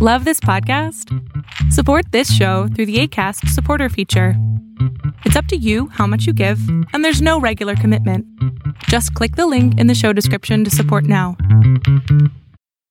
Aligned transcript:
Love 0.00 0.24
this 0.24 0.38
podcast? 0.38 1.12
Support 1.72 2.12
this 2.12 2.32
show 2.32 2.68
through 2.68 2.86
the 2.86 3.00
ACAST 3.00 3.48
supporter 3.48 3.88
feature. 3.88 4.34
It's 5.24 5.34
up 5.34 5.46
to 5.46 5.56
you 5.56 5.88
how 5.88 6.06
much 6.06 6.24
you 6.24 6.32
give, 6.32 6.60
and 6.92 7.04
there's 7.04 7.20
no 7.20 7.40
regular 7.40 7.74
commitment. 7.74 8.24
Just 8.84 9.12
click 9.14 9.34
the 9.34 9.48
link 9.48 9.76
in 9.76 9.88
the 9.88 9.96
show 9.96 10.12
description 10.12 10.62
to 10.62 10.70
support 10.70 11.02
now. 11.02 11.36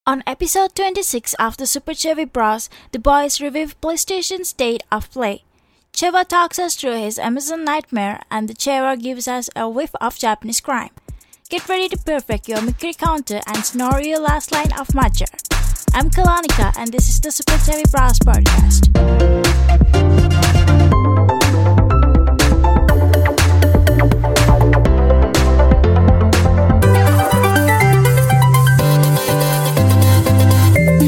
On 0.06 0.22
episode 0.28 0.76
26 0.76 1.34
of 1.36 1.56
the 1.56 1.66
Super 1.66 1.94
Chevy 1.94 2.26
Bros, 2.26 2.70
the 2.92 3.00
boys 3.00 3.40
review 3.40 3.68
PlayStation's 3.82 4.50
State 4.50 4.84
of 4.92 5.10
Play. 5.10 5.46
Cheva 5.94 6.28
talks 6.28 6.60
us 6.60 6.76
through 6.76 7.00
his 7.00 7.18
Amazon 7.18 7.64
nightmare, 7.64 8.20
and 8.30 8.50
the 8.50 8.54
Cheva 8.54 9.02
gives 9.02 9.30
us 9.30 9.50
a 9.56 9.70
whiff 9.70 9.96
of 10.02 10.20
Japanese 10.20 10.60
crime. 10.60 10.92
Get 11.50 11.70
ready 11.70 11.88
to 11.88 11.98
perfect 11.98 12.50
your 12.50 12.58
Mikiri 12.58 12.98
counter 12.98 13.40
and 13.48 13.64
snore 13.64 14.02
your 14.02 14.20
last 14.20 14.52
line 14.52 14.74
of 14.74 14.90
matcha. 14.90 15.47
I'm 15.94 16.10
Kalanika, 16.10 16.74
and 16.78 16.92
this 16.92 17.10
is 17.10 17.20
the 17.20 17.32
Super 17.32 17.58
Chevy 17.60 17.84
Bros 17.90 18.20
podcast. 18.20 19.98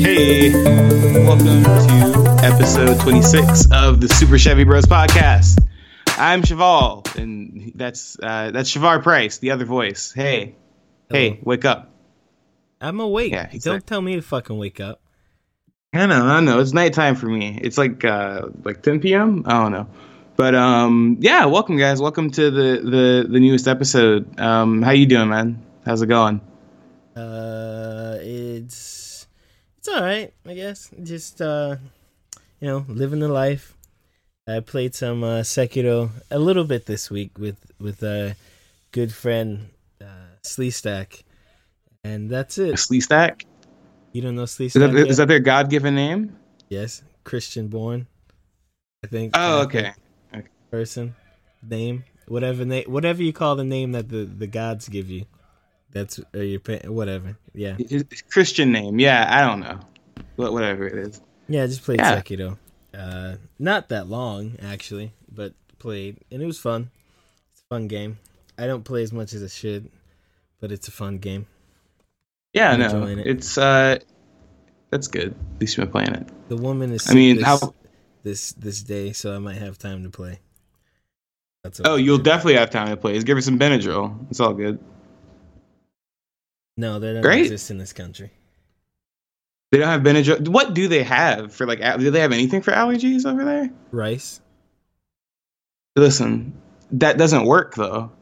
Hey, 0.02 0.52
welcome 1.26 1.64
to 1.64 2.40
episode 2.44 3.00
26 3.02 3.68
of 3.74 4.00
the 4.00 4.08
Super 4.08 4.38
Chevy 4.38 4.64
Bros 4.64 4.86
podcast. 4.86 5.60
I'm 6.08 6.42
Cheval, 6.42 7.04
and 7.18 7.74
that's 7.76 8.18
uh, 8.22 8.52
that's 8.52 8.74
Shavar 8.74 9.04
Price, 9.04 9.40
the 9.40 9.52
other 9.52 9.66
voice. 9.66 10.14
Hey, 10.14 10.56
hey, 11.12 11.40
wake 11.44 11.66
up! 11.66 11.92
I'm 12.82 13.00
awake. 13.00 13.32
Yeah, 13.32 13.44
exactly. 13.44 13.72
Don't 13.72 13.88
tell 13.88 14.02
me 14.02 14.16
to 14.16 14.22
fucking 14.22 14.58
wake 14.58 14.80
up. 14.80 15.02
I 15.94 16.06
know, 16.06 16.26
I 16.26 16.40
know. 16.40 16.60
It's 16.60 16.72
nighttime 16.72 17.16
for 17.16 17.26
me. 17.26 17.60
It's 17.62 17.78
like 17.78 18.06
uh, 18.06 18.48
like 18.64 18.84
10 18.84 19.00
p.m. 19.00 19.44
I 19.46 19.64
don't 19.64 19.72
know, 19.72 19.88
but 20.36 20.56
um, 20.56 21.18
yeah. 21.20 21.46
Welcome, 21.46 21.78
guys. 21.78 22.00
Welcome 22.00 22.30
to 22.32 22.52
the 22.52 22.80
the 22.84 23.28
the 23.30 23.40
newest 23.40 23.68
episode. 23.68 24.40
Um, 24.40 24.82
how 24.82 24.92
you 24.92 25.08
doing, 25.08 25.30
man? 25.30 25.66
How's 25.86 26.02
it 26.02 26.08
going? 26.08 26.42
Uh, 27.16 28.18
it's 28.22 29.28
it's 29.80 29.88
all 29.88 30.02
right, 30.02 30.32
I 30.46 30.54
guess. 30.54 30.92
Just 31.02 31.42
uh, 31.42 31.78
you 32.60 32.68
know, 32.68 32.86
living 32.88 33.20
the 33.20 33.28
life. 33.28 33.76
I 34.48 34.62
played 34.62 34.96
some 34.96 35.24
uh, 35.24 35.42
Sekiro 35.42 36.12
a 36.32 36.40
little 36.40 36.64
bit 36.64 36.86
this 36.86 37.10
week 37.10 37.38
with 37.38 37.58
with 37.80 38.04
a 38.04 38.36
good 38.92 39.12
friend 39.14 39.70
uh, 40.00 40.38
Sleestack, 40.44 41.24
and 42.04 42.30
that's 42.30 42.58
it. 42.58 42.78
Slee 42.80 43.02
Stack? 43.02 43.46
You 44.14 44.22
don't 44.22 44.36
know 44.36 44.44
Is 44.44 44.56
that, 44.58 44.72
Sleestack? 44.74 45.08
is 45.08 45.18
that 45.18 45.28
their 45.28 45.40
God 45.40 45.70
given 45.70 45.96
name? 45.96 46.36
yes, 46.70 47.04
Christian 47.24 47.68
born. 47.68 48.08
I 49.04 49.08
think. 49.08 49.32
Oh, 49.36 49.62
okay. 49.64 49.94
Person, 50.72 51.16
name, 51.68 52.04
whatever 52.28 52.64
name, 52.64 52.86
whatever 52.88 53.24
you 53.24 53.34
call 53.34 53.56
the 53.56 53.64
name 53.64 53.92
that 53.94 54.10
the 54.10 54.24
the 54.26 54.46
gods 54.48 54.88
give 54.88 55.10
you. 55.10 55.26
That's 55.92 56.20
or 56.36 56.44
your 56.44 56.60
pa- 56.60 56.88
whatever. 56.88 57.38
Yeah, 57.56 57.76
It's 57.80 58.22
Christian 58.22 58.72
name. 58.72 59.00
Yeah, 59.00 59.26
I 59.28 59.42
don't 59.48 59.60
know. 59.62 59.80
Wha- 60.38 60.52
Whatever 60.52 60.86
it 60.86 61.08
is. 61.08 61.22
yeah. 61.48 61.64
I 61.64 61.68
just 61.68 61.82
played 61.84 62.00
Yeah. 62.00 62.22
Sekiro. 62.22 62.58
Uh, 62.94 63.36
not 63.58 63.90
that 63.90 64.08
long 64.08 64.58
actually, 64.62 65.12
but 65.32 65.54
played 65.80 66.18
and 66.32 66.42
it 66.44 66.46
was 66.46 66.60
fun. 66.60 66.92
It's 67.54 67.62
a 67.62 67.66
fun 67.74 67.88
game. 67.88 68.20
I 68.60 68.68
don't 68.68 68.84
play 68.84 69.02
as 69.02 69.12
much 69.12 69.34
as 69.34 69.44
I 69.44 69.48
should, 69.48 69.90
but 70.60 70.72
it's 70.72 70.88
a 70.88 70.92
fun 70.92 71.18
game. 71.18 71.48
Yeah, 72.54 72.72
I'm 72.72 72.80
no, 72.80 73.06
it. 73.06 73.20
it's 73.28 73.58
uh, 73.58 74.00
that's 74.90 75.08
good. 75.08 75.36
At 75.56 75.62
least 75.62 75.78
you've 75.78 75.86
been 75.86 75.92
playing 75.92 76.16
it. 76.22 76.50
The 76.50 76.58
woman 76.58 76.92
is. 76.92 77.10
I 77.10 77.14
mean, 77.14 77.38
sick 77.38 77.46
how- 77.46 77.58
this, 77.58 77.74
this 78.24 78.52
this 78.54 78.84
day, 78.84 79.12
so 79.14 79.36
I 79.36 79.40
might 79.40 79.58
have 79.58 79.78
time 79.78 80.04
to 80.04 80.10
play. 80.10 80.40
That's 81.64 81.82
Oh, 81.84 81.96
you'll 81.96 82.18
definitely 82.18 82.56
have 82.56 82.70
time 82.70 82.88
to 82.88 82.98
play. 82.98 83.14
Just 83.16 83.28
give 83.28 83.38
her 83.38 83.42
some 83.42 83.60
Benadryl. 83.60 84.18
It's 84.32 84.40
all 84.40 84.54
good. 84.54 84.80
No, 86.78 87.00
they 87.00 87.12
don't 87.14 87.22
Great. 87.22 87.42
exist 87.44 87.70
in 87.72 87.78
this 87.78 87.92
country. 87.94 88.32
They 89.72 89.78
don't 89.80 89.90
have 89.90 90.02
Benadryl. 90.02 90.48
What 90.48 90.74
do 90.74 90.88
they 90.88 91.04
have 91.04 91.54
for 91.54 91.68
like? 91.68 91.80
Do 92.00 92.10
they 92.10 92.22
have 92.22 92.32
anything 92.32 92.62
for 92.62 92.72
allergies 92.72 93.26
over 93.30 93.44
there? 93.46 93.70
Rice. 93.92 94.40
Listen, 95.96 96.54
that 96.92 97.18
doesn't 97.18 97.46
work 97.46 97.76
though. 97.76 98.12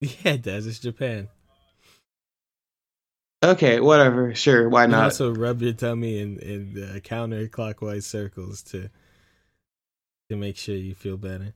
Yeah, 0.00 0.32
it 0.32 0.42
does. 0.42 0.66
It's 0.66 0.78
Japan. 0.78 1.28
Okay, 3.42 3.80
whatever. 3.80 4.34
Sure, 4.34 4.68
why 4.68 4.86
not? 4.86 5.04
also 5.04 5.34
rub 5.34 5.62
your 5.62 5.72
tummy 5.72 6.18
in 6.18 6.38
in 6.40 6.82
uh, 6.82 6.98
counterclockwise 6.98 8.02
circles 8.02 8.62
to 8.64 8.90
to 10.28 10.36
make 10.36 10.56
sure 10.56 10.74
you 10.74 10.94
feel 10.94 11.16
better. 11.16 11.54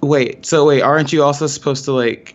Wait, 0.00 0.44
so 0.44 0.66
wait, 0.66 0.82
aren't 0.82 1.12
you 1.12 1.22
also 1.22 1.46
supposed 1.46 1.84
to 1.84 1.92
like 1.92 2.34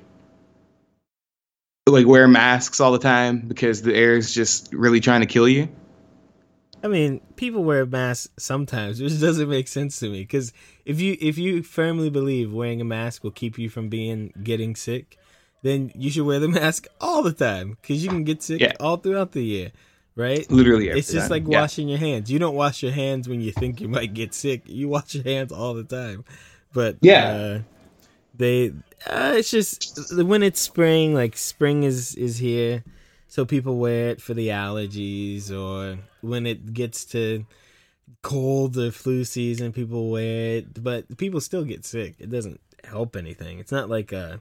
like 1.87 2.07
wear 2.07 2.27
masks 2.27 2.79
all 2.79 2.91
the 2.91 2.99
time 2.99 3.39
because 3.39 3.81
the 3.81 3.93
air 3.93 4.15
is 4.15 4.33
just 4.33 4.73
really 4.73 4.99
trying 4.99 5.21
to 5.21 5.27
kill 5.27 5.47
you? 5.47 5.67
I 6.81 6.87
mean, 6.87 7.19
people 7.35 7.63
wear 7.63 7.85
masks 7.85 8.29
sometimes, 8.37 9.01
which 9.01 9.19
doesn't 9.19 9.49
make 9.49 9.67
sense 9.67 9.99
to 9.99 10.09
me. 10.09 10.21
Because 10.21 10.53
if 10.85 11.01
you 11.01 11.17
if 11.19 11.37
you 11.37 11.61
firmly 11.61 12.09
believe 12.09 12.53
wearing 12.53 12.79
a 12.79 12.85
mask 12.85 13.23
will 13.23 13.31
keep 13.31 13.59
you 13.59 13.69
from 13.69 13.89
being 13.89 14.31
getting 14.43 14.75
sick, 14.77 15.17
then 15.65 15.91
you 15.95 16.09
should 16.11 16.25
wear 16.25 16.39
the 16.39 16.47
mask 16.61 16.87
all 17.01 17.23
the 17.23 17.33
time 17.33 17.77
because 17.81 18.03
you 18.03 18.09
can 18.09 18.23
get 18.23 18.43
sick 18.43 18.61
Yeah. 18.61 18.73
all 18.79 18.97
throughout 18.97 19.31
the 19.31 19.43
year, 19.43 19.71
right? 20.15 20.49
Literally, 20.51 20.89
every 20.89 20.99
It's 20.99 21.11
just 21.11 21.29
time. 21.29 21.43
like 21.43 21.51
Yeah. 21.51 21.61
washing 21.61 21.87
your 21.89 21.97
hands. 21.97 22.31
You 22.31 22.37
don't 22.39 22.55
wash 22.55 22.83
your 22.83 22.91
hands 22.91 23.27
when 23.27 23.41
you 23.41 23.51
think 23.51 23.81
you 23.81 23.87
might 23.87 24.13
get 24.13 24.33
sick. 24.33 24.61
You 24.65 24.87
wash 24.89 25.15
your 25.15 25.23
hands 25.23 25.51
all 25.51 25.73
the 25.73 25.83
time. 25.83 26.23
But 26.71 26.97
Yeah. 27.01 27.25
uh, 27.33 27.59
they 28.37 28.73
uh, 29.09 29.33
it's 29.37 29.49
just 29.51 30.13
when 30.23 30.43
it's 30.43 30.59
spring, 30.59 31.13
like 31.13 31.35
spring 31.37 31.83
is 31.83 32.15
is 32.15 32.37
here, 32.37 32.83
so 33.27 33.45
people 33.45 33.77
wear 33.77 34.09
it 34.09 34.21
for 34.21 34.33
the 34.33 34.49
allergies, 34.49 35.51
or 35.51 35.99
when 36.21 36.45
it 36.45 36.73
gets 36.73 37.05
to 37.05 37.45
cold 38.21 38.77
or 38.77 38.91
flu 38.91 39.23
season, 39.23 39.71
people 39.71 40.09
wear 40.09 40.57
it. 40.57 40.83
But 40.83 41.17
people 41.17 41.39
still 41.41 41.63
get 41.63 41.85
sick. 41.85 42.15
It 42.19 42.29
doesn't 42.29 42.59
help 42.83 43.15
anything. 43.15 43.59
It's 43.59 43.71
not 43.71 43.89
like 43.89 44.11
uh 44.13 44.37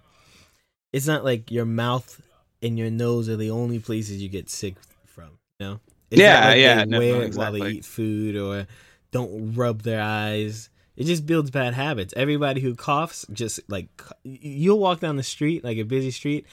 it's 0.95 1.09
not 1.09 1.25
like 1.25 1.51
your 1.51 1.65
mouth 1.65 2.23
and 2.63 2.79
your 2.79 2.89
nose 2.89 3.29
are 3.29 3.37
the 3.37 3.51
only 3.51 3.81
places 3.81 4.23
you 4.23 4.29
get 4.29 4.49
sick 4.49 4.77
from. 5.07 5.31
You 5.59 5.67
know? 5.67 5.81
It's 6.09 6.21
Yeah, 6.21 6.47
like 6.51 6.59
yeah, 6.59 6.85
no, 6.85 6.99
wear 7.01 7.15
no, 7.15 7.21
it 7.23 7.35
while 7.35 7.51
they 7.51 7.69
eat 7.69 7.85
food 7.85 8.37
or 8.37 8.69
don't 9.11 9.55
rub 9.55 9.83
their 9.83 10.01
eyes. 10.01 10.71
It 10.97 11.07
just 11.07 11.27
builds 11.27 11.51
bad 11.51 11.75
habits. 11.75 12.15
Everybody 12.17 12.61
who 12.61 12.77
coughs, 12.77 13.27
just 13.33 13.59
like 13.69 13.89
you'll 14.23 14.79
walk 14.79 15.01
down 15.01 15.17
the 15.17 15.25
street, 15.25 15.65
like 15.65 15.79
a 15.79 15.83
busy 15.83 16.13
street, 16.13 16.47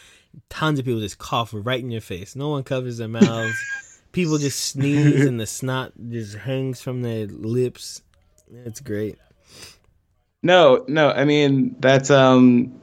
tons 0.50 0.80
of 0.80 0.86
people 0.86 1.02
just 1.02 1.20
cough 1.20 1.52
right 1.54 1.80
in 1.80 1.92
your 1.92 2.02
face. 2.02 2.36
No 2.36 2.50
one 2.50 2.64
covers 2.64 2.98
their 2.98 3.08
mouths. 3.08 4.02
people 4.12 4.40
just 4.40 4.60
sneeze 4.60 5.24
and 5.24 5.40
the 5.40 5.46
snot 5.46 5.94
just 6.10 6.36
hangs 6.36 6.82
from 6.82 7.04
their 7.04 7.28
lips. 7.28 8.02
It's 8.66 8.80
great. 8.80 9.20
No, 10.42 10.84
no. 10.88 11.12
I 11.12 11.26
mean, 11.26 11.76
that's 11.80 12.10
um. 12.10 12.82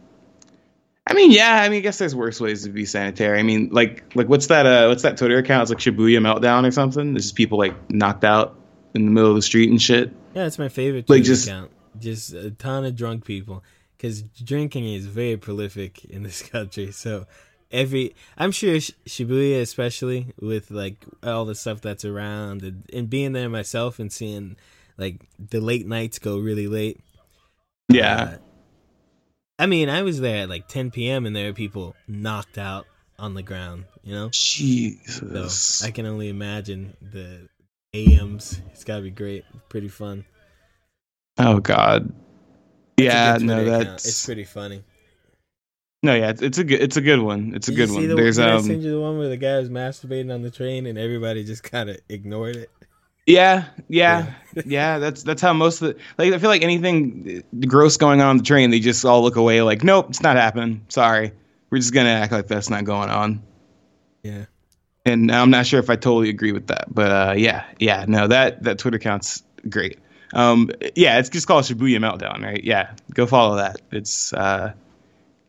I 1.09 1.15
mean, 1.15 1.31
yeah. 1.33 1.63
I 1.63 1.69
mean, 1.69 1.79
I 1.79 1.81
guess 1.81 1.99
there's 1.99 2.15
worse 2.15 2.41
ways 2.41 2.65
to 2.65 2.69
be 2.71 2.85
sanitary. 2.85 3.39
I 3.39 3.43
mean, 3.43 3.71
like, 3.73 4.05
like 4.15 4.29
what's 4.29 4.47
that? 4.49 4.67
Uh, 4.67 4.87
what's 4.89 5.03
that 5.03 5.17
Twitter 5.17 5.39
account? 5.39 5.63
It's 5.63 5.71
like 5.71 5.79
Shibuya 5.79 6.19
Meltdown 6.21 6.67
or 6.67 6.71
something. 6.71 7.15
There's 7.15 7.25
just 7.25 7.35
people 7.35 7.59
like 7.59 7.75
knocked 7.91 8.25
out 8.25 8.57
in 8.95 9.05
the 9.07 9.11
middle 9.11 9.31
of 9.31 9.37
the 9.37 9.43
street 9.43 9.71
and 9.71 9.81
shit. 9.81 10.13
Yeah, 10.35 10.45
it's 10.47 10.59
my 10.59 10.69
favorite 10.69 11.09
Like, 11.09 11.21
Twitter 11.21 11.25
just- 11.25 11.47
account. 11.49 11.71
Just 11.99 12.33
a 12.33 12.53
ton 12.53 12.85
of 12.85 12.95
drunk 12.95 13.25
people 13.25 13.65
because 13.97 14.23
drinking 14.23 14.85
is 14.87 15.07
very 15.07 15.37
prolific 15.37 16.05
in 16.05 16.23
this 16.23 16.43
country. 16.49 16.93
So 16.93 17.27
every, 17.73 18.15
I'm 18.37 18.53
sure 18.53 18.77
Shibuya, 18.77 19.61
especially 19.63 20.33
with 20.41 20.71
like 20.71 21.05
all 21.25 21.45
the 21.45 21.57
stuff 21.57 21.81
that's 21.81 22.05
around 22.05 22.63
and, 22.63 22.85
and 22.93 23.11
being 23.11 23.33
there 23.33 23.49
myself 23.49 23.99
and 23.99 24.13
seeing 24.13 24.57
like 24.97 25.27
the 25.39 25.61
late 25.61 25.89
nights 25.89 26.21
go 26.21 26.39
really 26.39 26.69
late. 26.69 27.01
Yeah. 27.89 28.15
Uh, 28.23 28.37
I 29.59 29.67
mean, 29.67 29.89
I 29.89 30.03
was 30.03 30.21
there 30.21 30.43
at 30.45 30.49
like 30.49 30.69
10 30.69 30.91
p.m. 30.91 31.27
and 31.27 31.35
there 31.35 31.47
were 31.47 31.53
people 31.53 31.97
knocked 32.07 32.59
out 32.59 32.87
on 33.19 33.35
the 33.35 33.43
ground. 33.43 33.85
You 34.05 34.15
know, 34.15 34.27
so 34.27 34.31
Jesus. 34.33 35.83
I 35.83 35.91
can 35.91 36.07
only 36.07 36.29
imagine 36.29 36.97
the 37.03 37.49
AMs. 37.95 38.61
It's 38.73 38.85
gotta 38.85 39.03
be 39.03 39.11
great, 39.11 39.45
pretty 39.69 39.89
fun. 39.89 40.25
oh 41.39 41.59
God. 41.61 42.13
It's 42.97 43.05
Yeah. 43.05 43.39
No, 43.41 43.63
Twitter 43.65 43.77
account. 43.77 43.89
that's 43.89 44.07
it's 44.07 44.25
pretty 44.25 44.45
funny. 44.45 44.85
no. 46.03 46.15
Yeah, 46.15 46.31
it's, 46.31 46.43
it's 46.43 46.59
a 46.59 46.65
good. 46.65 46.81
It's 46.81 46.97
a 46.97 47.01
good 47.01 47.21
one. 47.21 47.53
It's 47.55 47.69
a 47.69 47.73
Did 47.73 47.77
good 47.89 47.91
one. 47.91 48.09
The, 48.09 48.15
There's 48.15 48.37
did 48.37 48.47
I 48.47 48.53
um. 48.55 48.63
send 48.63 48.83
you 48.83 48.93
the 48.93 49.01
one 49.01 49.19
where 49.19 49.29
the 49.29 49.37
guy 49.37 49.59
was 49.59 49.69
masturbating 49.71 50.33
on 50.33 50.43
the 50.43 50.51
train 50.51 50.87
and 50.87 50.99
everybody 50.99 51.45
just 51.45 51.63
kind 51.65 51.91
of 51.91 51.99
ignored 52.09 52.57
it? 52.57 52.71
Yeah, 53.29 53.67
yeah, 53.89 54.33
yeah. 54.65 54.99
That's 54.99 55.23
that's 55.23 55.43
how 55.43 55.53
most 55.53 55.83
of 55.83 55.89
the 55.89 56.01
like. 56.17 56.33
I 56.33 56.39
feel 56.39 56.49
like 56.49 56.63
anything 56.63 57.45
gross 57.67 57.99
going 57.99 58.21
on 58.23 58.29
on 58.29 58.37
the 58.39 58.43
train, 58.43 58.71
they 58.71 58.81
just 58.81 59.05
all 59.05 59.23
look 59.23 59.37
away. 59.37 59.61
Like, 59.61 59.85
nope, 59.85 60.07
it's 60.09 60.23
not 60.23 60.37
happening. 60.37 60.87
Sorry, 60.89 61.33
we're 61.69 61.79
just 61.79 61.93
gonna 61.93 62.09
act 62.09 62.33
like 62.33 62.47
that's 62.47 62.71
not 62.71 62.85
going 62.85 63.11
on. 63.11 63.43
Yeah. 64.23 64.47
and 65.05 65.31
I'm 65.31 65.51
not 65.51 65.67
sure 65.67 65.79
if 65.81 65.91
I 65.91 65.97
totally 65.97 66.29
agree 66.31 66.53
with 66.53 66.69
that, 66.69 66.87
but 66.93 67.11
uh, 67.13 67.35
yeah, 67.37 67.65
yeah, 67.79 68.05
no, 68.09 68.27
that 68.29 68.63
that 68.63 68.79
Twitter 68.79 68.97
account's 68.97 69.43
great. 69.69 69.99
Um, 70.33 70.71
yeah, 70.95 71.19
it's 71.19 71.29
just 71.29 71.47
called 71.47 71.65
Shibuya 71.65 71.99
Meltdown, 71.99 72.43
right? 72.43 72.63
Yeah, 72.63 72.93
go 73.15 73.27
follow 73.27 73.57
that. 73.57 73.81
It's 73.93 74.33
uh, 74.33 74.73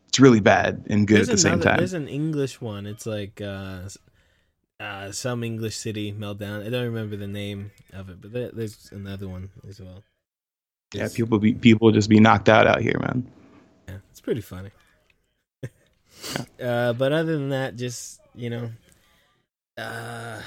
it's 0.08 0.20
really 0.20 0.40
bad 0.40 0.86
and 0.88 1.06
good 1.06 1.18
There's 1.18 1.28
at 1.28 1.32
the 1.32 1.38
same 1.38 1.60
time. 1.60 1.78
There's 1.78 1.92
an 1.92 2.08
English 2.08 2.60
one. 2.60 2.86
It's 2.86 3.06
like 3.06 3.40
uh, 3.40 3.88
uh, 4.80 5.12
some 5.12 5.44
English 5.44 5.76
city 5.76 6.12
meltdown. 6.12 6.66
I 6.66 6.70
don't 6.70 6.86
remember 6.86 7.16
the 7.16 7.26
name 7.28 7.70
of 7.92 8.08
it, 8.10 8.20
but 8.20 8.32
there, 8.32 8.50
there's 8.50 8.88
another 8.92 9.28
one 9.28 9.50
as 9.68 9.80
well. 9.80 10.02
Yeah, 10.94 11.02
It's- 11.02 11.14
people 11.14 11.38
be 11.38 11.54
people 11.54 11.92
just 11.92 12.08
be 12.08 12.18
knocked 12.18 12.48
out 12.48 12.66
out 12.66 12.80
here, 12.80 12.98
man. 12.98 13.30
Yeah, 13.88 13.98
it's 14.10 14.20
pretty 14.20 14.40
funny. 14.40 14.70
uh, 16.62 16.92
but 16.94 17.12
other 17.12 17.32
than 17.36 17.50
that, 17.50 17.76
just 17.76 18.20
you 18.34 18.50
know, 18.50 18.70
uh, 19.76 20.40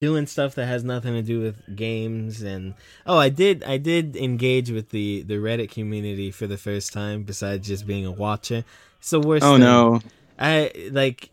doing 0.00 0.26
stuff 0.26 0.54
that 0.56 0.66
has 0.66 0.84
nothing 0.84 1.14
to 1.14 1.22
do 1.22 1.40
with 1.40 1.76
games 1.76 2.42
and 2.42 2.74
oh, 3.06 3.16
I 3.16 3.28
did 3.30 3.64
I 3.64 3.78
did 3.78 4.16
engage 4.16 4.70
with 4.70 4.90
the 4.90 5.22
the 5.22 5.34
Reddit 5.36 5.70
community 5.70 6.30
for 6.30 6.46
the 6.46 6.58
first 6.58 6.92
time. 6.92 7.22
Besides 7.22 7.66
just 7.66 7.86
being 7.86 8.04
a 8.04 8.12
watcher, 8.12 8.64
it's 8.98 9.10
the 9.10 9.20
worst. 9.20 9.44
Oh 9.44 9.52
thing. 9.52 9.60
no, 9.60 10.00
I 10.38 10.70
like. 10.90 11.30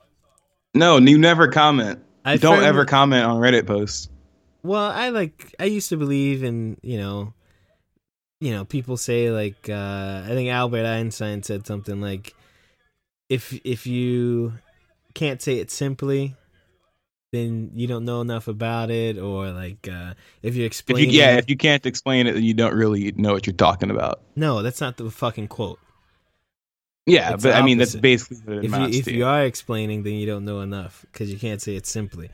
No, 0.73 0.97
you 0.97 1.17
never 1.17 1.47
comment. 1.47 1.99
I 2.23 2.37
Don't 2.37 2.55
firmly- 2.55 2.67
ever 2.67 2.85
comment 2.85 3.25
on 3.25 3.41
Reddit 3.41 3.65
posts. 3.65 4.09
Well, 4.63 4.91
I 4.91 5.09
like 5.09 5.55
I 5.59 5.65
used 5.65 5.89
to 5.89 5.97
believe 5.97 6.43
in, 6.43 6.77
you 6.83 6.97
know, 6.99 7.33
you 8.39 8.51
know, 8.51 8.63
people 8.65 8.95
say 8.97 9.31
like 9.31 9.69
uh 9.69 10.21
I 10.23 10.29
think 10.29 10.49
Albert 10.49 10.85
Einstein 10.85 11.41
said 11.43 11.65
something 11.65 11.99
like 11.99 12.35
if 13.29 13.59
if 13.63 13.87
you 13.87 14.53
can't 15.15 15.41
say 15.41 15.57
it 15.57 15.71
simply, 15.71 16.35
then 17.31 17.71
you 17.73 17.87
don't 17.87 18.05
know 18.05 18.21
enough 18.21 18.47
about 18.47 18.91
it 18.91 19.17
or 19.17 19.49
like 19.49 19.87
uh 19.91 20.13
if 20.43 20.55
you 20.55 20.61
If 20.63 20.67
explain 20.67 21.09
you, 21.09 21.17
yeah, 21.19 21.33
it- 21.35 21.39
if 21.39 21.49
you 21.49 21.57
can't 21.57 21.85
explain 21.87 22.27
it, 22.27 22.33
then 22.33 22.43
you 22.43 22.53
don't 22.53 22.75
really 22.75 23.11
know 23.13 23.33
what 23.33 23.47
you're 23.47 23.55
talking 23.55 23.89
about. 23.89 24.21
No, 24.35 24.61
that's 24.61 24.79
not 24.81 24.97
the 24.97 25.09
fucking 25.09 25.47
quote. 25.47 25.79
Yeah, 27.05 27.33
It's 27.33 27.43
but 27.43 27.55
I 27.55 27.61
mean 27.63 27.77
that's 27.77 27.95
basically 27.95 28.55
what 28.55 28.63
If 28.65 28.71
you 28.93 28.99
if 28.99 29.07
you 29.07 29.25
are 29.25 29.43
explaining 29.43 30.03
then 30.03 30.13
you 30.13 30.27
don't 30.27 30.45
know 30.45 30.61
enough 30.61 31.05
cuz 31.13 31.31
you 31.31 31.39
can't 31.39 31.61
say 31.61 31.75
it 31.75 31.85
simply. 31.87 32.29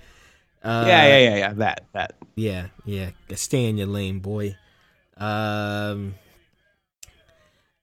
Uh 0.63 0.85
yeah, 0.87 1.07
yeah, 1.07 1.17
yeah, 1.17 1.35
yeah. 1.37 1.53
That 1.53 1.85
that. 1.93 2.15
Yeah, 2.35 2.67
yeah. 2.85 3.11
Stay 3.35 3.65
in 3.65 3.77
your 3.77 3.87
lane, 3.87 4.19
boy. 4.19 4.55
Um, 5.17 6.15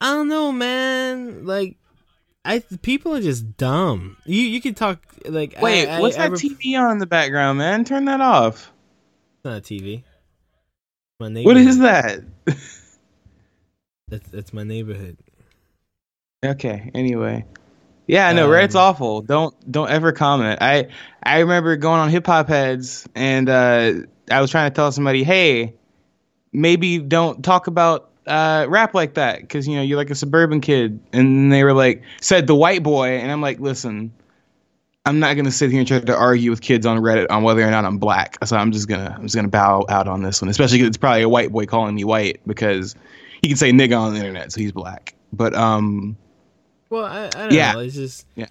I 0.00 0.12
don't 0.12 0.28
know, 0.28 0.52
man. 0.52 1.46
Like, 1.46 1.76
I 2.44 2.60
people 2.82 3.14
are 3.14 3.20
just 3.22 3.56
dumb. 3.56 4.16
You 4.26 4.42
you 4.42 4.60
can 4.60 4.74
talk 4.74 5.00
like 5.26 5.56
Wait, 5.60 5.88
I, 5.88 5.96
I, 5.96 6.00
what's 6.00 6.16
I 6.16 6.28
that 6.28 6.32
TV 6.32 6.78
on 6.78 6.92
in 6.92 6.98
the 6.98 7.06
background, 7.06 7.58
man? 7.58 7.84
Turn 7.84 8.04
that 8.04 8.20
off. 8.20 8.70
It's 9.36 9.44
not 9.44 9.58
a 9.58 9.60
TV. 9.60 10.04
My 11.20 11.26
What 11.26 11.32
neighborhood. 11.32 11.66
is 11.66 11.78
that? 11.78 12.20
That's 14.08 14.28
that's 14.28 14.52
my 14.52 14.62
neighborhood. 14.64 15.16
Okay. 16.44 16.90
Anyway, 16.94 17.44
yeah, 18.06 18.32
no, 18.32 18.48
Reddit's 18.48 18.74
Um, 18.74 18.82
awful. 18.82 19.22
Don't 19.22 19.54
don't 19.70 19.90
ever 19.90 20.12
comment. 20.12 20.60
I 20.60 20.88
I 21.22 21.40
remember 21.40 21.76
going 21.76 22.00
on 22.00 22.10
Hip 22.10 22.26
Hop 22.26 22.48
Heads 22.48 23.08
and 23.14 23.48
uh, 23.48 23.92
I 24.30 24.40
was 24.40 24.50
trying 24.50 24.70
to 24.70 24.74
tell 24.74 24.92
somebody, 24.92 25.24
hey, 25.24 25.74
maybe 26.52 26.98
don't 26.98 27.42
talk 27.42 27.66
about 27.66 28.10
uh, 28.26 28.66
rap 28.68 28.94
like 28.94 29.14
that 29.14 29.40
because 29.40 29.66
you 29.66 29.76
know 29.76 29.82
you're 29.82 29.96
like 29.96 30.10
a 30.10 30.14
suburban 30.14 30.60
kid, 30.60 31.00
and 31.12 31.52
they 31.52 31.64
were 31.64 31.72
like 31.72 32.02
said 32.20 32.46
the 32.46 32.54
white 32.54 32.82
boy, 32.82 33.08
and 33.18 33.30
I'm 33.30 33.40
like, 33.40 33.60
listen. 33.60 34.12
I'm 35.06 35.18
not 35.20 35.36
gonna 35.36 35.50
sit 35.50 35.70
here 35.70 35.80
and 35.80 35.86
try 35.86 36.00
to 36.00 36.16
argue 36.16 36.48
with 36.48 36.62
kids 36.62 36.86
on 36.86 36.96
Reddit 36.96 37.26
on 37.28 37.42
whether 37.42 37.60
or 37.60 37.70
not 37.70 37.84
I'm 37.84 37.98
black. 37.98 38.42
So 38.46 38.56
I'm 38.56 38.72
just 38.72 38.88
gonna 38.88 39.14
I'm 39.14 39.24
just 39.24 39.34
gonna 39.34 39.48
bow 39.48 39.84
out 39.90 40.08
on 40.08 40.22
this 40.22 40.40
one, 40.40 40.48
especially 40.48 40.78
because 40.78 40.88
it's 40.88 40.96
probably 40.96 41.20
a 41.20 41.28
white 41.28 41.52
boy 41.52 41.66
calling 41.66 41.94
me 41.94 42.04
white 42.04 42.40
because 42.46 42.94
he 43.42 43.48
can 43.48 43.58
say 43.58 43.70
nigga 43.70 44.00
on 44.00 44.14
the 44.14 44.18
internet, 44.20 44.50
so 44.50 44.62
he's 44.62 44.72
black. 44.72 45.14
But 45.30 45.54
um, 45.54 46.16
Well, 46.94 47.04
I, 47.04 47.26
I 47.26 47.28
don't 47.30 47.52
Yeah. 47.52 47.72
know. 47.72 47.80
It's 47.80 47.94
just 47.96 48.26
Yeah. 48.36 48.46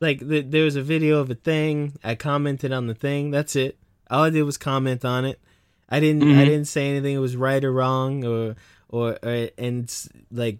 like 0.00 0.18
the, 0.20 0.42
there 0.42 0.64
was 0.64 0.76
a 0.76 0.82
video 0.82 1.18
of 1.20 1.30
a 1.30 1.34
thing. 1.34 1.94
I 2.04 2.14
commented 2.14 2.72
on 2.72 2.86
the 2.86 2.94
thing. 2.94 3.30
That's 3.30 3.56
it. 3.56 3.76
All 4.10 4.24
I 4.24 4.30
did 4.30 4.42
was 4.42 4.58
comment 4.58 5.04
on 5.04 5.24
it. 5.24 5.38
I 5.88 6.00
didn't. 6.00 6.22
I 6.22 6.26
Mhm. 6.42 6.44
didn't 6.44 6.64
say 6.66 6.88
anything. 6.90 7.14
It 7.16 7.18
was 7.20 7.36
right 7.36 7.62
or 7.64 7.72
wrong 7.72 8.24
or 8.24 8.56
or, 8.88 9.18
or 9.22 9.48
and 9.56 9.84
it's 9.84 10.08
like 10.30 10.58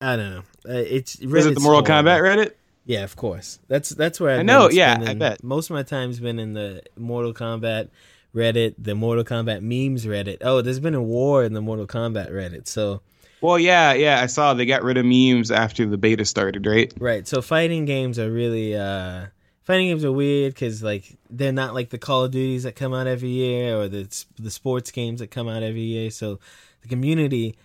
I 0.00 0.16
don't 0.16 0.30
know. 0.30 0.42
Uh, 0.68 0.78
it's 0.78 1.16
is 1.16 1.46
it 1.46 1.54
the 1.54 1.60
Mortal 1.60 1.84
horrible. 1.84 2.10
Kombat 2.10 2.20
Reddit? 2.22 2.52
Yeah, 2.86 3.04
of 3.04 3.14
course. 3.16 3.58
That's 3.68 3.90
that's 3.90 4.18
where 4.18 4.32
I've 4.34 4.40
I 4.40 4.42
know, 4.42 4.70
yeah, 4.70 4.96
I 5.06 5.14
bet. 5.14 5.44
Most 5.44 5.68
of 5.70 5.74
my 5.74 5.82
time's 5.82 6.18
been 6.18 6.38
in 6.38 6.54
the 6.54 6.82
Mortal 6.96 7.34
Kombat 7.34 7.88
Reddit, 8.34 8.74
the 8.78 8.94
Mortal 8.94 9.24
Kombat 9.24 9.60
memes 9.60 10.06
Reddit. 10.06 10.38
Oh, 10.40 10.62
there's 10.62 10.80
been 10.80 10.94
a 10.94 11.02
war 11.02 11.44
in 11.44 11.52
the 11.52 11.60
Mortal 11.60 11.86
Kombat 11.86 12.30
Reddit. 12.32 12.66
So 12.68 13.02
Well, 13.40 13.58
yeah, 13.58 13.94
yeah, 13.94 14.20
I 14.20 14.26
saw 14.26 14.54
they 14.54 14.66
got 14.66 14.82
rid 14.82 14.98
of 14.98 15.06
memes 15.06 15.50
after 15.50 15.86
the 15.86 15.96
beta 15.96 16.24
started, 16.24 16.66
right? 16.66 16.92
Right. 16.98 17.26
So 17.26 17.40
fighting 17.40 17.86
games 17.86 18.18
are 18.18 18.30
really 18.30 18.76
uh 18.76 19.26
fighting 19.62 19.88
games 19.88 20.04
are 20.04 20.12
weird 20.12 20.54
cuz 20.54 20.82
like 20.82 21.18
they're 21.30 21.52
not 21.52 21.74
like 21.74 21.90
the 21.90 21.98
Call 21.98 22.24
of 22.24 22.32
Duties 22.32 22.64
that 22.64 22.76
come 22.76 22.92
out 22.92 23.06
every 23.06 23.30
year 23.30 23.76
or 23.76 23.88
the 23.88 24.24
the 24.38 24.50
sports 24.50 24.90
games 24.90 25.20
that 25.20 25.30
come 25.30 25.48
out 25.48 25.62
every 25.62 25.80
year. 25.80 26.10
So 26.10 26.38
the 26.82 26.88
community 26.88 27.56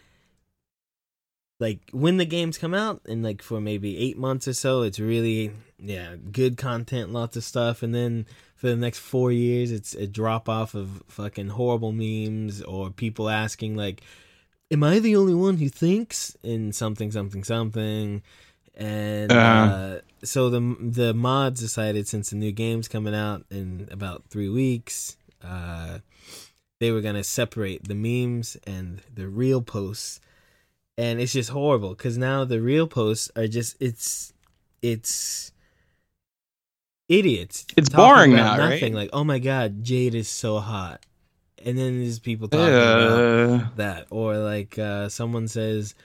like 1.59 1.79
when 1.91 2.17
the 2.17 2.25
games 2.25 2.57
come 2.57 2.73
out 2.73 3.01
and 3.05 3.23
like 3.23 3.41
for 3.41 3.61
maybe 3.61 3.97
8 3.97 4.17
months 4.17 4.47
or 4.47 4.53
so 4.53 4.81
it's 4.81 4.99
really 4.99 5.51
yeah, 5.77 6.15
good 6.31 6.57
content, 6.57 7.11
lots 7.11 7.35
of 7.37 7.43
stuff 7.43 7.83
and 7.83 7.93
then 7.93 8.25
for 8.55 8.67
the 8.67 8.75
next 8.75 8.99
4 8.99 9.31
years 9.31 9.71
it's 9.71 9.93
a 9.93 10.07
drop 10.07 10.47
off 10.49 10.73
of 10.73 11.03
fucking 11.07 11.49
horrible 11.49 11.91
memes 11.91 12.61
or 12.61 12.89
people 12.91 13.29
asking 13.29 13.75
like 13.75 14.01
am 14.71 14.83
I 14.83 14.99
the 14.99 15.15
only 15.15 15.33
one 15.35 15.57
who 15.57 15.69
thinks 15.69 16.35
in 16.43 16.71
something 16.73 17.11
something 17.11 17.43
something 17.43 18.21
and 18.75 19.31
uh, 19.31 19.35
Uh-huh. 19.35 19.99
so 20.23 20.49
the 20.49 20.75
the 20.81 21.13
mods 21.13 21.61
decided 21.61 22.07
since 22.07 22.29
the 22.31 22.35
new 22.35 22.51
game's 22.51 22.87
coming 22.87 23.15
out 23.15 23.45
in 23.49 23.87
about 23.91 24.23
three 24.29 24.49
weeks, 24.49 25.15
uh, 25.43 25.99
they 26.81 26.91
were 26.91 27.01
gonna 27.01 27.23
separate 27.23 27.87
the 27.87 27.95
memes 27.95 28.57
and 28.67 29.01
the 29.13 29.27
real 29.29 29.61
posts, 29.61 30.19
and 30.97 31.21
it's 31.21 31.31
just 31.33 31.51
horrible 31.51 31.91
because 31.91 32.17
now 32.17 32.43
the 32.43 32.59
real 32.61 32.85
posts 32.87 33.31
are 33.37 33.47
just 33.47 33.77
it's 33.79 34.33
it's 34.81 35.53
idiots. 37.07 37.65
It's 37.77 37.89
boring 37.89 38.33
now, 38.33 38.57
nothing. 38.57 38.93
right? 38.93 39.03
Like, 39.03 39.09
oh 39.13 39.23
my 39.23 39.39
god, 39.39 39.83
Jade 39.83 40.15
is 40.15 40.27
so 40.27 40.59
hot, 40.59 40.99
and 41.65 41.77
then 41.77 41.99
there's 41.99 42.19
people 42.19 42.47
talking 42.47 42.91
about 42.93 43.19
Uh, 43.19 43.65
that 43.75 44.07
or 44.11 44.37
like 44.37 44.77
uh 44.79 45.09
someone 45.09 45.47
says 45.47 45.95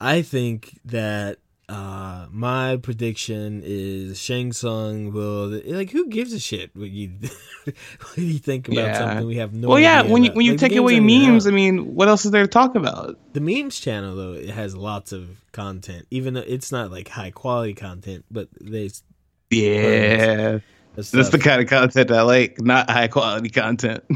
i 0.00 0.22
think 0.22 0.78
that 0.84 1.38
uh 1.68 2.26
my 2.30 2.76
prediction 2.76 3.62
is 3.64 4.18
shang 4.18 4.52
Tsung 4.52 5.12
will 5.12 5.48
like 5.66 5.90
who 5.90 6.08
gives 6.08 6.32
a 6.32 6.38
shit 6.40 6.70
what 6.74 6.90
you 6.90 7.10
what 7.64 8.14
do 8.16 8.22
you 8.22 8.38
think 8.38 8.68
about 8.68 8.76
Yeah. 8.86 8.98
something 8.98 9.26
we 9.26 9.36
have 9.36 9.54
no 9.54 9.68
well, 9.68 9.78
yeah, 9.78 10.02
when 10.02 10.22
you 10.24 10.28
about? 10.28 10.36
when 10.36 10.44
you 10.46 10.52
Like, 10.52 10.60
take 10.60 10.76
away 10.76 11.00
memes, 11.00 11.46
I 11.46 11.50
mean, 11.52 11.94
what 11.94 12.08
else 12.08 12.26
is 12.26 12.32
there 12.32 12.42
to 12.42 12.48
talk 12.48 12.74
about? 12.74 13.16
the 13.32 13.40
memes 13.40 13.80
channel 13.80 14.14
though 14.14 14.34
it 14.34 14.50
has 14.50 14.76
lots 14.76 15.12
of 15.12 15.40
content 15.52 16.06
even 16.10 16.34
though 16.34 16.44
it's 16.46 16.70
not 16.70 16.90
like 16.90 17.08
high 17.08 17.30
quality 17.30 17.72
content 17.74 18.24
but 18.30 18.48
there's 18.60 19.02
Yeah, 19.50 20.58
that's 20.94 21.30
the 21.30 21.38
kind 21.38 21.62
of 21.62 21.68
content 21.68 22.10
I 22.10 22.22
like, 22.22 22.60
not 22.60 22.90
high 22.90 23.08
quality 23.08 23.48
content. 23.50 24.04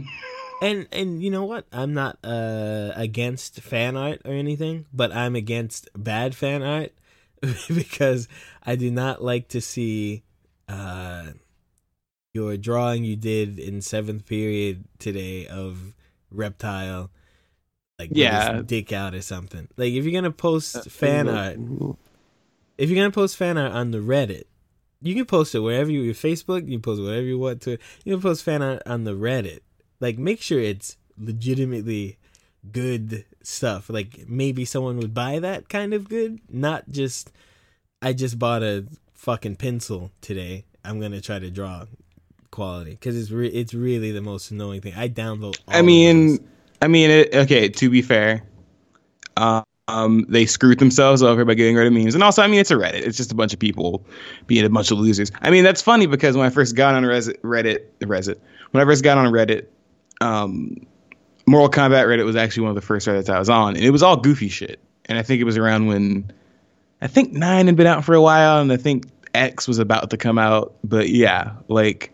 and 0.60 0.86
and 0.92 1.22
you 1.22 1.30
know 1.30 1.44
what 1.44 1.66
i'm 1.72 1.94
not 1.94 2.18
uh 2.24 2.90
against 2.96 3.60
fan 3.60 3.96
art 3.96 4.20
or 4.24 4.32
anything 4.32 4.86
but 4.92 5.12
i'm 5.12 5.36
against 5.36 5.88
bad 5.96 6.34
fan 6.34 6.62
art 6.62 6.92
because 7.68 8.28
i 8.66 8.74
do 8.76 8.90
not 8.90 9.22
like 9.22 9.48
to 9.48 9.60
see 9.60 10.22
uh 10.68 11.26
your 12.34 12.56
drawing 12.56 13.04
you 13.04 13.16
did 13.16 13.58
in 13.58 13.80
seventh 13.80 14.26
period 14.26 14.84
today 14.98 15.46
of 15.46 15.94
reptile 16.30 17.10
like 17.98 18.10
Yeah. 18.12 18.62
dick 18.62 18.92
out 18.92 19.14
or 19.14 19.22
something 19.22 19.68
like 19.76 19.92
if 19.92 20.04
you're 20.04 20.12
gonna 20.12 20.30
post 20.30 20.90
fan 20.90 21.28
art 21.28 21.56
if 22.76 22.88
you're 22.90 22.96
gonna 22.96 23.10
post 23.10 23.36
fan 23.36 23.58
art 23.58 23.72
on 23.72 23.90
the 23.90 23.98
Reddit, 23.98 24.44
you 25.00 25.14
can 25.16 25.24
post 25.24 25.52
it 25.54 25.58
wherever 25.60 25.90
you 25.90 26.02
your 26.02 26.14
Facebook. 26.14 26.62
You 26.64 26.76
can 26.76 26.82
post 26.82 27.02
whatever 27.02 27.26
you 27.26 27.36
want 27.38 27.60
to. 27.62 27.72
You 28.04 28.14
can 28.14 28.22
post 28.22 28.44
fan 28.44 28.62
art 28.62 28.82
on 28.86 29.02
the 29.02 29.14
Reddit. 29.16 29.60
Like 30.00 30.18
make 30.18 30.40
sure 30.40 30.60
it's 30.60 30.96
legitimately 31.18 32.18
good 32.70 33.24
stuff. 33.42 33.90
Like 33.90 34.28
maybe 34.28 34.64
someone 34.64 34.98
would 34.98 35.14
buy 35.14 35.38
that 35.38 35.68
kind 35.68 35.94
of 35.94 36.08
good, 36.08 36.40
not 36.50 36.88
just 36.90 37.30
I 38.02 38.12
just 38.12 38.38
bought 38.38 38.62
a 38.62 38.86
fucking 39.14 39.56
pencil 39.56 40.10
today. 40.20 40.64
I'm 40.84 41.00
gonna 41.00 41.20
try 41.20 41.38
to 41.38 41.50
draw 41.50 41.84
quality 42.50 42.92
because 42.92 43.16
it's 43.20 43.30
re- 43.30 43.48
it's 43.48 43.74
really 43.74 44.12
the 44.12 44.22
most 44.22 44.50
annoying 44.50 44.80
thing. 44.80 44.94
I 44.94 45.08
download. 45.08 45.58
All 45.66 45.76
I 45.76 45.82
mean. 45.82 46.38
I 46.80 46.86
mean, 46.86 47.10
it, 47.10 47.34
okay. 47.34 47.68
To 47.68 47.90
be 47.90 48.02
fair, 48.02 48.44
um, 49.36 50.26
they 50.28 50.46
screwed 50.46 50.78
themselves 50.78 51.22
over 51.22 51.44
by 51.44 51.54
getting 51.54 51.74
rid 51.74 51.86
of 51.86 51.92
memes. 51.92 52.14
And 52.14 52.22
also, 52.22 52.42
I 52.42 52.46
mean, 52.46 52.60
it's 52.60 52.70
a 52.70 52.74
Reddit. 52.74 53.06
It's 53.06 53.16
just 53.16 53.32
a 53.32 53.34
bunch 53.34 53.52
of 53.52 53.58
people 53.58 54.04
being 54.46 54.64
a 54.64 54.68
bunch 54.68 54.90
of 54.90 54.98
losers. 54.98 55.32
I 55.40 55.50
mean, 55.50 55.64
that's 55.64 55.82
funny 55.82 56.06
because 56.06 56.36
when 56.36 56.46
I 56.46 56.50
first 56.50 56.76
got 56.76 56.94
on 56.94 57.02
Reddit, 57.02 57.40
Reddit, 57.40 57.80
Reddit 58.00 58.38
when 58.70 58.82
I 58.82 58.84
first 58.84 59.02
got 59.02 59.18
on 59.18 59.32
Reddit, 59.32 59.66
um, 60.20 60.76
Mortal 61.46 61.70
Kombat 61.70 62.04
Reddit 62.06 62.24
was 62.24 62.36
actually 62.36 62.62
one 62.62 62.70
of 62.70 62.74
the 62.76 62.82
first 62.82 63.06
Reddits 63.06 63.28
I 63.28 63.38
was 63.38 63.48
on, 63.48 63.76
and 63.76 63.84
it 63.84 63.90
was 63.90 64.02
all 64.02 64.16
goofy 64.16 64.48
shit. 64.48 64.80
And 65.06 65.18
I 65.18 65.22
think 65.22 65.40
it 65.40 65.44
was 65.44 65.56
around 65.56 65.86
when 65.86 66.30
I 67.00 67.06
think 67.06 67.32
Nine 67.32 67.66
had 67.66 67.76
been 67.76 67.86
out 67.86 68.04
for 68.04 68.14
a 68.14 68.20
while, 68.20 68.60
and 68.60 68.70
I 68.72 68.76
think 68.76 69.06
X 69.34 69.66
was 69.66 69.78
about 69.78 70.10
to 70.10 70.16
come 70.16 70.38
out. 70.38 70.74
But 70.84 71.08
yeah, 71.08 71.52
like, 71.68 72.12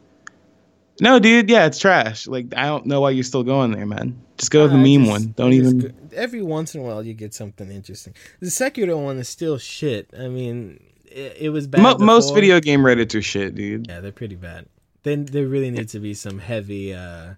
no, 1.00 1.18
dude, 1.18 1.50
yeah, 1.50 1.66
it's 1.66 1.78
trash. 1.78 2.26
Like, 2.28 2.54
I 2.56 2.66
don't 2.66 2.86
know 2.86 3.00
why 3.00 3.10
you're 3.10 3.24
still 3.24 3.42
going 3.42 3.72
there, 3.72 3.86
man. 3.86 4.20
Just 4.36 4.50
go 4.52 4.66
to 4.66 4.72
the 4.72 4.78
meme 4.78 5.06
just- 5.06 5.10
one. 5.10 5.34
Don't 5.36 5.52
even. 5.52 5.78
go- 5.78 5.90
every 6.12 6.42
once 6.42 6.74
in 6.74 6.80
a 6.80 6.84
while 6.84 7.02
you 7.02 7.14
get 7.14 7.34
something 7.34 7.70
interesting. 7.70 8.14
The 8.40 8.46
Sekiro 8.46 9.02
one 9.02 9.18
is 9.18 9.28
still 9.28 9.58
shit. 9.58 10.08
I 10.16 10.28
mean, 10.28 10.78
it, 11.06 11.36
it 11.40 11.48
was 11.50 11.66
bad. 11.66 11.82
Mo- 11.82 11.98
most 11.98 12.32
video 12.34 12.60
game 12.60 12.80
Reddits 12.80 13.16
are 13.16 13.22
shit, 13.22 13.54
dude. 13.56 13.88
Yeah, 13.88 13.98
they're 14.00 14.12
pretty 14.12 14.36
bad. 14.36 14.66
Then 15.02 15.24
there 15.24 15.46
really 15.46 15.70
needs 15.72 15.92
to 15.92 15.98
be 16.00 16.14
some 16.14 16.38
heavy 16.38 16.94
uh 16.94 17.34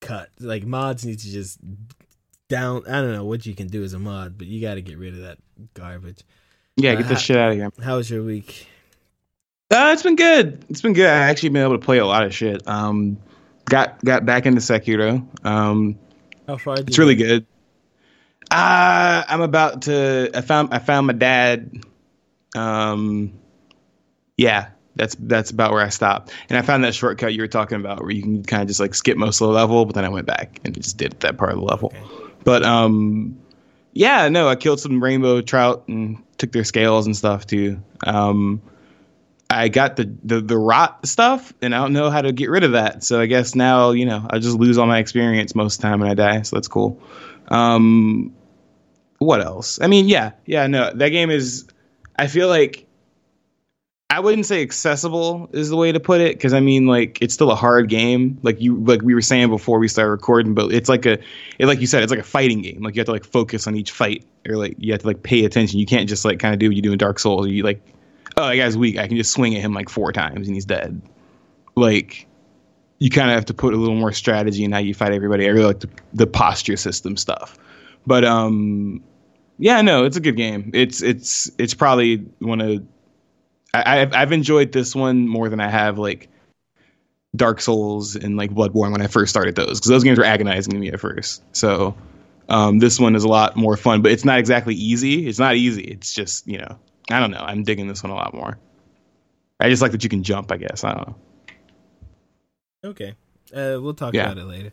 cut. 0.00 0.30
Like 0.40 0.64
mods 0.64 1.04
need 1.04 1.18
to 1.18 1.30
just 1.30 1.58
down. 2.48 2.82
I 2.86 3.00
don't 3.00 3.12
know 3.12 3.24
what 3.24 3.44
you 3.46 3.54
can 3.54 3.66
do 3.68 3.82
as 3.84 3.92
a 3.92 3.98
mod, 3.98 4.38
but 4.38 4.46
you 4.46 4.60
got 4.60 4.74
to 4.74 4.82
get 4.82 4.98
rid 4.98 5.14
of 5.14 5.20
that 5.22 5.38
garbage. 5.74 6.20
Yeah, 6.76 6.92
Uh, 6.92 6.96
get 6.96 7.08
this 7.08 7.18
ha- 7.18 7.22
shit 7.24 7.36
out 7.36 7.50
of 7.50 7.56
here. 7.56 7.70
How 7.82 7.96
was 7.96 8.10
your 8.10 8.22
week? 8.22 8.66
Uh, 9.70 9.90
it's 9.92 10.02
been 10.02 10.16
good. 10.16 10.64
It's 10.70 10.80
been 10.80 10.94
good. 10.94 11.06
I 11.08 11.28
actually 11.28 11.50
been 11.50 11.62
able 11.62 11.78
to 11.78 11.84
play 11.84 11.98
a 11.98 12.06
lot 12.06 12.24
of 12.24 12.34
shit. 12.34 12.66
Um, 12.66 13.18
got 13.66 14.02
got 14.04 14.24
back 14.24 14.46
into 14.46 14.60
Sekiro. 14.60 15.26
Um, 15.44 15.98
How 16.46 16.56
far? 16.56 16.76
It's 16.78 16.96
really 16.98 17.16
good. 17.16 17.44
Uh, 18.50 19.24
I'm 19.28 19.42
about 19.42 19.82
to. 19.82 20.30
I 20.34 20.40
found 20.40 20.72
I 20.72 20.78
found 20.78 21.06
my 21.06 21.12
dad. 21.12 21.70
Um, 22.56 23.34
yeah, 24.38 24.68
that's 24.98 25.16
that's 25.18 25.50
about 25.50 25.72
where 25.72 25.80
I 25.80 25.88
stopped. 25.88 26.32
And 26.50 26.58
I 26.58 26.62
found 26.62 26.84
that 26.84 26.94
shortcut 26.94 27.32
you 27.32 27.40
were 27.40 27.48
talking 27.48 27.80
about, 27.80 28.02
where 28.02 28.10
you 28.10 28.22
can 28.22 28.42
kind 28.42 28.62
of 28.62 28.68
just 28.68 28.80
like 28.80 28.94
skip 28.94 29.16
most 29.16 29.40
of 29.40 29.48
the 29.48 29.54
level. 29.54 29.86
But 29.86 29.94
then 29.94 30.04
I 30.04 30.08
went 30.10 30.26
back 30.26 30.60
and 30.64 30.74
just 30.74 30.96
did 30.96 31.18
that 31.20 31.38
part 31.38 31.52
of 31.52 31.58
the 31.58 31.64
level. 31.64 31.92
Okay. 31.94 32.32
But 32.44 32.64
um, 32.64 33.38
yeah, 33.92 34.28
no, 34.28 34.48
I 34.48 34.56
killed 34.56 34.80
some 34.80 35.02
rainbow 35.02 35.40
trout 35.40 35.84
and 35.88 36.22
took 36.36 36.52
their 36.52 36.64
scales 36.64 37.06
and 37.06 37.16
stuff 37.16 37.46
too. 37.46 37.82
Um, 38.06 38.60
I 39.50 39.68
got 39.68 39.96
the, 39.96 40.12
the 40.24 40.40
the 40.40 40.58
rot 40.58 41.06
stuff, 41.06 41.54
and 41.62 41.74
I 41.74 41.78
don't 41.78 41.92
know 41.92 42.10
how 42.10 42.20
to 42.20 42.32
get 42.32 42.50
rid 42.50 42.64
of 42.64 42.72
that. 42.72 43.02
So 43.02 43.20
I 43.20 43.26
guess 43.26 43.54
now 43.54 43.92
you 43.92 44.04
know 44.04 44.26
I 44.28 44.40
just 44.40 44.58
lose 44.58 44.76
all 44.76 44.86
my 44.86 44.98
experience 44.98 45.54
most 45.54 45.76
of 45.76 45.82
the 45.82 45.88
time 45.88 46.00
when 46.00 46.10
I 46.10 46.14
die. 46.14 46.42
So 46.42 46.56
that's 46.56 46.68
cool. 46.68 47.00
Um, 47.48 48.34
what 49.18 49.40
else? 49.40 49.80
I 49.80 49.86
mean, 49.86 50.08
yeah, 50.08 50.32
yeah, 50.44 50.66
no, 50.66 50.92
that 50.92 51.08
game 51.10 51.30
is. 51.30 51.66
I 52.16 52.26
feel 52.26 52.48
like 52.48 52.87
I 54.10 54.20
wouldn't 54.20 54.46
say 54.46 54.62
accessible 54.62 55.50
is 55.52 55.68
the 55.68 55.76
way 55.76 55.92
to 55.92 56.00
put 56.00 56.22
it 56.22 56.34
because 56.34 56.54
I 56.54 56.60
mean 56.60 56.86
like 56.86 57.18
it's 57.20 57.34
still 57.34 57.50
a 57.50 57.54
hard 57.54 57.90
game. 57.90 58.38
Like 58.42 58.58
you 58.58 58.76
like 58.80 59.02
we 59.02 59.12
were 59.12 59.20
saying 59.20 59.50
before 59.50 59.78
we 59.78 59.86
started 59.86 60.10
recording, 60.10 60.54
but 60.54 60.72
it's 60.72 60.88
like 60.88 61.04
a 61.04 61.18
it 61.58 61.66
like 61.66 61.80
you 61.80 61.86
said 61.86 62.02
it's 62.02 62.10
like 62.10 62.20
a 62.20 62.24
fighting 62.24 62.62
game. 62.62 62.82
Like 62.82 62.94
you 62.94 63.00
have 63.00 63.06
to 63.06 63.12
like 63.12 63.24
focus 63.24 63.66
on 63.66 63.76
each 63.76 63.90
fight 63.90 64.24
or 64.48 64.56
like 64.56 64.76
you 64.78 64.92
have 64.92 65.02
to 65.02 65.06
like 65.06 65.22
pay 65.22 65.44
attention. 65.44 65.78
You 65.78 65.84
can't 65.84 66.08
just 66.08 66.24
like 66.24 66.38
kind 66.38 66.54
of 66.54 66.58
do 66.58 66.68
what 66.68 66.76
you 66.76 66.80
do 66.80 66.92
in 66.92 66.96
Dark 66.96 67.18
Souls. 67.18 67.48
You 67.48 67.62
like 67.62 67.82
oh 68.38 68.48
that 68.48 68.56
guy's 68.56 68.78
weak. 68.78 68.96
I 68.96 69.08
can 69.08 69.18
just 69.18 69.30
swing 69.30 69.54
at 69.54 69.60
him 69.60 69.74
like 69.74 69.90
four 69.90 70.10
times 70.10 70.46
and 70.46 70.56
he's 70.56 70.64
dead. 70.64 71.02
Like 71.74 72.26
you 73.00 73.10
kind 73.10 73.30
of 73.30 73.34
have 73.34 73.44
to 73.46 73.54
put 73.54 73.74
a 73.74 73.76
little 73.76 73.94
more 73.94 74.12
strategy 74.12 74.64
in 74.64 74.72
how 74.72 74.78
you 74.78 74.94
fight 74.94 75.12
everybody. 75.12 75.44
I 75.44 75.50
really 75.50 75.66
like 75.66 75.80
the, 75.80 75.90
the 76.14 76.26
posture 76.26 76.78
system 76.78 77.18
stuff. 77.18 77.58
But 78.06 78.24
um 78.24 79.02
yeah, 79.58 79.82
no, 79.82 80.06
it's 80.06 80.16
a 80.16 80.20
good 80.20 80.36
game. 80.36 80.70
It's 80.72 81.02
it's 81.02 81.50
it's 81.58 81.74
probably 81.74 82.24
one 82.38 82.62
of 82.62 82.82
I, 83.74 84.00
I've 84.00 84.14
I've 84.14 84.32
enjoyed 84.32 84.72
this 84.72 84.94
one 84.94 85.28
more 85.28 85.48
than 85.48 85.60
I 85.60 85.68
have 85.68 85.98
like 85.98 86.28
Dark 87.36 87.60
Souls 87.60 88.16
and 88.16 88.36
like 88.36 88.50
Bloodborne 88.50 88.92
when 88.92 89.02
I 89.02 89.06
first 89.06 89.30
started 89.30 89.54
those 89.54 89.78
because 89.78 89.88
those 89.88 90.04
games 90.04 90.18
were 90.18 90.24
agonizing 90.24 90.72
to 90.72 90.78
me 90.78 90.88
at 90.88 90.98
first. 91.00 91.42
So 91.54 91.94
um, 92.48 92.78
this 92.78 92.98
one 92.98 93.14
is 93.14 93.24
a 93.24 93.28
lot 93.28 93.56
more 93.56 93.76
fun, 93.76 94.00
but 94.02 94.10
it's 94.12 94.24
not 94.24 94.38
exactly 94.38 94.74
easy. 94.74 95.28
It's 95.28 95.38
not 95.38 95.56
easy. 95.56 95.82
It's 95.84 96.14
just 96.14 96.46
you 96.46 96.58
know 96.58 96.78
I 97.10 97.20
don't 97.20 97.30
know. 97.30 97.40
I'm 97.42 97.62
digging 97.62 97.88
this 97.88 98.02
one 98.02 98.10
a 98.10 98.14
lot 98.16 98.34
more. 98.34 98.58
I 99.60 99.68
just 99.68 99.82
like 99.82 99.92
that 99.92 100.02
you 100.04 100.10
can 100.10 100.22
jump. 100.22 100.50
I 100.52 100.56
guess 100.56 100.84
I 100.84 100.94
don't 100.94 101.08
know. 101.08 101.16
Okay. 102.84 103.14
Uh, 103.52 103.78
we'll 103.80 103.94
talk 103.94 104.14
Yeah. 104.14 104.24
about 104.26 104.38
it 104.38 104.44
later. 104.44 104.72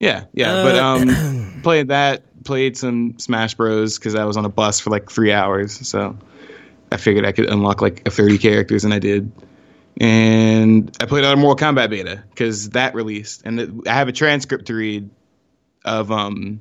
Yeah, 0.00 0.24
yeah. 0.32 0.52
Uh, 0.54 0.62
but 0.62 0.76
um, 0.76 1.60
played 1.62 1.88
that. 1.88 2.22
Played 2.44 2.76
some 2.76 3.18
Smash 3.18 3.54
Bros. 3.54 3.98
because 3.98 4.14
I 4.14 4.24
was 4.24 4.36
on 4.36 4.44
a 4.44 4.48
bus 4.48 4.78
for 4.80 4.90
like 4.90 5.10
three 5.10 5.32
hours. 5.32 5.86
So 5.86 6.16
I 6.90 6.96
figured 6.96 7.24
I 7.24 7.32
could 7.32 7.50
unlock 7.50 7.82
like 7.82 8.06
a 8.06 8.10
30 8.10 8.38
characters, 8.38 8.84
and 8.84 8.94
I 8.94 8.98
did. 8.98 9.30
And 10.00 10.96
I 11.00 11.06
played 11.06 11.24
out 11.24 11.34
a 11.34 11.36
Mortal 11.36 11.68
Kombat 11.68 11.90
beta 11.90 12.22
because 12.30 12.70
that 12.70 12.94
released, 12.94 13.42
and 13.44 13.60
it, 13.60 13.70
I 13.86 13.94
have 13.94 14.08
a 14.08 14.12
transcript 14.12 14.66
to 14.66 14.74
read 14.74 15.10
of 15.84 16.12
um 16.12 16.60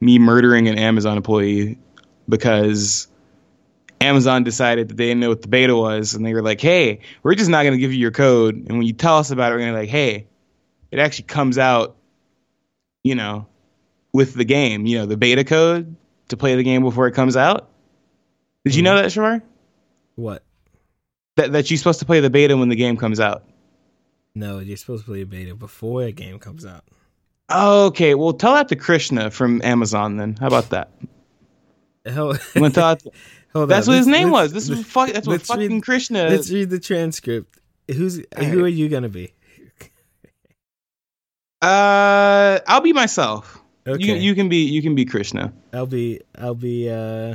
me 0.00 0.18
murdering 0.18 0.68
an 0.68 0.78
Amazon 0.78 1.16
employee 1.16 1.78
because 2.28 3.08
Amazon 4.00 4.44
decided 4.44 4.88
that 4.88 4.96
they 4.96 5.06
didn't 5.06 5.20
know 5.20 5.28
what 5.28 5.42
the 5.42 5.48
beta 5.48 5.76
was, 5.76 6.14
and 6.14 6.24
they 6.26 6.34
were 6.34 6.42
like, 6.42 6.60
"Hey, 6.60 7.00
we're 7.22 7.34
just 7.34 7.50
not 7.50 7.62
going 7.62 7.74
to 7.74 7.78
give 7.78 7.92
you 7.92 7.98
your 7.98 8.10
code, 8.10 8.54
and 8.56 8.78
when 8.78 8.86
you 8.86 8.92
tell 8.92 9.18
us 9.18 9.30
about 9.30 9.52
it, 9.52 9.56
we're 9.56 9.60
going 9.60 9.72
to 9.72 9.76
be 9.76 9.82
like, 9.82 9.90
hey, 9.90 10.26
it 10.90 10.98
actually 10.98 11.24
comes 11.24 11.58
out, 11.58 11.96
you 13.04 13.14
know, 13.14 13.46
with 14.12 14.34
the 14.34 14.44
game, 14.44 14.86
you 14.86 14.98
know, 14.98 15.06
the 15.06 15.16
beta 15.16 15.44
code 15.44 15.94
to 16.28 16.36
play 16.36 16.56
the 16.56 16.62
game 16.64 16.82
before 16.82 17.06
it 17.06 17.12
comes 17.12 17.36
out." 17.36 17.70
Did 18.68 18.76
you 18.76 18.82
know 18.82 18.96
that, 18.96 19.06
Shamar? 19.06 19.42
what? 20.16 20.42
That 21.36 21.52
that 21.52 21.70
you're 21.70 21.78
supposed 21.78 22.00
to 22.00 22.06
play 22.06 22.20
the 22.20 22.30
beta 22.30 22.56
when 22.56 22.68
the 22.68 22.76
game 22.76 22.96
comes 22.96 23.20
out. 23.20 23.44
No, 24.34 24.58
you're 24.58 24.76
supposed 24.76 25.04
to 25.04 25.10
play 25.10 25.22
a 25.22 25.26
beta 25.26 25.54
before 25.54 26.02
a 26.02 26.12
game 26.12 26.38
comes 26.38 26.64
out. 26.66 26.84
Okay, 27.50 28.14
well, 28.14 28.32
tell 28.32 28.54
that 28.54 28.68
to 28.68 28.76
Krishna 28.76 29.30
from 29.30 29.60
Amazon 29.62 30.16
then. 30.16 30.36
How 30.38 30.48
about 30.48 30.70
that? 30.70 30.90
Hell, 32.04 32.34
hold 32.54 32.72
that's 32.74 32.88
on, 32.88 33.02
what 33.54 33.68
his 33.68 33.88
let's- 33.88 34.06
name 34.06 34.30
was. 34.30 34.52
This 34.52 34.68
was 34.68 34.78
let's- 34.80 34.90
fuck. 34.90 35.10
That's 35.10 35.26
what 35.26 35.42
fucking 35.42 35.70
read- 35.74 35.82
Krishna. 35.82 36.28
Let's 36.28 36.50
read 36.50 36.70
the 36.70 36.78
transcript. 36.80 37.58
Who's 37.90 38.20
who 38.38 38.64
are 38.64 38.68
you 38.68 38.88
gonna 38.88 39.08
be? 39.08 39.32
Uh, 41.60 42.60
I'll 42.68 42.80
be 42.80 42.92
myself. 42.92 43.60
Okay, 43.86 44.04
You 44.04 44.14
you 44.14 44.34
can 44.34 44.48
be 44.48 44.58
you 44.64 44.82
can 44.82 44.94
be 44.94 45.04
Krishna. 45.04 45.52
I'll 45.72 45.86
be 45.86 46.20
I'll 46.36 46.54
be 46.54 46.88
uh 46.88 47.34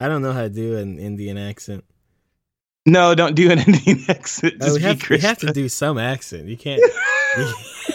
I 0.00 0.08
don't 0.08 0.22
know 0.22 0.32
how 0.32 0.42
to 0.42 0.48
do 0.48 0.76
an 0.78 0.98
Indian 0.98 1.36
accent. 1.38 1.84
No, 2.86 3.14
don't 3.14 3.34
do 3.34 3.50
an 3.50 3.58
Indian 3.66 4.00
accent. 4.08 4.54
Uh, 4.60 4.66
Just 4.66 4.72
we, 4.74 4.78
be 4.80 4.84
have, 4.86 5.10
we 5.10 5.18
have 5.18 5.38
to 5.38 5.52
do 5.52 5.68
some 5.68 5.98
accent. 5.98 6.46
You 6.48 6.56
can't. 6.56 6.80
you, 7.38 7.52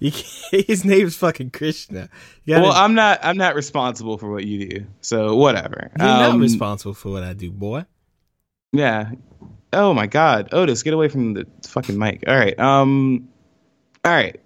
you 0.00 0.10
can't 0.12 0.66
his 0.66 0.84
name's 0.84 1.16
fucking 1.16 1.50
Krishna. 1.50 2.08
Gotta, 2.46 2.62
well, 2.62 2.72
I'm 2.72 2.94
not. 2.94 3.18
I'm 3.22 3.36
not 3.36 3.54
responsible 3.56 4.18
for 4.18 4.30
what 4.30 4.44
you 4.44 4.68
do. 4.68 4.86
So 5.00 5.34
whatever. 5.36 5.90
you're 5.98 6.06
not 6.06 6.30
Um, 6.30 6.40
responsible 6.40 6.94
for 6.94 7.10
what 7.10 7.22
I 7.24 7.32
do, 7.32 7.50
boy. 7.50 7.84
Yeah. 8.72 9.10
Oh 9.72 9.92
my 9.92 10.06
God, 10.06 10.50
Otis, 10.52 10.84
get 10.84 10.94
away 10.94 11.08
from 11.08 11.34
the 11.34 11.46
fucking 11.66 11.98
mic. 11.98 12.22
All 12.28 12.36
right. 12.36 12.58
Um. 12.58 13.28
All 14.04 14.12
right. 14.12 14.40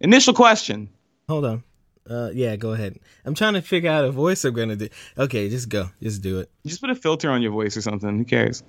Initial 0.00 0.34
question. 0.34 0.90
Hold 1.28 1.44
on. 1.46 1.64
Uh, 2.08 2.30
yeah, 2.32 2.56
go 2.56 2.72
ahead. 2.72 2.98
I'm 3.24 3.34
trying 3.34 3.54
to 3.54 3.62
figure 3.62 3.90
out 3.90 4.04
a 4.04 4.10
voice 4.10 4.44
I'm 4.44 4.54
gonna 4.54 4.76
do. 4.76 4.88
Okay, 5.18 5.48
just 5.48 5.68
go. 5.68 5.90
Just 6.02 6.22
do 6.22 6.40
it. 6.40 6.50
Just 6.66 6.80
put 6.80 6.90
a 6.90 6.94
filter 6.94 7.30
on 7.30 7.42
your 7.42 7.52
voice 7.52 7.76
or 7.76 7.82
something. 7.82 8.18
Who 8.18 8.24
cares? 8.24 8.62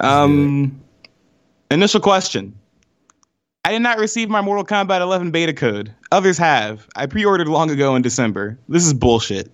Um. 0.00 0.80
Initial 1.70 2.00
question. 2.00 2.54
I 3.64 3.72
did 3.72 3.80
not 3.80 3.98
receive 3.98 4.28
my 4.28 4.42
Mortal 4.42 4.64
Kombat 4.64 5.00
11 5.00 5.30
beta 5.30 5.54
code. 5.54 5.94
Others 6.10 6.36
have. 6.36 6.86
I 6.96 7.06
pre-ordered 7.06 7.48
long 7.48 7.70
ago 7.70 7.94
in 7.94 8.02
December. 8.02 8.58
This 8.68 8.84
is 8.84 8.92
bullshit. 8.92 9.50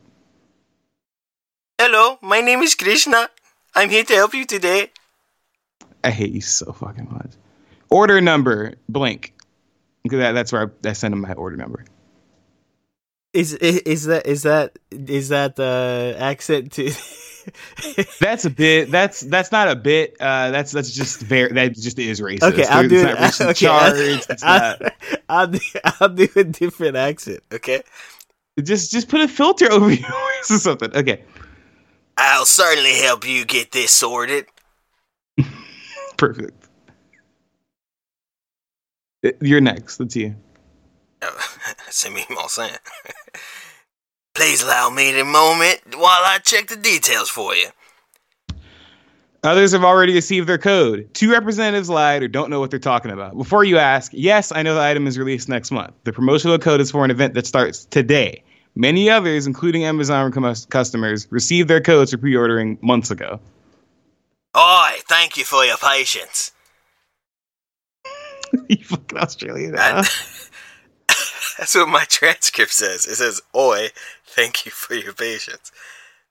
Hello, 1.78 2.18
my 2.22 2.40
name 2.40 2.60
is 2.62 2.74
Krishna. 2.74 3.28
I'm 3.76 3.90
here 3.90 4.02
to 4.02 4.14
help 4.14 4.34
you 4.34 4.46
today. 4.46 4.90
I 6.02 6.10
hate 6.10 6.32
you 6.32 6.40
so 6.40 6.72
fucking 6.72 7.06
much. 7.08 7.32
Order 7.90 8.20
number 8.20 8.74
blank. 8.88 9.34
Because 10.02 10.18
that, 10.18 10.32
that's 10.32 10.52
where 10.52 10.72
I, 10.84 10.88
I 10.88 10.92
send 10.94 11.12
them 11.12 11.20
my 11.20 11.34
order 11.34 11.56
number. 11.56 11.84
Is 13.34 13.52
is, 13.54 13.80
is 13.80 14.04
that 14.04 14.26
is 14.26 14.42
that 14.42 14.78
is 14.90 15.28
that 15.28 15.56
the 15.56 16.16
accent 16.18 16.72
to? 16.72 16.90
That's 18.20 18.44
a 18.44 18.50
bit. 18.50 18.90
That's 18.90 19.20
that's 19.20 19.52
not 19.52 19.68
a 19.68 19.76
bit. 19.76 20.16
Uh, 20.20 20.50
that's 20.50 20.72
that's 20.72 20.90
just 20.90 21.20
very. 21.20 21.50
That 21.52 21.74
just 21.74 21.98
is 21.98 22.20
racist. 22.20 22.42
Okay, 22.42 22.66
I'll 22.66 22.86
There's 22.86 23.02
do 23.02 23.02
not 23.02 23.18
it. 23.18 23.20
racial 23.20 23.46
Okay, 23.48 23.54
charge. 23.54 23.94
It's 24.28 24.42
I'll. 24.42 24.76
I'll 25.28 25.46
do 25.46 25.60
I'll 26.00 26.08
do 26.10 26.28
a 26.36 26.44
different 26.44 26.96
accent. 26.96 27.40
Okay. 27.52 27.82
Just 28.62 28.90
just 28.90 29.08
put 29.08 29.20
a 29.20 29.28
filter 29.28 29.70
over 29.72 29.90
your 29.92 30.08
voice 30.08 30.50
or 30.50 30.58
something. 30.58 30.94
Okay, 30.94 31.24
I'll 32.16 32.44
certainly 32.46 32.94
help 33.00 33.26
you 33.26 33.44
get 33.46 33.72
this 33.72 33.92
sorted. 33.92 34.46
perfect. 36.16 36.68
Uh, 39.24 39.30
You're 39.40 39.60
next. 39.60 40.00
Let's 40.00 40.16
you. 40.16 40.34
C'est 41.90 42.10
me, 42.10 42.24
mon 42.30 42.48
sang. 42.48 42.70
Please 44.34 44.62
allow 44.62 44.90
me 44.90 45.18
a 45.18 45.24
moment 45.24 45.80
while 45.96 46.22
I 46.24 46.38
check 46.44 46.68
the 46.68 46.76
details 46.76 47.28
for 47.28 47.54
you. 47.54 47.68
Others 49.44 49.72
have 49.72 49.84
already 49.84 50.14
received 50.14 50.48
their 50.48 50.58
code. 50.58 51.08
Two 51.14 51.30
representatives 51.30 51.88
lied 51.88 52.22
or 52.22 52.28
don't 52.28 52.50
know 52.50 52.58
what 52.58 52.70
they're 52.70 52.80
talking 52.80 53.12
about. 53.12 53.36
Before 53.36 53.62
you 53.62 53.78
ask, 53.78 54.10
yes, 54.14 54.50
I 54.52 54.62
know 54.62 54.74
the 54.74 54.80
item 54.80 55.06
is 55.06 55.16
released 55.16 55.48
next 55.48 55.70
month. 55.70 55.94
The 56.04 56.12
promotional 56.12 56.58
code 56.58 56.80
is 56.80 56.90
for 56.90 57.04
an 57.04 57.10
event 57.10 57.34
that 57.34 57.46
starts 57.46 57.84
today. 57.84 58.42
Many 58.74 59.10
others, 59.10 59.46
including 59.46 59.84
Amazon 59.84 60.32
customers, 60.70 61.26
received 61.30 61.68
their 61.68 61.80
codes 61.80 62.10
for 62.12 62.18
pre 62.18 62.36
ordering 62.36 62.78
months 62.80 63.10
ago. 63.10 63.40
Oi, 64.56 64.90
thank 65.08 65.36
you 65.36 65.44
for 65.44 65.64
your 65.64 65.76
patience. 65.76 66.52
you 68.68 68.84
fucking 68.84 69.18
Australian. 69.18 69.74
Huh? 69.76 70.02
That's 71.58 71.74
what 71.74 71.88
my 71.88 72.04
transcript 72.08 72.72
says. 72.72 73.06
It 73.06 73.16
says, 73.16 73.42
Oi, 73.54 73.88
thank 74.24 74.64
you 74.64 74.72
for 74.72 74.94
your 74.94 75.12
patience. 75.12 75.72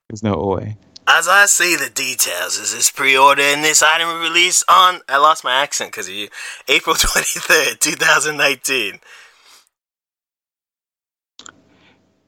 There's 0.10 0.24
no 0.24 0.36
oi. 0.42 0.78
As 1.06 1.28
I 1.28 1.46
see 1.46 1.76
the 1.76 1.90
details, 1.90 2.58
is 2.58 2.74
this 2.74 2.92
pre-order 2.92 3.42
and 3.42 3.64
this 3.64 3.82
item 3.82 4.08
will 4.08 4.20
release 4.20 4.64
on? 4.68 5.02
I 5.08 5.18
lost 5.18 5.44
my 5.44 5.54
accent 5.54 5.92
because 5.92 6.08
of 6.08 6.14
you. 6.14 6.30
April 6.68 6.96
twenty 7.00 7.40
third, 7.40 7.80
two 7.80 7.94
thousand 7.94 8.38
nineteen. 8.38 9.00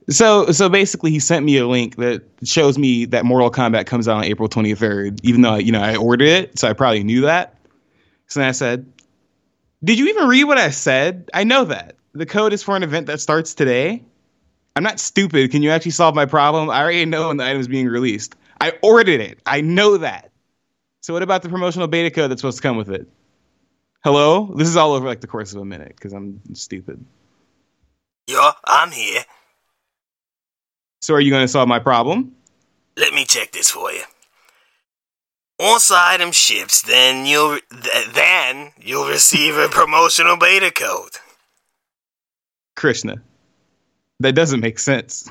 So 0.10 0.51
so 0.51 0.70
basically, 0.70 1.12
he 1.12 1.20
sent 1.20 1.46
me 1.46 1.58
a 1.58 1.68
link 1.68 1.98
that 1.98 2.24
shows 2.44 2.77
me 2.77 3.06
that 3.06 3.25
Mortal 3.25 3.51
Kombat 3.51 3.86
comes 3.86 4.08
out 4.08 4.18
on 4.18 4.24
April 4.24 4.50
23rd. 4.50 5.20
Even 5.24 5.41
though 5.41 5.56
you 5.56 5.72
know 5.72 5.82
I 5.82 5.96
ordered 5.96 6.27
it, 6.27 6.58
so 6.58 6.70
I 6.70 6.74
probably 6.74 7.03
knew 7.03 7.22
that. 7.22 7.56
So 8.27 8.39
then 8.39 8.50
I 8.50 8.53
said, 8.53 8.86
"Did 9.84 10.00
you 10.00 10.08
even 10.08 10.27
read 10.27 10.46
what 10.46 10.58
I 10.58 10.70
said? 10.70 11.29
I 11.34 11.44
know 11.44 11.65
that 11.65 11.96
the 12.13 12.25
code 12.25 12.53
is 12.53 12.63
for 12.63 12.75
an 12.75 12.83
event 12.83 13.07
that 13.07 13.19
starts 13.19 13.53
today. 13.53 14.03
I'm 14.75 14.83
not 14.83 14.99
stupid. 14.99 15.51
Can 15.51 15.63
you 15.63 15.71
actually 15.71 15.91
solve 15.91 16.15
my 16.15 16.25
problem? 16.25 16.69
I 16.69 16.81
already 16.81 17.05
know 17.05 17.27
when 17.27 17.37
the 17.37 17.43
item 17.43 17.59
is 17.59 17.67
being 17.67 17.87
released. 17.87 18.35
I 18.61 18.73
ordered 18.81 19.21
it. 19.21 19.39
I 19.45 19.61
know 19.61 19.97
that. 19.97 20.31
So 21.01 21.13
what 21.13 21.23
about 21.23 21.41
the 21.41 21.49
promotional 21.49 21.87
beta 21.87 22.11
code 22.11 22.29
that's 22.29 22.41
supposed 22.41 22.57
to 22.57 22.63
come 22.63 22.77
with 22.77 22.89
it? 22.89 23.07
Hello? 24.03 24.53
This 24.55 24.67
is 24.67 24.77
all 24.77 24.93
over 24.93 25.05
like 25.05 25.21
the 25.21 25.27
course 25.27 25.53
of 25.53 25.61
a 25.61 25.65
minute 25.65 25.93
because 25.95 26.13
I'm 26.13 26.41
stupid. 26.53 27.03
Yo, 28.27 28.51
I'm 28.65 28.91
here. 28.91 29.21
So 31.01 31.13
are 31.15 31.21
you 31.21 31.31
going 31.31 31.43
to 31.43 31.47
solve 31.47 31.67
my 31.67 31.79
problem? 31.79 32.35
Let 32.97 33.13
me 33.13 33.25
check 33.25 33.51
this 33.51 33.69
for 33.69 33.91
you. 33.91 34.03
Once 35.57 35.89
the 35.89 35.95
item 35.97 36.31
ships, 36.31 36.81
then 36.81 37.25
you'll 37.25 37.59
th- 37.69 38.13
then 38.13 38.71
you'll 38.79 39.07
receive 39.07 39.57
a 39.57 39.67
promotional 39.71 40.37
beta 40.37 40.71
code. 40.71 41.17
Krishna. 42.79 43.21
That 44.21 44.36
doesn't 44.36 44.62
make 44.62 44.79
sense. 44.79 45.29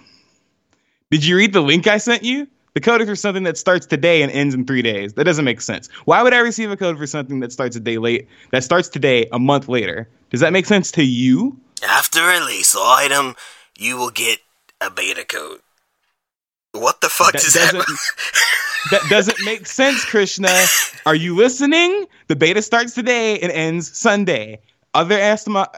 Did 1.10 1.24
you 1.24 1.34
read 1.34 1.54
the 1.54 1.62
link 1.62 1.86
I 1.86 1.96
sent 1.96 2.22
you? 2.22 2.46
The 2.74 2.80
code 2.80 3.00
is 3.00 3.08
for 3.08 3.16
something 3.16 3.44
that 3.44 3.56
starts 3.56 3.86
today 3.86 4.20
and 4.20 4.30
ends 4.30 4.54
in 4.54 4.66
three 4.66 4.82
days. 4.82 5.14
That 5.14 5.24
doesn't 5.24 5.46
make 5.46 5.62
sense. 5.62 5.88
Why 6.04 6.22
would 6.22 6.34
I 6.34 6.40
receive 6.40 6.70
a 6.70 6.76
code 6.76 6.98
for 6.98 7.06
something 7.06 7.40
that 7.40 7.50
starts 7.50 7.74
a 7.74 7.80
day 7.80 7.96
late, 7.96 8.28
that 8.52 8.64
starts 8.64 8.88
today, 8.90 9.26
a 9.32 9.38
month 9.38 9.66
later? 9.66 10.08
Does 10.28 10.40
that 10.40 10.52
make 10.52 10.66
sense 10.66 10.92
to 10.92 11.02
you? 11.02 11.58
After 11.82 12.20
release 12.24 12.76
item, 12.76 13.34
you 13.78 13.96
will 13.96 14.10
get 14.10 14.40
a 14.82 14.90
beta 14.90 15.24
code. 15.24 15.60
What 16.72 17.00
the 17.00 17.08
fuck 17.08 17.32
That 17.32 17.40
does 17.40 17.54
that? 17.54 17.74
That 18.92 19.02
doesn't 19.10 19.44
make 19.44 19.66
sense, 19.66 20.04
Krishna. 20.04 20.54
Are 21.04 21.14
you 21.14 21.34
listening? 21.34 22.06
The 22.28 22.36
beta 22.36 22.62
starts 22.62 22.94
today 22.94 23.38
and 23.40 23.50
ends 23.50 23.98
Sunday. 23.98 24.60
Other 24.98 25.16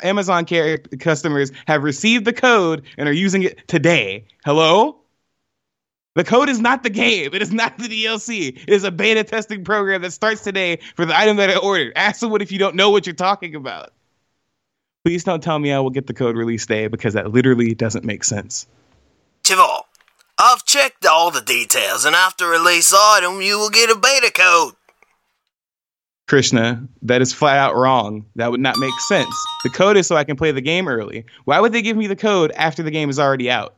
Amazon 0.02 0.46
customers 0.46 1.52
have 1.66 1.82
received 1.82 2.24
the 2.24 2.32
code 2.32 2.84
and 2.96 3.06
are 3.06 3.12
using 3.12 3.42
it 3.42 3.68
today. 3.68 4.24
Hello? 4.46 4.96
The 6.14 6.24
code 6.24 6.48
is 6.48 6.58
not 6.58 6.82
the 6.82 6.88
game. 6.88 7.34
It 7.34 7.42
is 7.42 7.52
not 7.52 7.76
the 7.76 7.84
DLC. 7.84 8.56
It 8.56 8.72
is 8.72 8.84
a 8.84 8.90
beta 8.90 9.22
testing 9.22 9.62
program 9.62 10.00
that 10.00 10.12
starts 10.12 10.42
today 10.42 10.78
for 10.96 11.04
the 11.04 11.14
item 11.14 11.36
that 11.36 11.50
I 11.50 11.56
ordered. 11.56 11.92
Ask 11.96 12.18
someone 12.18 12.40
if 12.40 12.50
you 12.50 12.58
don't 12.58 12.76
know 12.76 12.88
what 12.88 13.06
you're 13.06 13.14
talking 13.14 13.54
about. 13.56 13.92
Please 15.04 15.22
don't 15.22 15.42
tell 15.42 15.58
me 15.58 15.70
I 15.70 15.80
will 15.80 15.90
get 15.90 16.06
the 16.06 16.14
code 16.14 16.36
release 16.36 16.64
day 16.64 16.86
because 16.86 17.12
that 17.12 17.30
literally 17.30 17.74
doesn't 17.74 18.06
make 18.06 18.24
sense. 18.24 18.66
Chival, 19.42 19.82
I've 20.38 20.64
checked 20.64 21.04
all 21.04 21.30
the 21.30 21.42
details, 21.42 22.06
and 22.06 22.16
after 22.16 22.48
release 22.48 22.94
item, 22.94 23.42
you 23.42 23.58
will 23.58 23.70
get 23.70 23.90
a 23.90 23.96
beta 23.96 24.32
code. 24.34 24.74
Krishna, 26.30 26.86
that 27.02 27.20
is 27.20 27.32
flat 27.32 27.58
out 27.58 27.74
wrong. 27.74 28.24
That 28.36 28.52
would 28.52 28.60
not 28.60 28.78
make 28.78 28.94
sense. 29.08 29.34
The 29.64 29.68
code 29.68 29.96
is 29.96 30.06
so 30.06 30.14
I 30.14 30.22
can 30.22 30.36
play 30.36 30.52
the 30.52 30.60
game 30.60 30.86
early. 30.86 31.24
Why 31.44 31.58
would 31.58 31.72
they 31.72 31.82
give 31.82 31.96
me 31.96 32.06
the 32.06 32.14
code 32.14 32.52
after 32.52 32.84
the 32.84 32.92
game 32.92 33.10
is 33.10 33.18
already 33.18 33.50
out? 33.50 33.74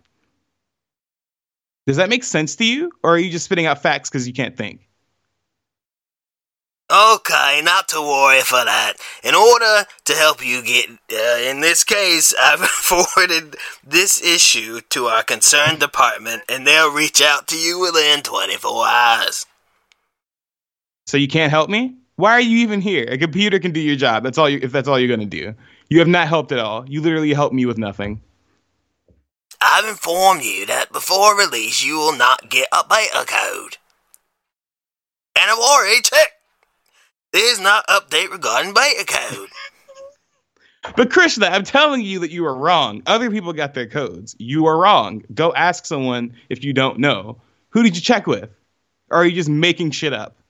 Does 1.86 1.96
that 1.96 2.10
make 2.10 2.22
sense 2.22 2.54
to 2.56 2.66
you? 2.66 2.92
Or 3.02 3.14
are 3.14 3.18
you 3.18 3.30
just 3.30 3.46
spitting 3.46 3.64
out 3.64 3.80
facts 3.80 4.10
because 4.10 4.28
you 4.28 4.34
can't 4.34 4.54
think? 4.54 4.86
Okay, 6.92 7.62
not 7.64 7.88
to 7.88 8.02
worry 8.02 8.42
for 8.42 8.62
that. 8.62 8.96
In 9.24 9.34
order 9.34 9.86
to 10.04 10.12
help 10.12 10.44
you 10.44 10.62
get, 10.62 10.90
uh, 10.90 11.50
in 11.50 11.60
this 11.60 11.84
case, 11.84 12.34
I've 12.38 12.60
forwarded 12.60 13.56
this 13.82 14.22
issue 14.22 14.82
to 14.90 15.06
our 15.06 15.22
concerned 15.22 15.80
department, 15.80 16.42
and 16.50 16.66
they'll 16.66 16.92
reach 16.92 17.22
out 17.22 17.48
to 17.48 17.56
you 17.56 17.80
within 17.80 18.20
24 18.20 18.86
hours. 18.86 19.46
So 21.06 21.16
you 21.16 21.28
can't 21.28 21.50
help 21.50 21.70
me? 21.70 21.96
Why 22.16 22.32
are 22.32 22.40
you 22.40 22.58
even 22.58 22.80
here? 22.80 23.06
A 23.08 23.18
computer 23.18 23.58
can 23.58 23.72
do 23.72 23.80
your 23.80 23.96
job. 23.96 24.22
That's 24.22 24.38
all 24.38 24.48
you 24.48 24.60
if 24.62 24.72
that's 24.72 24.88
all 24.88 24.98
you're 24.98 25.14
gonna 25.14 25.26
do. 25.26 25.54
You 25.88 25.98
have 25.98 26.08
not 26.08 26.28
helped 26.28 26.52
at 26.52 26.58
all. 26.58 26.88
You 26.88 27.00
literally 27.00 27.32
helped 27.32 27.54
me 27.54 27.66
with 27.66 27.78
nothing. 27.78 28.20
I've 29.60 29.86
informed 29.86 30.42
you 30.42 30.66
that 30.66 30.92
before 30.92 31.38
release, 31.38 31.84
you 31.84 31.96
will 31.96 32.16
not 32.16 32.50
get 32.50 32.66
a 32.72 32.84
beta 32.88 33.24
code. 33.26 33.76
And 35.36 35.50
I've 35.50 35.58
already 35.58 36.02
checked. 36.02 36.32
There's 37.32 37.60
not 37.60 37.86
update 37.86 38.30
regarding 38.30 38.74
beta 38.74 39.04
code. 39.06 39.48
But 40.96 41.12
Krishna, 41.12 41.46
I'm 41.46 41.62
telling 41.62 42.02
you 42.02 42.18
that 42.18 42.32
you 42.32 42.44
are 42.44 42.56
wrong. 42.56 43.02
Other 43.06 43.30
people 43.30 43.52
got 43.52 43.72
their 43.72 43.86
codes. 43.86 44.34
You 44.40 44.66
are 44.66 44.76
wrong. 44.76 45.22
Go 45.32 45.54
ask 45.54 45.86
someone 45.86 46.34
if 46.48 46.64
you 46.64 46.72
don't 46.72 46.98
know. 46.98 47.40
Who 47.70 47.84
did 47.84 47.94
you 47.94 48.02
check 48.02 48.26
with? 48.26 48.50
Or 49.08 49.18
are 49.18 49.24
you 49.24 49.36
just 49.36 49.48
making 49.48 49.92
shit 49.92 50.12
up? 50.12 50.41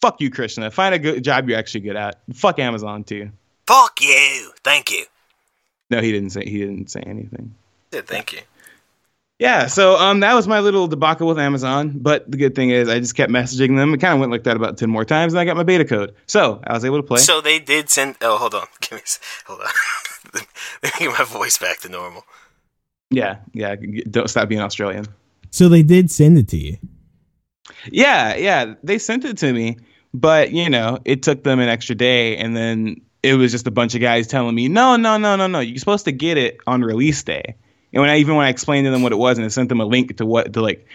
Fuck 0.00 0.20
you, 0.20 0.30
Krishna. 0.30 0.70
Find 0.70 0.94
a 0.94 0.98
good 0.98 1.22
job 1.22 1.48
you're 1.48 1.58
actually 1.58 1.82
good 1.82 1.96
at. 1.96 2.20
Fuck 2.32 2.58
Amazon 2.58 3.04
too. 3.04 3.30
Fuck 3.66 4.00
you. 4.00 4.52
Thank 4.64 4.90
you. 4.90 5.04
No, 5.90 6.00
he 6.00 6.12
didn't 6.12 6.30
say 6.30 6.44
he 6.44 6.58
didn't 6.58 6.90
say 6.90 7.00
anything. 7.00 7.54
Yeah, 7.92 8.02
thank 8.02 8.32
you. 8.32 8.40
Yeah, 9.38 9.66
so 9.68 9.96
um 9.96 10.20
that 10.20 10.34
was 10.34 10.46
my 10.46 10.60
little 10.60 10.86
debacle 10.86 11.26
with 11.26 11.38
Amazon. 11.38 11.92
But 11.96 12.30
the 12.30 12.36
good 12.36 12.54
thing 12.54 12.70
is 12.70 12.88
I 12.88 12.98
just 13.00 13.14
kept 13.14 13.32
messaging 13.32 13.76
them. 13.76 13.94
It 13.94 13.98
kind 13.98 14.14
of 14.14 14.20
went 14.20 14.32
like 14.32 14.44
that 14.44 14.56
about 14.56 14.78
ten 14.78 14.90
more 14.90 15.04
times, 15.04 15.32
and 15.32 15.40
I 15.40 15.44
got 15.44 15.56
my 15.56 15.62
beta 15.62 15.84
code. 15.84 16.14
So 16.26 16.60
I 16.64 16.72
was 16.72 16.84
able 16.84 16.98
to 16.98 17.02
play. 17.02 17.18
So 17.18 17.40
they 17.40 17.58
did 17.58 17.88
send. 17.90 18.16
Oh, 18.20 18.36
hold 18.38 18.54
on. 18.54 18.66
Give 18.80 18.92
me. 18.92 19.02
Hold 19.46 19.60
on. 19.60 19.66
Let 20.82 21.00
me 21.00 21.06
get 21.06 21.18
my 21.18 21.24
voice 21.24 21.58
back 21.58 21.80
to 21.80 21.88
normal. 21.88 22.24
yeah, 23.10 23.38
yeah. 23.52 23.76
Don't 24.10 24.28
stop 24.28 24.48
being 24.48 24.60
Australian. 24.60 25.06
So 25.50 25.68
they 25.68 25.82
did 25.82 26.10
send 26.10 26.38
it 26.38 26.48
to 26.48 26.56
you. 26.56 26.76
Yeah, 27.90 28.36
yeah. 28.36 28.74
They 28.82 28.98
sent 28.98 29.24
it 29.24 29.38
to 29.38 29.52
me, 29.52 29.78
but 30.12 30.52
you 30.52 30.70
know, 30.70 30.98
it 31.04 31.22
took 31.22 31.44
them 31.44 31.60
an 31.60 31.68
extra 31.68 31.94
day, 31.94 32.36
and 32.36 32.56
then 32.56 33.00
it 33.22 33.34
was 33.34 33.52
just 33.52 33.66
a 33.66 33.70
bunch 33.70 33.94
of 33.94 34.00
guys 34.00 34.26
telling 34.26 34.54
me, 34.54 34.68
"No, 34.68 34.96
no, 34.96 35.16
no, 35.18 35.36
no, 35.36 35.46
no. 35.46 35.60
You're 35.60 35.78
supposed 35.78 36.06
to 36.06 36.12
get 36.12 36.38
it 36.38 36.58
on 36.66 36.82
release 36.82 37.22
day." 37.22 37.56
And 37.92 38.00
when 38.00 38.10
I 38.10 38.18
even 38.18 38.36
when 38.36 38.46
I 38.46 38.50
explained 38.50 38.86
to 38.86 38.90
them 38.90 39.02
what 39.02 39.12
it 39.12 39.16
was, 39.16 39.38
and 39.38 39.44
I 39.44 39.48
sent 39.48 39.68
them 39.68 39.80
a 39.80 39.84
link 39.84 40.16
to 40.18 40.26
what 40.26 40.52
to 40.52 40.60
like 40.60 40.86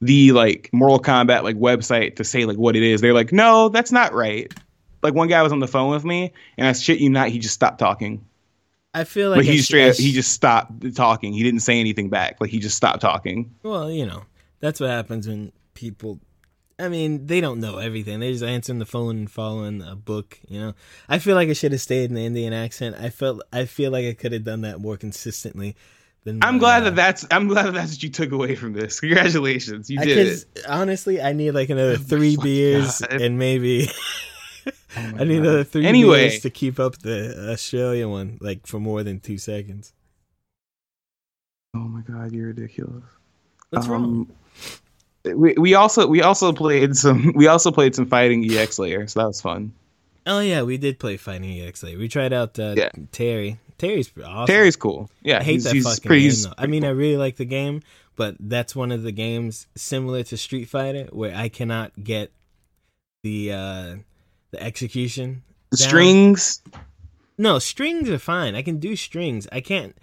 the 0.00 0.32
like 0.32 0.70
Mortal 0.72 1.00
Kombat 1.00 1.42
like 1.42 1.56
website 1.56 2.16
to 2.16 2.24
say 2.24 2.44
like 2.44 2.56
what 2.56 2.76
it 2.76 2.82
is, 2.82 3.00
they're 3.00 3.14
like, 3.14 3.32
"No, 3.32 3.68
that's 3.68 3.92
not 3.92 4.12
right." 4.12 4.52
Like 5.02 5.14
one 5.14 5.28
guy 5.28 5.42
was 5.42 5.52
on 5.52 5.58
the 5.58 5.68
phone 5.68 5.90
with 5.90 6.04
me, 6.04 6.32
and 6.56 6.66
I 6.66 6.72
shit 6.72 7.00
you 7.00 7.10
not, 7.10 7.28
he 7.28 7.38
just 7.38 7.54
stopped 7.54 7.78
talking. 7.78 8.24
I 8.94 9.04
feel 9.04 9.30
like 9.30 9.40
I 9.40 9.42
he 9.44 9.52
sh- 9.52 9.56
just 9.56 9.68
straight, 9.68 9.86
I 9.86 9.90
up, 9.90 9.96
he 9.96 10.12
just 10.12 10.32
stopped 10.32 10.94
talking. 10.94 11.32
He 11.32 11.42
didn't 11.42 11.60
say 11.60 11.80
anything 11.80 12.10
back. 12.10 12.36
Like 12.40 12.50
he 12.50 12.58
just 12.58 12.76
stopped 12.76 13.00
talking. 13.00 13.54
Well, 13.62 13.90
you 13.90 14.06
know, 14.06 14.24
that's 14.60 14.80
what 14.80 14.90
happens 14.90 15.26
when 15.26 15.52
people. 15.74 16.20
I 16.78 16.88
mean, 16.88 17.26
they 17.26 17.40
don't 17.40 17.60
know 17.60 17.78
everything. 17.78 18.20
They're 18.20 18.32
just 18.32 18.44
answering 18.44 18.78
the 18.78 18.86
phone 18.86 19.16
and 19.16 19.30
following 19.30 19.82
a 19.82 19.94
book. 19.94 20.38
You 20.48 20.60
know, 20.60 20.74
I 21.08 21.18
feel 21.18 21.34
like 21.36 21.48
I 21.48 21.52
should 21.52 21.72
have 21.72 21.80
stayed 21.80 22.10
in 22.10 22.14
the 22.14 22.24
Indian 22.26 22.52
accent. 22.52 22.96
I 22.98 23.10
felt. 23.10 23.42
I 23.52 23.64
feel 23.66 23.90
like 23.92 24.06
I 24.06 24.14
could 24.14 24.32
have 24.32 24.44
done 24.44 24.62
that 24.62 24.80
more 24.80 24.96
consistently. 24.96 25.76
Than 26.24 26.38
I'm 26.42 26.54
my, 26.54 26.58
glad 26.60 26.82
uh, 26.82 26.84
that 26.90 26.94
that's 26.96 27.26
I'm 27.32 27.48
glad 27.48 27.66
that 27.66 27.74
that's 27.74 27.92
what 27.94 28.02
you 28.04 28.08
took 28.08 28.30
away 28.32 28.54
from 28.54 28.72
this. 28.74 29.00
Congratulations, 29.00 29.90
you 29.90 29.98
did 29.98 30.18
it. 30.28 30.44
Honestly, 30.68 31.20
I 31.20 31.32
need 31.32 31.50
like 31.50 31.68
another 31.68 31.96
three 31.98 32.36
beers 32.36 33.00
God. 33.00 33.20
and 33.20 33.38
maybe 33.38 33.88
Oh 34.66 34.70
I 34.94 35.24
need 35.24 35.38
God. 35.38 35.46
another 35.46 35.64
three 35.64 35.84
Anyway. 35.84 36.28
beers 36.28 36.42
to 36.42 36.50
keep 36.50 36.78
up 36.78 36.98
the 36.98 37.50
Australian 37.50 38.10
one, 38.10 38.38
like 38.40 38.68
for 38.68 38.78
more 38.78 39.02
than 39.02 39.18
two 39.18 39.36
seconds. 39.36 39.92
Oh 41.74 41.80
my 41.80 42.02
god, 42.02 42.32
you're 42.32 42.48
ridiculous. 42.48 43.02
What's 43.70 43.88
wrong? 43.88 44.30
We 45.24 45.54
we 45.56 45.74
also 45.74 46.06
we 46.06 46.22
also 46.22 46.52
played 46.52 46.96
some 46.96 47.32
we 47.34 47.46
also 47.46 47.70
played 47.70 47.94
some 47.94 48.06
fighting 48.06 48.44
EX 48.50 48.78
layer, 48.78 49.06
so 49.06 49.20
that 49.20 49.26
was 49.26 49.40
fun. 49.40 49.72
Oh 50.26 50.40
yeah, 50.40 50.62
we 50.62 50.78
did 50.78 50.98
play 50.98 51.16
Fighting 51.16 51.60
EX. 51.60 51.82
Layer. 51.82 51.98
We 51.98 52.08
tried 52.08 52.32
out 52.32 52.58
uh, 52.58 52.74
Yeah. 52.76 52.90
Terry 53.10 53.58
Terry's 53.78 54.12
awesome. 54.24 54.46
Terry's 54.46 54.76
cool. 54.76 55.10
Yeah, 55.22 55.40
I 55.40 55.42
hate 55.42 55.52
he's, 55.54 55.64
that 55.64 55.74
he's 55.74 55.84
fucking 55.84 56.08
pretty. 56.08 56.28
game 56.28 56.42
though. 56.44 56.54
I 56.56 56.66
mean, 56.66 56.84
I 56.84 56.90
really 56.90 57.16
like 57.16 57.36
the 57.36 57.44
game, 57.44 57.82
but 58.14 58.36
that's 58.38 58.76
one 58.76 58.92
of 58.92 59.02
the 59.02 59.10
games 59.10 59.66
similar 59.74 60.22
to 60.24 60.36
Street 60.36 60.66
Fighter 60.66 61.08
where 61.10 61.34
I 61.34 61.48
cannot 61.48 61.92
get 62.02 62.30
the 63.24 63.52
uh 63.52 63.96
the 64.52 64.62
execution. 64.62 65.42
the 65.70 65.78
strings. 65.78 66.62
No, 67.38 67.58
strings 67.58 68.08
are 68.08 68.18
fine. 68.18 68.54
I 68.54 68.62
can 68.62 68.78
do 68.78 68.94
strings. 68.94 69.48
I 69.50 69.60
can't 69.60 69.96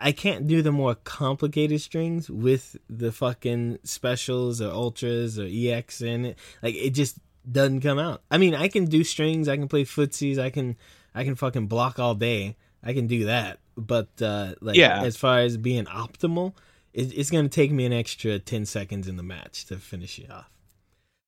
I 0.00 0.12
can't 0.12 0.46
do 0.46 0.62
the 0.62 0.72
more 0.72 0.94
complicated 0.94 1.80
strings 1.82 2.30
with 2.30 2.76
the 2.88 3.12
fucking 3.12 3.80
specials 3.84 4.60
or 4.62 4.70
ultras 4.72 5.38
or 5.38 5.46
EX 5.50 6.00
in 6.00 6.24
it. 6.24 6.38
Like 6.62 6.74
it 6.74 6.90
just 6.90 7.18
doesn't 7.50 7.80
come 7.82 7.98
out. 7.98 8.22
I 8.30 8.38
mean, 8.38 8.54
I 8.54 8.68
can 8.68 8.86
do 8.86 9.04
strings, 9.04 9.46
I 9.48 9.56
can 9.56 9.68
play 9.68 9.84
footsies, 9.84 10.38
I 10.38 10.50
can 10.50 10.76
I 11.14 11.24
can 11.24 11.34
fucking 11.34 11.66
block 11.66 11.98
all 11.98 12.14
day. 12.14 12.56
I 12.82 12.94
can 12.94 13.06
do 13.08 13.26
that. 13.26 13.58
But 13.76 14.08
uh 14.22 14.54
like 14.60 14.76
Yeah. 14.76 15.02
as 15.02 15.16
far 15.16 15.40
as 15.40 15.56
being 15.56 15.84
optimal, 15.84 16.54
it, 16.94 17.16
it's 17.16 17.30
going 17.30 17.44
to 17.44 17.50
take 17.54 17.70
me 17.70 17.84
an 17.84 17.92
extra 17.92 18.38
10 18.38 18.64
seconds 18.66 19.06
in 19.06 19.16
the 19.16 19.22
match 19.22 19.66
to 19.66 19.76
finish 19.76 20.18
it 20.18 20.30
off. 20.30 20.50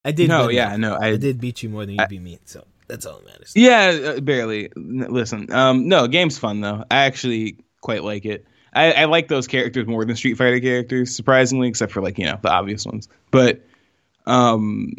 I 0.03 0.11
did 0.11 0.27
No, 0.29 0.49
yeah, 0.49 0.71
though. 0.71 0.77
no, 0.77 0.93
I, 0.95 1.09
I, 1.09 1.17
did 1.17 1.39
beat 1.39 1.63
you 1.63 1.69
more 1.69 1.85
than 1.85 1.95
you 1.95 2.01
I- 2.01 2.07
beat 2.07 2.21
me, 2.21 2.39
so 2.45 2.65
that's 2.87 3.05
all 3.05 3.19
that 3.19 3.25
matters. 3.25 3.53
Yeah, 3.55 4.15
uh, 4.17 4.19
barely. 4.19 4.69
Listen, 4.75 5.51
um, 5.53 5.87
no, 5.87 6.07
game's 6.07 6.37
fun 6.37 6.59
though. 6.59 6.83
I 6.91 7.05
actually 7.05 7.59
quite 7.81 8.03
like 8.03 8.25
it. 8.25 8.45
I, 8.73 8.91
I 8.91 9.05
like 9.05 9.27
those 9.27 9.47
characters 9.47 9.87
more 9.87 10.03
than 10.05 10.15
Street 10.15 10.35
Fighter 10.35 10.59
characters, 10.59 11.15
surprisingly, 11.15 11.67
except 11.67 11.91
for 11.91 12.01
like 12.01 12.17
you 12.17 12.25
know 12.25 12.39
the 12.41 12.49
obvious 12.51 12.85
ones. 12.85 13.07
But 13.31 13.61
um, 14.25 14.93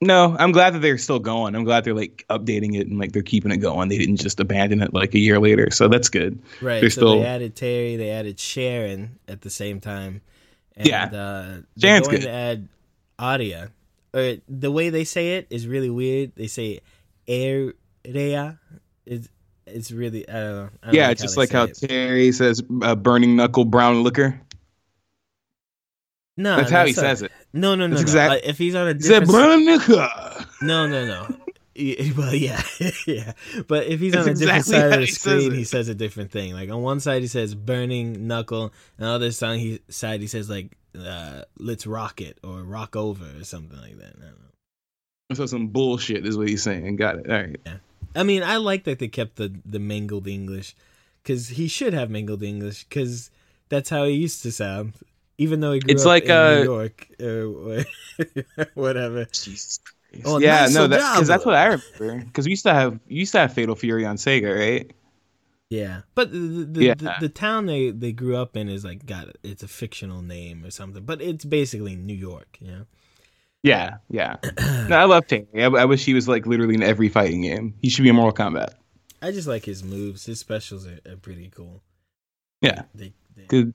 no, 0.00 0.34
I'm 0.38 0.52
glad 0.52 0.74
that 0.74 0.78
they're 0.78 0.98
still 0.98 1.18
going. 1.18 1.54
I'm 1.54 1.64
glad 1.64 1.84
they're 1.84 1.94
like 1.94 2.24
updating 2.30 2.74
it 2.78 2.86
and 2.86 2.98
like 2.98 3.12
they're 3.12 3.22
keeping 3.22 3.50
it 3.50 3.58
going. 3.58 3.88
They 3.88 3.98
didn't 3.98 4.16
just 4.16 4.40
abandon 4.40 4.80
it 4.80 4.94
like 4.94 5.14
a 5.14 5.18
year 5.18 5.38
later, 5.38 5.70
so 5.70 5.88
that's 5.88 6.08
good. 6.08 6.40
Right. 6.62 6.80
They're 6.80 6.90
so 6.90 7.00
still 7.00 7.20
they 7.20 7.26
added 7.26 7.54
Terry, 7.54 7.96
they 7.96 8.10
added 8.10 8.40
Sharon 8.40 9.18
at 9.28 9.42
the 9.42 9.50
same 9.50 9.80
time. 9.80 10.22
And, 10.76 10.86
Yeah. 10.86 11.04
Uh, 11.04 11.60
they're 11.76 11.90
Sharon's 11.90 12.08
going 12.08 12.20
good. 12.20 12.26
to 12.26 12.32
add 12.32 12.68
Aria. 13.18 13.70
Or 14.14 14.36
the 14.48 14.72
way 14.72 14.88
they 14.90 15.04
say 15.04 15.36
it 15.36 15.46
is 15.50 15.66
really 15.66 15.90
weird. 15.90 16.32
They 16.34 16.46
say 16.46 16.80
Area. 17.28 18.58
It's, 19.06 19.28
it's 19.72 19.90
really, 19.90 20.28
I 20.28 20.32
don't 20.32 20.56
know. 20.56 20.68
I 20.82 20.86
don't 20.86 20.94
yeah, 20.94 21.08
like 21.08 21.18
just 21.18 21.36
like 21.36 21.50
how 21.50 21.64
it. 21.64 21.74
Terry 21.76 22.32
says 22.32 22.62
uh, 22.82 22.94
"burning 22.94 23.36
knuckle 23.36 23.64
brown 23.64 24.02
liquor." 24.02 24.40
no, 26.36 26.56
That's 26.56 26.70
how 26.70 26.86
he 26.86 26.92
says 26.92 27.22
it. 27.22 27.32
No, 27.52 27.74
no, 27.74 27.86
no. 27.86 27.96
That's 27.96 28.00
no. 28.14 28.20
exact- 28.20 28.30
Like, 28.30 28.44
if 28.48 28.58
he's 28.58 28.74
on 28.74 28.88
a 28.88 28.94
He 28.94 29.00
said 29.00 29.20
different 29.20 29.30
brown 29.30 29.64
liquor. 29.66 30.08
No, 30.62 30.86
no, 30.86 31.06
no. 31.06 31.36
Y- 31.76 32.12
Well, 32.16 32.34
yeah, 32.34 32.60
yeah. 33.06 33.32
But 33.68 33.86
if 33.86 34.00
he's 34.00 34.12
That's 34.12 34.26
on 34.26 34.32
a 34.32 34.34
different 34.36 34.58
exactly 34.58 34.74
side 34.74 34.84
of 34.86 34.90
the 34.92 35.00
he 35.00 35.06
says 35.06 35.20
screen, 35.20 35.52
it. 35.52 35.56
he 35.56 35.64
says 35.64 35.88
a 35.88 35.94
different 35.94 36.30
thing. 36.32 36.52
Like 36.52 36.68
on 36.68 36.82
one 36.82 37.00
side, 37.00 37.22
he 37.22 37.28
says 37.28 37.54
"burning 37.54 38.26
knuckle," 38.26 38.72
and 38.98 39.06
the 39.06 39.10
other 39.10 39.30
side, 39.30 39.60
he 39.60 39.80
side 39.88 40.20
he 40.20 40.26
says 40.26 40.50
like 40.50 40.76
uh, 40.98 41.42
"let's 41.58 41.86
rock 41.86 42.20
it" 42.20 42.38
or 42.42 42.62
"rock 42.62 42.96
over" 42.96 43.24
or 43.38 43.44
something 43.44 43.78
like 43.80 43.96
that. 43.98 44.14
I 44.18 44.20
don't 44.20 44.30
know. 45.30 45.34
So 45.36 45.46
some 45.46 45.68
bullshit 45.68 46.26
is 46.26 46.36
what 46.36 46.48
he's 46.48 46.62
saying. 46.62 46.96
Got 46.96 47.20
it. 47.20 47.30
All 47.30 47.36
right. 47.40 47.60
I 48.14 48.22
mean, 48.22 48.42
I 48.42 48.56
like 48.56 48.84
that 48.84 48.98
they 48.98 49.08
kept 49.08 49.36
the 49.36 49.54
the 49.64 49.78
mangled 49.78 50.26
English 50.26 50.74
because 51.22 51.48
he 51.50 51.68
should 51.68 51.94
have 51.94 52.10
mangled 52.10 52.42
English 52.42 52.84
because 52.84 53.30
that's 53.68 53.90
how 53.90 54.04
he 54.04 54.14
used 54.14 54.42
to 54.42 54.52
sound. 54.52 54.94
Even 55.38 55.60
though 55.60 55.72
he 55.72 55.80
grew 55.80 56.02
It's 56.02 56.04
up 56.04 56.12
like, 56.12 56.24
in 56.24 56.30
uh, 56.30 56.50
New 56.50 56.56
York 56.56 57.08
or, 57.20 57.44
or 57.46 57.84
whatever. 58.74 59.26
Jesus. 59.32 59.80
Oh, 60.24 60.38
yeah, 60.38 60.40
nice 60.40 60.72
no, 60.72 60.86
that 60.86 61.06
because 61.12 61.28
that's 61.28 61.44
job. 61.44 61.46
what 61.46 61.54
I 61.54 61.64
remember. 61.98 62.24
Because 62.24 62.46
we 62.46 62.50
used 62.52 62.64
to 62.64 62.74
have 62.74 62.94
you 63.08 63.20
used 63.20 63.32
to 63.32 63.38
have 63.40 63.52
Fatal 63.52 63.74
Fury 63.76 64.04
on 64.04 64.16
Sega, 64.16 64.56
right? 64.58 64.92
Yeah, 65.68 66.02
but 66.16 66.32
the 66.32 66.38
the, 66.38 66.64
the, 66.64 66.86
Yeah. 66.86 66.94
the 66.94 67.08
the 67.10 67.28
town 67.28 67.66
they 67.66 67.90
they 67.90 68.12
grew 68.12 68.36
up 68.36 68.56
in 68.56 68.68
is 68.68 68.84
like 68.84 69.06
got 69.06 69.28
it's 69.44 69.62
a 69.62 69.68
fictional 69.68 70.20
name 70.20 70.64
or 70.64 70.70
something, 70.70 71.04
but 71.04 71.22
it's 71.22 71.44
basically 71.44 71.94
New 71.94 72.14
York. 72.14 72.58
You 72.60 72.68
know. 72.72 72.86
Yeah, 73.62 73.98
yeah. 74.08 74.36
no, 74.88 74.96
I 74.96 75.04
love 75.04 75.26
Terry. 75.26 75.46
I, 75.54 75.66
I 75.66 75.84
wish 75.84 76.04
he 76.04 76.14
was 76.14 76.26
like 76.28 76.46
literally 76.46 76.74
in 76.74 76.82
every 76.82 77.08
fighting 77.08 77.42
game. 77.42 77.74
He 77.82 77.90
should 77.90 78.02
be 78.04 78.08
in 78.08 78.16
Mortal 78.16 78.46
Kombat. 78.46 78.74
I 79.20 79.32
just 79.32 79.46
like 79.46 79.64
his 79.66 79.84
moves. 79.84 80.24
His 80.24 80.40
specials 80.40 80.86
are, 80.86 80.98
are 81.06 81.16
pretty 81.16 81.50
cool. 81.54 81.82
Yeah, 82.62 82.82
They, 82.94 83.12
they, 83.36 83.44
good, 83.46 83.74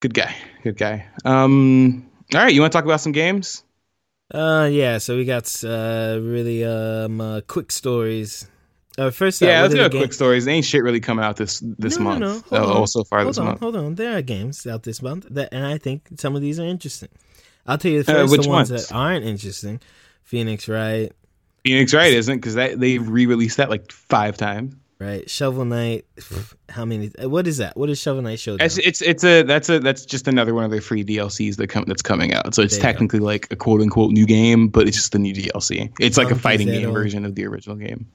good 0.00 0.14
guy, 0.14 0.34
good 0.62 0.76
guy. 0.78 1.06
Um, 1.24 2.06
all 2.34 2.40
right, 2.40 2.52
you 2.54 2.60
want 2.60 2.72
to 2.72 2.76
talk 2.76 2.84
about 2.84 3.00
some 3.00 3.12
games? 3.12 3.62
Uh, 4.32 4.68
yeah. 4.70 4.98
So 4.98 5.16
we 5.16 5.24
got 5.24 5.46
uh 5.64 6.18
really 6.20 6.64
um 6.64 7.20
uh, 7.20 7.40
quick 7.42 7.70
stories. 7.70 8.48
Uh, 8.98 9.10
first, 9.10 9.42
yeah, 9.42 9.60
let's 9.62 9.74
do 9.74 9.84
a 9.84 9.90
quick 9.90 10.12
stories. 10.14 10.46
There 10.46 10.54
ain't 10.54 10.64
shit 10.64 10.82
really 10.82 11.00
coming 11.00 11.22
out 11.24 11.36
this 11.36 11.60
this 11.78 11.98
No, 11.98 12.16
no, 12.16 12.18
no. 12.18 12.32
Hold 12.32 12.44
Oh, 12.52 12.80
on. 12.80 12.86
so 12.86 13.04
far 13.04 13.20
hold 13.20 13.28
this 13.30 13.38
on, 13.38 13.44
month. 13.46 13.60
hold 13.60 13.76
on. 13.76 13.94
There 13.94 14.16
are 14.16 14.22
games 14.22 14.66
out 14.66 14.82
this 14.84 15.00
month 15.02 15.26
that, 15.30 15.50
and 15.52 15.64
I 15.66 15.76
think 15.78 16.08
some 16.18 16.34
of 16.34 16.40
these 16.42 16.58
are 16.58 16.64
interesting. 16.64 17.10
I'll 17.66 17.78
tell 17.78 17.90
you 17.90 18.02
the 18.02 18.12
Uh, 18.12 18.14
first 18.22 18.32
which 18.32 18.42
the 18.42 18.48
ones, 18.48 18.70
ones? 18.70 18.88
that 18.88 18.94
aren't 18.94 19.24
interesting. 19.24 19.80
Phoenix 20.22 20.68
Wright, 20.68 21.12
Phoenix 21.64 21.92
Wright 21.94 22.12
isn't 22.12 22.36
because 22.38 22.54
that 22.54 22.78
they 22.80 22.98
re-released 22.98 23.56
that 23.58 23.70
like 23.70 23.90
five 23.92 24.36
times. 24.36 24.74
right? 24.98 25.28
Shovel 25.28 25.64
Knight. 25.64 26.04
How 26.68 26.84
many? 26.84 27.10
What 27.20 27.46
is 27.46 27.58
that? 27.58 27.76
What 27.76 27.90
is 27.90 27.98
Shovel 28.00 28.22
Knight 28.22 28.38
Showdown? 28.40 28.64
It's, 28.66 28.78
it's 28.78 29.02
it's 29.02 29.24
a 29.24 29.42
that's 29.42 29.68
a 29.68 29.78
that's 29.78 30.04
just 30.06 30.26
another 30.28 30.54
one 30.54 30.64
of 30.64 30.70
their 30.70 30.80
free 30.80 31.04
DLCs 31.04 31.56
that 31.56 31.68
come 31.68 31.84
that's 31.86 32.02
coming 32.02 32.32
out. 32.34 32.54
So 32.54 32.62
it's 32.62 32.74
you 32.76 32.80
go. 32.82 32.88
technically 32.88 33.18
like 33.20 33.46
a 33.50 33.56
quote 33.56 33.80
unquote 33.80 34.10
new 34.12 34.26
game, 34.26 34.68
but 34.68 34.88
it's 34.88 34.96
just 34.96 35.12
the 35.12 35.18
new 35.18 35.34
DLC. 35.34 35.92
It's 36.00 36.16
like 36.16 36.30
a 36.30 36.34
fighting 36.36 36.68
game 36.68 36.92
version 36.92 37.24
of 37.24 37.34
the 37.34 37.46
original 37.46 37.76
game. 37.76 38.06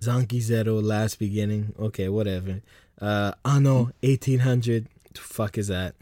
Zanki 0.00 0.40
Zero, 0.40 0.80
Last 0.80 1.18
Beginning. 1.18 1.72
Okay, 1.78 2.08
whatever. 2.10 2.60
Uh, 3.00 3.32
Anno 3.44 3.90
1800. 4.02 4.86
Fuck 5.14 5.56
is 5.58 5.68
that? 5.68 5.94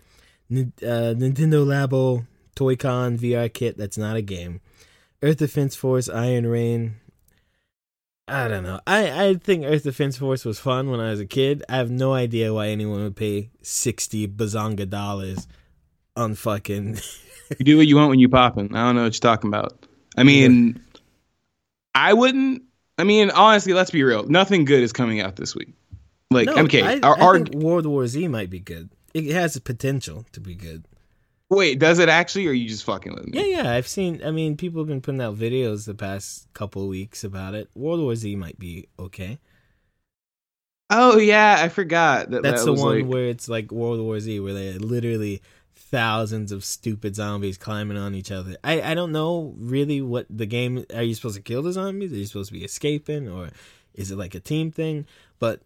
Nin- 0.50 0.72
uh, 0.82 1.14
Nintendo 1.16 1.64
Labo 1.64 2.26
Toy-Con 2.54 3.18
VR 3.18 3.52
kit. 3.52 3.76
That's 3.76 3.98
not 3.98 4.16
a 4.16 4.22
game. 4.22 4.60
Earth 5.22 5.38
Defense 5.38 5.74
Force 5.74 6.08
Iron 6.08 6.46
Rain. 6.46 6.96
I 8.26 8.48
don't 8.48 8.62
know. 8.62 8.80
I, 8.86 9.26
I 9.26 9.34
think 9.34 9.64
Earth 9.64 9.82
Defense 9.82 10.16
Force 10.16 10.44
was 10.44 10.58
fun 10.58 10.90
when 10.90 11.00
I 11.00 11.10
was 11.10 11.20
a 11.20 11.26
kid. 11.26 11.62
I 11.68 11.76
have 11.76 11.90
no 11.90 12.14
idea 12.14 12.54
why 12.54 12.68
anyone 12.68 13.02
would 13.02 13.16
pay 13.16 13.50
60 13.62 14.28
bazonga 14.28 14.88
dollars 14.88 15.46
on 16.16 16.34
fucking. 16.34 16.98
You 17.58 17.64
do 17.66 17.76
what 17.76 17.86
you 17.86 17.96
want 17.96 18.08
when 18.08 18.18
you 18.18 18.28
popping. 18.30 18.74
I 18.74 18.86
don't 18.86 18.96
know 18.96 19.02
what 19.02 19.12
you're 19.14 19.32
talking 19.32 19.48
about. 19.48 19.86
I 20.16 20.22
mean, 20.22 20.80
I 21.94 22.14
wouldn't. 22.14 22.62
I 22.96 23.04
mean, 23.04 23.30
honestly, 23.30 23.74
let's 23.74 23.90
be 23.90 24.02
real. 24.02 24.24
Nothing 24.24 24.64
good 24.64 24.82
is 24.82 24.94
coming 24.94 25.20
out 25.20 25.36
this 25.36 25.54
week. 25.54 25.68
Like, 26.30 26.46
No, 26.46 26.56
okay, 26.64 26.82
I, 26.82 27.00
our, 27.00 27.18
I 27.18 27.22
our 27.22 27.40
World 27.52 27.84
War 27.84 28.06
Z 28.06 28.26
might 28.28 28.48
be 28.48 28.60
good. 28.60 28.88
It 29.12 29.30
has 29.32 29.54
the 29.54 29.60
potential 29.60 30.24
to 30.32 30.40
be 30.40 30.54
good. 30.54 30.84
Wait, 31.54 31.78
does 31.78 31.98
it 31.98 32.08
actually, 32.08 32.46
or 32.46 32.50
are 32.50 32.54
you 32.54 32.68
just 32.68 32.84
fucking 32.84 33.14
with 33.14 33.26
me? 33.26 33.32
Yeah, 33.34 33.62
yeah, 33.62 33.72
I've 33.72 33.88
seen. 33.88 34.20
I 34.24 34.30
mean, 34.30 34.56
people 34.56 34.80
have 34.80 34.88
been 34.88 35.00
putting 35.00 35.20
out 35.20 35.36
videos 35.36 35.86
the 35.86 35.94
past 35.94 36.52
couple 36.54 36.82
of 36.82 36.88
weeks 36.88 37.24
about 37.24 37.54
it. 37.54 37.68
World 37.74 38.00
War 38.00 38.14
Z 38.14 38.36
might 38.36 38.58
be 38.58 38.88
okay. 38.98 39.38
Oh 40.90 41.18
yeah, 41.18 41.56
I 41.60 41.68
forgot 41.68 42.30
that. 42.30 42.42
That's 42.42 42.64
that 42.64 42.74
the 42.74 42.80
one 42.80 43.00
like- 43.00 43.06
where 43.06 43.24
it's 43.26 43.48
like 43.48 43.72
World 43.72 44.00
War 44.00 44.20
Z, 44.20 44.40
where 44.40 44.54
they 44.54 44.72
literally 44.74 45.42
thousands 45.76 46.52
of 46.52 46.64
stupid 46.64 47.14
zombies 47.14 47.56
climbing 47.58 47.96
on 47.96 48.14
each 48.14 48.30
other. 48.30 48.56
I 48.62 48.82
I 48.82 48.94
don't 48.94 49.12
know 49.12 49.54
really 49.58 50.02
what 50.02 50.26
the 50.30 50.46
game. 50.46 50.84
Are 50.94 51.02
you 51.02 51.14
supposed 51.14 51.36
to 51.36 51.42
kill 51.42 51.62
the 51.62 51.72
zombies? 51.72 52.12
Are 52.12 52.16
you 52.16 52.26
supposed 52.26 52.48
to 52.48 52.58
be 52.58 52.64
escaping, 52.64 53.28
or 53.28 53.48
is 53.94 54.10
it 54.10 54.18
like 54.18 54.34
a 54.34 54.40
team 54.40 54.70
thing? 54.70 55.06
But 55.38 55.62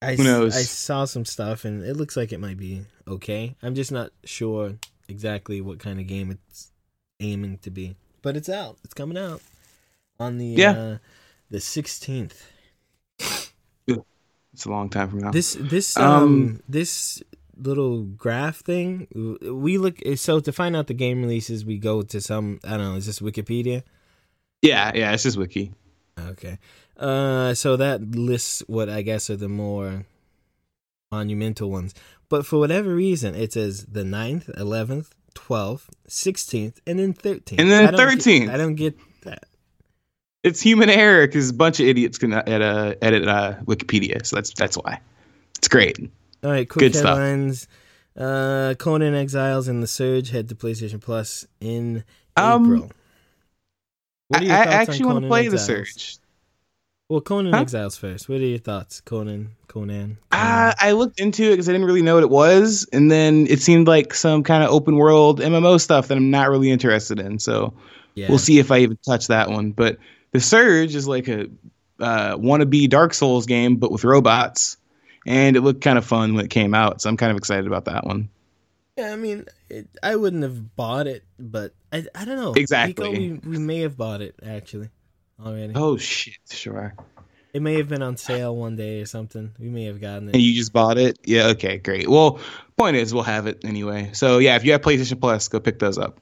I 0.00 0.14
Who 0.14 0.24
knows? 0.24 0.56
I 0.56 0.62
saw 0.62 1.04
some 1.04 1.24
stuff, 1.24 1.64
and 1.64 1.82
it 1.82 1.96
looks 1.96 2.16
like 2.16 2.32
it 2.32 2.40
might 2.40 2.56
be 2.56 2.82
okay. 3.06 3.56
I'm 3.62 3.74
just 3.74 3.92
not 3.92 4.10
sure 4.24 4.74
exactly 5.08 5.60
what 5.60 5.78
kind 5.78 5.98
of 6.00 6.06
game 6.06 6.30
it's 6.30 6.70
aiming 7.20 7.58
to 7.58 7.70
be. 7.70 7.96
But 8.22 8.36
it's 8.36 8.48
out. 8.48 8.78
It's 8.84 8.94
coming 8.94 9.16
out 9.18 9.40
on 10.20 10.38
the 10.38 10.46
Yeah. 10.46 10.70
uh, 10.72 10.98
the 11.50 11.58
16th. 11.58 12.34
It's 14.54 14.64
a 14.64 14.70
long 14.70 14.88
time 14.88 15.08
from 15.10 15.20
now. 15.20 15.30
This 15.30 15.56
this 15.60 15.96
um, 15.96 16.22
Um, 16.22 16.62
this 16.68 17.22
little 17.56 18.02
graph 18.02 18.56
thing. 18.60 19.06
We 19.42 19.78
look 19.78 19.98
so 20.16 20.40
to 20.40 20.52
find 20.52 20.74
out 20.74 20.86
the 20.88 20.94
game 20.94 21.20
releases. 21.22 21.64
We 21.64 21.78
go 21.78 22.02
to 22.02 22.20
some 22.20 22.58
I 22.64 22.70
don't 22.76 22.80
know. 22.92 22.96
Is 22.96 23.06
this 23.06 23.20
Wikipedia? 23.20 23.82
yeah, 24.62 24.90
yeah, 24.94 25.12
it's 25.12 25.22
just 25.22 25.36
wiki. 25.36 25.72
Okay. 26.18 26.58
Uh, 26.96 27.54
so 27.54 27.76
that 27.76 28.02
lists 28.16 28.64
what 28.66 28.88
I 28.88 29.02
guess 29.02 29.30
are 29.30 29.36
the 29.36 29.48
more 29.48 30.06
monumental 31.12 31.70
ones. 31.70 31.94
But 32.28 32.44
for 32.46 32.58
whatever 32.58 32.94
reason, 32.94 33.34
it 33.34 33.52
says 33.54 33.86
the 33.86 34.02
9th, 34.02 34.54
11th, 34.58 35.08
12th, 35.34 35.84
16th, 36.08 36.78
and 36.86 36.98
then 36.98 37.14
13th. 37.14 37.58
And 37.58 37.70
then 37.70 37.88
I 37.88 37.90
don't 37.90 38.18
get- 38.18 38.18
13th. 38.18 38.50
I 38.50 38.56
don't 38.56 38.74
get 38.74 38.98
that. 39.22 39.44
It's 40.44 40.60
human 40.60 40.88
error 40.88 41.26
because 41.26 41.50
a 41.50 41.54
bunch 41.54 41.80
of 41.80 41.86
idiots 41.86 42.16
can 42.18 42.32
edit, 42.32 42.62
uh, 42.62 42.94
edit 43.02 43.26
uh, 43.26 43.56
Wikipedia, 43.64 44.24
so 44.24 44.36
that's 44.36 44.52
that's 44.54 44.76
why. 44.76 45.00
It's 45.58 45.66
great. 45.68 45.98
All 46.44 46.50
right, 46.50 46.68
quick 46.68 46.80
Good 46.80 46.94
stuff. 46.94 47.18
headlines. 47.18 47.66
Uh, 48.16 48.74
Conan 48.78 49.14
Exiles 49.14 49.66
and 49.68 49.82
The 49.82 49.86
Surge 49.88 50.30
head 50.30 50.48
to 50.50 50.54
PlayStation 50.54 51.00
Plus 51.00 51.44
in 51.60 52.04
Um, 52.36 52.64
April. 52.74 52.92
What 54.28 54.42
are 54.42 54.44
your 54.44 54.54
I, 54.54 54.58
I 54.58 54.62
actually 54.64 55.06
want 55.06 55.22
to 55.22 55.28
play 55.28 55.48
the 55.48 55.58
Surge. 55.58 56.18
Well, 57.08 57.22
Conan 57.22 57.54
Huh? 57.54 57.60
Exiles 57.60 57.96
first. 57.96 58.28
What 58.28 58.40
are 58.40 58.46
your 58.46 58.58
thoughts, 58.58 59.00
Conan? 59.00 59.52
Conan. 59.66 60.18
Uh, 60.30 60.74
I 60.78 60.92
looked 60.92 61.20
into 61.20 61.44
it 61.44 61.50
because 61.52 61.68
I 61.68 61.72
didn't 61.72 61.86
really 61.86 62.02
know 62.02 62.14
what 62.14 62.22
it 62.22 62.30
was, 62.30 62.86
and 62.92 63.10
then 63.10 63.46
it 63.48 63.60
seemed 63.60 63.88
like 63.88 64.12
some 64.12 64.42
kind 64.42 64.62
of 64.62 64.70
open 64.70 64.96
world 64.96 65.40
MMO 65.40 65.80
stuff 65.80 66.08
that 66.08 66.18
I'm 66.18 66.30
not 66.30 66.50
really 66.50 66.70
interested 66.70 67.18
in. 67.18 67.38
So 67.38 67.72
yeah. 68.14 68.28
we'll 68.28 68.38
see 68.38 68.58
if 68.58 68.70
I 68.70 68.78
even 68.78 68.98
touch 69.06 69.28
that 69.28 69.48
one. 69.48 69.72
But 69.72 69.96
the 70.32 70.40
Surge 70.40 70.94
is 70.94 71.08
like 71.08 71.28
a 71.28 71.48
uh, 71.98 72.36
wannabe 72.36 72.90
Dark 72.90 73.14
Souls 73.14 73.46
game, 73.46 73.76
but 73.76 73.90
with 73.90 74.04
robots, 74.04 74.76
and 75.26 75.56
it 75.56 75.62
looked 75.62 75.80
kind 75.80 75.96
of 75.96 76.04
fun 76.04 76.34
when 76.34 76.44
it 76.44 76.50
came 76.50 76.74
out. 76.74 77.00
So 77.00 77.08
I'm 77.08 77.16
kind 77.16 77.30
of 77.30 77.38
excited 77.38 77.66
about 77.66 77.86
that 77.86 78.04
one. 78.04 78.28
Yeah, 78.98 79.12
I 79.12 79.16
mean, 79.16 79.46
it, 79.70 79.88
I 80.02 80.16
wouldn't 80.16 80.42
have 80.42 80.76
bought 80.76 81.06
it, 81.06 81.24
but 81.38 81.72
I, 81.90 82.04
I 82.14 82.26
don't 82.26 82.36
know. 82.36 82.52
Exactly. 82.52 83.38
We, 83.42 83.50
we 83.50 83.58
may 83.58 83.80
have 83.80 83.96
bought 83.96 84.20
it 84.20 84.34
actually 84.44 84.90
already. 85.44 85.72
Oh 85.74 85.96
shit! 85.96 86.36
Sure. 86.50 86.94
It 87.54 87.62
may 87.62 87.74
have 87.78 87.88
been 87.88 88.02
on 88.02 88.16
sale 88.16 88.54
one 88.54 88.76
day 88.76 89.00
or 89.00 89.06
something. 89.06 89.52
We 89.58 89.68
may 89.70 89.84
have 89.84 90.00
gotten 90.00 90.28
it. 90.28 90.34
And 90.34 90.42
you 90.42 90.54
just 90.54 90.72
bought 90.72 90.98
it? 90.98 91.18
Yeah. 91.24 91.46
Okay. 91.48 91.78
Great. 91.78 92.08
Well, 92.08 92.40
point 92.76 92.96
is, 92.96 93.12
we'll 93.14 93.22
have 93.22 93.46
it 93.46 93.64
anyway. 93.64 94.10
So 94.12 94.38
yeah, 94.38 94.56
if 94.56 94.64
you 94.64 94.72
have 94.72 94.82
PlayStation 94.82 95.20
Plus, 95.20 95.48
go 95.48 95.58
pick 95.58 95.78
those 95.78 95.96
up. 95.98 96.20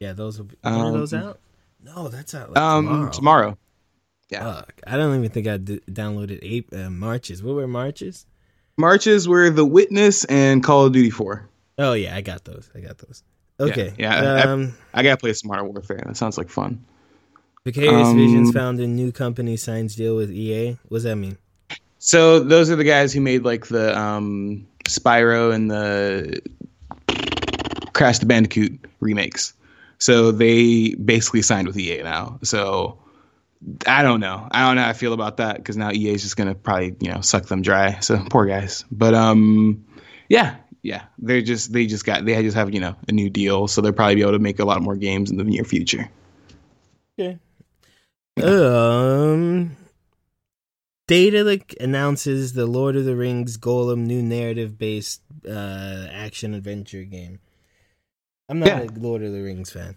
Yeah, 0.00 0.12
those 0.12 0.38
will 0.38 0.46
be. 0.46 0.56
When 0.62 0.74
are 0.74 0.92
those 0.92 1.14
Um, 1.14 1.22
out? 1.22 1.40
No, 1.82 2.08
that's 2.08 2.34
out 2.34 2.50
like 2.52 2.58
Um, 2.62 2.84
tomorrow. 2.86 3.10
tomorrow. 3.12 3.58
Yeah. 4.28 4.42
Fuck, 4.54 4.80
I 4.86 4.96
don't 4.96 5.16
even 5.16 5.30
think 5.30 5.46
I 5.46 5.56
d- 5.56 5.80
downloaded 5.88 6.40
eight 6.42 6.66
uh, 6.74 6.90
Marches. 6.90 7.42
What 7.44 7.54
were 7.54 7.68
Marches? 7.68 8.26
Marches 8.76 9.28
were 9.28 9.48
The 9.50 9.64
Witness 9.64 10.24
and 10.24 10.62
Call 10.64 10.86
of 10.86 10.92
Duty 10.92 11.10
4. 11.10 11.48
Oh 11.78 11.92
yeah, 11.92 12.14
I 12.16 12.22
got 12.22 12.44
those. 12.44 12.68
I 12.74 12.80
got 12.80 12.98
those. 12.98 13.22
Okay. 13.60 13.94
yeah, 13.98 14.14
I- 14.14 14.24
I- 14.40 14.52
Um, 14.52 14.74
I 14.92 15.02
gotta 15.04 15.16
play 15.16 15.32
some 15.32 15.48
Modern 15.48 15.68
Warfare. 15.68 16.02
That 16.04 16.16
sounds 16.16 16.36
like 16.36 16.48
fun. 16.50 16.84
Vicarious 17.66 18.06
um, 18.06 18.16
Visions 18.16 18.52
found 18.52 18.78
a 18.78 18.86
new 18.86 19.10
company 19.10 19.56
signs 19.56 19.96
deal 19.96 20.14
with 20.14 20.30
EA. 20.30 20.78
What 20.86 20.98
does 20.98 21.02
that 21.02 21.16
mean? 21.16 21.36
So 21.98 22.38
those 22.38 22.70
are 22.70 22.76
the 22.76 22.84
guys 22.84 23.12
who 23.12 23.20
made 23.20 23.42
like 23.42 23.66
the 23.66 23.98
um, 23.98 24.68
Spyro 24.84 25.52
and 25.52 25.68
the 25.68 26.40
Crash 27.92 28.20
the 28.20 28.26
Bandicoot 28.26 28.84
remakes. 29.00 29.52
So 29.98 30.30
they 30.30 30.94
basically 30.94 31.42
signed 31.42 31.66
with 31.66 31.76
EA 31.76 32.04
now. 32.04 32.38
So 32.44 33.00
I 33.84 34.04
don't 34.04 34.20
know. 34.20 34.46
I 34.48 34.64
don't 34.64 34.76
know 34.76 34.82
how 34.82 34.90
I 34.90 34.92
feel 34.92 35.12
about 35.12 35.38
that 35.38 35.56
because 35.56 35.76
now 35.76 35.90
EA 35.90 36.14
is 36.14 36.22
just 36.22 36.36
gonna 36.36 36.54
probably 36.54 36.94
you 37.00 37.10
know 37.10 37.20
suck 37.20 37.46
them 37.46 37.62
dry. 37.62 37.98
So 37.98 38.24
poor 38.30 38.46
guys. 38.46 38.84
But 38.92 39.14
um, 39.14 39.84
yeah, 40.28 40.54
yeah. 40.82 41.06
They're 41.18 41.42
just 41.42 41.72
they 41.72 41.86
just 41.86 42.06
got 42.06 42.24
they 42.24 42.40
just 42.44 42.56
have 42.56 42.72
you 42.72 42.78
know 42.78 42.94
a 43.08 43.12
new 43.12 43.28
deal. 43.28 43.66
So 43.66 43.80
they'll 43.80 43.92
probably 43.92 44.14
be 44.14 44.22
able 44.22 44.34
to 44.34 44.38
make 44.38 44.60
a 44.60 44.64
lot 44.64 44.82
more 44.82 44.94
games 44.94 45.32
in 45.32 45.36
the 45.36 45.42
near 45.42 45.64
future. 45.64 46.08
Okay. 47.18 47.40
Um, 48.42 49.76
Daedalic 51.08 51.74
announces 51.80 52.52
the 52.52 52.66
Lord 52.66 52.96
of 52.96 53.04
the 53.04 53.16
Rings 53.16 53.56
Gollum 53.56 54.00
new 54.06 54.22
narrative-based 54.22 55.22
uh, 55.48 56.06
action 56.12 56.52
adventure 56.54 57.04
game. 57.04 57.38
I'm 58.48 58.58
not 58.58 58.68
Yeah. 58.68 58.82
a 58.82 58.88
Lord 58.98 59.22
of 59.22 59.32
the 59.32 59.42
Rings 59.42 59.70
fan. 59.70 59.96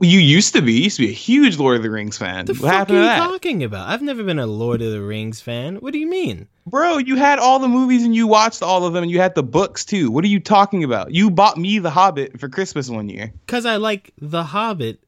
You 0.00 0.20
used 0.20 0.54
to 0.54 0.62
be. 0.62 0.72
You 0.72 0.84
used 0.84 0.96
to 0.96 1.02
be 1.02 1.10
a 1.10 1.14
huge 1.14 1.58
Lord 1.58 1.76
of 1.76 1.82
the 1.82 1.90
Rings 1.90 2.16
fan. 2.16 2.46
The 2.46 2.54
what 2.54 2.62
fuck 2.62 2.72
happened 2.72 2.98
are 2.98 3.16
to 3.18 3.24
you 3.24 3.30
talking 3.30 3.62
about? 3.62 3.88
I've 3.90 4.00
never 4.00 4.22
been 4.22 4.38
a 4.38 4.46
Lord 4.46 4.80
of 4.80 4.90
the 4.90 5.02
Rings 5.02 5.42
fan. 5.42 5.76
What 5.76 5.92
do 5.92 5.98
you 5.98 6.06
mean? 6.06 6.48
Bro, 6.66 6.98
you 6.98 7.16
had 7.16 7.38
all 7.38 7.58
the 7.58 7.68
movies 7.68 8.02
and 8.02 8.14
you 8.14 8.26
watched 8.26 8.62
all 8.62 8.86
of 8.86 8.94
them 8.94 9.02
and 9.02 9.10
you 9.10 9.18
had 9.20 9.34
the 9.34 9.42
books 9.42 9.84
too. 9.84 10.10
What 10.10 10.24
are 10.24 10.28
you 10.28 10.40
talking 10.40 10.82
about? 10.82 11.12
You 11.12 11.30
bought 11.30 11.58
me 11.58 11.78
The 11.78 11.90
Hobbit 11.90 12.40
for 12.40 12.48
Christmas 12.48 12.88
one 12.88 13.10
year. 13.10 13.32
Because 13.44 13.66
I 13.66 13.76
like 13.76 14.12
The 14.18 14.44
Hobbit. 14.44 14.98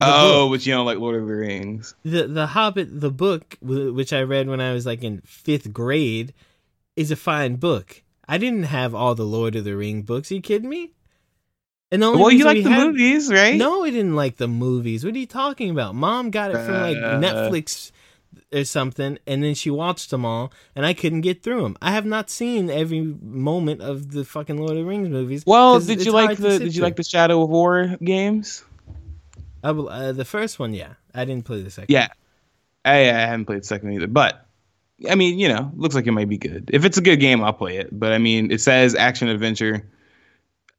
The 0.00 0.06
oh, 0.08 0.48
book. 0.48 0.58
but 0.58 0.66
you 0.66 0.74
don't 0.74 0.84
like 0.86 0.98
Lord 0.98 1.20
of 1.22 1.26
the 1.26 1.34
Rings. 1.34 1.94
The 2.04 2.26
The 2.26 2.46
Hobbit, 2.46 3.00
the 3.00 3.10
book, 3.10 3.56
wh- 3.60 3.94
which 3.94 4.12
I 4.12 4.22
read 4.22 4.46
when 4.48 4.60
I 4.60 4.72
was 4.72 4.84
like 4.84 5.02
in 5.02 5.22
fifth 5.24 5.72
grade, 5.72 6.34
is 6.96 7.10
a 7.10 7.16
fine 7.16 7.56
book. 7.56 8.02
I 8.28 8.36
didn't 8.38 8.64
have 8.64 8.94
all 8.94 9.14
the 9.14 9.24
Lord 9.24 9.56
of 9.56 9.64
the 9.64 9.76
Ring 9.76 10.02
books. 10.02 10.30
Are 10.30 10.34
you 10.34 10.42
kidding 10.42 10.68
me? 10.68 10.92
And 11.90 12.02
the 12.02 12.06
only 12.08 12.20
Well, 12.20 12.30
you 12.32 12.44
like 12.44 12.56
we 12.56 12.62
the 12.62 12.70
had- 12.70 12.86
movies, 12.88 13.32
right? 13.32 13.56
No, 13.56 13.84
I 13.84 13.90
didn't 13.90 14.16
like 14.16 14.36
the 14.36 14.48
movies. 14.48 15.04
What 15.04 15.14
are 15.14 15.18
you 15.18 15.26
talking 15.26 15.70
about? 15.70 15.94
Mom 15.94 16.30
got 16.30 16.50
it 16.50 16.54
from 16.64 16.74
like 16.74 16.96
Uh. 16.98 17.18
Netflix 17.20 17.90
or 18.52 18.64
something, 18.64 19.18
and 19.26 19.42
then 19.42 19.54
she 19.54 19.70
watched 19.70 20.10
them 20.10 20.24
all, 20.26 20.52
and 20.74 20.84
I 20.84 20.92
couldn't 20.92 21.22
get 21.22 21.42
through 21.42 21.62
them. 21.62 21.76
I 21.80 21.92
have 21.92 22.04
not 22.04 22.28
seen 22.28 22.68
every 22.68 23.00
moment 23.22 23.80
of 23.80 24.10
the 24.12 24.24
fucking 24.24 24.58
Lord 24.58 24.72
of 24.72 24.76
the 24.78 24.84
Rings 24.84 25.08
movies. 25.08 25.44
Well, 25.46 25.80
did 25.80 26.04
you 26.04 26.12
like 26.12 26.36
the 26.36 26.58
Did 26.58 26.74
you 26.76 26.82
like 26.82 26.96
the 26.96 27.04
Shadow 27.04 27.42
of 27.42 27.48
War 27.48 27.96
games? 28.04 28.62
I 29.66 29.72
will- 29.72 29.88
uh, 29.88 30.12
the 30.12 30.24
first 30.24 30.58
one? 30.58 30.74
Yeah, 30.74 30.94
I 31.14 31.24
didn't 31.24 31.44
play 31.44 31.62
the 31.62 31.70
second. 31.70 31.92
Yeah, 31.92 32.08
I, 32.84 32.98
I 33.10 33.26
haven't 33.26 33.46
played 33.46 33.62
the 33.62 33.66
second 33.66 33.92
either, 33.92 34.06
but 34.06 34.46
I 35.10 35.14
mean, 35.14 35.38
you 35.38 35.48
know, 35.48 35.72
looks 35.76 35.94
like 35.94 36.06
it 36.06 36.12
might 36.12 36.28
be 36.28 36.38
good. 36.38 36.70
If 36.72 36.84
it's 36.84 36.98
a 36.98 37.02
good 37.02 37.16
game, 37.20 37.42
I'll 37.42 37.52
play 37.52 37.76
it. 37.78 37.88
But 37.92 38.12
I 38.12 38.18
mean, 38.18 38.50
it 38.52 38.60
says 38.60 38.94
action 38.94 39.28
adventure, 39.28 39.86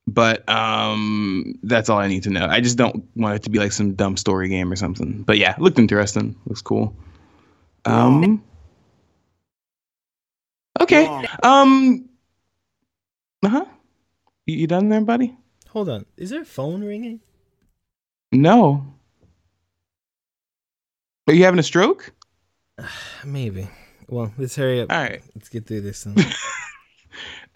but 0.08 0.48
um, 0.50 1.56
that's 1.64 1.90
all 1.90 2.00
I 2.00 2.08
need 2.08 2.24
to 2.24 2.30
know. 2.30 2.46
I 2.50 2.62
just 2.62 2.78
don't 2.78 3.04
want 3.16 3.36
it 3.36 3.44
to 3.44 3.50
be 3.50 3.60
like 3.60 3.74
some 3.74 3.94
dumb 3.96 4.16
story 4.18 4.48
game 4.48 4.72
or 4.72 4.76
something. 4.76 5.24
But 5.24 5.38
yeah, 5.38 5.56
looked 5.60 5.80
interesting. 5.80 6.36
Looks 6.46 6.62
cool. 6.62 6.96
Um. 7.86 8.42
Okay. 10.80 11.06
Um. 11.44 12.10
Uh 13.44 13.50
huh. 13.50 13.66
You, 14.46 14.56
you 14.58 14.68
done 14.68 14.90
there, 14.90 15.02
buddy? 15.02 15.36
Hold 15.70 15.90
on, 15.90 16.06
is 16.16 16.30
there 16.32 16.42
a 16.42 16.46
phone 16.46 16.84
ringing? 16.84 17.20
No. 18.32 18.86
Are 21.28 21.34
you 21.34 21.44
having 21.44 21.60
a 21.60 21.64
stroke? 21.64 22.14
Maybe. 23.26 23.68
Well, 24.08 24.32
let's 24.38 24.56
hurry 24.56 24.82
up. 24.82 24.92
All 24.92 25.02
right. 25.02 25.22
Let's 25.36 25.50
get 25.50 25.66
through 25.68 25.82
this. 25.82 26.08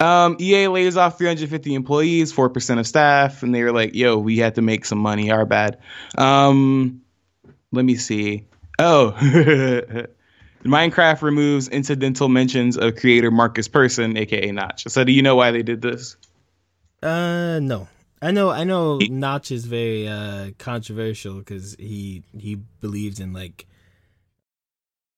Um, 0.00 0.36
EA 0.40 0.66
lays 0.66 0.96
off 0.96 1.16
350 1.16 1.74
employees, 1.74 2.32
4% 2.32 2.80
of 2.80 2.86
staff, 2.88 3.44
and 3.44 3.54
they 3.54 3.62
were 3.62 3.70
like, 3.70 3.94
yo, 3.94 4.18
we 4.18 4.36
had 4.36 4.56
to 4.56 4.62
make 4.62 4.84
some 4.84 4.98
money. 4.98 5.30
Our 5.30 5.46
bad. 5.46 5.78
Um, 6.18 7.02
let 7.70 7.84
me 7.84 7.94
see. 7.94 8.44
Oh, 8.80 9.12
Minecraft 10.64 11.22
removes 11.22 11.68
incidental 11.68 12.28
mentions 12.28 12.76
of 12.76 12.96
creator 12.96 13.30
Markus 13.30 13.68
Persson, 13.68 14.16
aka 14.16 14.50
Notch. 14.50 14.88
So, 14.88 15.04
do 15.04 15.12
you 15.12 15.22
know 15.22 15.36
why 15.36 15.52
they 15.52 15.62
did 15.62 15.82
this? 15.82 16.16
Uh, 17.00 17.60
no. 17.62 17.86
I 18.22 18.30
know. 18.30 18.50
I 18.50 18.64
know. 18.64 18.98
He- 19.00 19.08
Notch 19.08 19.50
is 19.50 19.64
very 19.66 20.06
uh 20.08 20.52
controversial 20.58 21.34
because 21.38 21.74
he 21.78 22.22
he 22.38 22.54
believes 22.80 23.18
in 23.20 23.32
like, 23.32 23.66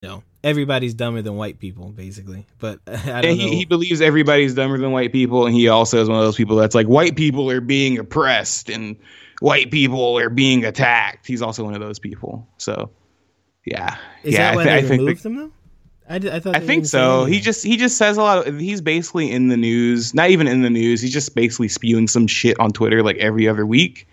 you 0.02 0.08
know, 0.08 0.22
everybody's 0.42 0.94
dumber 0.94 1.20
than 1.22 1.36
white 1.36 1.58
people, 1.58 1.90
basically. 1.90 2.46
But 2.58 2.80
I 2.86 2.92
don't 2.96 3.06
And 3.06 3.38
know. 3.38 3.44
he, 3.46 3.56
he 3.58 3.64
believes 3.66 4.00
everybody's 4.00 4.54
dumber 4.54 4.78
than 4.78 4.90
white 4.92 5.12
people, 5.12 5.46
and 5.46 5.54
he 5.54 5.68
also 5.68 6.00
is 6.00 6.08
one 6.08 6.18
of 6.18 6.24
those 6.24 6.36
people 6.36 6.56
that's 6.56 6.74
like, 6.74 6.86
white 6.86 7.14
people 7.16 7.50
are 7.50 7.60
being 7.60 7.98
oppressed 7.98 8.70
and 8.70 8.96
white 9.40 9.70
people 9.70 10.18
are 10.18 10.30
being 10.30 10.64
attacked. 10.64 11.26
He's 11.26 11.42
also 11.42 11.62
one 11.64 11.74
of 11.74 11.80
those 11.80 11.98
people. 11.98 12.46
So, 12.58 12.90
yeah. 13.66 13.96
is 14.22 14.32
yeah, 14.34 14.50
that 14.52 14.56
why 14.56 14.62
I, 14.62 14.64
thi- 14.64 14.70
they 14.70 14.76
I 14.78 14.82
think 14.88 15.00
removed 15.00 15.22
them 15.22 15.36
though? 15.36 15.52
I, 16.08 16.18
did, 16.18 16.32
I 16.32 16.40
thought. 16.40 16.56
I 16.56 16.60
think 16.60 16.86
so. 16.86 17.24
He 17.24 17.40
just 17.40 17.64
he 17.64 17.76
just 17.76 17.96
says 17.96 18.16
a 18.16 18.22
lot. 18.22 18.46
Of, 18.46 18.58
he's 18.58 18.80
basically 18.80 19.30
in 19.30 19.48
the 19.48 19.56
news. 19.56 20.14
Not 20.14 20.30
even 20.30 20.46
in 20.46 20.62
the 20.62 20.70
news. 20.70 21.00
He's 21.00 21.12
just 21.12 21.34
basically 21.34 21.68
spewing 21.68 22.08
some 22.08 22.26
shit 22.26 22.58
on 22.60 22.72
Twitter 22.72 23.02
like 23.02 23.16
every 23.16 23.48
other 23.48 23.64
week. 23.64 24.06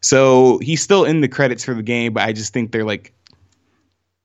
So 0.00 0.58
he's 0.58 0.82
still 0.82 1.04
in 1.04 1.20
the 1.20 1.28
credits 1.28 1.64
for 1.64 1.74
the 1.74 1.82
game, 1.82 2.12
but 2.12 2.22
I 2.22 2.32
just 2.32 2.52
think 2.52 2.72
they're 2.72 2.84
like 2.84 3.12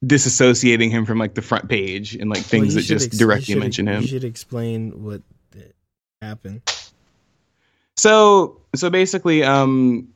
disassociating 0.06 0.90
him 0.90 1.06
from 1.06 1.18
like 1.18 1.36
the 1.36 1.42
front 1.42 1.70
page 1.70 2.16
and 2.16 2.30
like 2.30 2.44
things 2.44 2.76
you 2.76 2.82
that 2.82 2.88
just 2.88 3.08
ex- 3.08 3.18
directly 3.18 3.56
mention 3.56 3.88
him. 3.88 4.02
You 4.02 4.08
should 4.08 4.24
explain 4.24 5.04
what 5.04 5.22
happened. 6.22 6.62
So 7.98 8.62
so 8.74 8.90
basically, 8.90 9.44
um, 9.44 10.08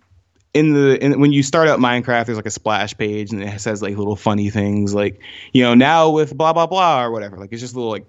in 0.55 0.73
the 0.73 1.03
in, 1.03 1.19
when 1.19 1.31
you 1.33 1.43
start 1.43 1.67
up 1.67 1.79
Minecraft, 1.79 2.25
there's 2.25 2.37
like 2.37 2.45
a 2.45 2.51
splash 2.51 2.97
page 2.97 3.31
and 3.31 3.43
it 3.43 3.61
says 3.61 3.81
like 3.81 3.95
little 3.97 4.15
funny 4.15 4.49
things 4.49 4.95
like 4.95 5.19
you 5.53 5.61
know 5.61 5.75
now 5.75 6.09
with 6.09 6.35
blah 6.35 6.53
blah 6.53 6.65
blah 6.65 7.03
or 7.03 7.11
whatever. 7.11 7.37
Like 7.37 7.51
it's 7.51 7.61
just 7.61 7.75
little 7.75 7.91
like 7.91 8.05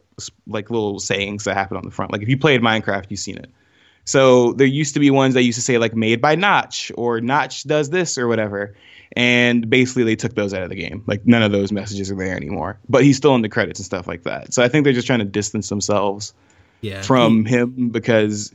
like 0.47 0.71
little 0.71 0.99
sayings 1.01 1.45
that 1.45 1.55
happen 1.55 1.77
on 1.77 1.83
the 1.85 1.91
front. 1.91 2.13
Like 2.13 2.23
if 2.23 2.29
you 2.29 2.39
played 2.39 2.63
Minecraft, 2.63 3.07
you've 3.11 3.21
seen 3.21 3.37
it. 3.37 3.51
So 4.05 4.53
there 4.53 4.67
used 4.69 4.95
to 4.95 5.01
be 5.01 5.11
ones 5.11 5.35
that 5.35 5.43
used 5.43 5.57
to 5.59 5.63
say 5.63 5.79
like 5.79 5.95
made 5.95 6.21
by 6.23 6.37
Notch 6.37 6.93
or 6.95 7.21
Notch 7.21 7.65
does 7.65 7.91
this 7.91 8.17
or 8.17 8.29
whatever. 8.29 8.77
And 9.17 9.69
basically 9.69 10.05
they 10.05 10.15
took 10.17 10.35
those 10.35 10.55
out 10.55 10.63
of 10.63 10.69
the 10.69 10.77
game. 10.77 11.03
Like 11.07 11.27
none 11.27 11.43
of 11.43 11.51
those 11.51 11.73
messages 11.73 12.11
are 12.11 12.17
there 12.17 12.37
anymore. 12.37 12.79
But 12.89 13.03
he's 13.03 13.17
still 13.17 13.35
in 13.35 13.43
the 13.43 13.49
credits 13.49 13.81
and 13.81 13.85
stuff 13.87 14.07
like 14.07 14.23
that. 14.23 14.55
So 14.55 14.63
I 14.63 14.69
think 14.69 14.85
they're 14.85 14.93
just 14.93 15.07
trying 15.09 15.19
to 15.19 15.25
distance 15.25 15.69
themselves 15.69 16.35
Yeah. 16.81 17.03
from 17.03 17.45
him 17.45 17.89
because 17.89 18.55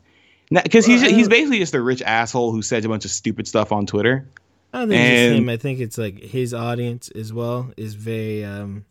because 0.52 0.86
he's 0.86 1.02
he's 1.02 1.28
basically 1.30 1.60
just 1.60 1.74
a 1.74 1.82
rich 1.82 2.02
asshole 2.02 2.52
who 2.52 2.62
says 2.62 2.84
a 2.86 2.90
bunch 2.90 3.06
of 3.06 3.12
stupid 3.12 3.48
stuff 3.48 3.72
on 3.72 3.86
Twitter. 3.86 4.28
I 4.74 4.80
don't 4.80 4.90
think 4.90 5.02
it's 5.02 5.22
just 5.30 5.40
him. 5.40 5.50
I 5.50 5.58
think 5.58 5.80
it's 5.80 5.98
like 5.98 6.20
his 6.22 6.54
audience 6.54 7.10
as 7.10 7.32
well 7.34 7.72
is 7.78 7.94
very 7.96 8.44
um 8.44 8.86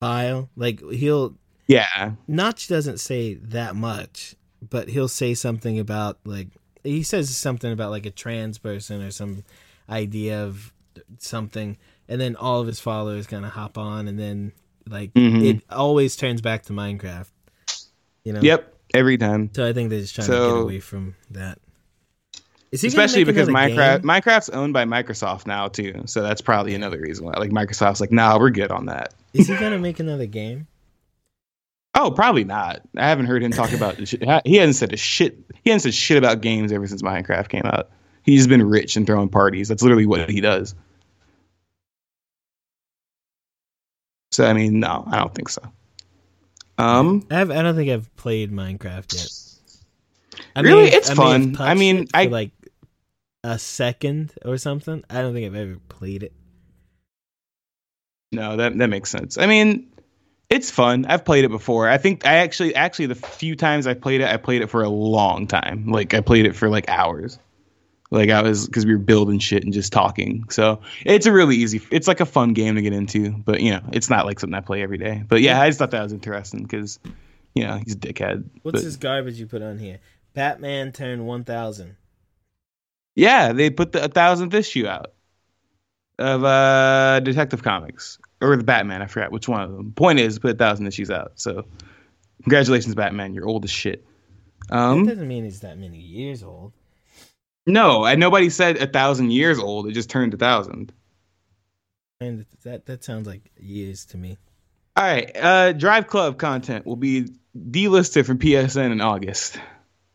vile. 0.00 0.48
Like 0.56 0.80
he'll 0.90 1.34
Yeah, 1.66 2.12
Notch 2.28 2.68
doesn't 2.68 2.98
say 2.98 3.34
that 3.34 3.74
much, 3.76 4.34
but 4.68 4.88
he'll 4.88 5.08
say 5.08 5.34
something 5.34 5.78
about 5.78 6.18
like 6.24 6.48
he 6.84 7.02
says 7.02 7.36
something 7.36 7.72
about 7.72 7.90
like 7.90 8.06
a 8.06 8.10
trans 8.10 8.58
person 8.58 9.02
or 9.02 9.10
some 9.10 9.44
idea 9.88 10.42
of 10.44 10.72
something, 11.18 11.76
and 12.08 12.20
then 12.20 12.36
all 12.36 12.60
of 12.60 12.66
his 12.66 12.80
followers 12.80 13.26
kind 13.26 13.44
of 13.44 13.52
hop 13.52 13.78
on, 13.78 14.08
and 14.08 14.18
then 14.18 14.52
like 14.88 15.12
Mhm. 15.14 15.44
it 15.44 15.62
always 15.70 16.16
turns 16.16 16.40
back 16.40 16.62
to 16.64 16.72
Minecraft. 16.72 17.30
You 18.24 18.32
know. 18.34 18.40
Yep, 18.40 18.75
every 18.94 19.18
time. 19.18 19.50
So 19.54 19.66
I 19.66 19.72
think 19.72 19.90
they're 19.90 20.00
just 20.00 20.14
trying 20.14 20.26
to 20.28 20.32
get 20.32 20.62
away 20.62 20.80
from 20.80 21.14
that. 21.30 21.58
Is 22.72 22.80
he 22.80 22.88
Especially 22.88 23.24
because 23.24 23.48
Minecraft 23.48 24.02
game? 24.02 24.10
Minecraft's 24.10 24.50
owned 24.50 24.72
by 24.72 24.84
Microsoft 24.84 25.46
now 25.46 25.68
too, 25.68 26.02
so 26.06 26.22
that's 26.22 26.40
probably 26.40 26.74
another 26.74 27.00
reason 27.00 27.24
why. 27.24 27.34
Like 27.38 27.50
Microsoft's 27.50 28.00
like, 28.00 28.12
nah, 28.12 28.38
we're 28.38 28.50
good 28.50 28.70
on 28.70 28.86
that. 28.86 29.14
Is 29.32 29.46
he 29.48 29.56
gonna 29.56 29.78
make 29.78 30.00
another 30.00 30.26
game? 30.26 30.66
Oh, 31.98 32.10
probably 32.10 32.44
not. 32.44 32.82
I 32.94 33.08
haven't 33.08 33.24
heard 33.24 33.42
him 33.42 33.52
talk 33.52 33.72
about. 33.72 33.96
He 34.44 34.56
hasn't 34.56 34.76
said 34.76 34.92
a 34.92 34.98
shit. 34.98 35.38
He 35.64 35.70
hasn't 35.70 35.94
said 35.94 35.94
shit 35.94 36.18
about 36.18 36.42
games 36.42 36.70
ever 36.70 36.86
since 36.86 37.00
Minecraft 37.00 37.48
came 37.48 37.62
out. 37.64 37.88
He's 38.22 38.46
been 38.46 38.62
rich 38.68 38.96
and 38.96 39.06
throwing 39.06 39.30
parties. 39.30 39.68
That's 39.68 39.82
literally 39.82 40.04
what 40.04 40.28
he 40.28 40.42
does. 40.42 40.74
So 44.30 44.44
I 44.44 44.52
mean, 44.52 44.78
no, 44.78 45.04
I 45.10 45.16
don't 45.18 45.34
think 45.34 45.48
so. 45.48 45.62
Um, 46.78 47.26
I 47.30 47.34
have. 47.36 47.50
I 47.50 47.62
don't 47.62 47.74
think 47.76 47.90
I've 47.90 48.14
played 48.16 48.52
Minecraft 48.52 49.14
yet. 49.14 50.42
I 50.54 50.60
Really? 50.60 50.86
have- 50.86 50.94
It's 50.94 51.10
I 51.10 51.14
fun. 51.14 51.56
I 51.58 51.74
mean, 51.74 52.06
I- 52.14 52.26
like 52.26 52.50
a 53.44 53.58
second 53.58 54.32
or 54.44 54.58
something. 54.58 55.02
I 55.08 55.22
don't 55.22 55.32
think 55.34 55.46
I've 55.46 55.54
ever 55.54 55.78
played 55.88 56.22
it. 56.22 56.32
no, 58.32 58.56
that 58.56 58.76
that 58.76 58.88
makes 58.88 59.10
sense. 59.10 59.38
I 59.38 59.46
mean, 59.46 59.90
it's 60.50 60.70
fun. 60.70 61.06
I've 61.06 61.24
played 61.24 61.44
it 61.44 61.50
before. 61.50 61.88
I 61.88 61.96
think 61.98 62.26
I 62.26 62.34
actually 62.36 62.74
actually 62.74 63.06
the 63.06 63.14
few 63.14 63.56
times 63.56 63.86
I 63.86 63.94
played 63.94 64.20
it, 64.20 64.28
I 64.28 64.36
played 64.36 64.62
it 64.62 64.68
for 64.68 64.82
a 64.82 64.88
long 64.88 65.46
time. 65.46 65.86
Like 65.86 66.12
I 66.14 66.20
played 66.20 66.44
it 66.46 66.54
for 66.54 66.68
like 66.68 66.88
hours. 66.88 67.38
Like 68.16 68.30
I 68.30 68.42
was 68.42 68.66
because 68.66 68.86
we 68.86 68.92
were 68.92 68.98
building 68.98 69.38
shit 69.38 69.62
and 69.64 69.72
just 69.72 69.92
talking. 69.92 70.48
So 70.50 70.80
it's 71.04 71.26
a 71.26 71.32
really 71.32 71.56
easy. 71.56 71.80
It's 71.90 72.08
like 72.08 72.20
a 72.20 72.26
fun 72.26 72.54
game 72.54 72.74
to 72.76 72.82
get 72.82 72.92
into, 72.92 73.30
but 73.30 73.60
you 73.60 73.72
know, 73.72 73.82
it's 73.92 74.08
not 74.10 74.24
like 74.26 74.40
something 74.40 74.54
I 74.54 74.60
play 74.60 74.82
every 74.82 74.98
day. 74.98 75.22
But 75.26 75.42
yeah, 75.42 75.60
I 75.60 75.68
just 75.68 75.78
thought 75.78 75.90
that 75.90 76.02
was 76.02 76.12
interesting 76.12 76.62
because 76.62 76.98
you 77.54 77.64
know 77.64 77.76
he's 77.76 77.94
a 77.94 77.98
dickhead. 77.98 78.44
What's 78.62 78.76
But, 78.80 78.84
this 78.84 78.96
garbage 78.96 79.38
you 79.38 79.46
put 79.46 79.62
on 79.62 79.78
here? 79.78 79.98
Batman 80.34 80.92
turned 80.92 81.26
one 81.26 81.44
thousand. 81.44 81.96
Yeah, 83.14 83.52
they 83.52 83.70
put 83.70 83.92
the 83.92 84.08
thousandth 84.08 84.54
issue 84.54 84.86
out 84.86 85.12
of 86.18 86.42
uh 86.44 87.20
Detective 87.20 87.62
Comics 87.62 88.18
or 88.40 88.56
the 88.56 88.64
Batman. 88.64 89.02
I 89.02 89.06
forgot 89.06 89.30
which 89.32 89.48
one 89.48 89.60
of 89.62 89.72
them. 89.72 89.92
Point 89.92 90.20
is, 90.20 90.38
put 90.38 90.50
a 90.52 90.54
thousand 90.54 90.86
issues 90.86 91.10
out. 91.10 91.32
So 91.36 91.66
congratulations, 92.42 92.94
Batman. 92.94 93.34
You're 93.34 93.46
old 93.46 93.64
as 93.64 93.70
shit. 93.70 94.06
that 94.68 94.76
Um, 94.76 95.06
doesn't 95.06 95.28
mean 95.28 95.44
he's 95.44 95.60
that 95.60 95.78
many 95.78 95.98
years 95.98 96.42
old. 96.42 96.72
No, 97.66 98.04
and 98.04 98.20
nobody 98.20 98.48
said 98.48 98.76
a 98.76 98.86
thousand 98.86 99.32
years 99.32 99.58
old. 99.58 99.88
It 99.88 99.92
just 99.92 100.08
turned 100.08 100.34
a 100.34 100.36
thousand. 100.36 100.92
And 102.20 102.46
that 102.62 102.86
that 102.86 103.04
sounds 103.04 103.26
like 103.26 103.50
years 103.58 104.06
to 104.06 104.16
me. 104.16 104.38
All 104.96 105.04
right, 105.04 105.30
uh, 105.36 105.72
Driveclub 105.74 106.38
content 106.38 106.86
will 106.86 106.96
be 106.96 107.28
delisted 107.56 108.24
from 108.24 108.38
PSN 108.38 108.92
in 108.92 109.00
August. 109.00 109.60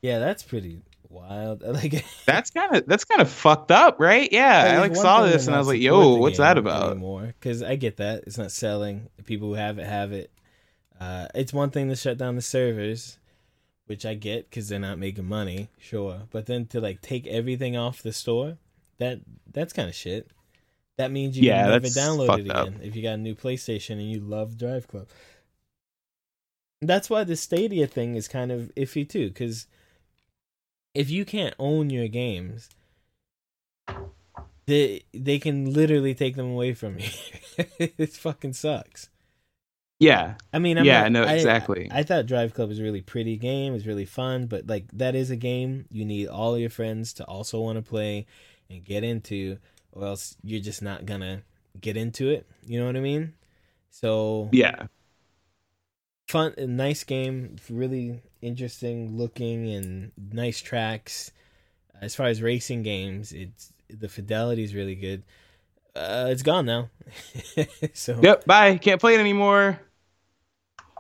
Yeah, 0.02 0.18
that's 0.18 0.42
pretty 0.42 0.82
wild. 1.10 1.62
Like 1.72 2.06
That's 2.26 2.50
kind 2.50 2.76
of 2.76 2.88
that's 2.88 3.04
kind 3.04 3.22
of 3.22 3.30
fucked 3.30 3.72
up, 3.72 4.00
right? 4.00 4.30
Yeah, 4.32 4.74
I 4.76 4.80
like 4.80 4.96
saw 4.96 5.24
this 5.24 5.48
and 5.48 5.56
I 5.56 5.60
was 5.60 5.68
like, 5.68 5.82
"Yo, 5.82 6.16
what's 6.16 6.38
that 6.38 6.58
about?" 6.58 6.98
Because 7.40 7.62
I 7.62 7.76
get 7.76 7.98
that 7.98 8.24
it's 8.26 8.38
not 8.38 8.52
selling. 8.52 9.10
The 9.18 9.24
people 9.24 9.50
who 9.50 9.54
have 9.56 9.78
it 9.78 9.86
have 9.86 10.12
it. 10.14 10.32
Uh, 11.00 11.28
it's 11.34 11.52
one 11.52 11.72
thing 11.72 11.90
to 11.90 11.96
shut 11.96 12.18
down 12.18 12.36
the 12.36 12.42
servers, 12.42 13.18
which 13.92 14.08
I 14.08 14.16
get 14.16 14.50
because 14.50 14.70
they're 14.70 14.80
not 14.80 15.00
making 15.00 15.28
money, 15.28 15.70
sure. 15.78 16.24
But 16.32 16.48
then 16.48 16.66
to 16.68 16.82
like 16.82 17.02
take 17.02 17.28
everything 17.28 17.78
off 17.78 18.02
the 18.02 18.14
store, 18.14 18.58
that 19.00 19.20
that's 19.52 19.74
kind 19.74 19.90
of 19.90 19.96
shit. 19.96 20.30
That 20.98 21.12
means 21.12 21.38
you 21.38 21.46
Yeah, 21.46 21.66
can 21.66 21.66
never 21.66 21.90
download 21.90 22.38
it 22.38 22.48
fucked 22.48 22.50
up. 22.50 22.72
again 22.72 22.80
if 22.84 22.96
you 22.96 23.04
got 23.04 23.16
a 23.16 23.18
new 23.18 23.36
PlayStation 23.36 23.94
and 23.94 24.10
you 24.12 24.22
love 24.22 24.54
Driveclub. 24.54 25.08
That's 26.82 27.10
why 27.12 27.26
the 27.26 27.36
Stadia 27.36 27.88
thing 27.88 28.16
is 28.16 28.28
kind 28.30 28.52
of 28.52 28.72
iffy 28.76 29.08
too, 29.08 29.30
because 29.30 29.68
if 30.96 31.10
you 31.12 31.26
can't 31.26 31.56
own 31.60 31.92
your 31.92 32.08
games, 32.08 32.70
they 34.68 35.04
they 35.14 35.40
can 35.40 35.74
literally 35.74 36.16
take 36.16 36.36
them 36.38 36.52
away 36.52 36.74
from 36.74 37.00
you. 37.00 37.10
it 37.80 38.14
fucking 38.14 38.54
sucks. 38.54 39.11
Yeah, 40.02 40.34
I 40.52 40.58
mean, 40.60 40.78
I'm 40.80 40.86
Yeah, 40.86 41.04
not- 41.04 41.12
no, 41.12 41.24
I- 41.24 41.36
exactly. 41.36 41.88
I, 41.92 42.02
thought 42.04 42.26
Driveclub 42.26 42.68
was 42.68 42.80
a 42.80 42.84
really 42.84 43.02
pretty 43.02 43.38
game. 43.38 43.76
It's 43.76 43.86
really 43.86 44.06
fun, 44.06 44.48
but 44.48 44.66
like 44.68 44.86
that 44.94 45.14
is 45.16 45.30
a 45.30 45.36
game 45.36 45.86
you 45.92 46.06
need 46.06 46.28
all 46.28 46.58
your 46.58 46.72
friends 46.72 47.14
to 47.14 47.24
also 47.26 47.60
want 47.62 47.78
to 47.78 47.88
play 47.88 48.26
and 48.70 48.84
get 48.84 49.04
into, 49.04 49.58
or 49.92 50.06
else 50.08 50.36
you're 50.44 50.60
just 50.60 50.82
not 50.82 51.06
gonna 51.06 51.44
get 51.80 51.96
into 51.98 52.30
it. 52.30 52.48
You 52.66 52.80
know 52.80 52.88
what 52.88 52.96
I 52.96 53.02
mean? 53.02 53.34
So 53.92 54.50
yeah, 54.52 54.88
fun, 56.28 56.56
nice 56.58 57.04
game, 57.04 57.58
really 57.70 58.22
interesting 58.42 59.18
looking 59.18 59.70
and 59.70 60.12
nice 60.18 60.62
tracks. 60.62 61.32
As 62.02 62.16
far 62.16 62.26
as 62.26 62.42
racing 62.42 62.82
games, 62.82 63.32
it's 63.32 63.72
the 63.88 64.10
fidelity 64.10 64.64
is 64.64 64.74
really 64.74 64.96
good. 64.96 65.22
Uh, 65.96 66.28
it's 66.32 66.42
gone 66.42 66.66
now. 66.66 66.90
so 67.94 68.20
yep. 68.24 68.46
Bye. 68.46 68.78
Can't 68.78 69.00
play 69.00 69.14
it 69.16 69.20
anymore. 69.20 69.80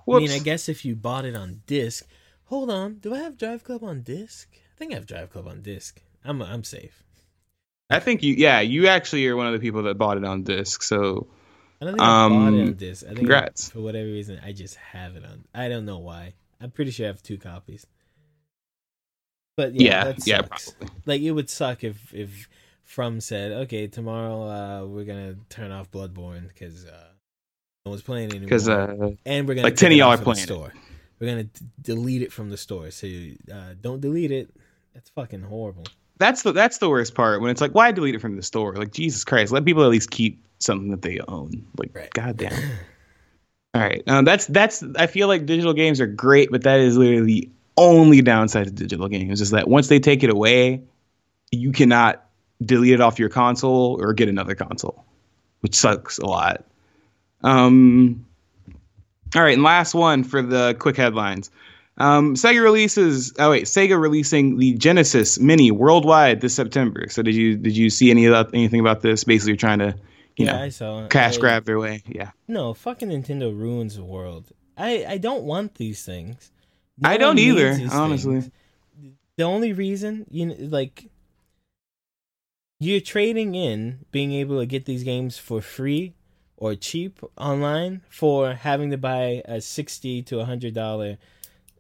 I 0.10 0.18
mean, 0.20 0.32
I 0.32 0.40
guess 0.40 0.70
if 0.70 0.86
you 0.86 0.96
bought 0.96 1.26
it 1.26 1.36
on 1.36 1.62
disc. 1.68 2.08
Hold 2.46 2.70
on, 2.70 2.96
do 2.96 3.14
I 3.14 3.20
have 3.20 3.38
Driveclub 3.38 3.82
on 3.84 4.02
disc? 4.02 4.50
I 4.54 4.78
think 4.78 4.92
I 4.92 4.96
have 4.96 5.06
Driveclub 5.06 5.48
on 5.48 5.62
disc. 5.62 6.02
I'm 6.24 6.42
I'm 6.42 6.64
safe. 6.64 7.04
I 7.90 8.00
think 8.00 8.24
you, 8.24 8.34
yeah, 8.36 8.62
you 8.62 8.88
actually 8.88 9.28
are 9.28 9.36
one 9.36 9.48
of 9.48 9.54
the 9.54 9.60
people 9.60 9.84
that 9.84 9.98
bought 9.98 10.18
it 10.18 10.26
on 10.26 10.44
disc. 10.44 10.84
So 10.84 11.28
I 11.82 11.86
don't 11.86 11.94
think 11.96 12.02
I 12.02 12.24
bought 12.28 12.54
it 12.54 12.62
Um, 12.62 12.68
on 12.68 12.74
disc. 12.74 13.04
I 13.06 13.14
think 13.16 13.20
congrats. 13.20 13.70
for 13.70 13.82
whatever 13.82 14.08
reason, 14.08 14.40
I 14.44 14.52
just 14.54 14.76
have 14.76 15.16
it 15.16 15.26
on. 15.26 15.46
I 15.54 15.70
don't 15.70 15.86
know 15.86 16.00
why. 16.00 16.34
I'm 16.60 16.72
pretty 16.72 16.92
sure 16.92 17.06
I 17.06 17.08
have 17.08 17.24
two 17.24 17.38
copies. 17.38 17.86
But 19.58 19.76
yeah, 19.76 20.06
yeah, 20.08 20.14
yeah, 20.26 20.42
probably. 20.42 20.88
Like 21.06 21.22
it 21.22 21.32
would 21.32 21.50
suck 21.50 21.84
if 21.84 22.14
if 22.14 22.50
From 22.84 23.22
said, 23.22 23.52
"Okay, 23.54 23.88
tomorrow 23.88 24.44
uh, 24.44 24.86
we're 24.86 25.06
gonna 25.06 25.36
turn 25.50 25.72
off 25.72 25.92
Bloodborne 25.92 26.48
because 26.48 26.86
uh, 26.86 27.11
no 27.86 27.92
one's 27.92 28.02
playing 28.02 28.30
anymore." 28.32 28.46
Because 28.46 28.70
uh, 28.70 29.12
and 29.26 29.48
we're 29.48 29.56
gonna 29.56 29.68
like 29.68 29.76
10 29.76 29.88
of 29.88 29.94
it 29.94 29.98
y'all 29.98 30.10
are 30.12 30.18
playing 30.18 30.46
store. 30.46 30.74
We're 31.20 31.28
gonna 31.28 31.44
d- 31.44 31.66
delete 31.82 32.22
it 32.22 32.32
from 32.32 32.50
the 32.50 32.58
store. 32.58 32.92
So 32.92 33.08
uh, 33.54 33.74
don't 33.80 34.02
delete 34.02 34.32
it. 34.32 34.50
That's 34.94 35.10
fucking 35.12 35.44
horrible. 35.44 35.84
that's 36.18 36.42
the 36.44 36.52
that's 36.52 36.80
the 36.80 36.90
worst 36.90 37.16
part 37.16 37.42
when 37.42 37.50
it's 37.52 37.62
like, 37.62 37.74
why 37.74 37.92
delete 37.92 38.16
it 38.16 38.22
from 38.22 38.36
the 38.36 38.44
store? 38.44 38.76
Like 38.76 38.92
Jesus 38.92 39.24
Christ, 39.24 39.52
let 39.52 39.64
people 39.66 39.84
at 39.84 39.90
least 39.90 40.12
keep 40.12 40.44
something 40.60 40.92
that 40.92 41.02
they 41.02 41.20
own. 41.28 41.66
Like, 41.78 41.92
Right. 41.96 42.14
goddamn. 42.14 42.54
All 43.74 43.82
right, 43.82 44.04
um, 44.08 44.26
that's 44.26 44.48
that's. 44.48 44.84
I 44.98 45.08
feel 45.08 45.30
like 45.30 45.46
digital 45.46 45.74
games 45.74 46.02
are 46.02 46.08
great, 46.08 46.52
but 46.52 46.64
that 46.64 46.82
is 46.82 46.98
literally 46.98 47.24
the 47.26 47.50
only 47.78 48.22
downside 48.22 48.66
to 48.66 48.72
digital 48.72 49.08
games 49.08 49.40
is 49.40 49.52
that 49.52 49.66
once 49.68 49.88
they 49.88 50.00
take 50.02 50.24
it 50.24 50.30
away, 50.30 50.84
you 51.52 51.72
cannot 51.72 52.26
delete 52.62 52.94
it 52.96 53.00
off 53.02 53.18
your 53.18 53.30
console 53.30 53.98
or 54.02 54.12
get 54.14 54.28
another 54.28 54.56
console, 54.56 55.06
which 55.62 55.74
sucks 55.74 56.18
a 56.18 56.26
lot. 56.26 56.66
Um. 57.44 58.26
All 59.36 59.42
right, 59.42 59.54
and 59.54 59.64
last 59.64 59.94
one 59.94 60.24
for 60.26 60.42
the 60.42 60.76
quick 60.78 60.98
headlines. 60.98 61.50
Um, 61.98 62.36
Sega 62.36 62.62
releases. 62.64 63.34
Oh 63.40 63.52
wait, 63.52 63.66
Sega 63.66 64.00
releasing 64.00 64.58
the 64.58 64.74
Genesis 64.74 65.40
Mini 65.40 65.72
worldwide 65.72 66.42
this 66.42 66.56
September. 66.56 67.06
So 67.10 67.22
did 67.22 67.36
you 67.36 67.58
did 67.58 67.78
you 67.78 67.90
see 67.90 68.12
any 68.12 68.26
of 68.26 68.32
that, 68.34 68.56
anything 68.56 68.80
about 68.80 69.02
this? 69.02 69.24
Basically, 69.24 69.56
trying 69.56 69.80
to 69.80 69.96
you 70.36 70.46
yeah, 70.46 70.54
know 70.54 70.64
I 70.64 70.70
saw. 70.70 71.08
cash 71.08 71.38
I- 71.38 71.40
grab 71.40 71.66
their 71.66 71.80
way. 71.80 72.04
Yeah. 72.08 72.32
No, 72.48 72.74
fucking 72.74 73.10
Nintendo 73.10 73.58
ruins 73.58 73.96
the 73.96 74.04
world. 74.04 74.52
I 74.78 75.06
I 75.08 75.18
don't 75.18 75.44
want 75.44 75.76
these 75.76 76.04
things. 76.04 76.52
No 76.98 77.10
I 77.10 77.18
don't 77.18 77.40
either, 77.40 77.78
honestly. 77.92 78.42
things. 78.42 78.52
The 79.38 79.44
only 79.44 79.72
reason 79.74 80.26
you 80.30 80.48
know, 80.48 80.56
like 80.60 81.10
you're 82.80 83.00
trading 83.02 83.54
in 83.56 84.06
being 84.12 84.34
able 84.34 84.60
to 84.60 84.66
get 84.66 84.86
these 84.86 85.04
games 85.04 85.38
for 85.38 85.62
free 85.62 86.14
or 86.62 86.76
cheap 86.76 87.20
online 87.38 88.02
for 88.08 88.54
having 88.54 88.92
to 88.92 88.98
buy 88.98 89.42
a 89.46 89.60
sixty 89.60 90.22
to 90.22 90.40
a 90.40 90.46
hundred 90.46 90.76
dollar 90.76 91.18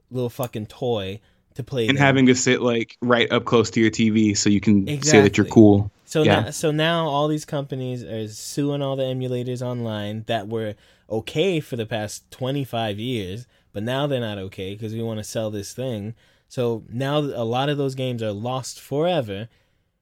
little 0.10 0.30
fucking 0.30 0.65
toy 0.65 1.22
to 1.54 1.63
play 1.63 1.88
And 1.88 1.98
them. 1.98 2.04
having 2.04 2.26
to 2.26 2.36
sit 2.36 2.62
like 2.62 2.98
right 3.02 3.32
up 3.32 3.46
close 3.46 3.70
to 3.72 3.80
your 3.80 3.91
TV 3.91 4.36
so 4.36 4.50
you 4.50 4.60
can 4.60 4.88
say 5.04 5.22
that 5.22 5.38
you're 5.38 5.46
cool. 5.46 5.91
So 6.06 6.24
Yeah. 6.24 6.41
now, 6.41 6.49
so 6.49 6.72
now 6.72 7.06
all 7.08 7.28
these 7.28 7.45
companies 7.45 8.03
are 8.03 8.28
suing 8.28 8.82
all 8.82 8.95
the 8.95 9.03
emulators 9.03 9.62
online 9.62 10.24
that 10.28 10.47
were 10.47 10.74
okay 11.10 11.60
for 11.60 11.76
the 11.76 11.86
past 11.86 12.30
25 12.32 12.99
years, 12.99 13.45
but 13.74 13.84
now 13.84 14.08
they're 14.08 14.20
not 14.20 14.39
okay 14.39 14.74
because 14.74 14.93
we 14.93 15.03
want 15.03 15.20
to 15.20 15.24
sell 15.24 15.51
this 15.51 15.74
thing. 15.74 16.16
So 16.49 16.84
now 16.89 17.20
a 17.20 17.45
lot 17.45 17.70
of 17.70 17.78
those 17.78 17.93
games 17.95 18.24
are 18.24 18.32
lost 18.34 18.82
forever 18.82 19.47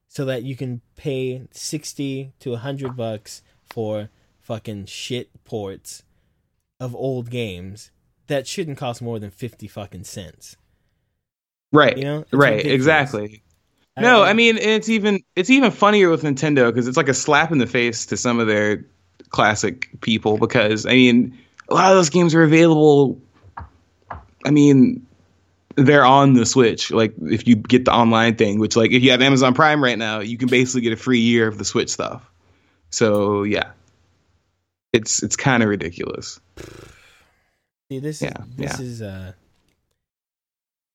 so 0.08 0.24
that 0.24 0.42
you 0.42 0.56
can 0.56 0.80
pay 0.96 1.46
60 1.52 2.32
to 2.40 2.50
100 2.50 2.96
bucks 2.96 3.42
for 3.68 4.08
fucking 4.50 4.84
shit 4.84 5.44
ports 5.44 6.02
of 6.80 6.92
old 6.96 7.30
games 7.30 7.92
that 8.26 8.48
shouldn't 8.48 8.76
cost 8.76 9.00
more 9.00 9.20
than 9.20 9.30
50 9.30 9.68
fucking 9.68 10.02
cents. 10.02 10.56
Right. 11.72 11.96
You 11.96 12.02
know? 12.02 12.18
It's 12.22 12.32
right. 12.32 12.50
ridiculous. 12.54 12.74
Exactly. 12.74 13.42
No, 13.96 14.24
I 14.24 14.32
mean 14.32 14.56
it's 14.56 14.88
even 14.88 15.20
it's 15.36 15.50
even 15.50 15.70
funnier 15.70 16.10
with 16.10 16.24
Nintendo 16.24 16.66
because 16.66 16.88
it's 16.88 16.96
like 16.96 17.08
a 17.08 17.14
slap 17.14 17.52
in 17.52 17.58
the 17.58 17.66
face 17.66 18.06
to 18.06 18.16
some 18.16 18.40
of 18.40 18.48
their 18.48 18.84
classic 19.28 19.88
people 20.00 20.36
because 20.36 20.84
I 20.84 20.94
mean 20.94 21.38
a 21.68 21.74
lot 21.74 21.92
of 21.92 21.96
those 21.96 22.10
games 22.10 22.34
are 22.34 22.42
available. 22.42 23.20
I 24.44 24.50
mean, 24.50 25.06
they're 25.76 26.04
on 26.04 26.32
the 26.34 26.44
Switch. 26.44 26.90
Like 26.90 27.14
if 27.22 27.46
you 27.46 27.54
get 27.54 27.84
the 27.84 27.92
online 27.92 28.34
thing, 28.34 28.58
which 28.58 28.74
like 28.74 28.90
if 28.90 29.04
you 29.04 29.12
have 29.12 29.22
Amazon 29.22 29.54
Prime 29.54 29.80
right 29.84 29.98
now, 29.98 30.18
you 30.18 30.36
can 30.36 30.48
basically 30.48 30.80
get 30.80 30.92
a 30.92 30.96
free 30.96 31.20
year 31.20 31.46
of 31.46 31.56
the 31.56 31.64
Switch 31.64 31.90
stuff. 31.90 32.28
So 32.90 33.44
yeah, 33.44 33.70
it's 34.92 35.22
it's 35.22 35.36
kind 35.36 35.62
of 35.62 35.68
ridiculous. 35.68 36.40
See, 37.90 37.98
this 38.00 38.22
Yeah, 38.22 38.32
is 38.42 38.56
this 38.56 38.78
yeah. 38.80 38.84
is 38.86 39.02
uh. 39.02 39.32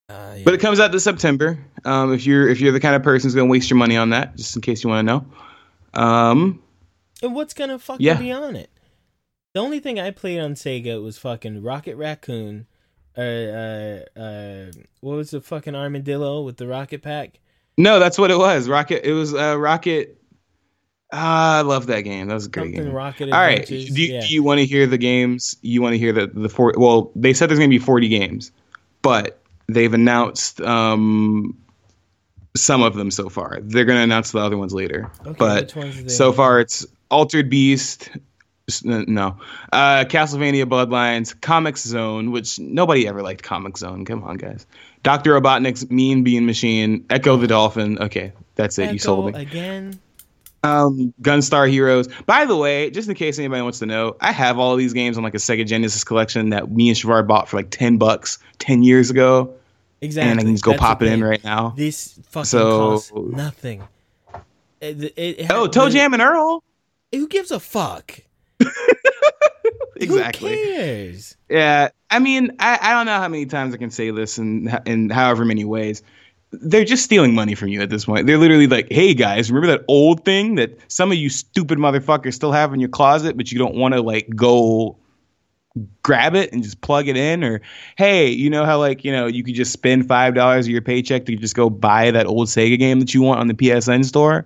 Uh, 0.08 0.38
But 0.44 0.54
it 0.54 0.60
comes 0.60 0.80
out 0.80 0.92
this 0.92 1.04
September. 1.04 1.58
Um, 1.84 2.14
if 2.14 2.26
you're 2.26 2.48
if 2.48 2.62
you're 2.62 2.72
the 2.72 2.80
kind 2.80 2.96
of 2.96 3.04
person 3.04 3.28
who's 3.28 3.36
gonna 3.36 3.50
waste 3.50 3.70
your 3.70 3.78
money 3.78 3.98
on 3.98 4.12
that, 4.12 4.36
just 4.38 4.56
in 4.56 4.62
case 4.62 4.84
you 4.84 4.90
want 4.90 5.08
to 5.08 5.14
know. 5.14 5.26
Um, 6.02 6.62
And 7.24 7.34
what's 7.34 7.54
gonna 7.54 7.80
fucking 7.80 8.06
Yeah. 8.06 8.20
be 8.20 8.32
on 8.32 8.56
it? 8.56 8.70
The 9.54 9.62
only 9.62 9.80
thing 9.80 10.00
I 10.00 10.12
played 10.12 10.40
on 10.42 10.54
Sega 10.54 11.02
was 11.02 11.18
fucking 11.18 11.64
Rocket 11.64 11.96
Raccoon. 11.96 12.68
Uh, 13.18 13.22
uh, 13.22 14.00
uh, 14.20 14.72
what 15.00 15.16
was 15.16 15.32
the 15.32 15.40
fucking 15.40 15.74
armadillo 15.74 16.42
with 16.44 16.58
the 16.58 16.68
rocket 16.68 17.02
pack? 17.02 17.40
no, 17.78 17.98
that's 18.00 18.18
what 18.18 18.30
it 18.32 18.38
was. 18.38 18.68
Rocket. 18.70 19.08
It 19.08 19.14
was 19.14 19.34
uh, 19.34 19.58
Rocket. 19.58 20.22
Ah, 21.12 21.60
I 21.60 21.62
love 21.62 21.88
that 21.88 22.02
game. 22.02 22.28
That 22.28 22.34
was 22.34 22.48
a 22.48 22.50
great 22.50 22.76
Something 22.76 22.86
game. 22.86 22.94
Rocket 22.94 23.32
All 23.32 23.40
right. 23.40 23.66
Do 23.66 23.76
you, 23.76 24.14
yeah. 24.14 24.22
do 24.22 24.28
you 24.34 24.44
want 24.44 24.60
to 24.60 24.66
hear 24.66 24.88
the 24.88 24.98
games? 24.98 25.56
You 25.62 25.82
want 25.82 25.94
to 25.94 25.98
hear 26.00 26.12
the 26.12 26.28
the 26.28 26.50
four? 26.50 26.74
Well, 26.78 27.12
they 27.16 27.34
said 27.34 27.50
there's 27.50 27.60
gonna 27.60 27.70
be 27.70 27.80
40 27.80 28.08
games, 28.08 28.52
but 29.02 29.40
they've 29.68 29.94
announced 29.94 30.62
um 30.62 31.58
some 32.58 32.82
of 32.82 32.96
them 32.96 33.12
so 33.12 33.30
far. 33.30 33.60
They're 33.62 33.86
gonna 33.86 34.02
announce 34.02 34.32
the 34.32 34.40
other 34.40 34.58
ones 34.58 34.74
later. 34.74 35.12
Okay, 35.26 35.36
but 35.38 35.74
so 36.10 36.34
far, 36.34 36.60
it's 36.60 36.86
Altered 37.12 37.50
Beast. 37.50 38.10
No, 38.84 39.38
uh, 39.72 40.06
Castlevania 40.06 40.66
Bloodlines, 40.66 41.36
Comix 41.40 41.86
Zone, 41.86 42.32
which 42.32 42.58
nobody 42.58 43.08
ever 43.08 43.22
liked. 43.22 43.44
Comix 43.44 43.78
Zone, 43.78 44.06
come 44.06 44.24
on, 44.24 44.38
guys. 44.38 44.66
Doctor 45.04 45.40
Robotnik's 45.40 45.92
Mean 45.92 46.24
Bean 46.24 46.48
Machine, 46.48 47.06
Ecco 47.12 47.38
the 47.38 47.46
Dolphin. 47.46 48.00
Okay, 48.00 48.34
that's 48.56 48.80
it. 48.80 48.92
you 48.92 48.98
sold 48.98 49.36
me 49.36 49.40
again. 49.40 50.00
Um, 50.66 51.14
Gunstar 51.22 51.70
Heroes. 51.70 52.08
By 52.26 52.46
the 52.46 52.56
way, 52.56 52.90
just 52.90 53.08
in 53.08 53.16
case 53.16 53.38
anybody 53.40 53.62
wants 53.62 53.80
to 53.80 53.86
know, 53.86 54.16
I 54.22 54.32
have 54.32 54.58
all 54.60 54.76
these 54.76 54.94
games 54.94 55.18
on 55.18 55.24
like 55.24 55.34
a 55.36 55.38
Sega 55.38 55.66
Genesis 55.66 56.04
collection 56.04 56.50
that 56.50 56.72
me 56.72 56.90
and 56.90 56.98
Shavar 56.98 57.26
bought 57.28 57.48
for 57.50 57.58
like 57.58 57.70
ten 57.70 57.98
bucks 57.98 58.40
ten 58.60 58.84
years 58.84 59.10
ago, 59.10 59.54
Exactly. 60.02 60.32
and 60.32 60.40
I 60.40 60.44
can 60.44 60.52
just 60.54 60.64
go 60.64 60.72
That's 60.72 60.82
pop 60.82 61.02
it 61.02 61.08
in 61.12 61.24
right 61.24 61.44
now. 61.44 61.74
This 61.78 62.20
fucking 62.30 62.46
So- 62.46 62.80
costs 62.92 63.12
nothing. 63.16 63.84
It, 64.82 65.04
it, 65.04 65.14
it- 65.18 65.52
Oh, 65.52 65.68
ToeJam 65.68 66.14
and 66.14 66.22
Earl. 66.22 66.64
Who 67.12 67.28
gives 67.28 67.52
a 67.52 67.60
fuck? 67.60 68.20
Exactly. 69.98 70.50
Who 70.52 70.74
cares? 70.76 71.38
Yeah, 71.50 71.88
I 72.10 72.20
mean, 72.20 72.52
I, 72.60 72.78
I 72.82 72.92
don't 72.92 73.06
know 73.06 73.18
how 73.18 73.30
many 73.30 73.46
times 73.46 73.74
I 73.74 73.78
can 73.78 73.92
say 73.92 74.12
this 74.12 74.38
in 74.38 74.70
in 74.86 75.10
however 75.10 75.46
many 75.46 75.64
ways. 75.64 76.04
They're 76.62 76.86
just 76.86 77.04
stealing 77.04 77.34
money 77.34 77.56
from 77.56 77.70
you 77.70 77.82
at 77.82 77.90
this 77.90 78.06
point. 78.06 78.28
They're 78.28 78.38
literally 78.38 78.68
like, 78.68 78.92
"Hey 78.92 79.14
guys, 79.14 79.52
remember 79.52 79.76
that 79.76 79.86
old 79.88 80.26
thing 80.26 80.56
that 80.56 80.78
some 80.92 81.12
of 81.12 81.18
you 81.18 81.30
stupid 81.30 81.78
motherfuckers 81.78 82.34
still 82.34 82.52
have 82.52 82.74
in 82.74 82.80
your 82.80 82.90
closet, 82.90 83.38
but 83.38 83.52
you 83.52 83.60
don't 83.60 83.76
want 83.76 83.94
to 83.94 84.02
like 84.02 84.28
go 84.36 84.98
grab 86.04 86.36
it 86.36 86.54
and 86.54 86.64
just 86.64 86.80
plug 86.80 87.10
it 87.10 87.18
in 87.18 87.44
or 87.44 87.62
hey 87.98 88.30
you 88.30 88.50
know 88.50 88.64
how 88.64 88.80
like 88.80 89.04
you 89.04 89.12
know 89.12 89.28
you 89.28 89.44
could 89.44 89.56
just 89.56 89.74
spend 89.74 90.08
five 90.08 90.34
dollars 90.34 90.68
of 90.68 90.72
your 90.72 90.82
paycheck 90.82 91.26
to 91.26 91.36
just 91.36 91.54
go 91.54 91.70
buy 91.70 92.12
that 92.12 92.26
old 92.26 92.48
sega 92.48 92.80
game 92.80 93.02
that 93.02 93.14
you 93.14 93.22
want 93.22 93.42
on 93.42 93.48
the 93.48 93.54
psn 93.54 94.06
store 94.06 94.46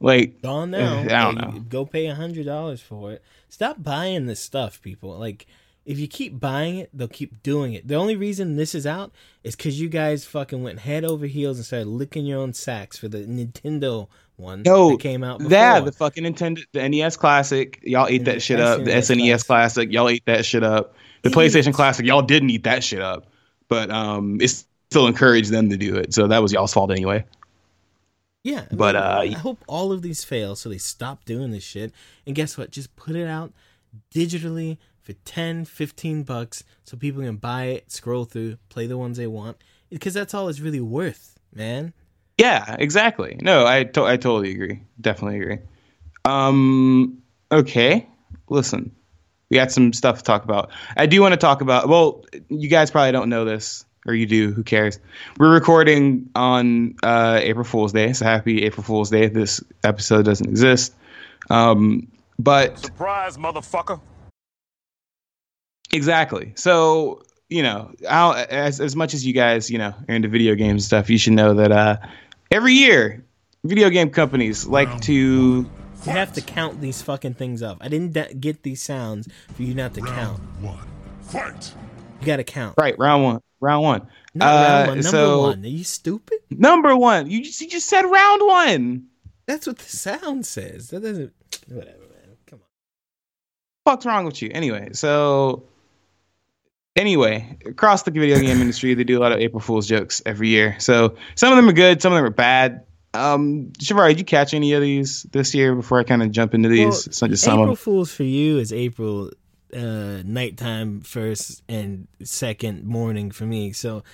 like 0.00 0.42
Gone 0.42 0.70
now. 0.70 1.00
I 1.00 1.04
don't 1.04 1.36
know. 1.36 1.60
Go 1.68 1.86
pay 1.86 2.06
a 2.06 2.14
hundred 2.14 2.46
dollars 2.46 2.80
for 2.80 3.12
it. 3.12 3.22
Stop 3.48 3.82
buying 3.82 4.26
this 4.26 4.40
stuff, 4.40 4.82
people. 4.82 5.16
Like, 5.18 5.46
if 5.86 6.00
you 6.00 6.08
keep 6.08 6.38
buying 6.38 6.76
it, 6.78 6.90
they'll 6.92 7.08
keep 7.08 7.42
doing 7.42 7.72
it. 7.72 7.86
The 7.86 7.94
only 7.94 8.16
reason 8.16 8.56
this 8.56 8.74
is 8.74 8.86
out 8.86 9.12
is 9.44 9.54
because 9.54 9.80
you 9.80 9.88
guys 9.88 10.24
fucking 10.24 10.62
went 10.62 10.80
head 10.80 11.04
over 11.04 11.26
heels 11.26 11.56
and 11.56 11.64
started 11.64 11.86
licking 11.86 12.26
your 12.26 12.40
own 12.40 12.52
sacks 12.52 12.98
for 12.98 13.08
the 13.08 13.18
Nintendo 13.18 14.08
one 14.36 14.62
no 14.62 14.90
that 14.90 15.00
came 15.00 15.24
out 15.24 15.38
before. 15.38 15.50
that 15.50 15.84
the 15.86 15.92
fucking 15.92 16.24
nintendo 16.24 16.62
the 16.72 16.86
nes 16.88 17.16
classic. 17.16 17.80
Y'all 17.82 18.06
ate 18.06 18.18
And 18.18 18.26
that 18.26 18.42
shit 18.42 18.60
up. 18.60 18.84
The 18.84 18.90
SNES 18.90 19.46
classic. 19.46 19.90
Y'all 19.90 20.10
ate 20.10 20.26
that 20.26 20.44
shit 20.44 20.62
up. 20.62 20.94
The 21.22 21.30
playstation 21.30 21.72
classic 21.72 22.04
y'all 22.04 22.20
didn't 22.20 22.50
eat 22.50 22.64
that 22.64 22.84
shit 22.84 23.00
up. 23.00 23.28
But 23.68 23.90
um 23.90 24.38
it's 24.40 24.66
still 24.90 25.06
encouraged 25.06 25.50
them 25.50 25.70
to 25.70 25.76
do 25.78 25.96
it. 25.96 26.12
So 26.12 26.26
that 26.26 26.42
was 26.42 26.52
y'all's 26.52 26.74
fault 26.74 26.90
anyway. 26.90 27.24
Yeah, 28.42 28.66
I 28.70 28.74
But, 28.76 28.94
uh, 28.94 29.18
I 29.22 29.30
hope 29.30 29.64
all 29.66 29.90
of 29.90 30.02
these 30.02 30.22
fail 30.22 30.54
so 30.54 30.68
they 30.68 30.78
stop 30.78 31.24
doing 31.24 31.50
this 31.50 31.64
shit. 31.64 31.92
And 32.26 32.36
guess 32.36 32.56
what? 32.56 32.70
Just 32.70 32.94
put 32.94 33.16
it 33.16 33.26
out 33.26 33.52
digitally 34.14 34.78
for 35.06 35.12
10, 35.24 35.64
15 35.64 36.24
bucks 36.24 36.64
so 36.84 36.96
people 36.96 37.22
can 37.22 37.36
buy 37.36 37.66
it, 37.66 37.92
scroll 37.92 38.24
through, 38.24 38.56
play 38.68 38.88
the 38.88 38.98
ones 38.98 39.16
they 39.16 39.28
want. 39.28 39.56
Because 39.88 40.14
that's 40.14 40.34
all 40.34 40.48
it's 40.48 40.58
really 40.58 40.80
worth, 40.80 41.38
man. 41.54 41.92
Yeah, 42.38 42.74
exactly. 42.78 43.38
No, 43.40 43.64
I 43.64 43.84
to- 43.84 44.04
I 44.04 44.16
totally 44.16 44.50
agree. 44.50 44.82
Definitely 45.00 45.40
agree. 45.40 45.58
Um 46.24 47.22
okay. 47.52 48.08
Listen. 48.48 48.90
We 49.48 49.54
got 49.58 49.70
some 49.70 49.92
stuff 49.92 50.18
to 50.18 50.24
talk 50.24 50.42
about. 50.42 50.70
I 50.96 51.06
do 51.06 51.20
want 51.22 51.32
to 51.32 51.36
talk 51.36 51.60
about 51.60 51.88
well, 51.88 52.24
you 52.48 52.68
guys 52.68 52.90
probably 52.90 53.12
don't 53.12 53.28
know 53.28 53.44
this 53.44 53.84
or 54.04 54.12
you 54.14 54.26
do, 54.26 54.52
who 54.52 54.64
cares. 54.64 54.98
We're 55.38 55.52
recording 55.54 56.30
on 56.34 56.96
uh 57.02 57.38
April 57.40 57.64
Fool's 57.64 57.92
Day. 57.92 58.12
So 58.12 58.24
happy 58.24 58.64
April 58.64 58.82
Fool's 58.82 59.10
Day. 59.10 59.28
This 59.28 59.62
episode 59.84 60.24
doesn't 60.24 60.48
exist. 60.48 60.94
Um 61.48 62.08
but 62.40 62.78
Surprise, 62.80 63.38
motherfucker. 63.38 64.00
Exactly. 65.92 66.52
So, 66.56 67.22
you 67.48 67.62
know, 67.62 67.92
I'll, 68.08 68.34
as 68.50 68.80
as 68.80 68.96
much 68.96 69.14
as 69.14 69.24
you 69.24 69.32
guys, 69.32 69.70
you 69.70 69.78
know, 69.78 69.94
are 70.08 70.14
into 70.14 70.28
video 70.28 70.54
games 70.54 70.72
and 70.72 70.82
stuff, 70.82 71.08
you 71.10 71.18
should 71.18 71.34
know 71.34 71.54
that 71.54 71.70
uh, 71.72 71.96
every 72.50 72.72
year, 72.74 73.24
video 73.64 73.88
game 73.90 74.10
companies 74.10 74.66
like 74.66 75.00
to. 75.02 75.14
You 76.04 76.12
have 76.12 76.32
to 76.34 76.40
count 76.40 76.80
these 76.80 77.02
fucking 77.02 77.34
things 77.34 77.62
up. 77.62 77.78
I 77.80 77.88
didn't 77.88 78.12
da- 78.12 78.32
get 78.34 78.62
these 78.62 78.82
sounds 78.82 79.28
for 79.54 79.62
you 79.62 79.74
not 79.74 79.94
to 79.94 80.00
count. 80.02 80.38
One. 80.60 80.78
Fight. 81.22 81.72
You 82.20 82.26
gotta 82.26 82.44
count. 82.44 82.74
Right, 82.78 82.96
round 82.98 83.24
one. 83.24 83.40
Round 83.60 83.82
one. 83.82 84.08
Not 84.34 84.46
Uh, 84.46 84.56
round 84.68 84.88
one, 84.88 84.96
number 84.98 85.08
so- 85.10 85.40
one. 85.42 85.64
Are 85.64 85.68
you 85.68 85.84
stupid? 85.84 86.38
Number 86.50 86.94
one. 86.96 87.30
You 87.30 87.42
just, 87.42 87.60
you 87.60 87.68
just 87.68 87.88
said 87.88 88.02
round 88.02 88.42
one. 88.46 89.06
That's 89.46 89.66
what 89.66 89.78
the 89.78 89.84
sound 89.96 90.46
says. 90.46 90.90
That 90.90 91.02
doesn't. 91.02 91.32
Whatever, 91.68 91.98
man. 91.98 92.36
Come 92.46 92.60
on. 92.60 92.66
What's 93.84 94.04
wrong 94.06 94.24
with 94.26 94.42
you? 94.42 94.50
Anyway, 94.52 94.90
so. 94.92 95.64
Anyway, 96.96 97.58
across 97.66 98.04
the 98.04 98.10
video 98.10 98.40
game 98.40 98.60
industry, 98.60 98.94
they 98.94 99.04
do 99.04 99.18
a 99.18 99.20
lot 99.20 99.30
of 99.30 99.38
April 99.38 99.60
Fool's 99.60 99.86
jokes 99.86 100.22
every 100.24 100.48
year. 100.48 100.76
So 100.80 101.14
some 101.34 101.52
of 101.52 101.56
them 101.56 101.68
are 101.68 101.74
good, 101.74 102.00
some 102.00 102.12
of 102.12 102.16
them 102.16 102.24
are 102.24 102.30
bad. 102.30 102.86
Um, 103.12 103.68
did 103.68 104.18
you 104.18 104.24
catch 104.24 104.54
any 104.54 104.72
of 104.72 104.82
these 104.82 105.24
this 105.24 105.54
year 105.54 105.74
before 105.74 105.98
I 106.00 106.04
kind 106.04 106.22
of 106.22 106.30
jump 106.30 106.54
into 106.54 106.68
these? 106.68 107.06
Well, 107.06 107.12
so 107.12 107.28
just 107.28 107.44
some 107.44 107.54
of 107.54 107.64
April 107.64 107.74
them. 107.74 107.76
Fools 107.76 108.14
for 108.14 108.24
you 108.24 108.58
is 108.58 108.72
April 108.72 109.30
uh 109.74 110.22
nighttime 110.24 111.00
first 111.00 111.62
and 111.68 112.06
second 112.22 112.84
morning 112.84 113.30
for 113.30 113.44
me. 113.44 113.72
So 113.72 114.04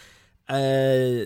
uh 0.49 1.24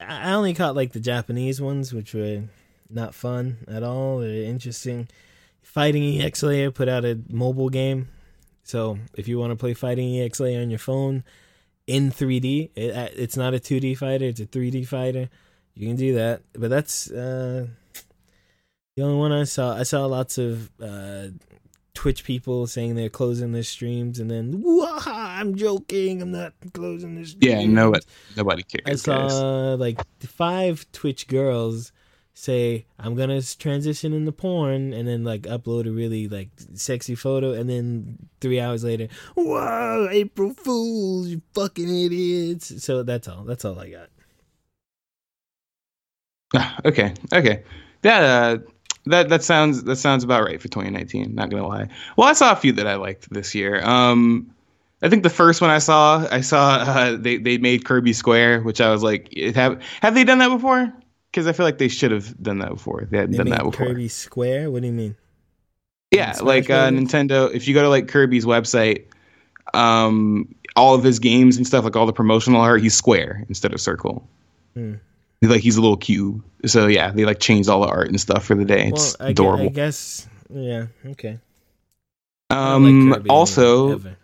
I 0.00 0.32
only 0.32 0.54
caught 0.54 0.74
like 0.74 0.92
the 0.92 1.00
Japanese 1.00 1.60
ones, 1.60 1.92
which 1.92 2.14
were 2.14 2.44
not 2.90 3.14
fun 3.14 3.58
at 3.68 3.82
all. 3.82 4.18
They're 4.18 4.44
interesting. 4.44 5.08
Fighting 5.62 6.20
EX 6.20 6.42
Layer 6.42 6.70
put 6.70 6.88
out 6.88 7.04
a 7.04 7.18
mobile 7.28 7.68
game. 7.68 8.08
So 8.66 8.98
if 9.14 9.28
you 9.28 9.38
want 9.38 9.52
to 9.52 9.56
play 9.56 9.74
Fighting 9.74 10.18
EX 10.20 10.40
Layer 10.40 10.60
on 10.60 10.70
your 10.70 10.80
phone 10.80 11.22
in 11.86 12.10
3D, 12.10 12.70
it, 12.74 12.96
uh, 12.96 13.08
it's 13.14 13.36
not 13.36 13.54
a 13.54 13.58
2D 13.58 13.96
fighter, 13.96 14.24
it's 14.24 14.40
a 14.40 14.46
3D 14.46 14.86
fighter. 14.88 15.28
You 15.74 15.86
can 15.86 15.96
do 15.96 16.14
that. 16.14 16.42
But 16.52 16.70
that's 16.70 17.08
uh 17.10 17.68
the 18.96 19.02
only 19.02 19.18
one 19.18 19.30
I 19.30 19.44
saw, 19.44 19.76
I 19.76 19.82
saw 19.82 20.06
lots 20.06 20.38
of 20.38 20.70
uh, 20.80 21.26
Twitch 21.92 22.24
people 22.24 22.66
saying 22.66 22.94
they're 22.94 23.10
closing 23.10 23.52
their 23.52 23.62
streams, 23.62 24.18
and 24.18 24.30
then 24.30 24.64
I'm 25.06 25.54
joking, 25.54 26.22
I'm 26.22 26.32
not 26.32 26.54
closing 26.72 27.14
this. 27.14 27.36
Yeah, 27.38 27.64
no, 27.66 27.92
nobody 28.36 28.62
cares. 28.62 29.06
I 29.06 29.28
saw 29.28 29.74
like 29.74 30.00
five 30.20 30.86
Twitch 30.92 31.28
girls 31.28 31.92
say 32.36 32.84
I'm 32.98 33.14
gonna 33.16 33.40
transition 33.42 34.12
into 34.12 34.30
porn, 34.30 34.92
and 34.92 35.08
then 35.08 35.24
like 35.24 35.42
upload 35.42 35.88
a 35.88 35.90
really 35.90 36.28
like 36.28 36.50
sexy 36.74 37.14
photo, 37.14 37.52
and 37.52 37.68
then 37.68 38.28
three 38.40 38.60
hours 38.60 38.84
later, 38.84 39.08
wow, 39.34 40.06
April 40.10 40.52
Fools, 40.52 41.28
you 41.28 41.42
fucking 41.54 41.88
idiots. 41.88 42.84
So 42.84 43.02
that's 43.02 43.26
all. 43.26 43.44
That's 43.44 43.64
all 43.64 43.78
I 43.80 43.90
got. 43.90 44.10
okay, 46.84 47.14
okay. 47.32 47.64
That 48.02 48.22
uh, 48.22 48.58
that 49.06 49.30
that 49.30 49.42
sounds 49.42 49.84
that 49.84 49.96
sounds 49.96 50.22
about 50.22 50.44
right 50.44 50.60
for 50.60 50.68
2019. 50.68 51.34
Not 51.34 51.48
gonna 51.50 51.66
lie. 51.66 51.88
Well, 52.16 52.28
I 52.28 52.34
saw 52.34 52.52
a 52.52 52.56
few 52.56 52.72
that 52.72 52.86
I 52.86 52.96
liked 52.96 53.30
this 53.32 53.54
year. 53.54 53.82
Um, 53.82 54.54
I 55.02 55.08
think 55.08 55.22
the 55.22 55.30
first 55.30 55.60
one 55.60 55.70
I 55.70 55.78
saw, 55.78 56.26
I 56.30 56.42
saw 56.42 56.76
uh, 56.76 57.16
they 57.16 57.38
they 57.38 57.56
made 57.56 57.86
Kirby 57.86 58.12
Square, 58.12 58.60
which 58.62 58.82
I 58.82 58.90
was 58.90 59.02
like, 59.02 59.32
have 59.54 59.82
have 60.02 60.14
they 60.14 60.24
done 60.24 60.38
that 60.38 60.50
before? 60.50 60.92
Because 61.36 61.46
I 61.48 61.52
feel 61.52 61.66
like 61.66 61.76
they 61.76 61.88
should 61.88 62.12
have 62.12 62.42
done 62.42 62.60
that 62.60 62.70
before. 62.70 63.06
They 63.10 63.18
hadn't 63.18 63.32
They 63.32 63.36
done 63.36 63.50
that 63.50 63.62
before. 63.62 63.88
Kirby 63.88 64.08
Square. 64.08 64.70
What 64.70 64.80
do 64.80 64.86
you 64.86 64.94
mean? 64.94 65.16
Yeah, 66.10 66.32
Smash 66.32 66.46
like 66.46 66.70
uh, 66.70 66.88
Nintendo. 66.88 67.52
If 67.54 67.68
you 67.68 67.74
go 67.74 67.82
to 67.82 67.90
like 67.90 68.08
Kirby's 68.08 68.46
website, 68.46 69.04
um, 69.74 70.54
all 70.76 70.94
of 70.94 71.04
his 71.04 71.18
games 71.18 71.58
and 71.58 71.66
stuff, 71.66 71.84
like 71.84 71.94
all 71.94 72.06
the 72.06 72.14
promotional 72.14 72.62
art, 72.62 72.80
he's 72.80 72.94
square 72.94 73.44
instead 73.50 73.74
of 73.74 73.82
circle. 73.82 74.26
Hmm. 74.72 74.94
Like 75.42 75.60
he's 75.60 75.76
a 75.76 75.82
little 75.82 75.98
cube. 75.98 76.42
So 76.64 76.86
yeah, 76.86 77.10
they 77.10 77.26
like 77.26 77.38
changed 77.38 77.68
all 77.68 77.82
the 77.82 77.88
art 77.88 78.08
and 78.08 78.18
stuff 78.18 78.46
for 78.46 78.54
the 78.54 78.64
day. 78.64 78.90
Well, 78.90 78.94
It's 78.94 79.14
I, 79.20 79.24
gue- 79.24 79.30
adorable. 79.32 79.66
I 79.66 79.68
guess. 79.68 80.26
Yeah. 80.48 80.86
Okay. 81.04 81.38
I 82.48 82.54
don't 82.54 83.10
like 83.10 83.20
um, 83.20 83.26
also, 83.28 83.92
ever. 83.92 84.16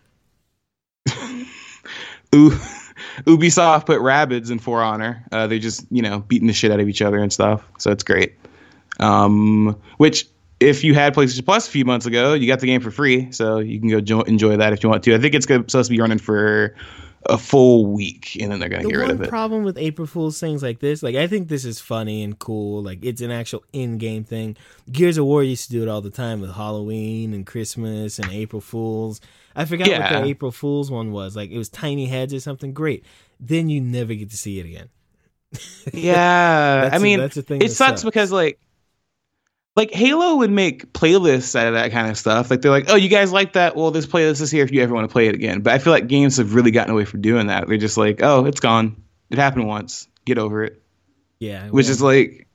Ubisoft 3.21 3.85
put 3.85 3.99
Rabbids 3.99 4.51
in 4.51 4.59
For 4.59 4.81
Honor. 4.81 5.23
Uh, 5.31 5.47
they're 5.47 5.59
just 5.59 5.85
you 5.91 6.01
know 6.01 6.19
beating 6.19 6.47
the 6.47 6.53
shit 6.53 6.71
out 6.71 6.79
of 6.79 6.89
each 6.89 7.01
other 7.01 7.17
and 7.17 7.31
stuff. 7.31 7.63
So 7.77 7.91
it's 7.91 8.03
great. 8.03 8.33
Um, 8.99 9.79
which 9.97 10.27
if 10.59 10.83
you 10.83 10.93
had 10.93 11.13
PlayStation 11.13 11.45
Plus 11.45 11.67
a 11.67 11.71
few 11.71 11.85
months 11.85 12.05
ago, 12.05 12.33
you 12.33 12.47
got 12.47 12.59
the 12.59 12.67
game 12.67 12.81
for 12.81 12.91
free, 12.91 13.31
so 13.31 13.59
you 13.59 13.79
can 13.79 13.89
go 13.89 13.99
jo- 13.99 14.21
enjoy 14.21 14.57
that 14.57 14.73
if 14.73 14.83
you 14.83 14.89
want 14.89 15.03
to. 15.03 15.15
I 15.15 15.17
think 15.17 15.33
it's 15.33 15.45
supposed 15.45 15.89
to 15.89 15.89
be 15.89 15.99
running 15.99 16.19
for 16.19 16.75
a 17.29 17.37
full 17.37 17.85
week, 17.85 18.37
and 18.41 18.51
then 18.51 18.59
they're 18.59 18.69
gonna 18.69 18.83
the 18.83 18.89
get 18.89 18.97
rid 18.97 19.11
of 19.11 19.21
it. 19.21 19.29
problem 19.29 19.63
with 19.63 19.77
April 19.77 20.05
Fool's 20.07 20.39
things 20.39 20.61
like 20.61 20.79
this, 20.79 21.01
like 21.03 21.15
I 21.15 21.27
think 21.27 21.47
this 21.47 21.63
is 21.65 21.79
funny 21.79 22.21
and 22.23 22.37
cool. 22.37 22.81
Like 22.83 23.03
it's 23.05 23.21
an 23.21 23.31
actual 23.31 23.63
in-game 23.73 24.23
thing. 24.23 24.57
Gears 24.91 25.17
of 25.17 25.25
War 25.25 25.43
used 25.43 25.65
to 25.67 25.71
do 25.71 25.81
it 25.83 25.87
all 25.89 26.01
the 26.01 26.09
time 26.09 26.41
with 26.41 26.51
Halloween 26.53 27.33
and 27.33 27.45
Christmas 27.45 28.19
and 28.19 28.31
April 28.31 28.61
Fools. 28.61 29.21
I 29.55 29.65
forgot 29.65 29.87
what 29.87 29.91
Yeah. 29.99 30.19
the 30.21 30.25
April 30.27 30.51
Fool's 30.51 30.89
one 30.91 31.11
was. 31.11 31.35
Like 31.35 31.51
it 31.51 31.57
was 31.57 31.69
tiny 31.69 32.07
heads 32.07 32.33
or 32.33 32.39
something. 32.39 32.73
Great. 32.73 33.05
Then 33.39 33.69
you 33.69 33.79
never 33.81 34.13
get 34.13 34.29
to 34.31 34.37
see 34.37 34.59
it 34.59 34.65
again. 34.65 34.89
yeah, 35.93 36.89
I 36.91 36.95
I 36.95 36.97
a- 36.97 36.99
mean, 36.99 37.19
that's 37.19 37.37
a 37.37 37.41
thing 37.41 37.61
it 37.61 37.71
sucks 37.71 38.01
sucks. 38.01 38.03
because 38.03 38.31
like. 38.31 38.59
Like 39.75 39.91
Halo 39.91 40.35
would 40.35 40.51
make 40.51 40.93
playlists 40.93 41.55
out 41.55 41.67
of 41.67 41.73
that 41.73 41.91
kind 41.91 42.09
of 42.09 42.17
stuff. 42.17 42.51
Like 42.51 42.61
they're 42.61 42.71
like, 42.71 42.85
"Oh, 42.89 42.95
you 42.95 43.09
guys 43.09 43.31
like 43.31 43.53
that? 43.53 43.75
Well, 43.75 43.89
this 43.91 44.05
playlist 44.05 44.41
is 44.41 44.51
here 44.51 44.63
if 44.63 44.71
you 44.71 44.81
ever 44.83 44.93
want 44.93 45.09
to 45.09 45.11
play 45.11 45.27
it 45.27 45.35
again." 45.35 45.61
But 45.61 45.73
I 45.73 45.79
feel 45.79 45.91
like 45.91 46.07
games 46.07 46.37
have 46.37 46.53
really 46.53 46.71
gotten 46.71 46.93
away 46.93 47.05
from 47.05 47.21
doing 47.21 47.47
that. 47.47 47.67
They're 47.67 47.77
just 47.77 47.97
like, 47.97 48.21
"Oh, 48.21 48.45
it's 48.45 48.59
gone. 48.59 49.01
It 49.31 49.39
happened 49.39 49.67
once. 49.67 50.07
Get 50.25 50.37
over 50.37 50.63
it." 50.63 50.83
Yeah. 51.39 51.67
which 51.67 51.89
is 51.89 52.01
like 52.01 52.47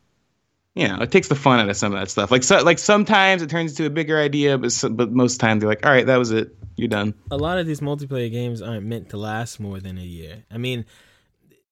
you 0.75 0.89
know 0.89 0.99
it 1.03 1.11
takes 1.11 1.29
the 1.29 1.35
fun 1.35 1.61
out 1.61 1.69
of 1.69 1.77
some 1.77 1.93
of 1.93 2.01
that 2.01 2.09
stuff 2.09 2.31
like 2.31 2.43
so 2.43 2.63
like 2.63 2.79
sometimes 2.79 3.43
it 3.43 3.51
turns 3.51 3.73
into 3.73 3.85
a 3.85 3.91
bigger 3.91 4.19
idea 4.19 4.57
but 4.57 4.73
some, 4.73 4.95
but 4.95 5.13
most 5.13 5.41
times 5.41 5.61
they're 5.61 5.69
like 5.69 5.85
all 5.85 5.93
right 5.93 6.07
that 6.07 6.17
was 6.17 6.31
it 6.31 6.57
you're 6.77 6.89
done 6.89 7.13
a 7.31 7.37
lot 7.37 7.59
of 7.59 7.67
these 7.67 7.81
multiplayer 7.81 8.31
games 8.31 8.63
aren't 8.63 8.87
meant 8.87 9.11
to 9.11 9.19
last 9.19 9.61
more 9.61 9.79
than 9.81 9.99
a 9.99 10.03
year. 10.03 10.45
I 10.51 10.57
mean, 10.57 10.87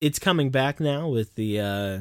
it's 0.00 0.18
coming 0.18 0.50
back 0.50 0.78
now 0.80 1.08
with 1.08 1.34
the 1.36 1.60
uh 1.60 1.98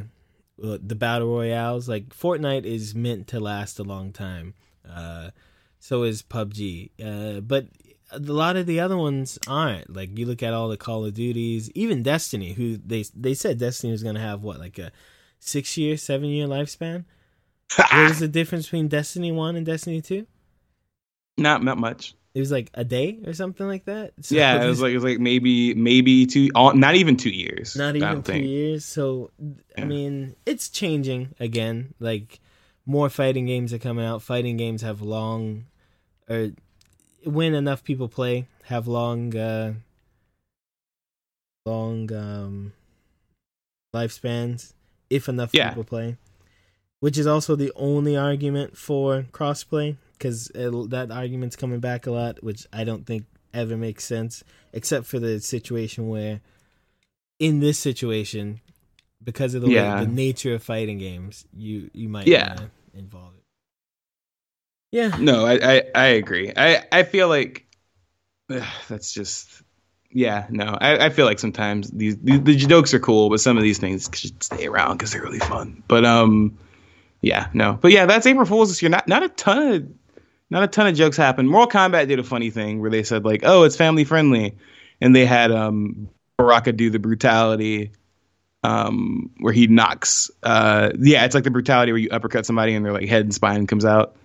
uh, 0.64 0.78
the 0.82 0.96
battle 0.96 1.28
royales. 1.28 1.88
Like 1.90 2.10
Fortnite 2.10 2.66
is 2.66 2.96
meant 2.96 3.28
to 3.28 3.40
last 3.40 3.80
a 3.80 3.84
long 3.84 4.12
time. 4.12 4.54
Uh 4.90 5.32
so 5.80 6.04
is 6.04 6.22
PUBG. 6.24 6.92
Uh 7.04 7.42
but 7.42 7.68
a 8.12 8.20
lot 8.20 8.56
of 8.56 8.66
the 8.66 8.80
other 8.80 8.98
ones 8.98 9.40
aren't. 9.48 9.94
Like 9.94 10.18
you 10.18 10.26
look 10.26 10.44
at 10.44 10.54
all 10.54 10.70
the 10.70 10.78
Call 10.78 11.06
of 11.06 11.14
Duties, 11.14 11.72
even 11.72 12.04
Destiny, 12.04 12.54
who 12.54 12.78
they 12.78 13.04
they 13.16 13.34
said 13.34 13.58
Destiny 13.58 13.92
was 13.92 14.04
going 14.04 14.16
to 14.16 14.22
have 14.22 14.42
what 14.44 14.60
like 14.60 14.78
a 14.78 14.92
6 15.40 15.78
year, 15.78 15.98
7 15.98 16.28
year 16.30 16.48
lifespan. 16.48 17.06
what 17.76 18.12
is 18.12 18.20
the 18.20 18.28
difference 18.28 18.66
between 18.66 18.88
Destiny 18.88 19.32
1 19.32 19.56
and 19.56 19.66
Destiny 19.66 20.02
2? 20.02 20.26
not 21.38 21.64
not 21.64 21.78
much 21.78 22.16
It 22.36 22.40
was 22.42 22.52
like 22.52 22.70
a 22.74 22.84
day 22.84 23.20
or 23.26 23.32
something 23.34 23.66
like 23.66 23.86
that. 23.86 24.12
So 24.20 24.36
yeah 24.36 24.62
it 24.62 24.68
was 24.68 24.82
like 24.82 24.92
it 24.92 24.96
was 24.96 25.06
like 25.06 25.20
maybe 25.20 25.74
maybe 25.74 26.26
two 26.26 26.50
all- 26.54 26.76
not 26.76 26.96
even 26.96 27.16
two 27.16 27.30
years 27.32 27.76
not 27.78 27.96
even 27.96 28.22
two 28.22 28.32
think. 28.34 28.46
years. 28.46 28.84
So 28.84 29.32
I 29.78 29.86
mean, 29.86 30.36
it's 30.46 30.68
changing 30.70 31.34
again. 31.40 31.94
Like 32.00 32.40
more 32.86 33.10
fighting 33.10 33.46
games 33.48 33.74
are 33.74 33.80
coming 33.80 34.04
out. 34.06 34.22
Fighting 34.22 34.58
games 34.58 34.82
have 34.84 35.02
long, 35.02 35.66
or 36.30 36.52
when 37.24 37.56
enough 37.56 37.84
people 37.86 38.10
play, 38.10 38.48
have 38.66 38.86
long, 38.86 39.34
uh 39.36 39.74
long 41.66 42.12
um 42.14 42.74
lifespans. 43.96 44.74
If 45.10 45.30
enough 45.30 45.52
Yeah. 45.54 45.70
people 45.70 45.84
play, 45.86 46.18
which 47.00 47.18
is 47.18 47.28
also 47.28 47.56
the 47.56 47.72
only 47.76 48.18
argument 48.18 48.76
for 48.78 49.26
crossplay, 49.32 49.96
because 50.18 50.48
that 50.56 51.10
argument's 51.12 51.56
coming 51.56 51.80
back 51.80 52.08
a 52.08 52.12
lot, 52.12 52.44
which 52.44 52.66
I 52.74 52.84
don't 52.84 53.06
think 53.06 53.26
ever 53.54 53.78
makes 53.78 54.04
sense, 54.04 54.44
except 54.74 55.06
for 55.06 55.20
the 55.20 55.40
situation 55.40 56.08
where 56.10 56.42
in 57.40 57.60
this 57.60 57.78
situation, 57.80 58.62
because 59.24 59.54
of 59.56 59.62
the 59.62 59.70
Yeah. 59.70 60.00
way, 60.00 60.06
the 60.06 60.12
nature 60.12 60.54
of 60.56 60.64
fighting 60.64 60.98
games, 60.98 61.46
you 61.56 61.90
you 61.94 62.10
might 62.10 62.28
Yeah. 62.28 62.68
involve 62.94 63.34
it. 63.36 63.44
Yeah, 64.92 65.12
no 65.20 65.46
I, 65.46 65.60
I 65.62 65.84
i 65.94 66.06
agree 66.06 66.54
i 66.56 66.86
i 66.90 67.04
feel 67.04 67.28
like 67.28 67.66
ugh, 68.50 68.64
that's 68.88 69.12
just 69.12 69.62
yeah 70.10 70.48
no 70.50 70.78
I, 70.80 71.08
I 71.08 71.10
feel 71.10 71.26
like 71.26 71.38
sometimes 71.40 71.92
these, 71.92 72.16
these 72.20 72.42
the 72.44 72.56
jokes 72.56 72.94
are 72.94 73.00
cool 73.00 73.30
but 73.30 73.42
some 73.42 73.58
of 73.58 73.64
these 73.64 73.78
things 73.78 74.10
should 74.14 74.42
stay 74.42 74.68
around 74.68 74.96
because 74.98 75.12
they're 75.12 75.22
really 75.22 75.40
fun 75.40 75.84
but 75.90 76.06
um 76.06 76.58
yeah 77.20 77.48
no 77.54 77.74
but 77.82 77.92
yeah 77.92 78.06
that's 78.06 78.26
april 78.26 78.46
fools 78.46 78.70
this 78.70 78.82
year 78.82 78.90
not 78.90 79.06
not 79.10 79.24
a 79.24 79.28
ton 79.30 79.68
of 79.74 79.88
not 80.50 80.64
a 80.64 80.68
ton 80.68 80.88
of 80.88 80.96
jokes 80.96 81.18
happened. 81.18 81.50
Mortal 81.50 81.80
kombat 81.80 82.08
did 82.08 82.20
a 82.20 82.24
funny 82.24 82.50
thing 82.50 82.80
where 82.82 82.92
they 82.92 83.04
said 83.04 83.26
like 83.26 83.42
oh 83.44 83.64
it's 83.64 83.76
family 83.76 84.04
friendly 84.04 84.58
and 85.02 85.16
they 85.16 85.26
had 85.26 85.52
um 85.52 86.10
baraka 86.38 86.72
do 86.74 86.90
the 86.90 87.00
brutality 87.00 87.92
um 88.64 89.32
where 89.40 89.54
he 89.54 89.68
knocks 89.68 90.30
uh 90.44 90.90
yeah 91.00 91.24
it's 91.24 91.34
like 91.34 91.44
the 91.44 91.52
brutality 91.52 91.92
where 91.92 92.00
you 92.00 92.10
uppercut 92.10 92.46
somebody 92.46 92.76
and 92.76 92.86
their 92.86 92.94
like 92.94 93.08
head 93.08 93.22
and 93.22 93.34
spine 93.34 93.68
comes 93.68 93.86
out. 93.86 94.16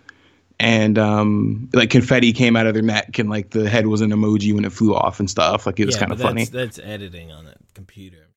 And 0.59 0.99
um 0.99 1.71
like 1.73 1.89
confetti 1.89 2.35
came 2.35 2.55
out 2.55 2.67
of 2.67 2.75
their 2.75 2.83
neck 2.83 3.19
and 3.19 3.31
like 3.31 3.51
the 3.51 3.69
head 3.69 3.87
was 3.87 4.03
an 4.03 4.11
emoji 4.11 4.53
when 4.55 4.67
it 4.67 4.73
flew 4.73 4.95
off 4.95 5.19
and 5.19 5.31
stuff. 5.31 5.65
Like 5.65 5.81
it 5.81 5.87
was 5.87 5.95
yeah, 5.95 6.01
kind 6.01 6.13
of 6.13 6.21
funny. 6.21 6.45
That's, 6.45 6.77
that's 6.77 6.79
editing 6.87 7.33
on 7.33 7.47
a 7.47 7.55
computer. 7.73 8.29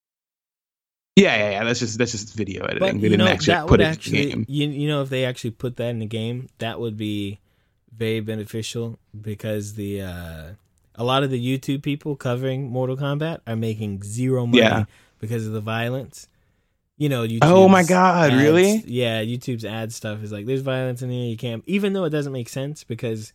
yeah 1.18 1.36
yeah 1.36 1.52
yeah 1.52 1.64
that's 1.66 1.80
just 1.80 1.98
that's 1.98 2.14
just 2.14 2.34
video 2.34 2.64
editing. 2.64 2.80
But 2.80 2.94
they 3.02 3.10
didn't 3.10 3.26
know 3.26 3.28
actually 3.28 3.68
put 3.68 3.82
it 3.82 3.84
actually, 3.84 4.32
in 4.32 4.40
the 4.40 4.46
game. 4.46 4.46
you 4.48 4.70
you 4.70 4.88
know, 4.88 5.02
if 5.02 5.10
they 5.10 5.26
actually 5.26 5.52
put 5.52 5.76
that 5.78 5.90
in 5.90 6.00
the 6.00 6.06
game, 6.06 6.48
that 6.60 6.80
would 6.80 6.96
be 6.96 7.42
very 7.96 8.20
beneficial 8.20 8.98
because 9.20 9.74
the 9.76 10.02
uh, 10.02 10.44
a 10.96 11.04
lot 11.04 11.24
of 11.24 11.30
the 11.30 11.40
YouTube 11.44 11.82
people 11.84 12.16
covering 12.16 12.70
Mortal 12.70 12.98
Kombat 12.98 13.40
are 13.48 13.56
making 13.56 14.04
zero 14.04 14.46
money 14.46 14.60
Yeah. 14.60 14.86
because 15.20 15.46
of 15.48 15.54
the 15.54 15.62
violence. 15.62 16.28
You 16.98 17.10
know, 17.10 17.24
YouTube's 17.28 17.40
Oh 17.44 17.68
my 17.68 17.84
God, 17.84 18.32
ads- 18.32 18.42
really? 18.42 18.84
Yeah, 18.86 19.24
YouTube's 19.24 19.66
ad 19.66 19.92
stuff 19.92 20.22
is 20.24 20.32
like 20.32 20.46
there's 20.46 20.62
violence 20.62 21.02
in 21.02 21.10
here. 21.10 21.28
You 21.30 21.38
can't, 21.38 21.64
even 21.66 21.94
though 21.94 22.04
it 22.06 22.12
doesn't 22.12 22.34
make 22.34 22.50
sense 22.50 22.84
because. 22.84 23.34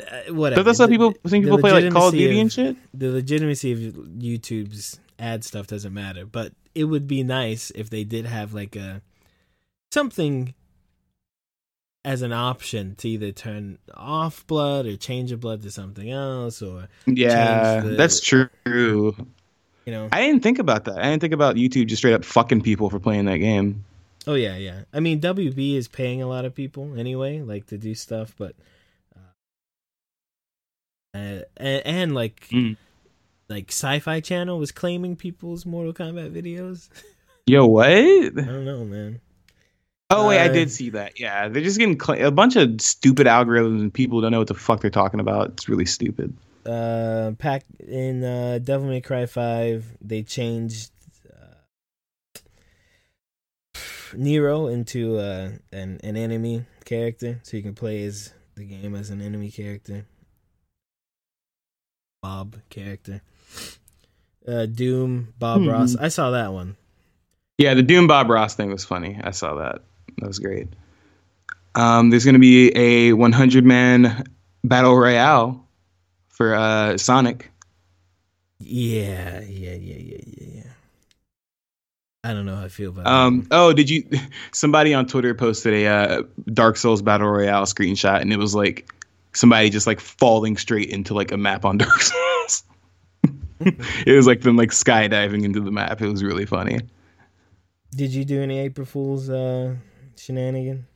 Uh, 0.00 0.32
whatever. 0.32 0.60
but 0.60 0.64
that's 0.64 0.78
how 0.78 0.86
people 0.86 1.12
think 1.28 1.44
people 1.44 1.58
play 1.58 1.72
like 1.72 1.92
Call 1.92 2.08
of 2.08 2.14
Duty 2.14 2.36
of- 2.36 2.40
and 2.40 2.50
shit 2.52 2.76
the 2.94 3.10
legitimacy 3.10 3.72
of 3.72 3.78
YouTube's 3.94 4.98
ad 5.18 5.44
stuff 5.44 5.66
doesn't 5.66 5.92
matter, 5.92 6.24
but 6.24 6.52
it 6.74 6.84
would 6.84 7.06
be 7.06 7.22
nice 7.22 7.70
if 7.74 7.90
they 7.90 8.04
did 8.04 8.24
have 8.24 8.54
like 8.54 8.76
a 8.76 9.02
something 9.92 10.54
as 12.04 12.22
an 12.22 12.32
option 12.32 12.94
to 12.96 13.08
either 13.08 13.30
turn 13.30 13.78
off 13.94 14.46
blood 14.46 14.86
or 14.86 14.96
change 14.96 15.30
your 15.30 15.38
blood 15.38 15.62
to 15.62 15.70
something 15.70 16.10
else 16.10 16.62
or 16.62 16.88
yeah 17.06 17.80
the- 17.80 17.90
that's 17.90 18.20
true. 18.20 19.14
You 19.86 19.92
know. 19.92 20.08
I 20.12 20.20
didn't 20.22 20.42
think 20.42 20.58
about 20.58 20.84
that. 20.84 20.98
I 20.98 21.10
didn't 21.10 21.20
think 21.20 21.32
about 21.34 21.56
YouTube 21.56 21.86
just 21.88 22.00
straight 22.00 22.12
up 22.14 22.24
fucking 22.24 22.62
people 22.62 22.88
for 22.90 22.98
playing 23.00 23.24
that 23.26 23.38
game. 23.38 23.84
Oh 24.26 24.34
yeah 24.34 24.56
yeah. 24.56 24.82
I 24.92 25.00
mean 25.00 25.20
wb 25.20 25.76
is 25.76 25.88
paying 25.88 26.22
a 26.22 26.26
lot 26.28 26.44
of 26.44 26.54
people 26.54 26.98
anyway 26.98 27.40
like 27.40 27.66
to 27.66 27.78
do 27.78 27.94
stuff 27.94 28.34
but 28.38 28.54
uh, 29.16 29.20
uh, 31.18 31.40
and, 31.56 31.86
and 31.86 32.14
like 32.14 32.48
Mm. 32.50 32.76
like 33.48 33.68
sci-fi 33.70 34.20
channel 34.20 34.58
was 34.58 34.72
claiming 34.72 35.16
people's 35.16 35.66
mortal 35.66 35.92
kombat 35.92 36.32
videos. 36.32 36.88
Yo 37.46 37.66
what? 37.66 37.88
I 37.88 38.28
don't 38.30 38.64
know 38.64 38.84
man 38.84 39.20
Oh 40.12 40.28
wait, 40.28 40.40
I 40.40 40.48
Uh, 40.48 40.52
did 40.52 40.70
see 40.70 40.90
that. 40.90 41.20
Yeah, 41.20 41.48
they're 41.48 41.62
just 41.62 41.78
getting 41.78 41.98
cl- 42.00 42.26
a 42.26 42.30
bunch 42.30 42.56
of 42.56 42.80
stupid 42.80 43.26
algorithms 43.26 43.80
and 43.80 43.92
people 43.94 44.20
don't 44.20 44.32
know 44.32 44.38
what 44.38 44.48
the 44.48 44.54
fuck 44.54 44.80
they're 44.80 44.90
talking 44.90 45.20
about. 45.20 45.50
It's 45.50 45.68
really 45.68 45.86
stupid. 45.86 46.36
uh 46.66 47.32
pack 47.38 47.64
in 47.88 48.22
uh 48.22 48.58
devil 48.62 48.86
may 48.86 49.00
cry 49.00 49.24
5 49.24 49.84
they 50.02 50.22
changed 50.22 50.90
uh, 51.32 52.40
nero 54.14 54.66
into 54.66 55.16
uh 55.16 55.50
an, 55.72 55.98
an 56.04 56.16
enemy 56.18 56.64
character 56.84 57.40
so 57.44 57.56
you 57.56 57.62
can 57.62 57.74
play 57.74 58.04
as 58.04 58.34
the 58.56 58.64
game 58.64 58.94
as 58.94 59.08
an 59.08 59.22
enemy 59.22 59.50
character 59.50 60.04
bob 62.22 62.56
character 62.68 63.22
uh 64.46 64.66
doom 64.66 65.32
bob 65.38 65.62
Hmm. 65.62 65.68
ross 65.70 65.96
i 65.96 66.08
saw 66.08 66.30
that 66.32 66.52
one 66.52 66.76
Yeah, 67.58 67.74
the 67.74 67.82
Doom 67.82 68.06
Bob 68.06 68.30
Ross 68.30 68.54
thing 68.54 68.70
was 68.72 68.86
funny. 68.86 69.20
I 69.22 69.32
saw 69.32 69.56
that. 69.56 69.82
That 70.18 70.26
was 70.26 70.38
great. 70.38 70.68
Um, 71.74 72.10
there's 72.10 72.24
going 72.24 72.34
to 72.34 72.40
be 72.40 72.76
a 72.76 73.12
100 73.12 73.64
man 73.64 74.24
battle 74.64 74.96
royale 74.96 75.66
for 76.28 76.54
uh, 76.54 76.96
Sonic. 76.98 77.50
yeah 78.58 79.40
yeah 79.40 79.74
yeah 79.74 79.96
yeah 79.96 80.18
yeah 80.26 80.46
yeah 80.54 80.62
I 82.24 82.34
don't 82.34 82.44
know 82.44 82.56
how 82.56 82.64
I 82.64 82.68
feel 82.68 82.90
about 82.90 83.06
Um. 83.06 83.40
that. 83.42 83.48
Oh, 83.52 83.72
did 83.72 83.88
you? 83.88 84.06
Somebody 84.52 84.92
on 84.92 85.06
Twitter 85.06 85.34
posted 85.34 85.72
a 85.72 85.86
uh, 85.86 86.22
Dark 86.52 86.76
Souls 86.76 87.00
Battle 87.00 87.28
Royale 87.28 87.64
screenshot, 87.64 88.20
and 88.20 88.30
it 88.32 88.36
was 88.36 88.54
like 88.54 88.92
somebody 89.32 89.70
just 89.70 89.86
like 89.86 90.00
falling 90.00 90.56
straight 90.58 90.90
into 90.90 91.14
like 91.14 91.32
a 91.32 91.38
map 91.38 91.64
on 91.64 91.78
Dark 91.78 92.02
Souls. 92.02 92.64
it 93.60 94.14
was 94.16 94.26
like 94.26 94.42
them 94.42 94.56
like 94.56 94.70
skydiving 94.70 95.44
into 95.44 95.60
the 95.60 95.70
map. 95.70 96.02
It 96.02 96.08
was 96.08 96.22
really 96.22 96.44
funny. 96.46 96.80
Did 97.94 98.12
you 98.12 98.24
do 98.26 98.42
any 98.42 98.58
April 98.58 98.86
Fool's 98.86 99.30
uh, 99.30 99.76
shenanigan? 100.20 100.86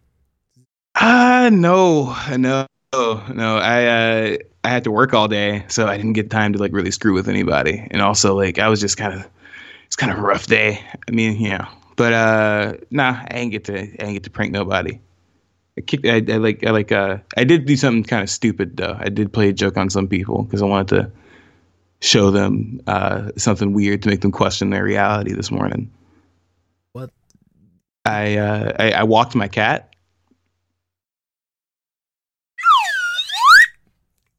Ah, 0.95 1.49
no, 1.51 2.15
no, 2.37 2.67
no. 2.93 3.57
I 3.59 3.85
uh, 3.87 4.37
I 4.63 4.69
had 4.69 4.85
to 4.85 4.91
work 4.91 5.13
all 5.15 5.29
day, 5.29 5.65
so 5.69 5.87
I 5.87 5.97
didn't 5.97 6.13
get 6.13 6.31
time 6.31 6.53
to 6.53 6.59
like 6.59 6.73
really 6.73 6.91
screw 6.91 7.15
with 7.15 7.29
anybody. 7.29 7.87
And 7.91 8.01
also, 8.01 8.37
like, 8.37 8.59
I 8.59 8.69
was 8.69 8.81
just 8.81 8.97
kind 8.97 9.15
of, 9.15 9.29
it's 9.87 9.97
kind 9.97 10.13
of 10.13 10.19
a 10.19 10.23
rough 10.23 10.47
day. 10.47 10.85
I 11.09 11.11
mean, 11.11 11.41
yeah, 11.41 11.69
but 11.97 12.13
uh, 12.13 12.75
nah, 12.91 13.25
I 13.29 13.35
didn't 13.35 13.51
get 13.51 13.65
to, 13.65 13.79
I 13.79 13.87
didn't 13.87 14.13
get 14.15 14.25
to 14.25 14.31
prank 14.31 14.53
nobody. 14.53 15.01
I 15.77 15.81
kicked, 15.81 16.07
I, 16.07 16.17
I 16.17 16.37
like, 16.37 16.65
I 16.65 16.71
like, 16.71 16.93
uh, 16.93 17.19
I 17.37 17.45
did 17.45 17.67
do 17.67 17.77
something 17.77 18.05
kind 18.05 18.23
of 18.23 18.31
stupid 18.31 18.77
though. 18.77 18.97
I 18.99 19.09
did 19.09 19.33
play 19.33 19.49
a 19.49 19.53
joke 19.53 19.77
on 19.77 19.91
some 19.91 20.07
people 20.07 20.45
because 20.45 20.63
I 20.63 20.67
wanted 20.67 20.89
to 20.97 21.13
show 22.01 22.31
them 22.31 22.81
uh 22.87 23.31
something 23.37 23.73
weird 23.73 24.03
to 24.03 24.11
make 24.11 24.21
them 24.21 24.31
question 24.31 24.69
their 24.69 24.85
reality 24.85 25.33
this 25.33 25.51
morning. 25.51 25.91
What? 28.05 28.13
I 28.13 28.37
uh, 28.37 28.73
I, 28.79 28.91
I 28.93 29.03
walked 29.05 29.35
my 29.35 29.49
cat. 29.49 29.91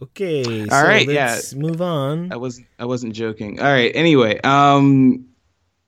Okay. 0.02 0.62
All 0.64 0.68
so 0.68 0.84
right, 0.84 1.08
let's 1.08 1.54
move 1.56 1.82
on. 1.82 2.32
I 2.32 2.36
wasn't 2.36 2.68
I 2.80 2.86
wasn't 2.86 3.14
joking. 3.14 3.60
All 3.60 3.72
right. 3.72 3.92
Anyway, 3.96 4.40
um, 4.42 5.26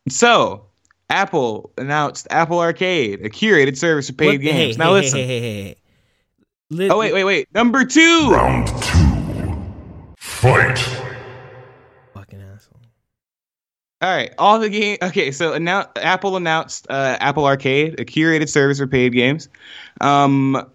so 0.09 0.65
Apple 1.09 1.71
announced 1.77 2.27
Apple 2.31 2.59
Arcade, 2.59 3.21
a 3.25 3.29
curated 3.29 3.77
service 3.77 4.07
for 4.07 4.13
paid 4.13 4.27
What- 4.27 4.41
games. 4.41 4.75
Hey, 4.75 4.79
now 4.79 4.87
hey, 4.95 5.01
listen. 5.01 5.19
Hey, 5.19 5.27
hey, 5.27 5.39
hey, 5.39 5.63
hey. 5.63 5.75
Li- 6.69 6.89
Oh 6.89 6.99
wait, 6.99 7.13
wait, 7.13 7.23
wait. 7.25 7.47
Number 7.53 7.85
two. 7.85 8.29
Round 8.31 8.67
two. 8.67 8.73
Fight. 10.17 10.77
Fucking 12.13 12.41
asshole. 12.41 12.81
All 13.99 14.15
right, 14.15 14.31
all 14.37 14.59
the 14.59 14.69
game. 14.69 14.97
Okay, 15.01 15.31
so 15.31 15.53
annou- 15.53 15.89
Apple 15.95 16.35
announced 16.35 16.85
uh, 16.89 17.17
Apple 17.19 17.45
Arcade, 17.45 17.99
a 17.99 18.05
curated 18.05 18.47
service 18.47 18.77
for 18.77 18.85
paid 18.85 19.11
games. 19.11 19.49
Um, 19.99 20.69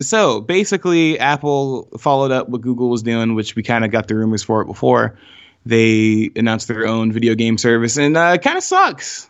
so 0.00 0.40
basically, 0.40 1.18
Apple 1.18 1.88
followed 1.98 2.30
up 2.32 2.48
what 2.48 2.62
Google 2.62 2.88
was 2.88 3.02
doing, 3.02 3.34
which 3.34 3.56
we 3.56 3.62
kind 3.62 3.84
of 3.84 3.90
got 3.90 4.08
the 4.08 4.14
rumors 4.16 4.42
for 4.42 4.62
it 4.62 4.66
before. 4.66 5.18
They 5.66 6.30
announced 6.34 6.66
their 6.66 6.86
own 6.86 7.12
video 7.12 7.34
game 7.34 7.58
service, 7.58 7.98
and 7.98 8.16
uh, 8.16 8.32
it 8.36 8.42
kind 8.42 8.56
of 8.56 8.64
sucks. 8.64 9.28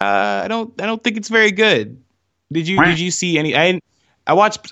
Uh, 0.00 0.42
I 0.44 0.48
don't, 0.48 0.80
I 0.80 0.84
don't 0.86 1.02
think 1.02 1.16
it's 1.16 1.30
very 1.30 1.50
good. 1.50 2.02
Did 2.52 2.68
you, 2.68 2.78
did 2.90 3.00
you 3.00 3.10
see 3.10 3.38
any? 3.38 3.56
I, 3.56 3.80
I 4.26 4.34
watched, 4.34 4.70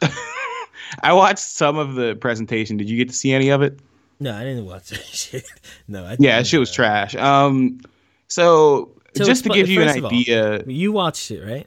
I 1.02 1.14
watched 1.14 1.40
some 1.40 1.78
of 1.78 1.94
the 1.94 2.14
presentation. 2.14 2.76
Did 2.76 2.90
you 2.90 2.98
get 2.98 3.08
to 3.08 3.14
see 3.14 3.32
any 3.32 3.48
of 3.48 3.62
it? 3.62 3.80
No, 4.18 4.34
I 4.34 4.44
didn't 4.44 4.64
watch 4.66 4.88
that 4.90 5.04
shit. 5.04 5.44
No, 5.88 6.04
I 6.04 6.16
Yeah, 6.18 6.42
shit 6.42 6.60
was 6.60 6.72
trash. 6.72 7.14
Um, 7.16 7.80
so, 8.28 8.92
So 9.16 9.24
just 9.24 9.44
to 9.44 9.50
give 9.50 9.68
you 9.68 9.82
an 9.82 9.88
of 9.98 10.04
all- 10.04 10.10
idea, 10.10 10.64
You 10.66 10.92
watched 10.92 11.30
it, 11.30 11.42
right? 11.44 11.66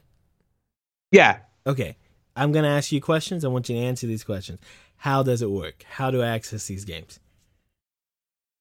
yeah. 1.11 1.39
Okay. 1.67 1.95
I'm 2.35 2.51
gonna 2.51 2.69
ask 2.69 2.91
you 2.91 3.01
questions. 3.01 3.43
I 3.43 3.49
want 3.49 3.67
you 3.69 3.75
to 3.75 3.81
answer 3.81 4.07
these 4.07 4.23
questions. 4.23 4.59
How 4.97 5.23
does 5.23 5.41
it 5.41 5.49
work? 5.51 5.83
How 5.89 6.09
do 6.11 6.21
I 6.21 6.27
access 6.27 6.67
these 6.67 6.85
games? 6.85 7.19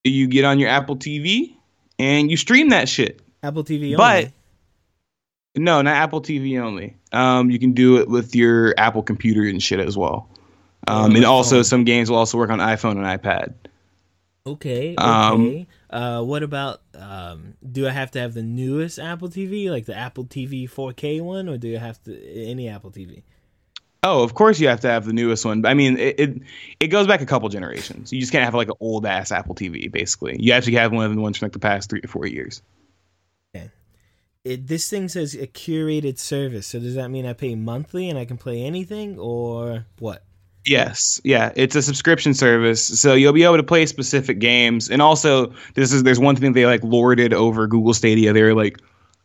you 0.04 0.26
get 0.26 0.44
on 0.44 0.58
your 0.58 0.70
Apple 0.70 0.96
TV 0.96 1.54
and 1.98 2.30
you 2.30 2.36
stream 2.36 2.70
that 2.70 2.88
shit. 2.88 3.20
Apple 3.42 3.62
TV 3.62 3.94
only. 3.94 3.96
But 3.96 4.32
no, 5.56 5.82
not 5.82 5.94
Apple 5.96 6.22
TV 6.22 6.58
only. 6.60 6.96
Um, 7.12 7.50
you 7.50 7.58
can 7.58 7.72
do 7.72 7.98
it 7.98 8.08
with 8.08 8.34
your 8.34 8.74
Apple 8.78 9.02
computer 9.02 9.42
and 9.42 9.62
shit 9.62 9.80
as 9.80 9.98
well. 9.98 10.28
Um, 10.86 11.14
and 11.16 11.24
also 11.26 11.62
some 11.62 11.84
games 11.84 12.08
will 12.10 12.16
also 12.16 12.38
work 12.38 12.48
on 12.50 12.58
iPhone 12.58 12.92
and 12.92 13.04
iPad. 13.04 13.52
Okay. 14.52 14.94
Okay. 14.96 14.96
Um, 14.98 15.66
uh, 15.90 16.22
what 16.22 16.42
about? 16.42 16.80
Um, 16.94 17.54
do 17.70 17.86
I 17.86 17.90
have 17.90 18.10
to 18.12 18.20
have 18.20 18.34
the 18.34 18.42
newest 18.42 18.98
Apple 18.98 19.28
TV, 19.28 19.70
like 19.70 19.86
the 19.86 19.96
Apple 19.96 20.24
TV 20.24 20.70
4K 20.70 21.20
one, 21.20 21.48
or 21.48 21.58
do 21.58 21.74
I 21.74 21.78
have 21.78 22.02
to 22.04 22.34
any 22.34 22.68
Apple 22.68 22.90
TV? 22.90 23.22
Oh, 24.04 24.22
of 24.22 24.34
course 24.34 24.60
you 24.60 24.68
have 24.68 24.80
to 24.80 24.88
have 24.88 25.06
the 25.06 25.12
newest 25.12 25.44
one. 25.44 25.66
I 25.66 25.74
mean, 25.74 25.98
it, 25.98 26.20
it 26.20 26.42
it 26.80 26.86
goes 26.88 27.06
back 27.06 27.20
a 27.20 27.26
couple 27.26 27.48
generations. 27.48 28.12
You 28.12 28.20
just 28.20 28.32
can't 28.32 28.44
have 28.44 28.54
like 28.54 28.68
an 28.68 28.76
old 28.80 29.04
ass 29.06 29.32
Apple 29.32 29.54
TV. 29.54 29.90
Basically, 29.90 30.36
you 30.38 30.52
actually 30.52 30.74
have 30.74 30.92
one 30.92 31.04
of 31.04 31.14
the 31.14 31.20
ones 31.20 31.36
from 31.36 31.46
like 31.46 31.52
the 31.52 31.58
past 31.58 31.90
three 31.90 32.00
or 32.02 32.08
four 32.08 32.26
years. 32.26 32.62
It, 34.44 34.66
this 34.66 34.88
thing 34.88 35.08
says 35.08 35.34
a 35.34 35.46
curated 35.46 36.18
service. 36.18 36.68
So 36.68 36.80
does 36.80 36.94
that 36.94 37.10
mean 37.10 37.26
I 37.26 37.34
pay 37.34 37.54
monthly 37.54 38.08
and 38.08 38.18
I 38.18 38.24
can 38.24 38.38
play 38.38 38.62
anything, 38.62 39.18
or 39.18 39.84
what? 39.98 40.24
Yes, 40.66 41.20
yeah, 41.24 41.52
it's 41.56 41.74
a 41.76 41.82
subscription 41.82 42.34
service, 42.34 42.84
so 43.00 43.14
you'll 43.14 43.32
be 43.32 43.44
able 43.44 43.56
to 43.56 43.62
play 43.62 43.86
specific 43.86 44.38
games. 44.38 44.90
And 44.90 45.00
also, 45.00 45.52
this 45.74 45.92
is 45.92 46.02
there's 46.02 46.20
one 46.20 46.36
thing 46.36 46.52
they 46.52 46.66
like 46.66 46.82
lorded 46.84 47.32
over 47.32 47.66
Google 47.66 47.94
Stadia. 47.94 48.32
They're 48.32 48.54
like, 48.54 48.78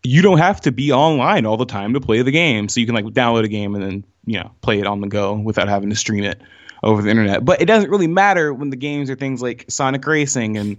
you 0.03 0.21
don't 0.21 0.37
have 0.37 0.61
to 0.61 0.71
be 0.71 0.91
online 0.91 1.45
all 1.45 1.57
the 1.57 1.65
time 1.65 1.93
to 1.93 1.99
play 1.99 2.21
the 2.21 2.31
game, 2.31 2.69
so 2.69 2.79
you 2.79 2.85
can 2.85 2.95
like 2.95 3.05
download 3.05 3.43
a 3.43 3.49
game 3.49 3.75
and 3.75 3.83
then 3.83 4.03
you 4.25 4.39
know 4.39 4.51
play 4.61 4.79
it 4.79 4.87
on 4.87 5.01
the 5.01 5.07
go 5.07 5.33
without 5.33 5.67
having 5.67 5.89
to 5.89 5.95
stream 5.95 6.23
it 6.23 6.41
over 6.81 7.01
the 7.01 7.09
internet. 7.09 7.43
But 7.43 7.61
it 7.61 7.65
doesn't 7.65 7.89
really 7.89 8.07
matter 8.07 8.53
when 8.53 8.69
the 8.69 8.77
games 8.77 9.09
are 9.09 9.15
things 9.15 9.41
like 9.41 9.65
Sonic 9.69 10.05
Racing 10.05 10.57
and 10.57 10.77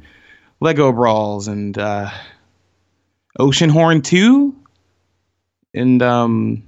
Lego 0.61 0.93
Brawls 0.93 1.47
and 1.47 1.77
uh, 1.77 2.11
Oceanhorn 3.39 4.03
Two 4.03 4.55
and 5.75 6.01
um, 6.03 6.63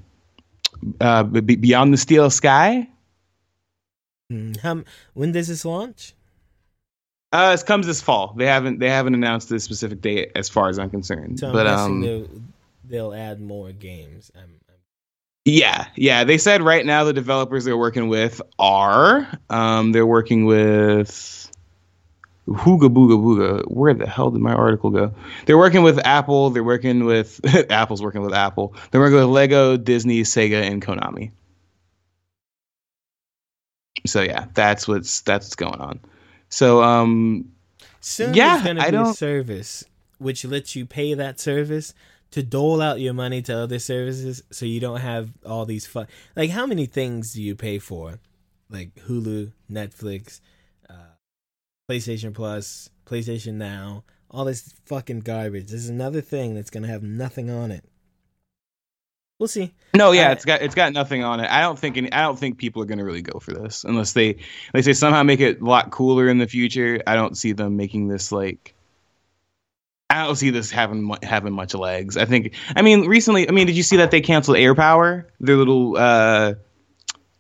uh, 1.01 1.23
Beyond 1.23 1.95
the 1.95 1.99
Steel 1.99 2.29
Sky. 2.29 2.89
Hmm, 4.31 4.53
How, 4.63 4.83
when 5.15 5.33
does 5.33 5.49
this 5.49 5.65
launch? 5.65 6.15
Uh, 7.33 7.57
it 7.59 7.67
comes 7.67 7.87
this 7.87 8.01
fall. 8.01 8.35
They 8.37 8.47
haven't 8.47 8.79
they 8.79 8.89
haven't 8.89 9.15
announced 9.15 9.49
the 9.49 9.61
specific 9.61 10.01
date 10.01 10.33
as 10.35 10.49
far 10.49 10.69
as 10.69 10.79
I'm 10.79 10.91
concerned. 10.91 11.41
So 11.41 11.49
I'm 11.49 11.53
but 11.53 11.67
um, 11.67 12.01
they'll, 12.01 12.29
they'll 12.85 13.15
add 13.15 13.41
more 13.41 13.73
games. 13.73 14.31
I'm, 14.35 14.43
I'm, 14.43 14.77
yeah, 15.45 15.89
yeah. 15.97 16.25
They 16.25 16.39
said 16.39 16.63
right 16.63 16.87
now 16.87 17.05
the 17.05 17.13
developers 17.13 17.65
they're 17.65 17.77
working 17.77 18.09
with 18.09 18.41
are 18.59 19.29
um 19.51 19.93
they're 19.93 20.07
working 20.07 20.47
with 20.47 21.51
Hooga 22.49 22.89
Booga 22.89 23.19
Booga. 23.19 23.63
Where 23.71 23.93
the 23.93 24.07
hell 24.07 24.31
did 24.31 24.41
my 24.41 24.55
article 24.55 24.91
go? 24.91 25.13
They're 25.47 25.59
working 25.59 25.83
with 25.83 25.99
Apple. 26.07 26.51
They're 26.51 26.65
working 26.65 27.05
with 27.05 27.41
Apple's 27.71 28.01
working 28.01 28.23
with 28.23 28.33
Apple. 28.33 28.75
They're 28.91 29.01
working 29.01 29.19
with 29.19 29.29
Lego, 29.29 29.77
Disney, 29.77 30.23
Sega, 30.23 30.63
and 30.63 30.81
Konami. 30.81 31.33
So 34.07 34.23
yeah, 34.23 34.47
that's 34.55 34.87
what's 34.89 35.21
that's 35.23 35.47
what's 35.47 35.57
going 35.57 35.81
on. 35.81 36.01
So 36.49 36.83
um 36.83 37.51
Soon 38.01 38.35
Yeah, 38.35 38.51
there's 38.51 38.63
going 38.63 38.77
to 38.77 38.83
I 38.83 38.91
be 38.91 38.97
a 38.97 39.15
service 39.15 39.85
which 40.19 40.45
lets 40.45 40.75
you 40.77 40.87
pay 40.87 41.15
that 41.15 41.41
service 41.41 41.93
to 42.31 42.43
dole 42.43 42.81
out 42.81 43.01
your 43.01 43.15
money 43.15 43.43
to 43.43 43.57
other 43.57 43.79
services 43.79 44.43
so 44.51 44.67
you 44.67 44.81
don't 44.81 45.01
have 45.01 45.31
all 45.45 45.65
these 45.65 45.87
fun. 45.87 46.07
Like, 46.35 46.51
how 46.51 46.67
many 46.67 46.87
things 46.87 47.33
do 47.33 47.43
you 47.43 47.55
pay 47.55 47.79
for? 47.79 48.21
Like 48.69 48.95
Hulu, 49.07 49.53
Netflix, 49.71 50.41
uh, 50.91 51.15
PlayStation 51.91 52.35
Plus, 52.35 52.91
PlayStation 53.07 53.55
Now, 53.55 54.05
all 54.31 54.45
this 54.45 54.75
fucking 54.87 55.21
garbage. 55.21 55.71
There's 55.71 55.89
another 55.89 56.21
thing 56.21 56.55
that's 56.55 56.71
going 56.71 56.83
to 56.83 56.89
have 56.89 57.03
nothing 57.03 57.49
on 57.51 57.71
it. 57.71 57.85
We'll 59.39 59.49
see. 59.49 59.75
No, 59.95 60.13
yeah, 60.13 60.29
I- 60.29 60.33
it's 60.33 60.45
got 60.45 60.63
it's 60.63 60.75
got 60.75 60.93
nothing 60.93 61.23
on 61.25 61.41
it. 61.41 61.51
I 61.51 61.61
don't 61.61 61.79
think 61.79 61.97
any, 61.97 62.13
I 62.13 62.23
don't 62.23 62.39
think 62.39 62.59
people 62.59 62.83
are 62.83 62.87
going 62.87 62.99
to 62.99 63.05
really 63.05 63.23
go 63.23 63.39
for 63.39 63.53
this 63.53 63.85
unless 63.85 64.13
they 64.13 64.39
they 64.73 64.83
say 64.83 64.93
somehow 64.93 65.23
make 65.23 65.41
it 65.41 65.61
a 65.61 65.65
lot 65.65 65.91
cooler 65.91 66.29
in 66.29 66.39
the 66.39 66.47
future. 66.47 67.03
I 67.07 67.15
don't 67.17 67.37
see 67.37 67.53
them 67.53 67.77
making 67.77 68.09
this 68.09 68.33
like 68.33 68.75
I 70.09 70.25
don't 70.25 70.37
see 70.37 70.51
this 70.51 70.71
having 70.71 71.15
having 71.23 71.53
much 71.53 71.75
legs. 71.75 72.17
I 72.17 72.25
think 72.25 72.55
I 72.75 72.83
mean 72.83 73.07
recently, 73.07 73.49
I 73.49 73.53
mean, 73.53 73.67
did 73.67 73.77
you 73.77 73.83
see 73.83 73.97
that 73.99 74.11
they 74.11 74.21
canceled 74.21 74.57
AirPower? 74.57 75.25
Their 75.41 75.57
little 75.57 75.97
uh 75.97 76.55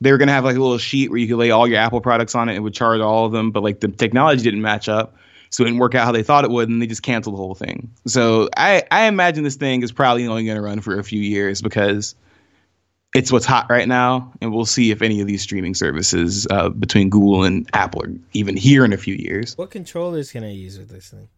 they 0.03 0.13
were 0.13 0.19
going 0.19 0.29
to 0.29 0.35
have 0.35 0.45
like 0.45 0.57
a 0.57 0.61
little 0.61 0.77
sheet 0.77 1.09
where 1.11 1.19
you 1.19 1.27
could 1.27 1.39
lay 1.39 1.51
all 1.51 1.67
your 1.67 1.79
Apple 1.79 2.03
products 2.03 2.35
on 2.35 2.49
it 2.49 2.53
and 2.53 2.59
it 2.59 2.61
would 2.61 2.75
charge 2.75 3.01
all 3.01 3.25
of 3.25 3.33
them, 3.33 3.51
but 3.51 3.63
like 3.63 3.81
the 3.81 3.89
technology 3.89 4.43
didn't 4.43 4.61
match 4.61 4.91
up. 4.91 5.17
So 5.51 5.63
it 5.63 5.67
didn't 5.67 5.81
work 5.81 5.95
out 5.95 6.05
how 6.05 6.13
they 6.13 6.23
thought 6.23 6.45
it 6.45 6.51
would, 6.51 6.69
and 6.69 6.81
they 6.81 6.87
just 6.87 7.03
canceled 7.03 7.35
the 7.35 7.39
whole 7.39 7.55
thing. 7.55 7.91
So 8.07 8.49
I, 8.57 8.83
I 8.91 9.07
imagine 9.07 9.45
this 9.45 9.57
thing 9.57 9.83
is 9.83 9.93
probably 9.93 10.27
only 10.27 10.45
going 10.45 10.57
to 10.57 10.63
run 10.63 10.81
for 10.81 10.99
a 10.99 11.05
few 11.05 11.21
years 11.21 11.63
because 11.63 12.15
it's 13.15 13.33
what's 13.33 13.47
hot 13.47 13.67
right 13.71 13.89
now, 13.89 14.33
and 14.41 14.53
we'll 14.53 14.67
see 14.67 14.91
if 14.91 15.01
any 15.01 15.21
of 15.21 15.27
these 15.27 15.41
streaming 15.43 15.75
services 15.75 16.47
uh, 16.51 16.69
between 16.69 17.09
Google 17.09 17.45
and 17.45 17.69
Apple 17.73 18.03
are 18.03 18.13
even 18.35 18.57
here 18.57 18.85
in 18.85 18.93
a 18.93 18.99
few 18.99 19.15
years. 19.15 19.57
What 19.57 19.71
controllers 19.71 20.33
can 20.33 20.45
I 20.45 20.53
use 20.53 20.79
with 20.79 20.91
this 20.91 21.09
thing? 21.09 21.29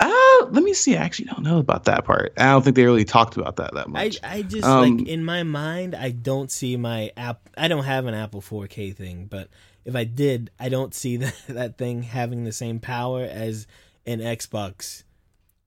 Uh, 0.00 0.46
let 0.50 0.62
me 0.62 0.74
see. 0.74 0.96
I 0.96 1.02
actually 1.02 1.24
don't 1.24 1.42
know 1.42 1.58
about 1.58 1.84
that 1.84 2.04
part. 2.04 2.32
I 2.36 2.52
don't 2.52 2.62
think 2.62 2.76
they 2.76 2.84
really 2.84 3.04
talked 3.04 3.36
about 3.36 3.56
that 3.56 3.74
that 3.74 3.86
I, 3.86 3.90
much. 3.90 4.18
I 4.22 4.42
just 4.42 4.64
Um, 4.64 4.98
like 4.98 5.08
in 5.08 5.24
my 5.24 5.42
mind 5.42 5.96
I 5.96 6.10
don't 6.10 6.52
see 6.52 6.76
my 6.76 7.10
app 7.16 7.48
I 7.56 7.66
don't 7.66 7.84
have 7.84 8.06
an 8.06 8.14
Apple 8.14 8.40
4K 8.40 8.94
thing, 8.94 9.26
but 9.28 9.48
if 9.84 9.94
I 9.96 10.04
did, 10.04 10.50
I 10.58 10.68
don't 10.68 10.94
see 10.94 11.16
that, 11.18 11.34
that 11.48 11.78
thing 11.78 12.02
having 12.02 12.44
the 12.44 12.52
same 12.52 12.78
power 12.80 13.22
as 13.22 13.66
an 14.06 14.20
Xbox 14.20 15.04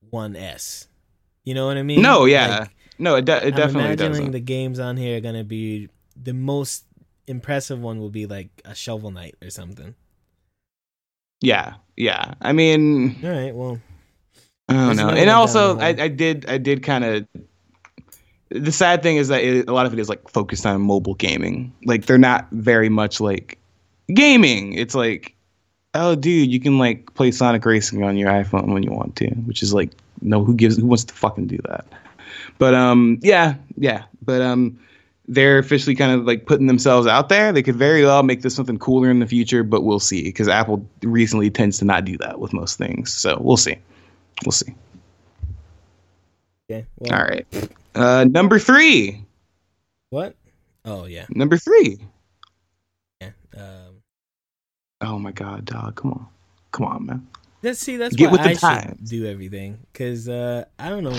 One 0.09 0.36
S. 0.36 0.88
You 1.43 1.53
know 1.55 1.66
what 1.68 1.78
I 1.78 1.84
mean? 1.84 2.01
No, 2.01 2.26
yeah, 2.26 2.59
Like, 2.59 2.70
no, 2.99 3.16
it, 3.16 3.26
de- 3.26 3.38
it 3.47 3.53
I'm 3.53 3.55
definitely 3.55 3.86
imagining 3.86 4.12
doesn't. 4.12 4.32
the 4.32 4.39
games 4.39 4.80
on 4.80 4.97
here 4.97 5.18
are 5.18 5.22
gonna 5.22 5.43
be 5.43 5.89
the 6.22 6.34
most 6.34 6.86
impressive 7.28 7.80
one 7.82 7.99
will 7.99 8.09
be 8.09 8.26
like 8.28 8.49
a 8.66 8.76
Shovel 8.76 9.12
Knight 9.12 9.36
or 9.41 9.49
something. 9.49 9.95
yeah, 11.41 11.76
yeah. 11.97 12.34
I 12.41 12.53
mean, 12.53 13.18
All 13.24 13.30
right, 13.32 13.55
well, 13.55 13.80
I 14.70 14.74
don't 14.74 14.95
know. 14.97 15.09
And 15.09 15.30
also, 15.30 15.78
I, 15.80 15.88
I 15.89 16.07
did, 16.07 16.47
I 16.49 16.57
did 16.57 16.84
kind 16.84 17.03
of. 17.03 17.28
The 18.49 18.72
sad 18.72 19.01
thing 19.01 19.16
is 19.18 19.30
that 19.30 19.41
it, 19.43 19.68
a 19.70 19.74
lot 19.74 19.86
of 19.86 19.93
it 19.93 19.99
is 19.99 20.09
like 20.09 20.28
focused 20.30 20.66
on 20.66 20.82
mobile 20.82 21.16
gaming. 21.16 21.74
Like 21.86 22.05
they're 22.05 22.18
not 22.18 22.47
very 22.51 22.89
much 22.89 23.20
like 23.22 23.57
gaming. 24.14 24.74
It's 24.74 24.95
like, 24.95 25.36
oh, 25.93 26.16
dude, 26.16 26.51
you 26.51 26.59
can 26.59 26.78
like 26.78 27.14
play 27.14 27.32
Sonic 27.32 27.66
Racing 27.66 28.03
on 28.03 28.18
your 28.18 28.30
iPhone 28.30 28.74
when 28.74 28.84
you 28.84 28.91
want 28.91 29.16
to, 29.18 29.28
which 29.30 29.62
is 29.64 29.74
like, 29.74 29.91
no, 30.22 30.43
who 30.43 30.55
gives, 30.55 30.78
who 30.78 30.86
wants 30.86 31.03
to 31.05 31.14
fucking 31.14 31.47
do 31.47 31.57
that? 31.70 31.86
But 32.57 32.76
um, 32.76 33.20
yeah, 33.22 33.55
yeah. 33.78 34.03
But 34.24 34.41
um, 34.41 34.80
they're 35.28 35.57
officially 35.57 35.95
kind 35.95 36.12
of 36.12 36.26
like 36.26 36.45
putting 36.45 36.68
themselves 36.68 37.07
out 37.07 37.30
there. 37.30 37.51
They 37.51 37.64
could 37.64 37.76
very 37.76 38.03
well 38.03 38.22
make 38.24 38.41
this 38.41 38.55
something 38.55 38.78
cooler 38.78 39.09
in 39.09 39.20
the 39.20 39.28
future, 39.28 39.64
but 39.64 39.82
we'll 39.82 39.99
see 39.99 40.24
because 40.24 40.47
Apple 40.47 40.86
recently 41.01 41.49
tends 41.49 41.80
to 41.80 41.86
not 41.86 42.05
do 42.05 42.18
that 42.20 42.39
with 42.39 42.53
most 42.53 42.78
things. 42.78 43.14
So 43.14 43.38
we'll 43.41 43.57
see. 43.57 43.78
We'll 44.45 44.51
see. 44.51 44.74
okay. 46.70 46.86
Well, 46.99 47.20
All 47.20 47.26
right. 47.26 47.47
Uh, 47.95 48.26
number 48.26 48.59
three. 48.59 49.26
What? 50.09 50.36
Oh 50.86 51.05
yeah, 51.05 51.26
Number 51.30 51.57
three. 51.57 51.99
yeah. 53.22 53.30
Um, 53.55 53.90
Oh 55.02 55.18
my 55.20 55.32
God, 55.32 55.66
dog. 55.66 55.95
Come 55.95 56.12
on. 56.12 56.28
Come 56.72 56.86
on, 56.86 57.06
man. 57.06 57.28
let's 57.64 57.80
see. 57.80 57.97
That's 57.97 58.16
Get 58.16 58.28
why 58.28 58.32
with 58.34 58.41
the 58.41 58.49
I 58.49 58.54
should 58.54 58.60
times. 58.62 59.10
do 59.10 59.26
everything 59.26 59.80
because 59.91 60.30
uh, 60.30 60.66
I 60.80 60.89
don't 60.89 61.04
know. 61.04 61.12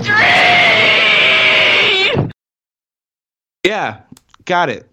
Yeah. 3.65 4.01
Got 4.45 4.71
it. 4.71 4.89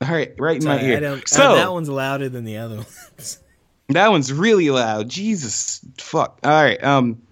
All 0.00 0.08
right. 0.08 0.34
Right 0.38 0.58
in 0.58 0.64
my 0.64 0.80
ear. 0.80 0.96
I 0.96 1.00
don't, 1.00 1.28
so 1.28 1.52
uh, 1.52 1.54
that 1.56 1.72
one's 1.72 1.88
louder 1.88 2.28
than 2.28 2.44
the 2.44 2.58
other 2.58 2.76
ones. 2.76 3.38
that 3.88 4.10
one's 4.10 4.32
really 4.32 4.70
loud. 4.70 5.08
Jesus. 5.08 5.80
Fuck. 5.98 6.38
All 6.42 6.50
right. 6.50 6.82
Um, 6.82 7.22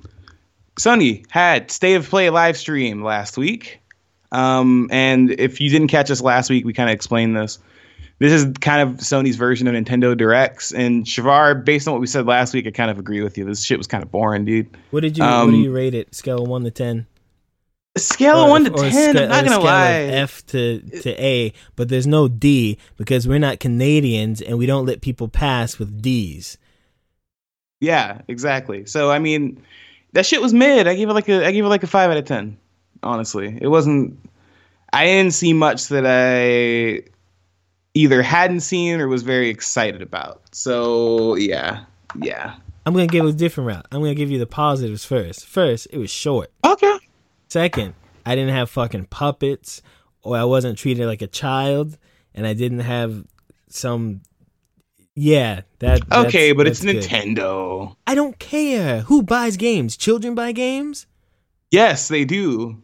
Sony 0.77 1.25
had 1.31 1.71
State 1.71 1.95
of 1.95 2.09
Play 2.09 2.31
live 2.31 2.57
stream 2.57 3.03
last 3.03 3.37
week. 3.37 3.81
Um, 4.33 4.89
and 4.91 5.31
if 5.31 5.61
you 5.61 5.69
didn't 5.69 5.89
catch 5.89 6.11
us 6.11 6.21
last 6.23 6.49
week, 6.51 6.65
we 6.65 6.73
kind 6.73 6.89
of 6.89 6.95
explained 6.95 7.37
this. 7.37 7.59
This 8.19 8.33
is 8.33 8.53
kind 8.61 8.89
of 8.89 8.97
Sony's 8.99 9.37
version 9.37 9.67
of 9.67 9.75
Nintendo 9.75 10.17
Directs. 10.17 10.73
And 10.73 11.05
Shavar, 11.05 11.65
based 11.65 11.89
on 11.89 11.93
what 11.95 12.01
we 12.01 12.07
said 12.07 12.25
last 12.27 12.55
week, 12.55 12.67
I 12.67 12.71
kind 12.71 12.91
of 12.91 12.99
agree 12.99 13.21
with 13.23 13.37
you. 13.37 13.45
This 13.45 13.65
shit 13.65 13.79
was 13.79 13.87
kind 13.89 14.03
of 14.05 14.11
boring, 14.13 14.45
dude. 14.45 14.69
What 14.91 15.01
did 15.01 15.19
you? 15.19 15.25
what 15.25 15.33
Um, 15.33 15.51
do 15.51 15.57
you 15.57 15.73
rate 15.73 15.95
it? 15.95 16.15
Scale 16.15 16.43
of 16.43 16.49
one 16.49 16.63
to 16.65 16.71
ten. 16.71 17.07
Scale 17.99 18.45
of 18.45 18.49
one 18.51 18.65
to 18.65 18.71
ten. 18.71 19.15
sca- 19.17 19.25
I'm 19.25 19.29
not 19.29 19.45
gonna 19.45 19.59
lie. 19.65 19.91
F 19.93 20.47
to 20.47 20.81
to 21.03 21.11
A, 21.23 21.53
but 21.77 21.89
there's 21.89 22.07
no 22.07 22.27
D 22.29 22.79
because 22.97 23.27
we're 23.29 23.39
not 23.41 23.61
Canadians 23.61 24.41
and 24.41 24.57
we 24.57 24.67
don't 24.67 24.87
let 24.87 25.01
people 25.03 25.29
pass 25.29 25.79
with 25.79 26.01
D's. 26.01 26.57
Yeah, 27.81 28.21
exactly. 28.29 28.87
So 28.87 29.11
I 29.11 29.19
mean, 29.19 29.63
that 30.13 30.25
shit 30.25 30.41
was 30.41 30.55
mid. 30.55 30.87
I 30.87 30.95
gave 30.95 31.09
it 31.11 31.13
like 31.13 31.29
a 31.29 31.45
I 31.47 31.51
gave 31.53 31.65
it 31.65 31.69
like 31.69 31.83
a 31.83 31.87
five 31.89 32.11
out 32.11 32.17
of 32.17 32.25
ten. 32.25 32.57
Honestly, 33.03 33.59
it 33.61 33.67
wasn't. 33.69 34.19
I 34.93 35.07
didn't 35.07 35.33
see 35.33 35.53
much 35.53 35.89
that 35.89 36.07
I 36.07 37.09
either 37.95 38.23
hadn't 38.23 38.61
seen 38.61 39.01
or 39.01 39.09
was 39.09 39.23
very 39.23 39.49
excited 39.49 40.03
about. 40.03 40.43
So 40.53 41.35
yeah, 41.37 41.85
yeah. 42.21 42.55
I'm 42.85 42.95
gonna 42.95 43.07
give 43.07 43.25
it 43.25 43.29
a 43.29 43.33
different 43.33 43.69
route. 43.69 43.87
I'm 43.93 44.01
gonna 44.01 44.15
give 44.15 44.31
you 44.31 44.39
the 44.39 44.47
positives 44.47 45.05
first. 45.05 45.47
First, 45.47 45.87
it 45.91 45.99
was 45.99 46.11
short. 46.11 46.51
Okay. 46.65 46.99
Second, 47.49 47.95
I 48.27 48.35
didn't 48.35 48.55
have 48.55 48.71
fucking 48.71 49.07
puppets, 49.07 49.83
or 50.23 50.37
I 50.37 50.45
wasn't 50.45 50.79
treated 50.79 51.07
like 51.07 51.23
a 51.23 51.27
child, 51.27 51.99
and 52.35 52.47
I 52.47 52.55
didn't 52.55 52.81
have 52.81 53.25
some. 53.69 54.23
Yeah, 55.15 55.61
that. 55.81 56.09
that's- 56.09 56.27
Okay, 56.27 56.53
but 56.53 56.67
it's 56.67 56.83
good. 56.83 56.97
Nintendo. 56.97 57.95
I 58.07 58.15
don't 58.15 58.39
care 58.39 59.01
who 59.03 59.23
buys 59.23 59.57
games. 59.59 59.97
Children 59.97 60.35
buy 60.35 60.53
games. 60.53 61.07
Yes, 61.71 62.09
they 62.09 62.25
do. 62.25 62.83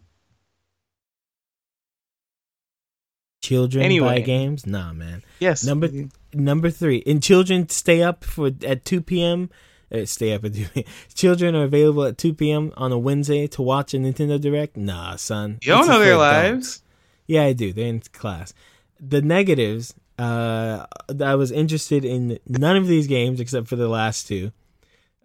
Children 3.43 4.01
buy 4.01 4.20
games. 4.20 4.66
Nah, 4.66 4.93
man. 4.93 5.22
Yes. 5.39 5.64
Number 5.64 5.89
number 6.34 6.70
three, 6.70 7.03
and 7.07 7.22
children 7.22 7.68
stay 7.68 8.03
up 8.03 8.24
for 8.24 8.51
at 8.66 8.84
two 8.84 9.01
p.m. 9.01 9.51
Uh, 9.93 10.05
stay 10.05 10.32
up 10.34 10.45
at 10.45 10.55
two. 10.55 10.66
p.m. 10.74 10.84
Children 11.14 11.55
are 11.57 11.64
available 11.64 12.05
at 12.05 12.18
two 12.18 12.34
p.m. 12.34 12.72
on 12.76 12.93
a 12.93 12.99
Wednesday 12.99 13.47
to 13.49 13.62
watch 13.62 13.95
a 13.95 13.99
Nintendo 13.99 14.41
Direct. 14.41 14.76
Nah, 14.76 15.16
son. 15.16 15.59
you 15.62 15.72
don't 15.72 15.86
know 15.86 15.99
their 16.01 16.16
lives. 16.16 16.82
Yeah, 17.26 17.45
I 17.45 17.53
do. 17.53 17.72
They're 17.72 17.86
in 17.86 18.01
class. 18.12 18.53
The 19.01 19.22
negatives. 19.22 19.95
Uh, 20.18 20.84
I 21.24 21.36
was 21.36 21.53
interested 21.53 22.05
in 22.05 22.41
none 22.49 22.76
of 22.76 22.89
these 22.89 23.07
games 23.07 23.39
except 23.39 23.68
for 23.68 23.76
the 23.76 23.86
last 23.89 24.26
two. 24.26 24.51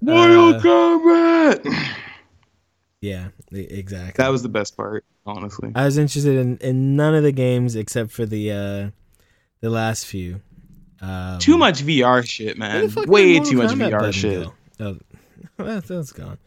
Mortal 0.00 0.54
Uh, 0.54 0.60
Kombat. 0.60 1.94
Yeah, 3.00 3.28
exactly. 3.52 4.22
That 4.22 4.30
was 4.30 4.42
the 4.42 4.48
best 4.48 4.76
part, 4.76 5.04
honestly. 5.26 5.70
I 5.74 5.84
was 5.84 5.98
interested 5.98 6.36
in, 6.36 6.56
in 6.58 6.96
none 6.96 7.14
of 7.14 7.22
the 7.22 7.32
games 7.32 7.76
except 7.76 8.10
for 8.10 8.26
the 8.26 8.50
uh 8.50 8.90
the 9.60 9.70
last 9.70 10.06
few. 10.06 10.40
Um, 11.00 11.38
Too 11.38 11.58
much 11.58 11.84
VR 11.84 12.26
shit, 12.26 12.56
man. 12.56 12.90
Way 13.06 13.38
too 13.40 13.58
much 13.58 13.70
VR 13.72 14.12
shit. 14.12 14.48
go? 14.78 14.98
Oh, 15.58 15.80
that's 15.80 16.12
gone. 16.12 16.38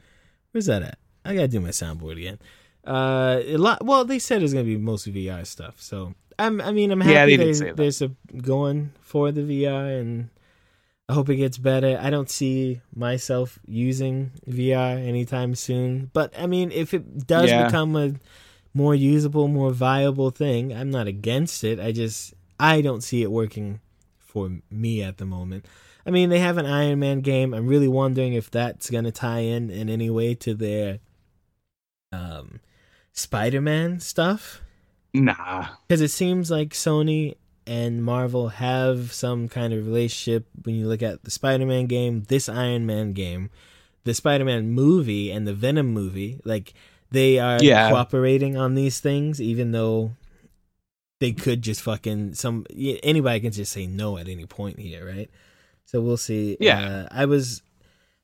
Where's 0.52 0.66
that 0.66 0.82
at? 0.82 0.98
I 1.24 1.36
gotta 1.36 1.48
do 1.48 1.60
my 1.60 1.70
soundboard 1.70 2.18
again. 2.18 2.40
Uh, 2.86 3.42
a 3.46 3.58
lot. 3.58 3.86
Well, 3.86 4.06
they 4.06 4.20
said 4.20 4.42
it's 4.42 4.54
gonna 4.54 4.66
be 4.66 4.78
mostly 4.78 5.14
VR 5.14 5.46
stuff, 5.46 5.80
so 5.80 6.16
I'm. 6.40 6.62
I 6.62 6.72
mean, 6.72 6.92
I'm 6.92 7.02
happy 7.02 7.14
Yeah, 7.14 7.26
they 7.26 7.38
did 7.38 7.46
there's, 7.46 7.76
there's 7.76 8.02
a 8.02 8.12
going 8.42 8.92
for 9.02 9.32
the 9.32 9.42
VR, 9.42 10.00
and 10.00 10.30
I 11.10 11.14
hope 11.14 11.28
it 11.30 11.38
gets 11.38 11.58
better. 11.58 12.00
I 12.02 12.12
don't 12.12 12.30
see 12.30 12.82
myself 12.96 13.58
using 13.66 14.32
VR 14.48 14.96
anytime 14.96 15.56
soon, 15.56 16.12
but 16.14 16.32
I 16.38 16.46
mean, 16.46 16.72
if 16.72 16.94
it 16.94 17.26
does 17.26 17.50
Yeah. 17.50 17.66
become 17.66 17.96
a 17.96 18.14
more 18.76 18.94
usable, 18.94 19.48
more 19.48 19.72
viable 19.72 20.30
thing, 20.30 20.72
I'm 20.72 20.92
not 20.92 21.08
against 21.08 21.64
it. 21.64 21.80
I 21.80 21.92
just 21.92 22.36
I 22.60 22.82
don't 22.82 23.02
see 23.02 23.24
it 23.24 23.32
working 23.32 23.80
for 24.20 24.52
me 24.70 25.02
at 25.02 25.18
the 25.18 25.26
moment. 25.26 25.66
I 26.06 26.12
mean, 26.12 26.30
they 26.30 26.40
have 26.40 26.58
an 26.60 26.68
Iron 26.68 27.00
Man 27.00 27.22
game. 27.22 27.54
I'm 27.56 27.66
really 27.68 27.88
wondering 27.88 28.34
if 28.34 28.52
that's 28.52 28.90
going 28.92 29.06
to 29.06 29.12
tie 29.12 29.40
in 29.40 29.72
in 29.72 29.90
any 29.90 30.10
way 30.12 30.36
to 30.36 30.54
their 30.54 31.00
um 32.12 32.60
Spider-Man 33.14 34.00
stuff 34.00 34.62
Nah. 35.14 35.68
because 35.88 36.02
it 36.02 36.10
seems 36.10 36.50
like 36.52 36.70
Sony 36.70 37.36
and 37.70 38.04
Marvel 38.04 38.48
have 38.50 39.14
some 39.14 39.48
kind 39.48 39.72
of 39.74 39.86
relationship 39.86 40.48
when 40.64 40.76
you 40.76 40.88
look 40.88 41.04
at 41.04 41.24
the 41.24 41.32
Spider-Man 41.32 41.86
game, 41.86 42.24
this 42.28 42.50
Iron 42.50 42.86
Man 42.86 43.14
game, 43.14 43.50
the 44.04 44.14
Spider-Man 44.14 44.72
movie 44.72 45.30
and 45.32 45.48
the 45.48 45.54
Venom 45.54 45.88
movie, 45.94 46.40
like 46.44 46.74
they 47.12 47.38
are 47.40 47.64
Yeah. 47.64 47.90
cooperating 47.90 48.58
on 48.58 48.76
these 48.76 49.00
things 49.00 49.40
even 49.40 49.72
though 49.72 50.12
they 51.20 51.32
could 51.32 51.62
just 51.62 51.82
fucking 51.82 52.34
some 52.34 52.66
anybody 53.04 53.40
can 53.42 53.52
just 53.52 53.72
say 53.72 53.86
no 53.86 54.18
at 54.18 54.28
any 54.28 54.46
point 54.46 54.80
here, 54.80 55.06
right? 55.06 55.30
So 55.86 56.02
we'll 56.02 56.18
see. 56.18 56.56
Yeah. 56.60 56.80
Uh, 56.80 57.08
I 57.12 57.26
was 57.26 57.62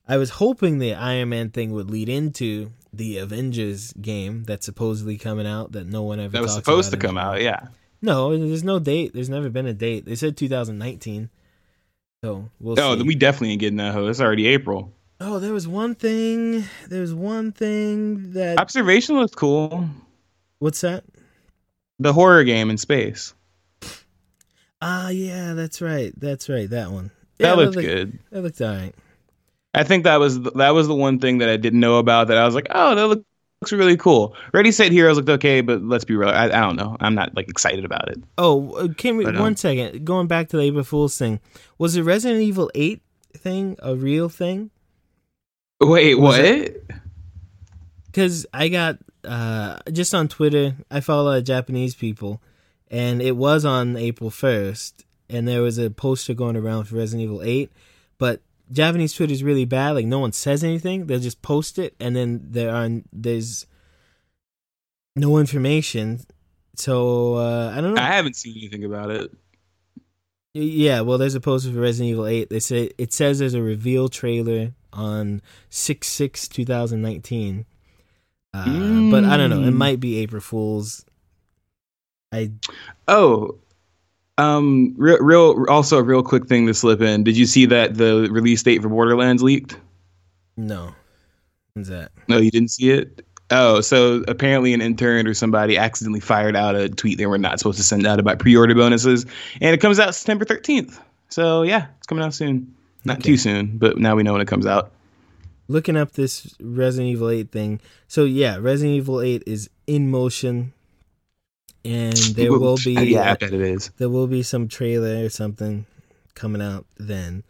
I 0.07 0.17
was 0.17 0.29
hoping 0.29 0.79
the 0.79 0.93
Iron 0.93 1.29
Man 1.29 1.49
thing 1.49 1.71
would 1.73 1.89
lead 1.91 2.09
into 2.09 2.71
the 2.93 3.17
Avengers 3.17 3.91
game 3.93 4.43
that's 4.45 4.65
supposedly 4.65 5.17
coming 5.17 5.45
out 5.47 5.73
that 5.73 5.85
no 5.87 6.03
one 6.03 6.19
ever 6.19 6.31
That 6.31 6.41
was 6.43 6.53
supposed 6.53 6.91
to 6.91 6.97
come 6.97 7.17
anymore. 7.17 7.35
out, 7.35 7.41
yeah. 7.41 7.67
No, 8.05 8.37
there's 8.37 8.63
no 8.63 8.79
date. 8.79 9.13
There's 9.13 9.29
never 9.29 9.49
been 9.49 9.65
a 9.65 9.73
date. 9.73 10.05
They 10.05 10.15
said 10.15 10.37
2019. 10.37 11.29
So 12.23 12.49
we'll 12.59 12.79
Oh, 12.79 12.91
see. 12.93 12.97
then 12.99 13.07
we 13.07 13.15
definitely 13.15 13.51
ain't 13.51 13.59
getting 13.59 13.77
that 13.77 13.93
hoe. 13.93 14.07
It's 14.07 14.21
already 14.21 14.47
April. 14.47 14.93
oh, 15.19 15.39
there 15.39 15.53
was 15.53 15.67
one 15.67 15.95
thing. 15.95 16.63
There's 16.87 17.13
one 17.13 17.51
thing 17.51 18.33
that. 18.33 18.59
Observation 18.59 19.15
looks 19.17 19.35
cool. 19.35 19.89
What's 20.59 20.81
that? 20.81 21.03
The 21.99 22.13
horror 22.13 22.43
game 22.43 22.69
in 22.69 22.77
space. 22.77 23.33
Ah, 24.81 25.09
yeah, 25.09 25.53
that's 25.53 25.81
right. 25.81 26.13
That's 26.19 26.49
right. 26.49 26.69
That 26.69 26.91
one. 26.91 27.11
That 27.39 27.47
Yeah, 27.49 27.53
looked 27.53 27.75
looked, 27.75 27.87
good. 27.87 28.19
That 28.31 28.41
looked 28.41 28.61
alright. 28.61 28.95
I 29.73 29.83
think 29.83 30.03
that 30.05 30.17
was 30.19 30.41
the, 30.41 30.51
that 30.51 30.69
was 30.71 30.87
the 30.87 30.95
one 30.95 31.19
thing 31.19 31.39
that 31.39 31.49
I 31.49 31.57
didn't 31.57 31.79
know 31.79 31.97
about 31.97 32.27
that 32.27 32.37
I 32.37 32.45
was 32.45 32.55
like, 32.55 32.67
oh, 32.69 32.95
that 32.95 33.07
look, 33.07 33.25
looks 33.65 33.73
really 33.73 33.97
cool. 33.97 34.35
Ready 34.53 34.71
Set 34.71 34.91
Heroes 34.91 35.17
looked 35.17 35.29
okay, 35.29 35.61
but 35.61 35.81
let's 35.81 36.05
be 36.05 36.15
real. 36.15 36.29
I, 36.29 36.45
I 36.45 36.47
don't 36.47 36.75
know. 36.75 36.95
I'm 36.99 37.15
not 37.15 37.35
like 37.35 37.49
excited 37.49 37.83
about 37.83 38.09
it. 38.09 38.21
Oh, 38.37 38.73
uh, 38.73 38.93
can 38.93 39.17
we 39.17 39.23
But, 39.25 39.35
um, 39.35 39.41
one 39.41 39.55
second? 39.55 40.05
Going 40.05 40.27
back 40.27 40.49
to 40.49 40.57
the 40.57 40.63
April 40.63 40.83
Fool's 40.83 41.17
thing, 41.17 41.39
was 41.79 41.95
the 41.95 42.03
Resident 42.03 42.41
Evil 42.41 42.69
8 42.75 43.01
thing 43.35 43.75
a 43.81 43.95
real 43.95 44.29
thing? 44.29 44.69
Wait, 45.81 46.15
Was 46.15 46.37
what? 46.37 46.71
because 48.05 48.45
I 48.53 48.67
got 48.69 48.99
uh, 49.23 49.79
just 49.91 50.13
on 50.13 50.27
Twitter. 50.27 50.75
I 50.91 50.99
follow 50.99 51.23
a 51.23 51.27
lot 51.29 51.37
of 51.39 51.43
Japanese 51.43 51.95
people, 51.95 52.41
and 52.89 53.19
it 53.21 53.35
was 53.35 53.65
on 53.65 53.97
April 53.97 54.29
first, 54.29 55.05
and 55.27 55.47
there 55.47 55.61
was 55.63 55.79
a 55.79 55.89
poster 55.89 56.33
going 56.35 56.55
around 56.55 56.85
for 56.85 56.95
Resident 56.97 57.23
Evil 57.23 57.41
Eight, 57.43 57.71
but 58.19 58.41
Japanese 58.71 59.13
Twitter 59.13 59.33
is 59.33 59.43
really 59.43 59.65
bad. 59.65 59.91
Like 59.91 60.05
no 60.05 60.19
one 60.19 60.31
says 60.31 60.63
anything. 60.63 61.05
They'll 61.07 61.19
just 61.19 61.41
post 61.41 61.77
it, 61.79 61.95
and 61.99 62.15
then 62.15 62.41
there 62.43 62.73
are 62.73 62.89
there's 63.13 63.65
no 65.15 65.37
information. 65.37 66.21
So 66.75 67.35
uh, 67.35 67.73
I 67.75 67.81
don't 67.81 67.93
know. 67.93 68.01
I 68.01 68.07
haven't 68.07 68.35
seen 68.35 68.57
anything 68.57 68.83
about 68.83 69.11
it. 69.11 69.31
Yeah, 70.53 71.01
well, 71.01 71.17
there's 71.17 71.35
a 71.35 71.41
poster 71.41 71.71
for 71.71 71.79
Resident 71.79 72.11
Evil 72.11 72.27
8. 72.27 72.49
They 72.49 72.59
say 72.61 72.91
it 72.97 73.11
says 73.11 73.39
there's 73.39 73.53
a 73.53 73.61
reveal 73.61 74.07
trailer 74.07 74.71
on 74.93 75.41
6 75.69 76.07
6 76.07 76.47
2019. 76.47 77.65
Uh, 78.53 79.11
But 79.11 79.25
I 79.25 79.35
don't 79.35 79.49
know. 79.49 79.61
It 79.63 79.71
Mm. 79.71 79.75
might 79.75 79.99
be 79.99 80.17
April 80.17 80.41
Fool's. 80.41 81.05
I 82.31 82.51
Oh, 83.07 83.57
um, 84.37 84.93
real, 84.97 85.19
real. 85.19 85.65
Also, 85.69 85.97
a 85.97 86.03
real 86.03 86.23
quick 86.23 86.47
thing 86.47 86.67
to 86.67 86.73
slip 86.73 87.01
in. 87.01 87.23
Did 87.23 87.37
you 87.37 87.45
see 87.45 87.65
that 87.67 87.95
the 87.95 88.27
release 88.31 88.61
date 88.63 88.81
for 88.81 88.89
Borderlands 88.89 89.41
leaked? 89.43 89.77
no. 90.57 90.93
What's 91.73 91.89
that? 91.89 92.11
No, 92.29 92.37
you 92.37 92.51
didn't 92.51 92.69
see 92.69 92.89
it. 92.91 93.25
Oh, 93.51 93.81
so 93.81 94.23
apparently 94.29 94.73
an 94.73 94.81
intern 94.81 95.27
or 95.27 95.33
somebody 95.33 95.77
accidentally 95.77 96.21
fired 96.21 96.55
out 96.55 96.73
a 96.75 96.87
tweet 96.87 97.17
they 97.17 97.25
were 97.25 97.37
not 97.37 97.59
supposed 97.59 97.77
to 97.77 97.83
send 97.83 98.07
out 98.07 98.17
about 98.19 98.39
pre-order 98.39 98.73
bonuses, 98.73 99.25
and 99.59 99.73
it 99.75 99.81
comes 99.81 99.99
out 99.99 100.15
September 100.15 100.45
thirteenth. 100.45 100.99
So 101.29 101.63
yeah, 101.63 101.87
it's 101.97 102.07
coming 102.07 102.23
out 102.23 102.33
soon. 102.33 102.73
Not 103.03 103.17
Okay. 103.17 103.31
too 103.31 103.37
soon, 103.37 103.77
but 103.77 103.97
now 103.97 104.15
we 104.15 104.23
know 104.23 104.31
when 104.31 104.41
it 104.41 104.47
comes 104.47 104.65
out. 104.65 104.91
Looking 105.67 105.97
up 105.97 106.13
this 106.13 106.55
Resident 106.61 107.11
Evil 107.11 107.29
8 107.29 107.51
thing. 107.51 107.81
So 108.07 108.23
yeah, 108.23 108.57
Resident 108.57 108.95
Evil 108.97 109.19
8 109.19 109.43
is 109.45 109.69
in 109.85 110.09
motion, 110.09 110.71
and 111.85 112.17
there 112.35 112.51
will 112.51 112.77
be 112.83 112.93
yeah, 113.13 113.31
I 113.31 113.35
bet 113.35 113.53
it 113.53 113.61
is. 113.61 113.91
there 113.97 114.09
will 114.09 114.27
be 114.27 114.43
some 114.43 114.67
trailer 114.67 115.23
or 115.23 115.29
something 115.29 115.85
coming 116.33 116.61
out 116.61 116.85
then. 116.97 117.43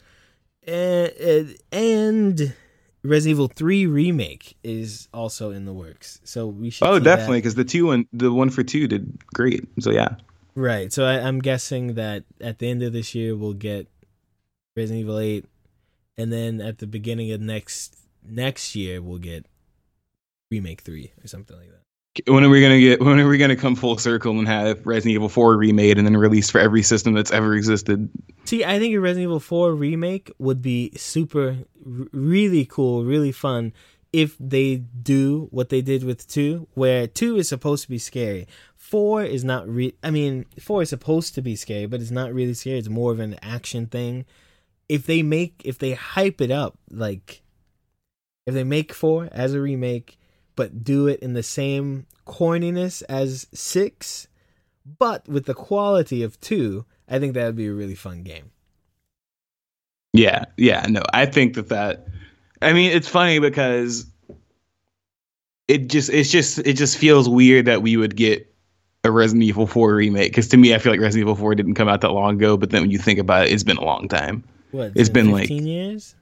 And, 0.68 1.56
and 1.72 2.54
Resident 3.04 3.32
Evil 3.32 3.48
3 3.48 3.86
remake 3.86 4.58
is 4.64 5.08
also 5.14 5.52
in 5.52 5.66
the 5.66 5.74
works. 5.74 6.20
So 6.24 6.48
we 6.48 6.70
should 6.72 6.88
Oh, 6.88 7.00
definitely, 7.00 7.38
because 7.38 7.56
the 7.56 7.64
two 7.64 7.86
one, 7.88 8.08
the 8.12 8.34
one 8.34 8.50
for 8.50 8.64
two 8.64 8.88
did 8.88 9.18
great. 9.34 9.64
So 9.80 9.92
yeah, 9.92 10.16
Right. 10.56 10.92
So 10.92 11.06
I, 11.06 11.20
I'm 11.20 11.40
guessing 11.40 11.96
that 11.96 12.24
at 12.40 12.60
the 12.60 12.70
end 12.70 12.82
of 12.82 12.94
this 12.94 13.14
year 13.14 13.36
we'll 13.36 13.54
get 13.54 13.88
Resident 14.76 15.02
Evil 15.02 15.20
8 15.20 15.46
and 16.18 16.32
then 16.32 16.62
at 16.62 16.78
the 16.80 16.88
beginning 16.88 17.32
of 17.32 17.42
next 17.42 17.98
next 18.24 18.76
year 18.76 19.02
we'll 19.02 19.20
get 19.20 19.46
remake 20.50 20.82
3 20.82 21.12
or 21.24 21.28
something 21.28 21.58
like 21.58 21.70
that. 21.70 21.85
When 22.28 22.44
are 22.44 22.50
we 22.50 22.62
gonna 22.62 22.80
get? 22.80 23.02
When 23.02 23.20
are 23.20 23.28
we 23.28 23.38
gonna 23.38 23.56
come 23.56 23.76
full 23.76 23.98
circle 23.98 24.38
and 24.38 24.48
have 24.48 24.86
Resident 24.86 25.16
Evil 25.16 25.30
Four 25.30 25.58
remade 25.58 25.98
and 25.98 26.08
then 26.08 26.16
released 26.18 26.52
for 26.52 26.60
every 26.60 26.84
system 26.84 27.14
that's 27.14 27.32
ever 27.32 27.56
existed? 27.56 28.10
See, 28.46 28.64
I 28.64 28.78
think 28.78 28.94
a 28.94 29.00
Resident 29.00 29.24
Evil 29.24 29.40
4 29.40 29.74
remake 29.74 30.32
would 30.38 30.62
be 30.62 30.92
super, 30.96 31.58
really 31.84 32.64
cool, 32.64 33.04
really 33.04 33.32
fun 33.32 33.74
if 34.14 34.38
they 34.40 34.76
do 34.76 35.48
what 35.50 35.70
they 35.70 35.82
did 35.82 36.04
with 36.04 36.28
2, 36.28 36.68
where 36.76 37.08
2 37.08 37.38
is 37.38 37.50
supposed 37.50 37.84
to 37.84 37.90
be 37.90 37.98
scary. 37.98 38.48
4 38.78 39.24
is 39.24 39.44
not 39.44 39.68
re- 39.68 39.96
I 40.04 40.12
mean, 40.12 40.46
4 40.60 40.84
is 40.84 40.90
supposed 40.90 41.34
to 41.36 41.42
be 41.42 41.56
scary, 41.56 41.88
but 41.88 42.02
it's 42.02 42.12
not 42.12 42.34
really 42.34 42.54
scary. 42.54 42.78
It's 42.78 42.88
more 42.88 43.12
of 43.12 43.20
an 43.20 43.36
action 43.42 43.88
thing. 43.88 44.26
If 44.88 45.08
they 45.08 45.24
make, 45.24 45.64
if 45.66 45.80
they 45.80 45.94
hype 45.94 46.40
it 46.40 46.52
up, 46.52 46.78
like, 46.92 47.42
if 48.46 48.54
they 48.54 48.64
make 48.64 48.94
4 48.94 49.30
as 49.32 49.56
a 49.56 49.60
remake, 49.60 50.20
but 50.56 50.84
do 50.84 51.08
it 51.08 51.20
in 51.20 51.34
the 51.34 51.44
same 51.44 52.06
corniness 52.26 53.04
as 53.10 53.48
6, 53.54 54.28
but 55.00 55.28
with 55.28 55.46
the 55.46 55.54
quality 55.54 56.24
of 56.24 56.40
2, 56.42 56.86
I 57.08 57.20
think 57.20 57.34
that 57.34 57.46
would 57.46 57.56
be 57.56 57.68
a 57.68 57.74
really 57.74 57.96
fun 57.96 58.24
game. 58.24 58.52
Yeah, 60.14 60.46
yeah, 60.58 60.86
no, 60.90 61.02
I 61.14 61.26
think 61.26 61.56
that 61.56 61.70
that. 61.70 62.08
I 62.62 62.72
mean, 62.74 62.92
it's 62.92 63.08
funny 63.10 63.40
because 63.40 64.06
it 65.68 65.90
just 65.90 66.10
it's 66.10 66.32
just 66.32 66.60
it 66.60 66.74
just 66.74 66.98
feels 66.98 67.28
weird 67.28 67.66
that 67.66 67.82
we 67.82 67.98
would 67.98 68.16
get 68.16 68.52
a 69.04 69.12
Resident 69.12 69.44
Evil 69.44 69.68
4 69.68 69.94
remake 69.96 70.32
because 70.32 70.48
to 70.50 70.58
me 70.58 70.74
I 70.74 70.78
feel 70.78 70.92
like 70.94 71.02
Resident 71.02 71.24
Evil 71.26 71.36
4 71.36 71.54
didn't 71.56 71.76
come 71.76 71.90
out 71.90 72.02
that 72.02 72.12
long 72.12 72.36
ago, 72.36 72.56
but 72.58 72.70
then 72.70 72.82
when 72.84 72.92
you 72.92 72.98
think 72.98 73.20
about 73.20 73.48
it, 73.48 73.52
it's 73.52 73.64
been 73.64 73.78
a 73.78 73.84
long 73.84 74.08
time, 74.08 74.44
What? 74.72 74.94
It's 74.96 75.10
been 75.10 75.32
like- 75.32 75.50
15 75.50 75.68
years. 75.68 76.16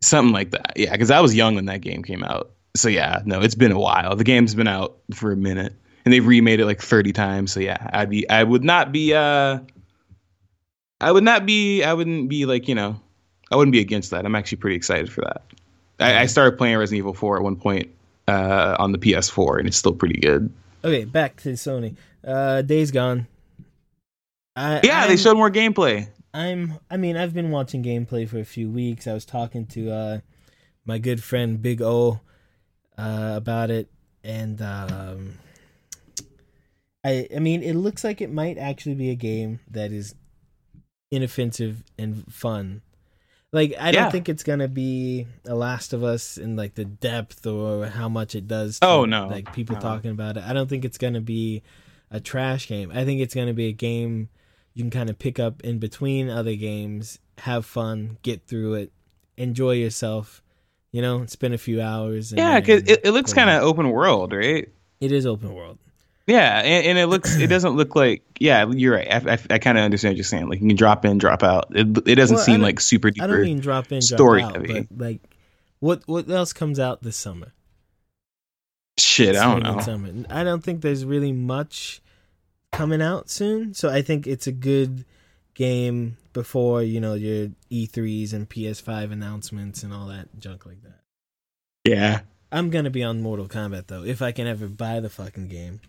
something 0.00 0.32
like 0.32 0.50
that. 0.52 0.72
Yeah, 0.76 0.92
because 0.92 1.10
I 1.10 1.20
was 1.20 1.34
young 1.34 1.54
when 1.54 1.66
that 1.66 1.80
game 1.82 2.02
came 2.02 2.24
out, 2.24 2.50
so 2.76 2.88
yeah, 2.88 3.22
no, 3.24 3.40
it's 3.40 3.54
been 3.54 3.72
a 3.72 3.78
while. 3.78 4.16
The 4.16 4.24
game's 4.24 4.54
been 4.54 4.68
out 4.68 4.96
for 5.12 5.32
a 5.32 5.36
minute, 5.36 5.72
and 6.04 6.12
they've 6.12 6.26
remade 6.26 6.60
it 6.60 6.66
like 6.66 6.80
thirty 6.80 7.12
times. 7.12 7.52
So 7.52 7.60
yeah, 7.60 7.90
I'd 7.92 8.10
be 8.10 8.28
I 8.28 8.42
would 8.42 8.64
not 8.64 8.92
be 8.92 9.14
uh, 9.14 9.58
I 11.00 11.12
would 11.12 11.24
not 11.24 11.46
be 11.46 11.82
I 11.82 11.92
wouldn't 11.92 12.28
be 12.28 12.46
like 12.46 12.68
you 12.68 12.74
know, 12.74 13.00
I 13.50 13.56
wouldn't 13.56 13.72
be 13.72 13.80
against 13.80 14.10
that. 14.10 14.24
I'm 14.24 14.34
actually 14.34 14.58
pretty 14.58 14.76
excited 14.76 15.12
for 15.12 15.22
that. 15.22 15.42
I, 16.00 16.22
I 16.22 16.26
started 16.26 16.58
playing 16.58 16.76
Resident 16.76 16.98
Evil 16.98 17.14
4 17.14 17.36
at 17.36 17.42
one 17.44 17.54
point 17.56 17.88
uh, 18.26 18.74
on 18.80 18.90
the 18.90 18.98
PS4, 18.98 19.58
and 19.60 19.68
it's 19.68 19.76
still 19.76 19.92
pretty 19.94 20.18
good. 20.18 20.52
Okay, 20.82 21.04
back 21.04 21.36
to 21.42 21.50
Sony. 21.50 21.94
Uh, 22.26 22.62
Days 22.62 22.90
Gone. 22.90 23.28
I, 24.56 24.80
Yeah, 24.82 25.02
they 25.06 25.10
I'm- 25.10 25.16
showed 25.18 25.36
more 25.36 25.50
gameplay. 25.50 26.08
I'm. 26.32 26.80
I 26.90 26.96
mean, 26.96 27.16
I've 27.16 27.32
been 27.32 27.50
watching 27.52 27.84
gameplay 27.84 28.28
for 28.28 28.40
a 28.40 28.44
few 28.44 28.68
weeks. 28.68 29.06
I 29.06 29.12
was 29.14 29.24
talking 29.24 29.66
to 29.66 29.90
uh, 29.92 30.18
my 30.84 30.98
good 30.98 31.22
friend 31.22 31.62
Big 31.62 31.80
O 31.80 32.18
uh, 32.98 33.32
about 33.36 33.70
it, 33.70 33.88
and 34.22 34.60
um, 34.62 35.34
I. 37.04 37.28
I 37.34 37.38
mean, 37.38 37.62
it 37.62 37.74
looks 37.74 38.04
like 38.04 38.20
it 38.20 38.30
might 38.32 38.58
actually 38.58 38.94
be 38.94 39.10
a 39.10 39.14
game 39.14 39.60
that 39.70 39.92
is 39.92 40.14
inoffensive 41.10 41.82
and 41.98 42.24
fun. 42.32 42.82
Like, 43.52 43.74
I 43.78 43.90
Yeah. 43.90 44.02
don't 44.02 44.10
think 44.10 44.28
it's 44.28 44.42
gonna 44.42 44.66
be 44.68 45.26
a 45.44 45.54
Last 45.54 45.92
of 45.92 46.02
Us 46.02 46.36
in 46.38 46.56
like 46.56 46.74
the 46.74 46.84
depth 46.84 47.46
or 47.46 47.86
how 47.86 48.08
much 48.08 48.34
it 48.34 48.48
does. 48.48 48.80
To, 48.80 48.86
Oh, 48.86 49.04
no. 49.04 49.28
like 49.28 49.52
people 49.52 49.76
No. 49.76 49.80
talking 49.82 50.10
about 50.10 50.36
it. 50.36 50.42
I 50.44 50.52
don't 50.52 50.68
think 50.68 50.84
it's 50.84 50.98
gonna 50.98 51.20
be 51.20 51.62
a 52.10 52.18
trash 52.18 52.66
game. 52.66 52.90
I 52.92 53.04
think 53.04 53.20
it's 53.20 53.34
gonna 53.34 53.54
be 53.54 53.66
a 53.68 53.72
game 53.72 54.28
you 54.72 54.82
can 54.82 54.90
kind 54.90 55.08
of 55.08 55.20
pick 55.20 55.38
up 55.38 55.62
in 55.62 55.78
between 55.78 56.28
other 56.28 56.56
games, 56.56 57.20
have 57.38 57.64
fun, 57.64 58.18
get 58.22 58.44
through 58.48 58.74
it, 58.74 58.92
enjoy 59.36 59.72
yourself. 59.72 60.42
You 60.94 61.02
know, 61.02 61.26
spend 61.26 61.54
a 61.54 61.58
few 61.58 61.82
hours. 61.82 62.30
and 62.30 62.38
Yeah, 62.38 62.60
because 62.60 62.84
it, 62.84 63.00
it 63.02 63.10
looks 63.10 63.32
kind 63.32 63.50
of 63.50 63.64
open 63.64 63.90
world, 63.90 64.32
right? 64.32 64.68
It 65.00 65.10
is 65.10 65.26
open 65.26 65.52
world. 65.52 65.80
Yeah, 66.28 66.60
and, 66.60 66.86
and 66.86 66.98
it 66.98 67.08
looks 67.08 67.36
it 67.36 67.48
doesn't 67.48 67.72
look 67.72 67.96
like 67.96 68.22
yeah, 68.38 68.64
you're 68.70 68.94
right. 68.94 69.08
I, 69.12 69.32
I, 69.32 69.38
I 69.50 69.58
kind 69.58 69.76
of 69.76 69.82
understand 69.82 70.12
what 70.12 70.18
you're 70.18 70.24
saying. 70.24 70.48
Like 70.48 70.60
you 70.60 70.68
can 70.68 70.76
drop 70.76 71.04
in, 71.04 71.18
drop 71.18 71.42
out. 71.42 71.74
It 71.74 71.88
it 72.06 72.14
doesn't 72.14 72.36
Well, 72.36 72.44
seem 72.44 72.60
like 72.62 72.78
super 72.78 73.10
deep. 73.10 73.24
I 73.24 73.26
don't 73.26 73.42
mean 73.42 73.58
drop 73.58 73.86
in, 73.90 73.98
drop 73.98 74.02
story 74.02 74.42
out, 74.44 74.54
heavy. 74.54 74.86
but 74.88 75.04
like, 75.04 75.20
what 75.80 76.04
what 76.06 76.30
else 76.30 76.52
comes 76.52 76.78
out 76.78 77.02
this 77.02 77.16
summer? 77.16 77.52
Shit, 78.96 79.34
I 79.34 79.50
don't 79.50 79.64
know. 79.64 79.80
Summer. 79.80 80.12
I 80.30 80.44
don't 80.44 80.62
think 80.62 80.80
there's 80.80 81.04
really 81.04 81.32
much 81.32 82.00
coming 82.70 83.02
out 83.02 83.28
soon, 83.30 83.74
so 83.74 83.88
I 83.90 84.00
think 84.00 84.28
it's 84.28 84.46
a 84.46 84.52
good 84.52 85.04
game 85.54 86.18
before 86.34 86.82
you 86.82 87.00
know 87.00 87.14
your 87.14 87.48
E3s 87.70 88.34
and 88.34 88.48
PS5 88.50 89.10
announcements 89.10 89.82
and 89.82 89.94
all 89.94 90.08
that 90.08 90.28
junk 90.38 90.66
like 90.66 90.82
that. 90.82 91.00
Yeah, 91.86 92.20
I'm 92.52 92.68
gonna 92.68 92.90
be 92.90 93.02
on 93.02 93.22
Mortal 93.22 93.48
Kombat 93.48 93.86
though, 93.86 94.04
if 94.04 94.20
I 94.20 94.32
can 94.32 94.46
ever 94.46 94.68
buy 94.68 95.00
the 95.00 95.08
fucking 95.08 95.48
game. 95.48 95.80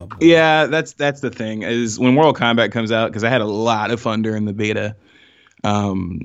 Oh, 0.00 0.08
yeah. 0.20 0.66
That's 0.66 0.92
that's 0.92 1.20
the 1.20 1.30
thing 1.30 1.62
is 1.62 1.98
when 1.98 2.14
Mortal 2.14 2.34
Kombat 2.34 2.72
comes 2.72 2.92
out 2.92 3.10
because 3.10 3.24
I 3.24 3.30
had 3.30 3.40
a 3.40 3.46
lot 3.46 3.90
of 3.90 4.00
fun 4.00 4.22
during 4.22 4.44
the 4.44 4.52
beta. 4.52 4.96
Um, 5.62 6.20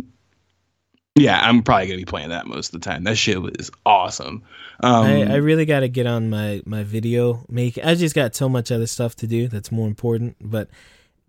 yeah, 1.15 1.39
I'm 1.41 1.63
probably 1.63 1.87
gonna 1.87 1.97
be 1.97 2.05
playing 2.05 2.29
that 2.29 2.47
most 2.47 2.73
of 2.73 2.81
the 2.81 2.89
time. 2.89 3.03
That 3.03 3.17
shit 3.17 3.41
was 3.41 3.71
awesome. 3.85 4.43
Um, 4.81 5.05
I, 5.05 5.33
I 5.33 5.35
really 5.35 5.65
got 5.65 5.81
to 5.81 5.89
get 5.89 6.05
on 6.05 6.29
my 6.29 6.61
my 6.65 6.83
video 6.83 7.45
making. 7.49 7.83
I 7.83 7.95
just 7.95 8.15
got 8.15 8.35
so 8.35 8.47
much 8.49 8.71
other 8.71 8.87
stuff 8.87 9.15
to 9.17 9.27
do 9.27 9.47
that's 9.47 9.71
more 9.71 9.87
important. 9.87 10.37
But 10.41 10.69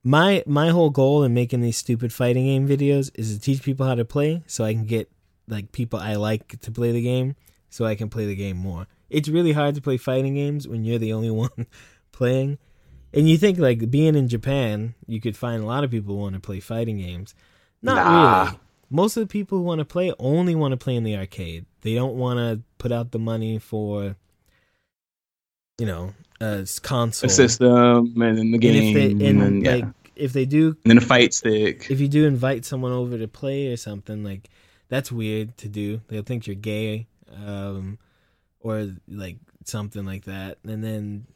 my 0.02 0.42
my 0.46 0.68
whole 0.70 0.90
goal 0.90 1.22
in 1.24 1.34
making 1.34 1.60
these 1.60 1.76
stupid 1.76 2.12
fighting 2.12 2.44
game 2.44 2.66
videos 2.68 3.10
is 3.14 3.34
to 3.34 3.40
teach 3.40 3.62
people 3.62 3.86
how 3.86 3.94
to 3.94 4.04
play, 4.04 4.42
so 4.46 4.64
I 4.64 4.72
can 4.72 4.84
get 4.84 5.10
like 5.48 5.72
people 5.72 5.98
I 5.98 6.14
like 6.14 6.60
to 6.60 6.70
play 6.72 6.92
the 6.92 7.02
game, 7.02 7.36
so 7.68 7.84
I 7.84 7.94
can 7.94 8.08
play 8.08 8.26
the 8.26 8.36
game 8.36 8.56
more. 8.56 8.86
It's 9.10 9.28
really 9.28 9.52
hard 9.52 9.74
to 9.74 9.80
play 9.80 9.96
fighting 9.96 10.34
games 10.34 10.66
when 10.68 10.84
you're 10.84 10.98
the 10.98 11.12
only 11.12 11.30
one 11.44 11.66
playing. 12.12 12.58
And 13.12 13.28
you 13.28 13.36
think 13.36 13.58
like 13.58 13.90
being 13.90 14.14
in 14.14 14.28
Japan, 14.28 14.94
you 15.06 15.20
could 15.20 15.36
find 15.36 15.62
a 15.62 15.66
lot 15.66 15.82
of 15.82 15.90
people 15.90 16.14
who 16.14 16.20
want 16.20 16.34
to 16.34 16.40
play 16.40 16.60
fighting 16.60 16.98
games. 16.98 17.34
Not 17.82 17.96
Nah. 17.96 18.44
really. 18.44 18.58
Most 18.92 19.16
of 19.16 19.22
the 19.22 19.26
people 19.26 19.58
who 19.58 19.64
want 19.64 19.80
to 19.80 19.84
play 19.84 20.12
only 20.18 20.54
want 20.54 20.72
to 20.72 20.76
play 20.76 20.94
in 20.96 21.04
the 21.04 21.16
arcade. 21.16 21.66
They 21.82 21.94
don't 21.94 22.14
want 22.16 22.38
to 22.38 22.62
put 22.78 22.90
out 22.92 23.10
the 23.12 23.18
money 23.18 23.58
for, 23.58 24.16
you 25.80 25.86
know, 25.86 26.12
a 26.40 26.60
s- 26.68 26.78
console. 26.78 27.28
a 27.28 27.32
system 27.32 28.12
and 28.20 28.36
then 28.38 28.50
the 28.52 28.58
And 28.58 28.60
game 28.62 28.76
if 28.84 28.94
they 28.94 29.10
and, 29.28 29.42
and, 29.42 29.64
yeah. 29.64 29.74
like 29.76 29.86
if 30.16 30.32
they 30.32 30.44
do, 30.44 30.76
and 30.84 30.90
then 30.90 30.98
a 30.98 31.00
fight 31.12 31.32
stick. 31.34 31.90
if 31.90 31.98
you 32.00 32.08
do 32.08 32.26
invite 32.26 32.64
someone 32.64 32.92
over 32.92 33.16
to 33.18 33.26
play 33.28 33.68
or 33.72 33.76
something, 33.76 34.22
like 34.22 34.50
that's 34.88 35.10
weird 35.10 35.56
to 35.58 35.68
do. 35.68 36.00
They'll 36.08 36.22
think 36.30 36.46
you're 36.46 36.56
gay, 36.74 37.06
um, 37.46 37.98
or 38.60 38.74
like 39.08 39.38
something 39.64 40.04
like 40.04 40.24
that. 40.24 40.58
And 40.64 40.84
then 40.84 41.26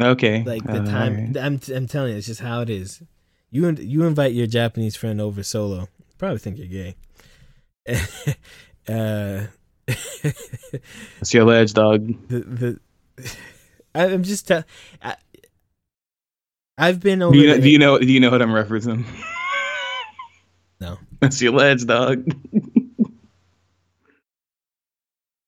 Okay, 0.00 0.42
like 0.44 0.64
the 0.64 0.82
Uh, 0.82 0.86
time 0.86 1.14
alright. 1.16 1.36
I'm 1.38 1.60
I'm 1.74 1.86
telling 1.86 2.12
you, 2.12 2.18
it's 2.18 2.26
just 2.26 2.40
how 2.40 2.60
it 2.60 2.70
is. 2.70 3.02
You 3.50 3.70
you 3.72 4.04
invite 4.04 4.32
your 4.34 4.46
Japanese 4.46 4.96
friend 4.96 5.20
over 5.20 5.42
solo, 5.42 5.88
probably 6.18 6.38
think 6.38 6.58
you're 6.58 6.66
gay. 6.82 6.96
uh, 8.88 9.46
That's 11.18 11.34
your 11.34 11.44
ledge, 11.44 11.72
dog. 11.74 12.06
the 12.28 12.40
the 12.40 12.80
I'm 13.94 14.22
just. 14.22 14.50
I, 14.50 14.64
I've 16.78 17.00
been 17.00 17.22
over. 17.22 17.34
Do 17.34 17.40
you 17.40 17.48
know? 17.48 17.58
Do 17.60 17.68
you 17.68 17.78
know? 17.78 17.98
Do 17.98 18.12
you 18.12 18.20
know 18.20 18.30
what 18.30 18.42
I'm 18.42 18.48
referencing? 18.50 19.04
No. 20.80 20.98
That's 21.20 21.40
your 21.40 21.52
ledge, 21.52 21.84
dog. 21.86 22.24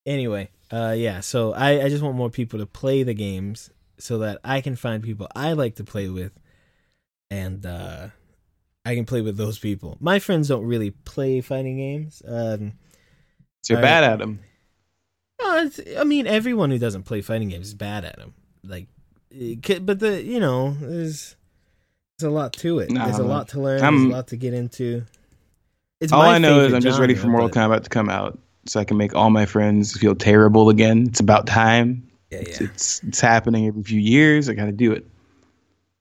Anyway, 0.06 0.50
uh, 0.70 0.94
yeah. 0.96 1.20
So 1.20 1.54
I 1.54 1.84
I 1.84 1.88
just 1.88 2.02
want 2.02 2.16
more 2.16 2.28
people 2.30 2.58
to 2.58 2.66
play 2.66 3.02
the 3.02 3.14
games 3.14 3.70
so 3.98 4.18
that 4.18 4.38
I 4.44 4.60
can 4.60 4.76
find 4.76 5.02
people 5.02 5.28
I 5.34 5.54
like 5.54 5.76
to 5.76 5.84
play 5.84 6.08
with, 6.08 6.32
and 7.30 7.64
uh, 7.64 8.08
I 8.84 8.94
can 8.94 9.06
play 9.06 9.22
with 9.22 9.36
those 9.38 9.58
people. 9.58 9.96
My 10.00 10.18
friends 10.18 10.48
don't 10.48 10.66
really 10.66 10.90
play 10.90 11.40
fighting 11.40 11.78
games. 11.78 12.22
Um, 12.26 12.74
So 13.62 13.74
you're 13.74 13.82
bad 13.82 14.04
at 14.04 14.18
them. 14.18 14.40
It's- 15.40 15.80
I 15.98 16.04
mean, 16.04 16.26
everyone 16.26 16.70
who 16.70 16.78
doesn't 16.78 17.04
play 17.04 17.20
fighting 17.20 17.48
games 17.48 17.68
is 17.68 17.74
bad 17.74 18.04
at 18.04 18.16
them. 18.18 18.34
Like, 18.62 18.86
but 19.82 19.98
the 20.00 20.22
you 20.22 20.40
know, 20.40 20.76
there's 20.80 21.36
there's 22.18 22.30
a 22.30 22.34
lot 22.34 22.52
to 22.54 22.78
it. 22.78 22.92
there's 22.92 23.18
a 23.18 23.22
lot 23.24 23.48
to 23.48 23.60
learn. 23.60 23.82
I'm- 23.82 23.96
there's 23.96 24.12
a 24.12 24.16
lot 24.16 24.28
to 24.28 24.36
get 24.36 24.54
into. 24.54 25.04
It's 26.00 26.12
All 26.12 26.22
I 26.22 26.38
know 26.38 26.60
is 26.60 26.72
I'm 26.74 26.80
just 26.82 27.00
ready 27.00 27.14
for 27.14 27.28
Mortal 27.28 27.48
but- 27.48 27.56
Kombat 27.56 27.82
to 27.84 27.88
come 27.90 28.08
out, 28.10 28.38
so 28.66 28.78
I 28.80 28.84
can 28.84 28.96
make 28.96 29.14
all 29.14 29.30
my 29.30 29.46
friends 29.46 29.96
feel 29.96 30.14
terrible 30.14 30.68
again. 30.68 31.06
It's 31.08 31.20
about 31.20 31.46
time. 31.46 32.06
Yeah, 32.30 32.38
It's 32.40 32.60
yeah. 32.60 32.66
it's, 32.68 33.02
it's 33.04 33.20
happening 33.20 33.66
every 33.66 33.82
few 33.82 34.00
years. 34.00 34.48
I 34.48 34.54
got 34.54 34.66
to 34.66 34.72
do 34.72 34.92
it. 34.92 35.06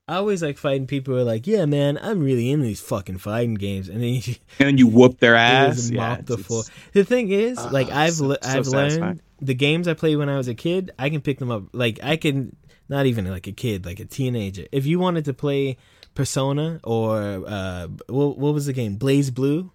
I 0.08 0.16
always 0.18 0.44
like 0.44 0.58
fighting 0.58 0.86
people 0.86 1.14
who 1.14 1.20
are 1.22 1.24
like, 1.24 1.48
"Yeah, 1.48 1.66
man, 1.66 1.98
I'm 2.02 2.20
really 2.20 2.52
into 2.52 2.66
these 2.66 2.82
fucking 2.82 3.20
fighting 3.20 3.54
games," 3.54 3.88
and 3.88 4.02
then 4.02 4.10
you 4.16 4.36
And 4.60 4.68
then 4.68 4.78
you 4.78 4.88
whoop 4.88 5.20
their 5.20 5.34
just 5.68 5.80
ass. 5.86 5.90
Yeah, 5.92 6.18
the 6.22 6.38
floor. 6.38 6.64
The 6.92 7.04
thing 7.06 7.30
is, 7.30 7.58
Ah, 7.58 7.70
like 7.72 7.90
I've 7.90 8.14
so- 8.16 8.32
I've 8.44 8.66
satisfying. 8.66 9.02
learned 9.02 9.22
the 9.42 9.54
games 9.54 9.88
I 9.88 9.94
played 9.94 10.16
when 10.18 10.30
I 10.30 10.38
was 10.38 10.48
a 10.48 10.54
kid, 10.56 10.92
I 11.00 11.10
can 11.10 11.22
pick 11.22 11.40
them 11.40 11.52
up. 11.52 11.64
Like 11.74 12.00
I 12.04 12.18
can 12.18 12.56
not 12.90 13.06
even 13.06 13.30
like 13.30 13.48
a 13.48 13.52
kid, 13.54 13.86
like 13.86 14.00
a 14.02 14.06
teenager. 14.06 14.66
If 14.72 14.86
you 14.86 15.00
wanted 15.00 15.26
to 15.26 15.34
play 15.34 15.78
Persona 16.16 16.80
or 16.84 17.44
uh, 17.48 17.88
what, 18.08 18.38
what 18.38 18.54
was 18.54 18.66
the 18.66 18.74
game, 18.74 18.98
BlazBlue, 18.98 19.70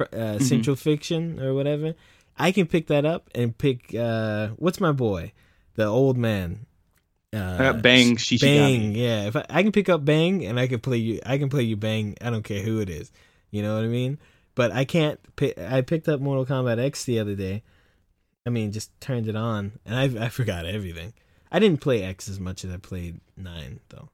uh, 0.00 0.04
Mm-hmm. 0.06 0.44
Central 0.44 0.74
Fiction 0.76 1.40
or 1.40 1.54
whatever, 1.54 1.94
I 2.36 2.50
can 2.50 2.66
pick 2.66 2.88
that 2.88 3.04
up 3.04 3.30
and 3.36 3.56
pick. 3.56 3.94
Uh, 3.94 4.48
what's 4.56 4.80
my 4.80 4.90
boy, 4.92 5.32
the 5.76 5.86
old 5.86 6.18
man. 6.18 6.66
Uh, 7.34 7.72
Bang 7.72 8.16
Shishigami. 8.16 8.40
Bang, 8.40 8.94
yeah. 8.94 9.26
If 9.26 9.36
I, 9.36 9.44
I 9.50 9.62
can 9.62 9.72
pick 9.72 9.88
up 9.88 10.04
Bang 10.04 10.44
and 10.44 10.58
I 10.60 10.66
can 10.66 10.80
play 10.80 10.98
you, 10.98 11.20
I 11.26 11.38
can 11.38 11.48
play 11.48 11.62
you 11.62 11.76
Bang. 11.76 12.16
I 12.20 12.30
don't 12.30 12.44
care 12.44 12.62
who 12.62 12.80
it 12.80 12.88
is. 12.88 13.10
You 13.50 13.62
know 13.62 13.74
what 13.74 13.84
I 13.84 13.88
mean? 13.88 14.18
But 14.54 14.72
I 14.72 14.84
can't. 14.84 15.18
Pick, 15.36 15.58
I 15.58 15.80
picked 15.80 16.08
up 16.08 16.20
Mortal 16.20 16.46
Kombat 16.46 16.78
X 16.78 17.04
the 17.04 17.18
other 17.18 17.34
day. 17.34 17.62
I 18.46 18.50
mean, 18.50 18.72
just 18.72 18.98
turned 19.00 19.26
it 19.26 19.36
on 19.36 19.78
and 19.84 19.96
I 19.96 20.26
I 20.26 20.28
forgot 20.40 20.66
everything. 20.66 21.12
I 21.50 21.58
didn't 21.58 21.80
play 21.80 22.02
X 22.02 22.28
as 22.28 22.40
much 22.40 22.64
as 22.64 22.72
I 22.72 22.76
played 22.76 23.20
Nine 23.36 23.80
though, 23.88 24.08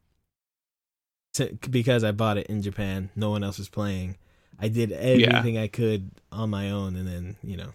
because 1.71 2.05
I 2.05 2.13
bought 2.13 2.39
it 2.39 2.47
in 2.47 2.63
Japan. 2.63 3.11
No 3.17 3.31
one 3.31 3.45
else 3.45 3.59
was 3.59 3.69
playing. 3.69 4.17
I 4.59 4.69
did 4.69 4.93
everything 4.93 5.57
I 5.57 5.69
could 5.69 6.11
on 6.31 6.51
my 6.51 6.71
own, 6.71 6.97
and 6.97 7.07
then 7.07 7.37
you 7.43 7.57
know, 7.57 7.73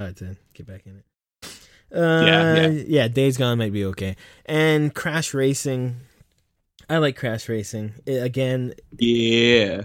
hard 0.00 0.16
to 0.18 0.36
get 0.54 0.66
back 0.66 0.86
in 0.86 0.96
it. 0.96 1.04
Uh, 1.94 2.24
Yeah, 2.26 2.66
yeah. 2.86 3.08
Days 3.08 3.36
Gone 3.36 3.58
might 3.58 3.72
be 3.72 3.84
okay, 3.86 4.16
and 4.46 4.92
Crash 4.94 5.32
Racing. 5.32 5.96
I 6.90 6.98
like 6.98 7.16
Crash 7.16 7.48
Racing. 7.48 7.94
I- 8.06 8.10
again, 8.12 8.74
Yeah. 8.98 9.82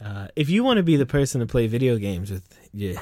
uh, 0.00 0.28
if 0.36 0.50
you 0.50 0.62
want 0.64 0.76
to 0.78 0.82
be 0.82 0.96
the 0.96 1.06
person 1.06 1.40
to 1.40 1.46
play 1.46 1.66
video 1.68 1.96
games 1.96 2.30
with 2.30 2.42
your 2.72 2.96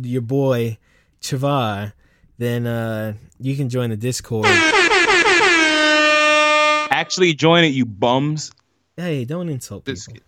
your 0.00 0.22
boy 0.22 0.78
Chavar, 1.20 1.92
then 2.38 2.66
uh, 2.66 3.14
you 3.40 3.56
can 3.56 3.68
join 3.68 3.90
the 3.90 3.96
Discord. 3.96 4.46
Actually, 6.92 7.32
join 7.34 7.64
it, 7.64 7.68
you 7.68 7.84
bums. 7.86 8.52
Hey, 8.96 9.24
don't 9.24 9.48
insult 9.48 9.84
This- 9.84 10.06
people. 10.06 10.22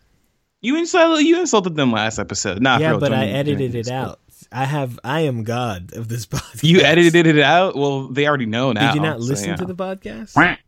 You 0.65 0.77
insulted 0.79 1.25
you 1.27 1.41
insulted 1.41 1.75
them 1.75 1.91
last 1.91 2.19
episode. 2.21 2.63
Nah, 2.63 2.79
yeah, 2.79 2.91
real, 2.91 3.01
but 3.01 3.13
I 3.13 3.27
edited 3.27 3.75
it 3.75 3.89
out. 3.91 4.21
I 4.53 4.65
have. 4.65 4.99
I 5.03 5.23
am 5.23 5.45
God 5.45 5.93
of 5.95 6.09
this 6.09 6.27
podcast. 6.27 6.63
You 6.63 6.81
edited 6.81 7.27
it 7.27 7.39
out. 7.39 7.77
Well, 7.77 8.09
they 8.09 8.27
already 8.27 8.47
know 8.47 8.73
now. 8.73 8.93
Did 8.93 9.01
you 9.01 9.07
not 9.07 9.21
so, 9.21 9.27
listen 9.27 9.49
yeah. 9.51 9.57
to 9.57 9.65
the 9.65 9.75
podcast? 9.75 10.59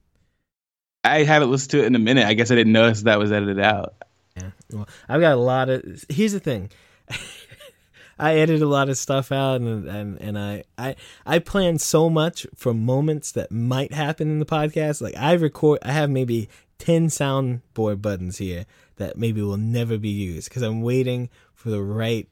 I 1.04 1.22
haven't 1.22 1.50
listened 1.50 1.72
to 1.72 1.82
it 1.82 1.86
in 1.86 1.94
a 1.94 1.98
minute. 1.98 2.26
I 2.26 2.32
guess 2.34 2.50
I 2.50 2.54
didn't 2.54 2.72
notice 2.72 3.02
that 3.02 3.18
was 3.18 3.30
edited 3.30 3.60
out. 3.60 3.94
Yeah. 4.36 4.50
Well, 4.72 4.88
I've 5.08 5.20
got 5.20 5.32
a 5.32 5.40
lot 5.40 5.68
of. 5.68 6.04
Here's 6.08 6.32
the 6.32 6.40
thing. 6.40 6.70
I 8.18 8.36
edit 8.36 8.62
a 8.62 8.66
lot 8.66 8.88
of 8.88 8.96
stuff 8.96 9.32
out, 9.32 9.60
and 9.60 9.86
and 9.88 10.20
and 10.20 10.38
I 10.38 10.64
I 10.78 10.96
I 11.26 11.38
plan 11.40 11.78
so 11.78 12.08
much 12.08 12.46
for 12.54 12.72
moments 12.72 13.32
that 13.32 13.50
might 13.50 13.92
happen 13.92 14.30
in 14.30 14.38
the 14.38 14.46
podcast. 14.46 15.02
Like 15.02 15.16
I 15.16 15.32
record, 15.32 15.80
I 15.82 15.92
have 15.92 16.10
maybe 16.10 16.48
ten 16.78 17.08
soundboard 17.08 18.00
buttons 18.00 18.38
here 18.38 18.66
that 18.96 19.18
maybe 19.18 19.42
will 19.42 19.56
never 19.56 19.98
be 19.98 20.10
used 20.10 20.48
because 20.48 20.62
I'm 20.62 20.82
waiting 20.82 21.28
for 21.54 21.70
the 21.70 21.82
right 21.82 22.28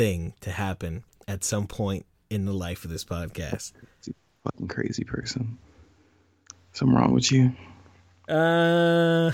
thing 0.00 0.32
to 0.40 0.50
happen 0.50 1.04
at 1.28 1.44
some 1.44 1.66
point 1.66 2.06
in 2.30 2.46
the 2.46 2.54
life 2.54 2.86
of 2.86 2.90
this 2.90 3.04
podcast. 3.04 3.72
Fucking 4.44 4.68
crazy 4.68 5.04
person. 5.04 5.58
Something 6.72 6.96
wrong 6.96 7.12
with 7.12 7.30
you. 7.30 7.52
Uh, 8.26 9.30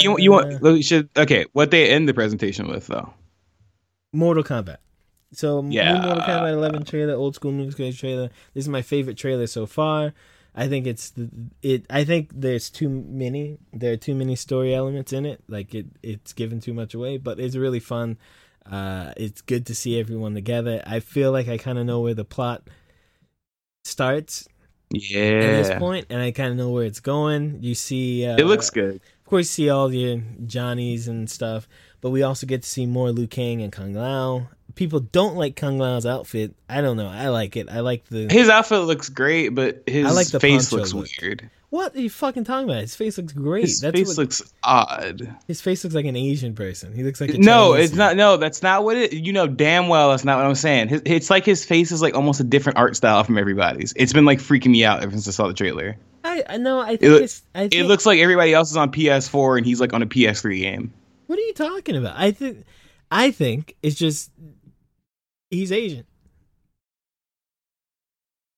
You 0.00 0.16
you 0.18 0.32
want 0.32 0.62
you 0.62 0.82
should 0.82 1.10
okay. 1.14 1.44
What 1.52 1.70
they 1.70 1.90
end 1.90 2.08
the 2.08 2.14
presentation 2.14 2.66
with 2.66 2.86
though? 2.86 3.12
Mortal 4.14 4.42
Kombat. 4.42 4.78
So 5.32 5.62
Yeah. 5.68 6.00
Mortal 6.00 6.22
Kombat 6.22 6.52
11 6.54 6.84
trailer, 6.84 7.12
old 7.12 7.34
school 7.34 7.52
new 7.52 7.70
school 7.70 7.92
trailer. 7.92 8.30
This 8.54 8.64
is 8.64 8.68
my 8.70 8.80
favorite 8.80 9.18
trailer 9.18 9.46
so 9.46 9.66
far. 9.66 10.14
I 10.54 10.66
think 10.66 10.86
it's 10.86 11.10
the, 11.10 11.28
it. 11.60 11.84
I 11.90 12.04
think 12.04 12.30
there's 12.32 12.70
too 12.70 12.88
many. 12.88 13.58
There 13.74 13.92
are 13.92 13.98
too 13.98 14.14
many 14.14 14.34
story 14.36 14.74
elements 14.74 15.12
in 15.12 15.26
it. 15.26 15.42
Like 15.46 15.74
it, 15.74 15.86
it's 16.02 16.32
given 16.32 16.60
too 16.60 16.72
much 16.72 16.94
away. 16.94 17.18
But 17.18 17.38
it's 17.38 17.56
really 17.56 17.80
fun. 17.80 18.16
Uh, 18.70 19.12
it's 19.16 19.40
good 19.42 19.66
to 19.66 19.74
see 19.74 19.98
everyone 20.00 20.34
together. 20.34 20.82
I 20.86 21.00
feel 21.00 21.32
like 21.32 21.48
I 21.48 21.58
kind 21.58 21.78
of 21.78 21.86
know 21.86 22.00
where 22.00 22.14
the 22.14 22.24
plot 22.24 22.62
starts 23.84 24.48
Yeah. 24.90 25.20
at 25.20 25.62
this 25.68 25.78
point, 25.78 26.06
and 26.10 26.20
I 26.22 26.30
kind 26.30 26.50
of 26.50 26.56
know 26.56 26.70
where 26.70 26.84
it's 26.84 27.00
going. 27.00 27.58
You 27.62 27.74
see, 27.74 28.26
uh, 28.26 28.36
it 28.36 28.44
looks 28.46 28.70
good. 28.70 28.96
of 28.96 29.24
course, 29.26 29.50
see 29.50 29.68
all 29.68 29.92
your 29.92 30.22
Johnnies 30.46 31.08
and 31.08 31.28
stuff, 31.28 31.68
but 32.00 32.10
we 32.10 32.22
also 32.22 32.46
get 32.46 32.62
to 32.62 32.68
see 32.68 32.86
more 32.86 33.10
Liu 33.10 33.26
Kang 33.26 33.60
and 33.62 33.72
Kung 33.72 33.94
Lao. 33.94 34.48
People 34.74 35.00
don't 35.00 35.36
like 35.36 35.56
Kung 35.56 35.78
Lao's 35.78 36.06
outfit. 36.06 36.54
I 36.68 36.80
don't 36.80 36.96
know. 36.96 37.06
I 37.08 37.28
like 37.28 37.56
it. 37.56 37.68
I 37.70 37.80
like 37.80 38.06
the. 38.08 38.28
His 38.30 38.48
outfit 38.48 38.80
looks 38.80 39.08
great, 39.08 39.50
but 39.50 39.82
his 39.86 40.06
I 40.06 40.10
like 40.10 40.28
the 40.28 40.40
face 40.40 40.72
looks 40.72 40.92
look. 40.92 41.06
weird. 41.20 41.48
What 41.74 41.96
are 41.96 42.00
you 42.00 42.08
fucking 42.08 42.44
talking 42.44 42.68
about? 42.70 42.82
His 42.82 42.94
face 42.94 43.18
looks 43.18 43.32
great. 43.32 43.62
His 43.64 43.80
That's 43.80 43.98
face 43.98 44.06
what, 44.06 44.18
looks 44.18 44.54
odd. 44.62 45.36
his 45.48 45.60
face 45.60 45.82
looks 45.82 45.96
like 45.96 46.04
an 46.04 46.14
Asian 46.14 46.54
person. 46.54 46.94
He 46.94 47.02
looks 47.02 47.20
like 47.20 47.30
a 47.30 47.38
No, 47.38 47.72
Chinese 47.72 47.86
it's 47.90 47.96
man. 47.98 48.16
not. 48.16 48.16
No, 48.16 48.36
that's 48.36 48.62
not 48.62 48.84
what 48.84 48.96
it. 48.96 49.12
You 49.12 49.32
know 49.32 49.48
damn 49.48 49.88
well 49.88 50.10
that's 50.10 50.24
not 50.24 50.36
what 50.36 50.46
I'm 50.46 50.54
saying. 50.54 50.86
His, 50.90 51.02
it's 51.04 51.30
like 51.30 51.44
his 51.44 51.64
face 51.64 51.90
is 51.90 52.00
like 52.00 52.14
almost 52.14 52.38
a 52.38 52.44
different 52.44 52.78
art 52.78 52.94
style 52.94 53.24
from 53.24 53.38
everybody's. 53.38 53.92
It's 53.96 54.12
been 54.12 54.24
like 54.24 54.38
freaking 54.38 54.70
me 54.70 54.84
out 54.84 55.02
ever 55.02 55.10
since 55.10 55.26
I 55.26 55.32
saw 55.32 55.48
the 55.48 55.54
trailer. 55.54 55.96
I, 56.22 56.44
I 56.48 56.56
know. 56.58 56.78
I 56.78 56.90
think 56.96 57.02
It, 57.02 57.22
it's. 57.22 57.42
I 57.56 57.62
think, 57.62 57.74
it 57.74 57.84
looks 57.86 58.06
like 58.06 58.20
everybody 58.20 58.54
else 58.54 58.70
is 58.70 58.76
on 58.76 58.92
PS4 58.92 59.56
and 59.56 59.66
he's 59.66 59.80
like 59.80 59.92
on 59.92 60.00
a 60.02 60.06
PS3 60.06 60.56
game. 60.60 60.92
What 61.26 61.40
are 61.40 61.42
you 61.42 61.54
talking 61.54 61.96
about? 61.96 62.14
I 62.16 62.30
think. 62.30 62.64
I 63.10 63.32
think 63.32 63.74
it's 63.82 63.96
just. 63.96 64.30
He's 65.50 65.72
Asian. 65.72 66.04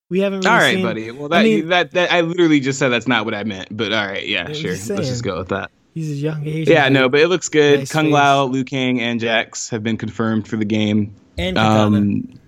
We 0.08 0.20
haven't. 0.20 0.40
Really 0.40 0.50
all 0.50 0.58
right, 0.60 0.74
seen- 0.74 0.82
buddy. 0.84 1.10
Well, 1.10 1.28
that, 1.30 1.40
I 1.40 1.42
mean- 1.42 1.68
that 1.68 1.90
that 1.92 2.12
I 2.12 2.20
literally 2.20 2.60
just 2.60 2.78
said 2.78 2.90
that's 2.90 3.08
not 3.08 3.24
what 3.24 3.34
I 3.34 3.44
meant. 3.44 3.76
But 3.76 3.92
all 3.92 4.06
right, 4.06 4.26
yeah, 4.26 4.52
sure. 4.52 4.72
just 4.74 4.88
Let's 4.90 5.08
just 5.08 5.24
go 5.24 5.38
with 5.38 5.48
that. 5.48 5.70
He's 5.94 6.10
a 6.10 6.14
young 6.14 6.46
Asian. 6.46 6.72
Yeah, 6.72 6.84
dude. 6.88 6.92
no, 6.94 7.08
but 7.08 7.20
it 7.20 7.28
looks 7.28 7.48
good. 7.48 7.80
Nice 7.80 7.92
Kung 7.92 8.06
face. 8.06 8.12
Lao, 8.12 8.44
Liu 8.44 8.64
Kang, 8.64 9.00
and 9.00 9.18
Jax 9.18 9.70
have 9.70 9.82
been 9.82 9.96
confirmed 9.96 10.46
for 10.46 10.56
the 10.56 10.64
game. 10.66 11.14
and 11.38 11.56
Katana. 11.56 11.96
Um, 11.96 12.40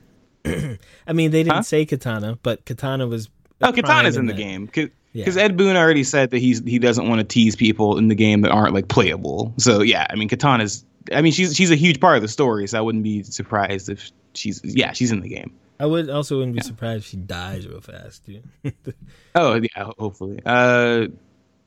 I 1.06 1.12
mean, 1.12 1.30
they 1.30 1.42
didn't 1.42 1.52
Huh? 1.56 1.62
say 1.62 1.84
Katana, 1.86 2.38
but 2.42 2.64
Katana 2.64 3.06
was. 3.06 3.28
oh, 3.62 3.72
Katana's 3.72 4.16
in 4.16 4.26
the 4.26 4.34
that. 4.34 4.38
game 4.38 4.66
because 4.66 4.90
Yeah. 5.12 5.26
Ed 5.42 5.56
Boon 5.56 5.76
already 5.76 6.04
said 6.04 6.30
that 6.30 6.38
he's 6.38 6.62
he 6.64 6.78
doesn't 6.78 7.09
want 7.09 7.20
to 7.20 7.24
tease 7.24 7.56
people 7.56 7.98
in 7.98 8.09
the 8.09 8.14
game 8.14 8.42
that 8.42 8.50
aren't 8.50 8.74
like 8.74 8.88
playable. 8.88 9.52
So 9.56 9.80
yeah, 9.82 10.06
I 10.11 10.14
mean 10.14 10.28
Katana's. 10.28 10.84
I 11.12 11.22
mean 11.22 11.32
she's 11.32 11.56
she's 11.56 11.70
a 11.70 11.74
huge 11.76 12.00
part 12.00 12.16
of 12.16 12.22
the 12.22 12.28
story, 12.28 12.66
so 12.68 12.78
I 12.78 12.82
wouldn't 12.82 13.02
be 13.04 13.22
surprised 13.22 13.88
if 13.88 14.11
she's 14.34 14.61
yeah 14.62 14.92
she's 14.92 15.11
in 15.11 15.20
the 15.20 15.28
game. 15.28 15.50
I 15.81 15.87
would 15.87 16.11
also 16.11 16.39
wouldn't 16.39 16.57
be 16.57 16.62
surprised 16.62 17.05
if 17.05 17.11
she 17.11 17.16
dies 17.16 17.66
real 17.66 17.81
fast, 17.81 18.24
dude. 18.24 18.45
Oh 19.35 19.55
yeah, 19.55 19.91
hopefully. 19.99 20.41
Uh, 20.45 21.07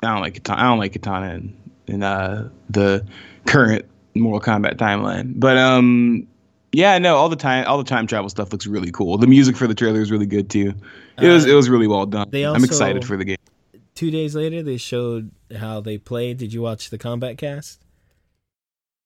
I 0.03 0.07
don't 0.11 0.21
like 0.21 0.33
Katana. 0.33 0.61
I 0.61 0.63
don't 0.65 0.79
like 0.79 0.93
Katana 0.93 1.33
in, 1.35 1.57
in 1.87 2.03
uh 2.03 2.49
the 2.69 3.05
current 3.45 3.85
Mortal 4.15 4.41
Kombat 4.53 4.75
timeline. 4.75 5.39
But 5.39 5.57
um, 5.57 6.27
yeah, 6.73 6.97
no, 6.97 7.15
all 7.15 7.29
the 7.29 7.35
time, 7.37 7.65
all 7.67 7.77
the 7.77 7.83
time 7.85 8.07
travel 8.07 8.29
stuff 8.29 8.51
looks 8.51 8.67
really 8.67 8.91
cool. 8.91 9.17
The 9.17 9.27
music 9.27 9.55
for 9.55 9.67
the 9.67 9.75
trailer 9.75 10.01
is 10.01 10.11
really 10.11 10.25
good 10.25 10.49
too. 10.49 10.73
It 11.21 11.27
was 11.27 11.45
Uh, 11.45 11.49
it 11.49 11.53
was 11.53 11.69
really 11.69 11.87
well 11.87 12.05
done. 12.05 12.29
they 12.31 12.45
I'm 12.45 12.63
excited 12.63 13.05
for 13.05 13.15
the 13.15 13.25
game. 13.25 13.37
Two 13.95 14.09
days 14.11 14.35
later, 14.35 14.63
they 14.63 14.77
showed 14.77 15.31
how 15.55 15.79
they 15.81 15.97
played. 15.97 16.37
Did 16.37 16.51
you 16.53 16.61
watch 16.61 16.89
the 16.89 16.97
Kombat 16.97 17.37
Kast? 17.37 17.80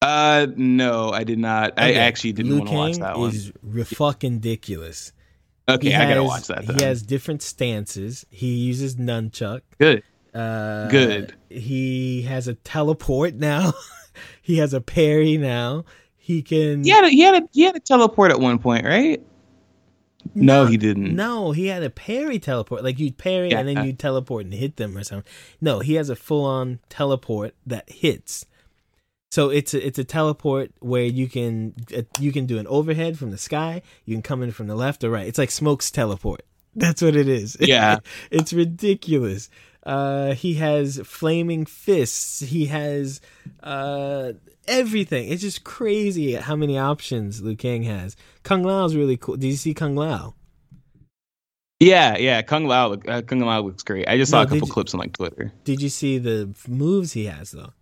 Uh, 0.06 0.48
no, 0.56 1.10
I 1.10 1.24
did 1.24 1.40
not. 1.40 1.74
I 1.78 1.94
actually 1.94 2.34
didn't 2.34 2.52
Liu 2.52 2.60
want 2.60 2.70
to 2.70 2.76
watch 2.76 2.98
that 2.98 3.18
one. 3.18 3.30
Is 3.32 3.52
fucking 3.98 4.36
ridiculous. 4.36 5.12
Okay, 5.68 5.96
I 5.96 6.08
gotta 6.08 6.24
watch 6.24 6.48
that. 6.48 6.64
He 6.66 6.84
has 6.84 7.02
different 7.02 7.42
stances. 7.42 8.26
He 8.30 8.54
uses 8.54 8.98
nunchuck. 8.98 9.62
Good. 9.80 10.04
Uh, 10.32 10.90
Good. 10.90 11.34
He 11.50 12.24
has 12.24 12.48
a 12.48 12.54
teleport 12.54 13.36
now. 13.36 13.74
he 14.42 14.58
has 14.58 14.74
a 14.74 14.82
parry 14.82 15.38
now. 15.38 15.86
He 16.18 16.44
can. 16.44 16.84
He 16.84 16.92
had 16.92 17.06
a, 17.06 17.10
he 17.10 17.22
had 17.22 17.44
a, 17.44 17.48
he 17.52 17.64
had 17.64 17.76
a 17.76 17.80
teleport 17.80 18.32
at 18.32 18.40
one 18.40 18.60
point, 18.60 18.86
right? 18.86 19.24
No, 20.34 20.66
he 20.66 20.78
didn't. 20.78 21.16
No, 21.16 21.52
he 21.52 21.68
had 21.68 21.84
a 21.84 21.90
parry 21.90 22.38
teleport. 22.38 22.84
Like 22.84 23.00
you'd 23.00 23.18
parry 23.18 23.50
Yeah. 23.50 23.60
and 23.60 23.68
then 23.70 23.86
you'd 23.86 23.98
teleport 24.00 24.46
and 24.46 24.54
hit 24.54 24.76
them 24.76 24.98
or 24.98 25.04
something. 25.04 25.32
No, 25.62 25.80
he 25.80 25.96
has 25.96 26.10
a 26.10 26.16
full 26.16 26.46
on 26.46 26.80
teleport 26.90 27.56
that 27.66 27.90
hits. 27.90 28.46
So 29.36 29.50
it's 29.50 29.74
a, 29.74 29.86
it's 29.86 30.00
a 30.00 30.06
teleport 30.06 30.72
where 30.80 31.04
you 31.04 31.28
can 31.28 31.74
uh, 31.94 32.04
you 32.22 32.32
can 32.32 32.46
do 32.46 32.58
an 32.58 32.68
overhead 32.68 33.20
from 33.20 33.32
the 33.32 33.38
sky. 33.38 33.82
You 34.06 34.16
can 34.16 34.22
come 34.22 34.42
in 34.42 34.54
from 34.54 34.68
the 34.68 34.76
left 34.76 35.04
or 35.04 35.10
right. 35.10 35.28
It's 35.28 35.38
like 35.38 35.52
Smoke's 35.52 35.92
teleport. 35.92 36.44
That's 36.74 37.02
what 37.02 37.18
it 37.18 37.28
is. 37.28 37.58
Yeah. 37.60 37.98
it's 38.32 38.54
ridiculous. 38.54 39.50
Uh, 39.86 40.36
he 40.36 40.54
has 40.54 41.02
flaming 41.04 41.66
fists. 41.66 42.40
He 42.40 42.68
has 42.68 43.20
uh, 43.62 44.32
everything. 44.70 45.28
It's 45.28 45.42
just 45.42 45.66
crazy 45.66 46.36
how 46.36 46.56
many 46.56 46.78
options 46.78 47.42
Liu 47.42 47.58
Kang 47.58 47.84
has. 47.84 48.16
Kung 48.44 48.64
Lao 48.64 48.86
is 48.86 48.96
really 48.96 49.18
cool. 49.18 49.36
Did 49.36 49.48
you 49.48 49.58
see 49.58 49.74
Kung 49.74 49.98
Lao? 49.98 50.36
Yeah, 51.82 52.16
yeah. 52.18 52.42
Kung 52.42 52.68
Lao, 52.68 52.94
uh, 52.94 53.22
Kung 53.22 53.42
Lao 53.42 53.60
looks 53.64 53.84
great. 53.84 54.08
I 54.08 54.16
just 54.18 54.32
saw 54.32 54.38
No, 54.38 54.44
a 54.44 54.46
couple 54.46 54.70
you- 54.70 54.74
clips 54.74 54.94
on 54.94 55.02
like 55.02 55.12
Twitter. 55.12 55.52
Did 55.66 55.82
you 55.82 55.90
see 55.90 56.20
the 56.20 56.56
moves 56.70 57.12
he 57.12 57.26
has 57.26 57.52
though? 57.52 57.74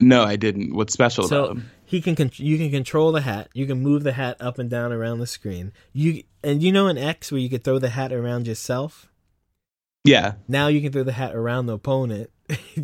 No, 0.00 0.22
I 0.24 0.36
didn't. 0.36 0.74
What's 0.74 0.92
special 0.92 1.24
about 1.24 1.28
So 1.30 1.50
him? 1.52 1.70
he 1.84 2.00
can 2.02 2.14
con- 2.16 2.30
you 2.34 2.58
can 2.58 2.70
control 2.70 3.12
the 3.12 3.22
hat. 3.22 3.48
You 3.54 3.66
can 3.66 3.82
move 3.82 4.02
the 4.02 4.12
hat 4.12 4.36
up 4.40 4.58
and 4.58 4.68
down 4.68 4.92
around 4.92 5.20
the 5.20 5.26
screen. 5.26 5.72
You 5.92 6.22
and 6.44 6.62
you 6.62 6.70
know 6.72 6.86
in 6.88 6.98
X 6.98 7.32
where 7.32 7.40
you 7.40 7.48
could 7.48 7.64
throw 7.64 7.78
the 7.78 7.88
hat 7.90 8.12
around 8.12 8.46
yourself. 8.46 9.10
Yeah. 10.04 10.34
Now 10.46 10.68
you 10.68 10.80
can 10.80 10.92
throw 10.92 11.02
the 11.02 11.12
hat 11.12 11.34
around 11.34 11.66
the 11.66 11.72
opponent. 11.74 12.30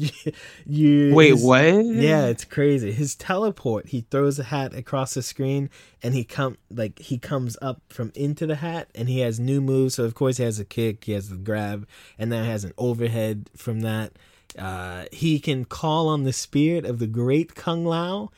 you 0.66 1.14
Wait, 1.14 1.32
his- 1.32 1.44
what? 1.44 1.62
Yeah, 1.84 2.26
it's 2.26 2.44
crazy. 2.44 2.90
His 2.92 3.14
teleport, 3.14 3.88
he 3.88 4.06
throws 4.10 4.38
a 4.38 4.44
hat 4.44 4.74
across 4.74 5.14
the 5.14 5.22
screen 5.22 5.70
and 6.02 6.14
he 6.14 6.24
come 6.24 6.56
like 6.70 6.98
he 6.98 7.18
comes 7.18 7.56
up 7.62 7.80
from 7.88 8.10
into 8.14 8.46
the 8.46 8.56
hat 8.56 8.88
and 8.94 9.08
he 9.08 9.20
has 9.20 9.38
new 9.38 9.60
moves. 9.60 9.94
So 9.96 10.04
of 10.04 10.14
course 10.14 10.38
he 10.38 10.42
has 10.44 10.58
a 10.58 10.64
kick, 10.64 11.04
he 11.04 11.12
has 11.12 11.28
the 11.28 11.36
grab, 11.36 11.86
and 12.18 12.32
he 12.32 12.38
has 12.38 12.64
an 12.64 12.72
overhead 12.78 13.50
from 13.56 13.80
that. 13.80 14.12
Uh 14.58 15.04
he 15.12 15.38
can 15.40 15.64
call 15.64 16.08
on 16.08 16.24
the 16.24 16.32
spirit 16.32 16.84
of 16.84 16.98
the 16.98 17.06
great 17.06 17.54
Kung 17.54 17.84
Lao 17.84 18.30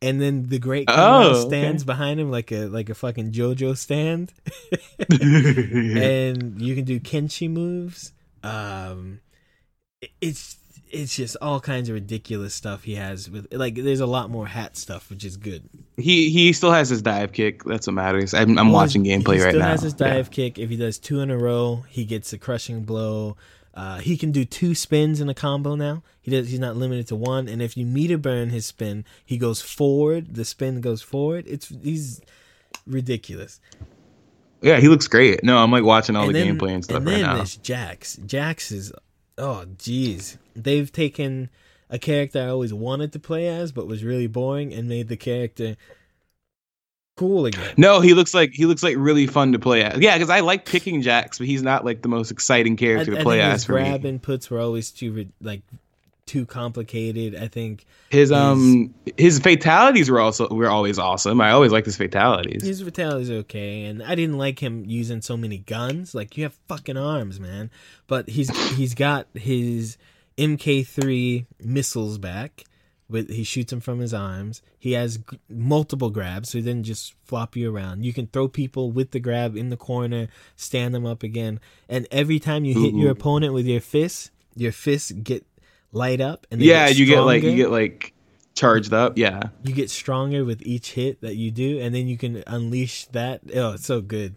and 0.00 0.20
then 0.20 0.48
the 0.48 0.58
great 0.58 0.88
Kung 0.88 0.96
Lao 0.96 1.28
Oh, 1.28 1.30
okay. 1.46 1.48
stands 1.48 1.84
behind 1.84 2.18
him 2.20 2.30
like 2.30 2.50
a 2.50 2.66
like 2.66 2.88
a 2.90 2.94
fucking 2.94 3.32
JoJo 3.32 3.76
stand. 3.76 4.32
and 5.10 6.60
you 6.60 6.74
can 6.74 6.84
do 6.84 6.98
kenshi 7.00 7.48
moves. 7.50 8.12
Um, 8.42 9.20
it's 10.20 10.56
it's 10.90 11.16
just 11.16 11.36
all 11.40 11.60
kinds 11.60 11.88
of 11.88 11.94
ridiculous 11.94 12.54
stuff 12.54 12.82
he 12.82 12.96
has 12.96 13.30
with 13.30 13.52
like. 13.52 13.76
There's 13.76 14.00
a 14.00 14.06
lot 14.06 14.30
more 14.30 14.46
hat 14.46 14.76
stuff, 14.76 15.08
which 15.10 15.24
is 15.24 15.36
good. 15.36 15.62
he 15.96 16.30
he 16.30 16.52
still 16.52 16.72
has 16.72 16.88
his 16.88 17.02
dive 17.02 17.32
kick. 17.32 17.64
That's 17.64 17.86
what 17.86 17.94
matters. 17.94 18.34
I'm, 18.34 18.58
I'm 18.58 18.72
Well, 18.72 18.74
watching 18.74 19.04
gameplay 19.04 19.36
he 19.36 19.40
right 19.40 19.50
still 19.50 19.60
now. 19.60 19.68
has 19.68 19.82
his 19.82 19.94
Yeah. 19.98 20.14
dive 20.14 20.30
kick. 20.30 20.58
If 20.58 20.70
he 20.70 20.76
does 20.76 20.98
two 20.98 21.20
in 21.20 21.30
a 21.30 21.38
row, 21.38 21.84
he 21.88 22.04
gets 22.04 22.32
a 22.32 22.38
crushing 22.38 22.82
blow. 22.82 23.36
Uh, 23.74 23.98
he 23.98 24.16
can 24.16 24.32
do 24.32 24.44
two 24.44 24.74
spins 24.74 25.20
in 25.20 25.28
a 25.28 25.34
combo 25.34 25.74
now. 25.74 26.02
He 26.20 26.30
does. 26.30 26.50
He's 26.50 26.58
not 26.58 26.76
limited 26.76 27.08
to 27.08 27.16
one. 27.16 27.48
And 27.48 27.62
if 27.62 27.76
you 27.76 27.86
meter 27.86 28.18
burn 28.18 28.50
his 28.50 28.66
spin, 28.66 29.04
he 29.24 29.38
goes 29.38 29.62
forward. 29.62 30.34
The 30.34 30.44
spin 30.44 30.80
goes 30.80 31.02
forward. 31.02 31.44
It's 31.48 31.68
he's 31.82 32.20
ridiculous. 32.86 33.60
Yeah, 34.60 34.78
he 34.78 34.88
looks 34.88 35.08
great. 35.08 35.42
No, 35.42 35.58
I'm 35.58 35.72
like 35.72 35.84
watching 35.84 36.16
all 36.16 36.26
and 36.26 36.34
the 36.34 36.38
then, 36.38 36.58
gameplay 36.58 36.70
and 36.74 36.84
stuff 36.84 36.98
and 36.98 37.06
right 37.06 37.12
then 37.12 37.22
now. 37.22 37.36
there's 37.36 37.56
Jax. 37.56 38.16
Jax 38.16 38.70
is 38.70 38.92
oh 39.38 39.64
jeez. 39.76 40.36
They've 40.54 40.90
taken 40.90 41.50
a 41.90 41.98
character 41.98 42.40
I 42.40 42.48
always 42.48 42.72
wanted 42.72 43.12
to 43.12 43.18
play 43.18 43.48
as, 43.48 43.72
but 43.72 43.86
was 43.86 44.04
really 44.04 44.26
boring, 44.26 44.72
and 44.72 44.88
made 44.88 45.08
the 45.08 45.16
character 45.16 45.76
cool 47.16 47.46
again. 47.46 47.74
No, 47.76 48.00
he 48.00 48.14
looks 48.14 48.34
like 48.34 48.52
he 48.52 48.66
looks 48.66 48.82
like 48.82 48.96
really 48.98 49.26
fun 49.26 49.52
to 49.52 49.58
play 49.58 49.82
as. 49.82 50.00
Yeah, 50.00 50.16
because 50.16 50.30
I 50.30 50.40
like 50.40 50.64
picking 50.64 51.02
Jax, 51.02 51.38
but 51.38 51.46
he's 51.46 51.62
not 51.62 51.84
like 51.84 52.02
the 52.02 52.08
most 52.08 52.30
exciting 52.30 52.76
character 52.76 53.12
I 53.12 53.16
to 53.16 53.22
play 53.22 53.38
think 53.38 53.46
as 53.46 53.52
his 53.60 53.64
for 53.64 53.72
grab 53.74 54.04
me. 54.04 54.18
inputs 54.18 54.50
were 54.50 54.58
always 54.60 54.90
too 54.90 55.28
like 55.40 55.62
too 56.24 56.46
complicated. 56.46 57.34
I 57.36 57.48
think 57.48 57.84
His 58.10 58.30
um 58.32 58.94
his 59.18 59.40
fatalities 59.40 60.10
were 60.10 60.20
also 60.20 60.48
were 60.48 60.68
always 60.68 60.98
awesome. 60.98 61.40
I 61.40 61.50
always 61.50 61.72
liked 61.72 61.86
his 61.86 61.96
fatalities. 61.96 62.62
his 62.62 62.80
fatality's 62.80 63.30
okay, 63.30 63.84
and 63.84 64.02
I 64.02 64.14
didn't 64.14 64.38
like 64.38 64.58
him 64.60 64.84
using 64.86 65.20
so 65.20 65.36
many 65.36 65.58
guns. 65.58 66.14
Like 66.14 66.36
you 66.36 66.44
have 66.44 66.54
fucking 66.68 66.96
arms, 66.96 67.40
man. 67.40 67.70
But 68.06 68.28
he's 68.30 68.48
he's 68.76 68.94
got 68.94 69.26
his 69.34 69.96
MK3 70.38 71.46
missiles 71.60 72.18
back. 72.18 72.64
With 73.12 73.30
he 73.30 73.44
shoots 73.44 73.72
him 73.72 73.80
from 73.80 74.00
his 74.00 74.12
arms. 74.12 74.62
He 74.78 74.92
has 74.92 75.18
g- 75.18 75.38
multiple 75.48 76.10
grabs, 76.10 76.50
so 76.50 76.58
he 76.58 76.64
doesn't 76.64 76.84
just 76.84 77.14
flop 77.24 77.54
you 77.54 77.72
around. 77.74 78.04
You 78.04 78.12
can 78.12 78.26
throw 78.26 78.48
people 78.48 78.90
with 78.90 79.12
the 79.12 79.20
grab 79.20 79.56
in 79.56 79.68
the 79.68 79.76
corner, 79.76 80.28
stand 80.56 80.94
them 80.94 81.06
up 81.06 81.22
again, 81.22 81.60
and 81.88 82.08
every 82.10 82.38
time 82.40 82.64
you 82.64 82.74
hit 82.80 82.94
your 82.94 83.10
opponent 83.12 83.52
with 83.54 83.66
your 83.66 83.80
fists, 83.80 84.30
your 84.56 84.72
fists 84.72 85.12
get 85.12 85.46
light 85.92 86.20
up. 86.20 86.46
And 86.50 86.60
Yeah, 86.60 86.88
you 86.88 87.06
get 87.06 87.20
like 87.20 87.42
you 87.42 87.54
get 87.54 87.70
like 87.70 88.12
charged 88.54 88.92
up. 88.92 89.16
Yeah. 89.16 89.50
you 89.62 89.72
get 89.74 89.90
stronger 89.90 90.44
with 90.44 90.62
each 90.62 90.92
hit 90.92 91.20
that 91.20 91.36
you 91.36 91.50
do, 91.50 91.78
and 91.80 91.94
then 91.94 92.08
you 92.08 92.16
can 92.18 92.42
unleash 92.46 93.06
that. 93.06 93.42
Oh, 93.54 93.72
it's 93.74 93.86
so 93.86 94.00
good. 94.00 94.34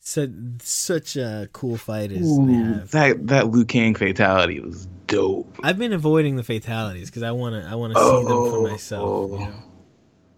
So 0.00 0.26
such 0.62 1.16
a 1.16 1.48
cool 1.52 1.76
they 1.76 2.22
Ooh, 2.22 2.46
that 2.92 3.26
that 3.26 3.48
Liu 3.50 3.64
Kang 3.64 3.94
fatality 3.94 4.58
was 4.60 4.86
dope. 5.06 5.54
I've 5.62 5.78
been 5.78 5.92
avoiding 5.92 6.36
the 6.36 6.42
fatalities 6.42 7.10
because 7.10 7.22
I 7.22 7.32
want 7.32 7.62
to. 7.62 7.68
I 7.68 7.74
want 7.74 7.92
to 7.94 7.98
see 8.00 8.10
them 8.24 8.26
for 8.50 8.56
Oh, 8.58 8.62
myself. 8.68 9.30
You 9.32 9.38
know? 9.38 9.52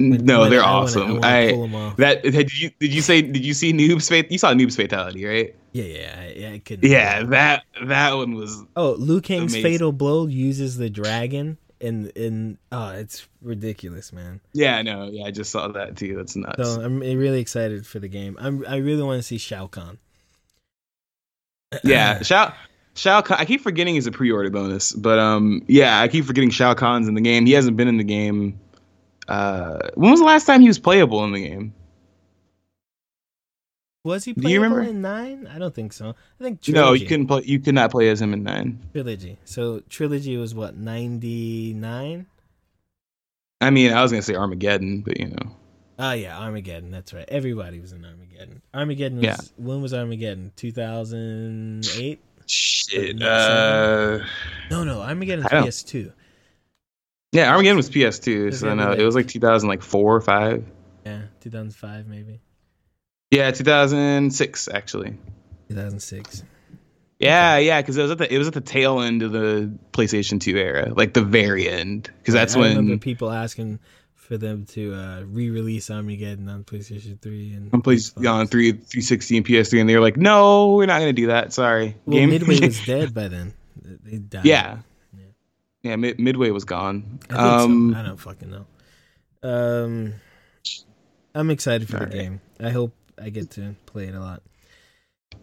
No, 0.02 0.40
When 0.40 0.50
they're 0.50 0.62
I 0.62 0.64
wanna- 0.64 0.78
I 0.78 0.82
awesome. 0.82 1.08
wanna 1.20 1.26
I, 1.26 1.42
'em 1.52 1.74
off. 1.74 1.96
that 1.98 2.22
did 2.22 2.58
you 2.58 2.70
did 2.80 2.92
you 2.94 3.02
say 3.02 3.20
did 3.20 3.44
you 3.44 3.52
see 3.52 3.72
Noob's 3.72 4.08
fate? 4.08 4.32
You 4.32 4.38
saw 4.38 4.52
Noob's 4.54 4.74
fatality, 4.74 5.24
right? 5.26 5.54
Yeah, 5.72 5.84
yeah, 5.84 6.28
yeah. 6.34 6.50
I 6.52 6.58
could. 6.58 6.82
Yeah, 6.82 7.22
that 7.24 7.64
that 7.84 8.14
one 8.14 8.34
was 8.34 8.64
Oh, 8.76 8.92
Liu 8.98 9.20
Kang's 9.20 9.52
Amazing. 9.52 9.62
fatal 9.70 9.92
blow 9.92 10.26
uses 10.26 10.78
the 10.78 10.88
dragon, 10.88 11.58
and 11.80 12.16
and 12.16 12.58
oh, 12.72 12.90
it's 12.90 13.26
ridiculous, 13.42 14.12
man. 14.12 14.40
yeah, 14.52 14.76
I 14.76 14.82
know. 14.82 15.08
Yeah, 15.10 15.24
I 15.24 15.30
just 15.30 15.50
saw 15.50 15.68
that 15.68 15.96
too. 15.96 16.16
That's 16.16 16.36
nuts. 16.36 16.62
So 16.62 16.80
I'm 16.80 17.00
really 17.00 17.40
excited 17.40 17.86
for 17.86 17.98
the 17.98 18.08
game. 18.08 18.36
I'm. 18.40 18.64
I 18.66 18.76
really 18.76 19.02
want 19.02 19.18
to 19.18 19.22
see 19.22 19.38
Shao 19.38 19.66
Kahn. 19.66 19.98
yeah, 21.84 22.22
Shao 22.22 22.54
Shao 22.94 23.22
Kahn. 23.22 23.38
I 23.40 23.44
keep 23.44 23.62
forgetting 23.62 23.94
he's 23.94 24.06
a 24.06 24.12
pre-order 24.12 24.50
bonus, 24.50 24.92
but 24.92 25.18
um, 25.18 25.62
yeah, 25.66 26.00
I 26.00 26.08
keep 26.08 26.24
forgetting 26.24 26.50
Shao 26.50 26.74
Kahn's 26.74 27.08
in 27.08 27.14
the 27.14 27.20
game. 27.20 27.46
He 27.46 27.52
hasn't 27.52 27.76
been 27.76 27.88
in 27.88 27.96
the 27.96 28.04
game. 28.04 28.60
Uh, 29.28 29.90
when 29.94 30.10
was 30.10 30.20
the 30.20 30.26
last 30.26 30.46
time 30.46 30.60
he 30.60 30.68
was 30.68 30.78
playable 30.78 31.24
in 31.24 31.32
the 31.32 31.40
game? 31.40 31.74
Was 34.04 34.24
he 34.24 34.32
Do 34.32 34.48
you 34.48 34.62
remember? 34.62 34.80
in 34.82 35.02
nine? 35.02 35.46
I 35.52 35.58
don't 35.58 35.74
think 35.74 35.92
so. 35.92 36.14
I 36.40 36.42
think 36.42 36.62
trilogy. 36.62 36.80
No, 36.86 36.92
you 36.94 37.06
couldn't 37.06 37.26
play. 37.26 37.42
You 37.44 37.58
could 37.60 37.74
not 37.74 37.90
play 37.90 38.08
as 38.08 38.20
him 38.22 38.32
in 38.32 38.42
nine. 38.42 38.78
trilogy. 38.92 39.38
So 39.44 39.80
trilogy 39.90 40.36
was 40.38 40.54
what 40.54 40.76
ninety 40.76 41.74
nine. 41.74 42.26
I 43.60 43.68
mean, 43.70 43.92
I 43.92 44.00
was 44.02 44.10
gonna 44.10 44.22
say 44.22 44.34
Armageddon, 44.34 45.02
but 45.02 45.20
you 45.20 45.26
know, 45.28 45.54
Oh 45.98 46.12
yeah, 46.12 46.38
Armageddon. 46.38 46.90
That's 46.90 47.12
right. 47.12 47.26
Everybody 47.28 47.78
was 47.78 47.92
in 47.92 48.02
Armageddon. 48.06 48.62
Armageddon 48.72 49.18
was 49.18 49.24
Yeah. 49.26 49.36
when 49.58 49.82
was 49.82 49.92
Armageddon? 49.92 50.52
Two 50.56 50.72
thousand 50.72 51.86
eight. 51.98 52.20
shit. 52.46 53.16
No, 53.16 53.26
Uh, 53.28 54.26
No, 54.70 54.82
no, 54.84 55.02
Armageddon's 55.02 55.46
I 55.52 55.56
don't- 55.56 55.66
PS 55.68 55.82
two. 55.82 56.10
yeah, 57.32 57.50
Armageddon 57.52 57.76
was 57.76 57.90
PS2, 57.90 58.50
so 58.54 58.74
no, 58.74 58.88
like- 58.90 58.98
it 58.98 59.04
was 59.04 59.14
like 59.14 59.28
2004 59.28 60.16
or 60.16 60.20
five. 60.22 60.64
Yeah, 61.04 61.22
two 61.40 61.50
thousand 61.50 61.74
five 61.76 62.06
maybe. 62.08 62.40
Yeah, 63.30 63.50
2006 63.50 64.68
actually. 64.68 65.16
Two 65.68 65.74
thousand 65.76 66.00
six. 66.00 66.42
Yeah, 67.20 67.58
yeah, 67.58 67.80
because 67.82 67.96
it 67.98 68.02
was 68.02 68.10
at 68.12 68.18
the 68.18 68.34
it 68.34 68.38
was 68.38 68.48
at 68.48 68.54
the 68.54 68.60
tail 68.62 69.00
end 69.00 69.22
of 69.22 69.30
the 69.30 69.70
PlayStation 69.92 70.40
2 70.40 70.56
era, 70.56 70.92
like 70.94 71.12
the 71.12 71.22
very 71.22 71.68
end, 71.68 72.10
because 72.18 72.32
that's 72.34 72.56
I 72.56 72.60
when 72.60 72.98
people 72.98 73.30
asking 73.30 73.78
for 74.14 74.38
them 74.38 74.64
to 74.70 74.94
uh, 74.94 75.22
re-release 75.26 75.90
Armageddon 75.90 76.48
on 76.48 76.64
PlayStation 76.64 77.20
three 77.20 77.52
and 77.52 77.72
on 77.74 77.80
on 78.26 78.46
3 78.46 78.72
360 78.72 79.36
and 79.36 79.46
PS3, 79.46 79.80
and 79.80 79.88
they 79.90 79.94
were 79.94 80.00
like, 80.00 80.16
"No, 80.16 80.74
we're 80.74 80.86
not 80.86 80.98
gonna 81.00 81.12
do 81.12 81.26
that. 81.26 81.52
Sorry." 81.52 81.94
Well, 82.06 82.26
Midway 82.26 82.58
was 82.66 82.84
dead 82.86 83.12
by 83.12 83.28
then. 83.28 83.52
They 83.82 84.16
died. 84.18 84.44
yeah, 84.46 84.78
Yeah. 85.16 85.24
yeah. 85.82 85.96
Mid- 85.96 86.18
Midway 86.18 86.50
was 86.50 86.64
gone. 86.64 87.20
I 87.28 87.34
Um, 87.34 87.92
so. 87.92 87.98
I 87.98 88.02
don't 88.02 88.16
fucking 88.16 88.50
know. 88.50 88.66
Um, 89.42 90.14
I'm 91.34 91.50
excited 91.50 91.86
for 91.88 91.98
the 91.98 92.04
Alright. 92.04 92.12
game. 92.12 92.40
I 92.58 92.70
hope 92.70 92.92
I 93.22 93.30
get 93.30 93.50
to 93.52 93.74
play 93.86 94.04
it 94.06 94.14
a 94.14 94.20
lot. 94.20 94.42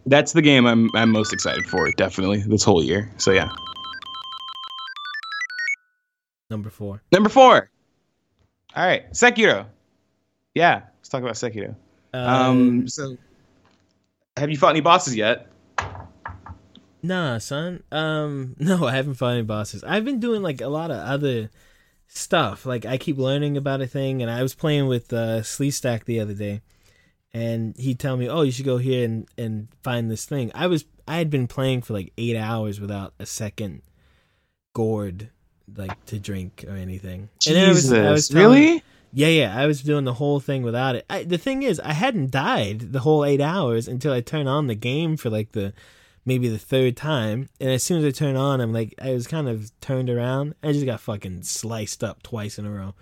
that's 0.05 0.33
the 0.33 0.41
game 0.41 0.65
I'm 0.65 0.89
I'm 0.95 1.11
most 1.11 1.33
excited 1.33 1.65
for, 1.65 1.89
definitely 1.91 2.41
this 2.41 2.63
whole 2.63 2.83
year. 2.83 3.11
So 3.17 3.31
yeah, 3.31 3.49
Number 6.49 6.69
four. 6.69 7.01
number 7.11 7.29
four. 7.29 7.69
All 8.75 8.85
right, 8.85 9.11
Sekiro. 9.11 9.65
Yeah, 10.55 10.81
let's 10.99 11.09
talk 11.09 11.21
about 11.21 11.35
Sekiro. 11.35 11.75
Um, 12.13 12.87
so 12.87 13.17
have 14.37 14.49
you 14.49 14.57
fought 14.57 14.69
any 14.71 14.81
bosses 14.81 15.15
yet? 15.15 15.47
Nah, 17.03 17.37
son. 17.37 17.83
Um, 17.91 18.55
no, 18.59 18.85
I 18.87 18.95
haven't 18.95 19.15
fought 19.15 19.33
any 19.33 19.43
bosses. 19.43 19.83
I've 19.83 20.05
been 20.05 20.19
doing 20.19 20.41
like 20.41 20.61
a 20.61 20.67
lot 20.69 20.89
of 20.89 20.97
other 20.97 21.49
stuff. 22.07 22.65
Like 22.65 22.85
I 22.85 22.97
keep 22.97 23.17
learning 23.17 23.57
about 23.57 23.81
a 23.81 23.87
thing, 23.87 24.21
and 24.21 24.31
I 24.31 24.41
was 24.41 24.55
playing 24.55 24.87
with 24.87 25.11
uh, 25.11 25.41
Sleestack 25.41 26.05
the 26.05 26.19
other 26.19 26.33
day, 26.33 26.61
and 27.41 27.75
he'd 27.77 27.99
tell 27.99 28.17
me, 28.17 28.27
"Oh, 28.29 28.41
you 28.41 28.51
should 28.51 28.65
go 28.73 28.77
here 28.77 29.03
and 29.05 29.27
and 29.37 29.67
find 29.83 30.09
this 30.09 30.25
thing." 30.25 30.51
I 30.55 30.67
was 30.67 30.85
I 31.07 31.17
had 31.17 31.29
been 31.29 31.47
playing 31.47 31.81
for 31.83 31.93
like 31.93 32.11
eight 32.17 32.35
hours 32.35 32.79
without 32.81 33.13
a 33.19 33.25
second 33.25 33.81
gourd 34.73 35.29
like 35.75 36.05
to 36.05 36.19
drink 36.19 36.63
or 36.67 36.75
anything. 36.75 37.29
And 37.47 37.57
I 37.57 37.67
was- 37.69 37.91
I 37.91 38.11
was 38.11 38.27
Jesus, 38.27 38.41
telling- 38.41 38.61
really? 38.61 38.83
Yeah, 39.13 39.27
yeah, 39.29 39.57
I 39.57 39.65
was 39.67 39.81
doing 39.81 40.03
the 40.05 40.13
whole 40.13 40.39
thing 40.39 40.63
without 40.63 40.95
it. 40.95 41.05
I, 41.09 41.23
the 41.23 41.37
thing 41.37 41.63
is, 41.63 41.79
I 41.79 41.93
hadn't 41.93 42.29
died 42.31 42.91
the 42.91 42.99
whole 42.99 43.23
eight 43.25 43.41
hours 43.41 43.87
until 43.87 44.11
I 44.13 44.19
turned 44.21 44.49
on 44.49 44.67
the 44.67 44.75
game 44.75 45.15
for 45.17 45.29
like 45.29 45.53
the 45.53 45.73
maybe 46.25 46.49
the 46.49 46.57
third 46.59 46.97
time. 46.97 47.47
And 47.59 47.69
as 47.69 47.83
soon 47.83 47.99
as 47.99 48.05
I 48.05 48.11
turn 48.11 48.35
on, 48.35 48.59
I'm 48.61 48.73
like, 48.73 48.93
I 49.01 49.11
was 49.13 49.25
kind 49.25 49.47
of 49.47 49.71
turned 49.79 50.09
around. 50.09 50.55
I 50.61 50.73
just 50.73 50.85
got 50.85 50.99
fucking 50.99 51.43
sliced 51.43 52.03
up 52.03 52.21
twice 52.21 52.59
in 52.59 52.65
a 52.65 52.69
row. 52.71 52.95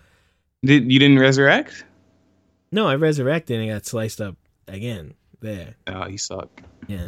Did 0.64 0.92
you 0.92 1.00
didn't 1.00 1.20
resurrect? 1.20 1.84
No, 2.76 2.90
I 2.90 2.96
resurrected 2.96 3.58
and 3.58 3.72
I 3.72 3.74
got 3.74 3.86
sliced 3.86 4.20
up 4.20 4.36
again 4.68 5.14
there. 5.40 5.76
Oh, 5.88 6.08
you 6.08 6.18
suck. 6.18 6.62
Yeah. 6.88 7.08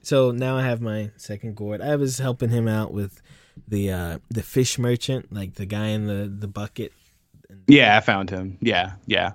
So 0.00 0.30
now 0.30 0.56
I 0.56 0.62
have 0.62 0.80
my 0.80 1.10
second 1.18 1.54
gourd. 1.54 1.82
I 1.82 1.96
was 1.96 2.16
helping 2.16 2.48
him 2.48 2.66
out 2.66 2.94
with 2.94 3.20
the 3.68 3.92
uh 3.92 4.18
the 4.30 4.42
fish 4.42 4.78
merchant, 4.78 5.30
like 5.30 5.56
the 5.56 5.66
guy 5.66 5.88
in 5.88 6.06
the 6.06 6.34
the 6.34 6.48
bucket. 6.48 6.94
Yeah, 7.66 7.94
I 7.94 8.00
found 8.00 8.30
him. 8.30 8.56
Yeah, 8.62 8.92
yeah. 9.04 9.32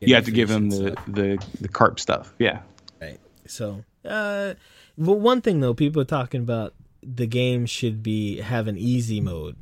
You 0.00 0.16
have 0.16 0.24
to 0.24 0.32
give 0.32 0.50
him 0.50 0.70
the, 0.70 0.96
the 1.06 1.46
the 1.60 1.68
carp 1.68 2.00
stuff. 2.00 2.34
Yeah. 2.40 2.62
Right. 3.00 3.20
So, 3.46 3.84
uh, 4.04 4.54
but 4.98 5.20
one 5.20 5.40
thing 5.40 5.60
though, 5.60 5.72
people 5.72 6.02
are 6.02 6.04
talking 6.04 6.40
about 6.42 6.74
the 7.00 7.28
game 7.28 7.66
should 7.66 8.02
be 8.02 8.40
have 8.40 8.66
an 8.66 8.76
easy 8.76 9.20
mode. 9.20 9.54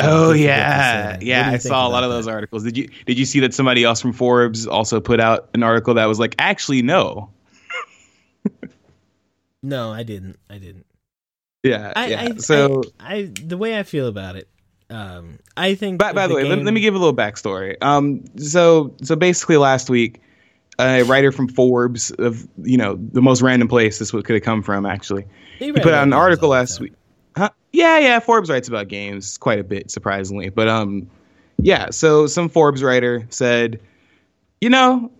Oh 0.00 0.32
yeah, 0.32 1.18
yeah. 1.20 1.50
I 1.50 1.58
saw 1.58 1.86
a 1.86 1.90
lot 1.90 2.04
of 2.04 2.10
those 2.10 2.26
that? 2.26 2.32
articles. 2.32 2.64
Did 2.64 2.76
you 2.76 2.88
did 3.06 3.18
you 3.18 3.24
see 3.24 3.40
that 3.40 3.54
somebody 3.54 3.84
else 3.84 4.00
from 4.00 4.12
Forbes 4.12 4.66
also 4.66 5.00
put 5.00 5.20
out 5.20 5.50
an 5.54 5.62
article 5.62 5.94
that 5.94 6.06
was 6.06 6.18
like, 6.18 6.34
actually, 6.38 6.82
no. 6.82 7.30
No, 9.64 9.90
I 9.90 10.02
didn't. 10.02 10.38
I 10.50 10.58
didn't. 10.58 10.84
Yeah, 11.62 11.92
I, 11.96 12.06
yeah. 12.08 12.22
I, 12.22 12.36
so, 12.36 12.82
I, 13.00 13.14
I, 13.14 13.22
the 13.32 13.56
way 13.56 13.78
I 13.78 13.82
feel 13.82 14.08
about 14.08 14.36
it, 14.36 14.46
um, 14.90 15.38
I 15.56 15.74
think. 15.74 15.98
by, 15.98 16.12
by 16.12 16.26
the, 16.26 16.34
way, 16.34 16.44
let, 16.44 16.56
game- 16.56 16.64
let 16.66 16.74
me 16.74 16.82
give 16.82 16.94
a 16.94 16.98
little 16.98 17.16
backstory. 17.16 17.82
Um, 17.82 18.24
so 18.36 18.94
so 19.02 19.16
basically, 19.16 19.56
last 19.56 19.88
week, 19.88 20.20
a 20.78 21.02
writer 21.04 21.32
from 21.32 21.48
Forbes 21.48 22.10
of 22.10 22.46
you 22.62 22.76
know 22.76 22.98
the 22.98 23.22
most 23.22 23.40
random 23.40 23.66
place 23.66 23.98
this 23.98 24.10
could 24.10 24.28
have 24.28 24.42
come 24.42 24.62
from 24.62 24.84
actually. 24.84 25.24
He 25.58 25.72
put 25.72 25.86
out 25.86 26.02
an 26.02 26.12
article 26.12 26.50
last 26.50 26.78
week. 26.80 26.92
Yeah, 27.74 27.98
yeah. 27.98 28.20
Forbes 28.20 28.48
writes 28.48 28.68
about 28.68 28.86
games 28.86 29.36
quite 29.36 29.58
a 29.58 29.64
bit, 29.64 29.90
surprisingly. 29.90 30.48
But 30.48 30.68
um, 30.68 31.10
yeah. 31.60 31.90
So 31.90 32.28
some 32.28 32.48
Forbes 32.48 32.84
writer 32.84 33.26
said, 33.30 33.80
you 34.60 34.70
know, 34.70 35.10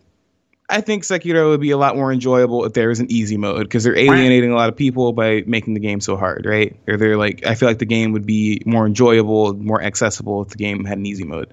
I 0.69 0.81
think 0.81 1.03
Sekiro 1.03 1.49
would 1.51 1.61
be 1.61 1.73
a 1.73 1.77
lot 1.77 1.97
more 1.97 2.13
enjoyable 2.13 2.65
if 2.65 2.73
there 2.73 2.89
was 2.89 3.01
an 3.01 3.11
easy 3.11 3.37
mode 3.37 3.65
because 3.65 3.83
they're 3.83 3.99
alienating 3.99 4.53
a 4.53 4.55
lot 4.55 4.69
of 4.69 4.77
people 4.77 5.13
by 5.13 5.43
making 5.49 5.75
the 5.75 5.81
game 5.81 6.01
so 6.01 6.17
hard, 6.17 6.47
right? 6.47 6.77
Or 6.87 6.97
they're 6.97 7.17
like, 7.17 7.45
I 7.45 7.57
feel 7.57 7.69
like 7.69 7.81
the 7.81 7.87
game 7.87 8.13
would 8.13 8.25
be 8.25 8.63
more 8.65 8.87
enjoyable, 8.87 9.55
more 9.55 9.83
accessible 9.83 10.43
if 10.43 10.51
the 10.51 10.57
game 10.57 10.85
had 10.85 10.97
an 10.97 11.07
easy 11.07 11.25
mode. 11.25 11.53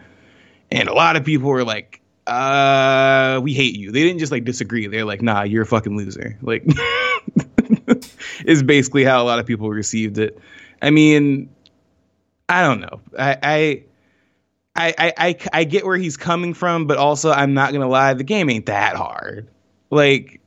And 0.69 0.87
a 0.87 0.93
lot 0.93 1.15
of 1.15 1.25
people 1.25 1.49
were 1.49 1.65
like, 1.65 1.99
uh, 2.27 3.39
we 3.41 3.55
hate 3.55 3.75
you. 3.75 3.91
They 3.91 4.03
didn't 4.03 4.19
just 4.19 4.31
like 4.31 4.43
disagree. 4.43 4.85
They're 4.85 5.03
like, 5.03 5.23
nah, 5.23 5.41
you're 5.41 5.63
a 5.63 5.65
fucking 5.65 5.97
loser. 5.97 6.37
Like, 6.43 6.63
is 8.45 8.61
basically 8.61 9.03
how 9.03 9.23
a 9.23 9.25
lot 9.25 9.39
of 9.39 9.47
people 9.47 9.67
received 9.71 10.19
it. 10.19 10.37
I 10.81 10.89
mean, 10.89 11.49
I 12.49 12.63
don't 12.63 12.81
know. 12.81 12.99
I, 13.17 13.37
I, 13.43 13.83
I, 14.75 14.93
I, 14.97 15.13
I, 15.17 15.37
I 15.53 15.63
get 15.63 15.85
where 15.85 15.97
he's 15.97 16.17
coming 16.17 16.53
from, 16.53 16.87
but 16.87 16.97
also 16.97 17.31
I'm 17.31 17.53
not 17.53 17.71
gonna 17.73 17.87
lie, 17.89 18.13
the 18.13 18.23
game 18.23 18.49
ain't 18.49 18.65
that 18.67 18.95
hard. 18.95 19.49
Like, 19.89 20.41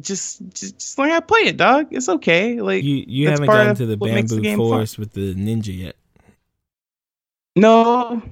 just, 0.00 0.40
just, 0.54 0.78
just 0.78 0.98
learn 0.98 1.10
how 1.10 1.20
to 1.20 1.26
play 1.26 1.40
it, 1.42 1.56
dog. 1.56 1.88
It's 1.90 2.08
okay. 2.08 2.60
Like, 2.60 2.82
You 2.84 3.04
you 3.06 3.28
haven't 3.28 3.46
gotten 3.46 3.74
to 3.76 3.86
the 3.86 3.96
makes 3.96 4.30
the 4.30 4.36
bamboo 4.36 4.42
game 4.42 4.58
fun. 4.58 4.68
forest 4.68 4.98
with 4.98 5.12
the 5.12 5.34
ninja 5.34 5.76
yet. 5.76 5.96
no, 7.56 8.22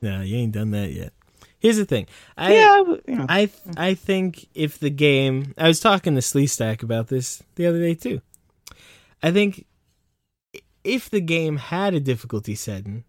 No, 0.00 0.20
you 0.22 0.36
ain't 0.36 0.52
done 0.52 0.70
that 0.72 0.90
yet. 0.92 1.12
Here's 1.58 1.76
the 1.76 1.84
thing. 1.84 2.06
I, 2.36 2.54
yeah, 2.54 2.70
I 2.72 2.78
w- 2.78 3.02
you 3.06 3.14
know. 3.16 3.26
I 3.28 3.48
I 3.76 3.94
think 3.94 4.48
if 4.52 4.80
the 4.80 4.90
game, 4.90 5.54
I 5.56 5.68
was 5.68 5.78
talking 5.78 6.16
to 6.16 6.20
Sleestack 6.20 6.82
about 6.82 7.06
this 7.06 7.40
the 7.54 7.66
other 7.66 7.78
day 7.78 7.94
too. 7.94 8.20
I 9.22 9.30
think 9.30 9.64
if 10.84 11.08
the 11.10 11.20
game 11.20 11.56
had 11.56 11.94
a 11.94 12.00
difficulty 12.00 12.54
setting, 12.54 13.04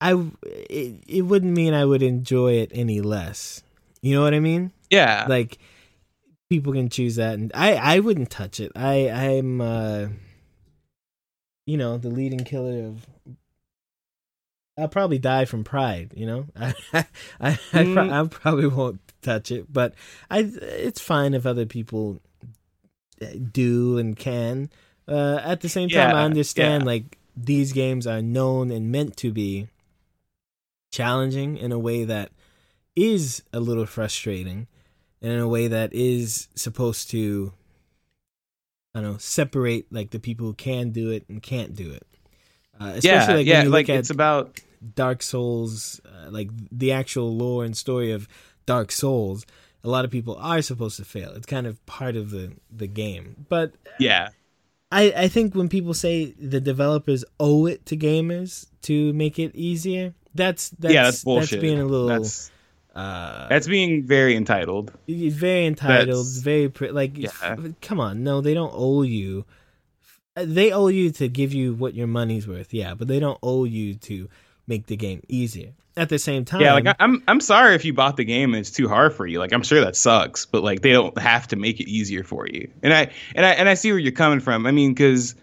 I 0.00 0.14
it, 0.42 1.04
it 1.06 1.22
wouldn't 1.22 1.52
mean 1.52 1.74
I 1.74 1.84
would 1.84 2.02
enjoy 2.02 2.54
it 2.54 2.70
any 2.74 3.00
less. 3.00 3.62
You 4.00 4.14
know 4.16 4.22
what 4.22 4.34
I 4.34 4.40
mean? 4.40 4.72
yeah, 4.90 5.26
Like 5.28 5.58
people 6.50 6.72
can 6.72 6.88
choose 6.88 7.16
that, 7.16 7.34
and 7.34 7.50
I 7.54 7.74
I 7.74 7.98
wouldn't 8.00 8.30
touch 8.30 8.58
it. 8.60 8.72
I 8.74 9.08
I'm 9.10 9.60
uh, 9.60 10.08
you 11.66 11.76
know, 11.76 11.98
the 11.98 12.10
leading 12.10 12.44
killer 12.44 12.86
of. 12.86 13.06
I'll 14.78 14.88
probably 14.88 15.18
die 15.18 15.44
from 15.44 15.64
pride, 15.64 16.14
you 16.16 16.26
know. 16.26 16.46
I 16.56 16.74
I, 16.92 17.04
I, 17.40 17.56
pro- 17.56 17.82
Mm. 17.84 18.12
I 18.24 18.26
probably 18.28 18.66
won't 18.66 19.00
touch 19.20 19.50
it, 19.52 19.70
but 19.72 19.94
I 20.30 20.38
it's 20.40 21.00
fine 21.00 21.34
if 21.34 21.44
other 21.46 21.66
people 21.66 22.20
uh, 23.20 23.26
do 23.52 23.98
and 23.98 24.16
can. 24.16 24.70
Uh, 25.08 25.40
at 25.42 25.60
the 25.60 25.68
same 25.68 25.88
time, 25.88 26.14
I 26.14 26.24
understand 26.24 26.82
yeah. 26.82 26.86
like 26.86 27.18
these 27.36 27.72
games 27.72 28.06
are 28.06 28.22
known 28.22 28.70
and 28.70 28.92
meant 28.92 29.16
to 29.18 29.32
be 29.32 29.68
challenging 30.92 31.56
in 31.56 31.72
a 31.72 31.78
way 31.78 32.04
that 32.04 32.30
is 32.94 33.42
a 33.52 33.60
little 33.60 33.86
frustrating 33.86 34.66
and 35.22 35.32
in 35.32 35.38
a 35.38 35.48
way 35.48 35.66
that 35.68 35.92
is 35.94 36.48
supposed 36.54 37.10
to 37.10 37.52
I 38.94 39.00
don't 39.00 39.12
know 39.12 39.18
separate 39.18 39.86
like 39.90 40.10
the 40.10 40.18
people 40.18 40.46
who 40.46 40.54
can 40.54 40.90
do 40.90 41.10
it 41.10 41.24
and 41.28 41.42
can't 41.42 41.74
do 41.74 41.90
it. 41.90 42.06
Uh, 42.78 42.92
especially 42.96 43.42
yeah, 43.44 43.62
like 43.62 43.64
yeah. 43.64 43.70
Like 43.70 43.88
it's 43.88 44.10
about 44.10 44.60
Dark 44.94 45.22
Souls, 45.22 46.00
uh, 46.04 46.30
like 46.30 46.50
the 46.70 46.92
actual 46.92 47.34
lore 47.34 47.64
and 47.64 47.76
story 47.76 48.12
of 48.12 48.28
Dark 48.66 48.92
Souls. 48.92 49.46
A 49.84 49.88
lot 49.88 50.04
of 50.04 50.10
people 50.10 50.36
are 50.36 50.62
supposed 50.62 50.96
to 50.98 51.04
fail. 51.04 51.32
It's 51.32 51.46
kind 51.46 51.66
of 51.66 51.84
part 51.86 52.16
of 52.16 52.30
the 52.30 52.52
the 52.70 52.86
game. 52.86 53.46
But 53.48 53.72
yeah, 53.98 54.28
I 54.92 55.12
I 55.24 55.28
think 55.28 55.54
when 55.54 55.68
people 55.68 55.94
say 55.94 56.34
the 56.38 56.60
developers 56.60 57.24
owe 57.40 57.66
it 57.66 57.84
to 57.86 57.96
gamers 57.96 58.66
to 58.82 59.12
make 59.14 59.38
it 59.38 59.54
easier, 59.56 60.14
that's 60.34 60.70
that's 60.78 60.94
yeah. 60.94 61.04
That's 61.04 61.24
bullshit. 61.24 61.50
that's 61.50 61.60
being 61.62 61.80
a 61.80 61.84
little 61.84 62.06
That's 62.08 62.50
uh 62.94 63.48
that's 63.48 63.66
being 63.66 64.04
very 64.06 64.36
entitled. 64.36 64.92
Very 65.08 65.66
entitled, 65.66 66.08
That's- 66.08 66.38
very 66.38 66.68
pri- 66.68 66.90
like. 66.90 67.16
Yeah. 67.16 67.30
f- 67.40 67.58
come 67.80 67.98
on, 68.00 68.22
no, 68.22 68.40
they 68.42 68.54
don't 68.54 68.72
owe 68.74 69.02
you. 69.02 69.44
They 70.34 70.72
owe 70.72 70.88
you 70.88 71.10
to 71.12 71.28
give 71.28 71.52
you 71.52 71.74
what 71.74 71.94
your 71.94 72.06
money's 72.06 72.46
worth, 72.48 72.72
yeah, 72.72 72.94
but 72.94 73.08
they 73.08 73.18
don't 73.20 73.38
owe 73.42 73.64
you 73.64 73.94
to 73.94 74.28
make 74.66 74.86
the 74.86 74.96
game 74.96 75.22
easier. 75.28 75.72
At 75.94 76.08
the 76.08 76.18
same 76.18 76.46
time, 76.46 76.62
Yeah, 76.62 76.72
like 76.72 76.86
I- 76.86 76.94
I'm 77.00 77.22
I'm 77.28 77.40
sorry 77.40 77.74
if 77.74 77.84
you 77.84 77.92
bought 77.92 78.16
the 78.16 78.24
game 78.24 78.54
and 78.54 78.60
it's 78.60 78.70
too 78.70 78.88
hard 78.88 79.12
for 79.12 79.26
you. 79.26 79.38
Like 79.38 79.52
I'm 79.52 79.62
sure 79.62 79.80
that 79.82 79.94
sucks, 79.94 80.46
but 80.46 80.62
like 80.62 80.80
they 80.80 80.92
don't 80.92 81.16
have 81.18 81.48
to 81.48 81.56
make 81.56 81.80
it 81.80 81.88
easier 81.88 82.24
for 82.24 82.46
you. 82.48 82.70
And 82.82 82.94
I 82.94 83.10
and 83.34 83.44
I 83.44 83.50
and 83.50 83.68
I 83.68 83.74
see 83.74 83.90
where 83.92 83.98
you're 83.98 84.12
coming 84.12 84.40
from. 84.40 84.64
I 84.66 84.70
mean, 84.70 84.94
because 84.94 85.34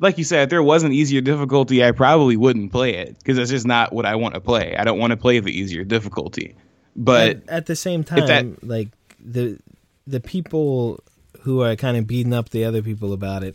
like 0.00 0.18
you 0.18 0.24
said, 0.24 0.42
if 0.44 0.50
there 0.50 0.62
was 0.62 0.82
an 0.82 0.90
easier 0.92 1.20
difficulty, 1.20 1.84
I 1.84 1.92
probably 1.92 2.36
wouldn't 2.36 2.72
play 2.72 2.94
it 2.96 3.16
because 3.18 3.36
that's 3.36 3.50
just 3.50 3.64
not 3.66 3.92
what 3.92 4.04
I 4.04 4.16
want 4.16 4.34
to 4.34 4.40
play. 4.40 4.74
I 4.76 4.82
don't 4.82 4.98
want 4.98 5.12
to 5.12 5.16
play 5.16 5.38
the 5.38 5.56
easier 5.56 5.84
difficulty. 5.84 6.56
But 6.96 7.28
at, 7.28 7.48
at 7.48 7.66
the 7.66 7.76
same 7.76 8.02
time, 8.02 8.26
that- 8.26 8.66
like 8.66 8.88
the 9.24 9.60
the 10.08 10.18
people 10.18 10.98
who 11.42 11.60
are 11.62 11.76
kind 11.76 11.96
of 11.96 12.08
beating 12.08 12.32
up 12.32 12.48
the 12.50 12.64
other 12.64 12.82
people 12.82 13.12
about 13.12 13.44
it, 13.44 13.54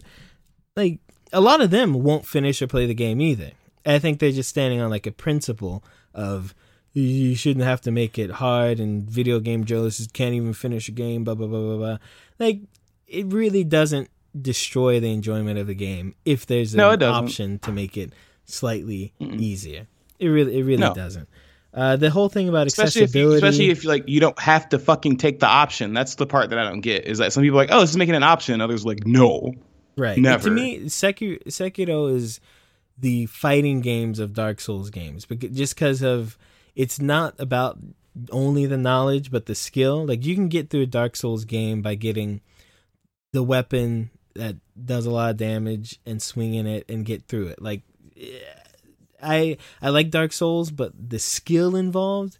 like 0.77 0.99
a 1.33 1.41
lot 1.41 1.59
of 1.59 1.71
them 1.71 1.93
won't 2.03 2.25
finish 2.25 2.61
or 2.61 2.67
play 2.67 2.85
the 2.85 2.93
game 2.93 3.19
either. 3.19 3.51
I 3.95 3.99
think 3.99 4.19
they're 4.19 4.31
just 4.31 4.49
standing 4.49 4.81
on 4.81 4.89
like 4.89 5.07
a 5.07 5.11
principle 5.11 5.83
of 6.13 6.53
you 6.93 7.35
shouldn't 7.35 7.65
have 7.65 7.81
to 7.81 7.91
make 7.91 8.17
it 8.17 8.31
hard, 8.31 8.79
and 8.79 9.09
video 9.09 9.39
game 9.39 9.65
journalists 9.65 10.07
can't 10.11 10.33
even 10.33 10.53
finish 10.53 10.87
a 10.89 10.91
game. 10.91 11.23
Blah 11.23 11.35
blah 11.35 11.47
blah 11.47 11.61
blah 11.61 11.77
blah. 11.77 11.97
Like 12.39 12.61
it 13.07 13.25
really 13.27 13.63
doesn't 13.63 14.09
destroy 14.39 14.99
the 14.99 15.11
enjoyment 15.13 15.57
of 15.59 15.67
the 15.67 15.75
game 15.75 16.15
if 16.25 16.45
there's 16.45 16.73
an 16.73 16.77
No, 16.79 16.91
option 16.91 17.59
to 17.59 17.71
make 17.71 17.97
it 17.97 18.13
slightly 18.45 19.13
easier. 19.19 19.87
It 20.19 20.27
really 20.27 20.57
it 20.59 20.63
really 20.63 20.81
No. 20.81 20.93
doesn't. 20.93 21.27
Uh, 21.73 21.95
the 21.95 22.09
whole 22.09 22.29
thing 22.29 22.49
about 22.49 22.65
especially 22.65 23.03
if 23.03 23.13
you, 23.13 23.33
especially 23.33 23.69
if 23.69 23.85
like 23.85 24.05
you 24.07 24.19
don't 24.19 24.39
have 24.39 24.67
to 24.69 24.79
fucking 24.79 25.17
take 25.17 25.39
the 25.39 25.45
option. 25.45 25.93
That's 25.93 26.15
the 26.15 26.25
part 26.25 26.49
that 26.49 26.57
I 26.57 26.63
don't 26.63 26.81
get. 26.81 27.05
Is 27.05 27.19
that 27.19 27.33
some 27.33 27.43
people 27.43 27.59
are 27.59 27.63
like, 27.63 27.71
oh, 27.71 27.81
this 27.81 27.91
is 27.91 27.97
making 27.97 28.15
an 28.15 28.23
option. 28.23 28.59
Others 28.61 28.83
are 28.83 28.87
like, 28.87 29.05
no. 29.05 29.53
Right. 29.95 30.17
Never. 30.17 30.45
To 30.45 30.49
me, 30.49 30.85
Sekiro, 30.85 31.43
Sekiro 31.45 32.11
is 32.11 32.39
the 32.97 33.27
fighting 33.27 33.81
games 33.81 34.19
of 34.19 34.33
Dark 34.33 34.59
Souls 34.59 34.89
games, 34.89 35.25
but 35.25 35.39
just 35.39 35.75
because 35.75 36.01
of 36.01 36.37
it's 36.75 36.99
not 36.99 37.35
about 37.39 37.77
only 38.31 38.65
the 38.65 38.77
knowledge 38.77 39.29
but 39.29 39.45
the 39.45 39.55
skill. 39.55 40.05
Like 40.05 40.25
you 40.25 40.35
can 40.35 40.47
get 40.47 40.69
through 40.69 40.83
a 40.83 40.87
Dark 40.87 41.15
Souls 41.15 41.45
game 41.45 41.81
by 41.81 41.95
getting 41.95 42.41
the 43.33 43.43
weapon 43.43 44.09
that 44.35 44.55
does 44.83 45.05
a 45.05 45.11
lot 45.11 45.31
of 45.31 45.37
damage 45.37 45.99
and 46.05 46.21
swinging 46.21 46.65
it 46.65 46.85
and 46.89 47.05
get 47.05 47.27
through 47.27 47.47
it. 47.47 47.61
Like 47.61 47.81
I 49.21 49.57
I 49.81 49.89
like 49.89 50.09
Dark 50.09 50.33
Souls, 50.33 50.71
but 50.71 50.91
the 51.09 51.19
skill 51.19 51.75
involved 51.75 52.37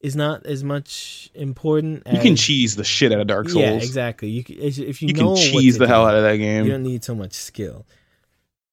is 0.00 0.16
not 0.16 0.44
as 0.46 0.64
much 0.64 1.30
important. 1.34 2.02
As, 2.06 2.14
You 2.14 2.20
can 2.20 2.36
cheese 2.36 2.74
the 2.74 2.84
shit 2.84 3.12
out 3.12 3.20
of 3.20 3.28
Dark 3.28 3.48
Souls. 3.48 3.62
Yeah, 3.62 3.72
exactly. 3.72 4.28
You 4.28 4.42
can, 4.42 4.56
if 4.58 5.00
you, 5.00 5.08
You 5.08 5.14
know 5.14 5.34
can 5.34 5.36
cheese 5.36 5.78
the 5.78 5.86
hell 5.86 6.04
out 6.06 6.16
of 6.16 6.24
that 6.24 6.36
game. 6.36 6.64
You 6.64 6.72
don't 6.72 6.82
need 6.82 7.04
so 7.04 7.14
much 7.14 7.32
skill. 7.34 7.86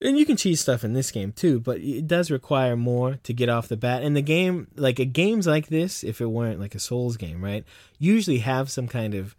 And 0.02 0.18
you 0.18 0.26
can 0.26 0.38
cheese 0.38 0.62
stuff 0.62 0.86
in 0.86 0.94
this 0.94 1.12
game 1.12 1.34
too, 1.34 1.60
but 1.60 1.80
it 1.82 2.08
does 2.08 2.32
require 2.32 2.78
more 2.78 3.20
to 3.24 3.34
get 3.34 3.50
off 3.50 3.68
the 3.68 3.76
bat. 3.76 4.02
And 4.02 4.16
the 4.16 4.22
game, 4.22 4.68
like 4.76 4.98
a 4.98 5.06
games 5.06 5.46
like 5.46 5.68
this, 5.68 6.04
if 6.06 6.22
it 6.22 6.28
weren't 6.28 6.60
like 6.60 6.74
a 6.74 6.80
Souls 6.80 7.18
game, 7.18 7.44
right, 7.44 7.66
usually 7.98 8.38
have 8.40 8.70
some 8.72 8.88
kind 8.88 9.14
of 9.14 9.36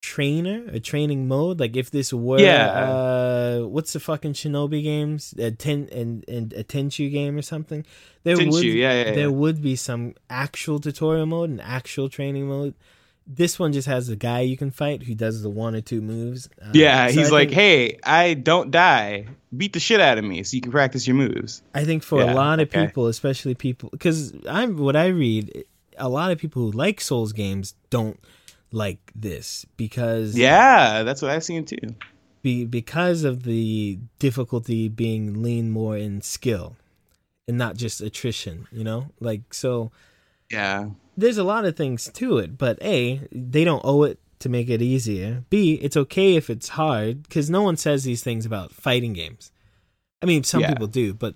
trainer, 0.00 0.64
a 0.70 0.78
training 0.78 1.26
mode. 1.26 1.58
Like 1.58 1.76
if 1.76 1.90
this 1.90 2.12
were, 2.12 2.38
Yeah. 2.38 2.68
uh, 2.70 3.60
what's 3.66 3.92
the 3.92 4.00
fucking 4.00 4.34
Shinobi 4.34 4.82
games, 4.82 5.34
a 5.38 5.50
ten 5.50 5.88
and 5.90 6.24
and 6.28 6.52
a 6.52 6.62
Tenchu 6.62 7.10
game 7.10 7.36
or 7.36 7.42
something, 7.42 7.84
there 8.22 8.36
Tenchu, 8.36 8.52
would 8.52 8.64
yeah, 8.64 9.04
yeah, 9.06 9.12
there 9.12 9.32
would 9.32 9.60
be 9.60 9.74
some 9.74 10.14
actual 10.30 10.78
tutorial 10.78 11.26
mode 11.26 11.50
and 11.50 11.60
actual 11.60 12.08
training 12.08 12.46
mode. 12.48 12.74
This 13.30 13.58
one 13.58 13.72
just 13.74 13.86
has 13.86 14.08
a 14.08 14.16
guy 14.16 14.40
you 14.40 14.56
can 14.56 14.70
fight 14.70 15.02
who 15.02 15.14
does 15.14 15.42
the 15.42 15.50
one 15.50 15.74
or 15.74 15.82
two 15.82 16.00
moves. 16.00 16.48
Uh, 16.62 16.70
Yeah, 16.72 17.08
so 17.08 17.12
he's 17.12 17.28
I 17.28 17.30
like, 17.32 17.48
think- 17.50 17.60
"Hey, 17.60 17.98
I 18.02 18.32
don't 18.34 18.70
die. 18.70 19.26
Beat 19.54 19.74
the 19.74 19.80
shit 19.80 20.00
out 20.00 20.16
of 20.16 20.24
me, 20.24 20.42
so 20.44 20.54
you 20.54 20.62
can 20.62 20.72
practice 20.72 21.06
your 21.06 21.14
moves." 21.16 21.62
I 21.74 21.84
think 21.84 22.02
for 22.02 22.20
Yeah, 22.22 22.32
a 22.32 22.34
lot 22.34 22.58
of 22.58 22.68
okay. 22.68 22.86
people, 22.86 23.06
especially 23.06 23.54
people, 23.54 23.90
because 23.92 24.32
I'm 24.48 24.78
what 24.78 24.96
I 24.96 25.08
read, 25.08 25.64
a 25.98 26.08
lot 26.08 26.30
of 26.32 26.38
people 26.38 26.62
who 26.62 26.70
like 26.70 27.00
Souls 27.02 27.32
games 27.34 27.74
don't 27.90 28.18
like 28.72 29.12
this 29.14 29.66
because 29.76 30.36
Yeah, 30.36 31.02
that's 31.02 31.20
what 31.20 31.30
I've 31.30 31.44
seen 31.44 31.64
too. 31.66 31.76
be, 32.42 32.64
because 32.64 33.24
of 33.24 33.42
the 33.42 33.98
difficulty 34.18 34.88
being 34.88 35.42
lean 35.42 35.70
more 35.70 35.96
in 35.98 36.22
skill 36.22 36.76
and 37.46 37.58
not 37.58 37.76
just 37.76 38.00
attrition. 38.00 38.66
You 38.72 38.84
know, 38.84 39.10
like 39.20 39.52
so. 39.52 39.92
Yeah, 40.50 40.90
There's 41.16 41.38
a 41.38 41.44
lot 41.44 41.64
of 41.64 41.76
things 41.76 42.10
to 42.14 42.38
it, 42.38 42.56
but 42.58 42.78
a 42.82 43.20
they 43.32 43.64
don't 43.64 43.82
owe 43.84 44.04
it 44.04 44.18
to 44.40 44.48
make 44.48 44.68
it 44.70 44.80
easier. 44.80 45.44
B 45.50 45.74
it's 45.82 45.96
okay 45.96 46.36
if 46.36 46.48
it's 46.48 46.70
hard 46.70 47.24
because 47.24 47.50
no 47.50 47.62
one 47.62 47.76
says 47.76 48.04
these 48.04 48.22
things 48.22 48.46
about 48.46 48.72
fighting 48.72 49.12
games. 49.12 49.50
I 50.22 50.26
mean, 50.26 50.44
some 50.44 50.60
Yeah. 50.60 50.70
people 50.72 50.86
do, 50.86 51.12
but 51.14 51.34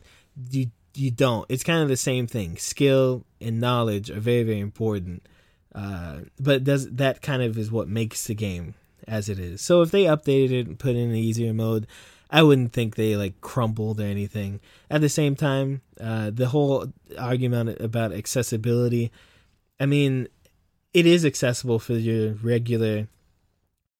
you 0.50 0.70
you 0.94 1.10
don't. 1.10 1.46
It's 1.48 1.64
kind 1.64 1.82
of 1.82 1.88
the 1.88 1.96
same 1.96 2.26
thing. 2.26 2.56
Skill 2.58 3.24
and 3.40 3.60
knowledge 3.60 4.10
are 4.10 4.20
very 4.20 4.44
very 4.44 4.60
important. 4.60 5.26
Uh, 5.74 6.20
but 6.38 6.64
does 6.64 6.88
that 6.90 7.22
kind 7.22 7.42
of 7.42 7.56
is 7.58 7.70
what 7.72 7.88
makes 7.88 8.26
the 8.26 8.34
game 8.34 8.74
as 9.08 9.28
it 9.28 9.38
is. 9.38 9.60
So 9.60 9.82
if 9.82 9.90
they 9.90 10.04
updated 10.04 10.52
it 10.52 10.66
and 10.68 10.78
put 10.78 10.94
in 10.94 11.10
an 11.10 11.16
easier 11.16 11.52
mode, 11.52 11.86
I 12.32 12.42
wouldn't 12.42 12.72
think 12.72 12.96
they 12.96 13.14
like 13.14 13.40
crumbled 13.42 14.00
or 14.00 14.04
anything. 14.04 14.60
At 14.90 15.02
the 15.02 15.10
same 15.10 15.36
time, 15.36 15.82
uh, 16.00 16.30
the 16.30 16.48
whole 16.48 16.86
argument 17.18 17.78
about 17.78 18.12
accessibility, 18.12 19.12
I 19.78 19.84
mean, 19.84 20.28
it 20.94 21.04
is 21.04 21.26
accessible 21.26 21.78
for 21.78 21.92
your 21.92 22.32
regular 22.32 23.08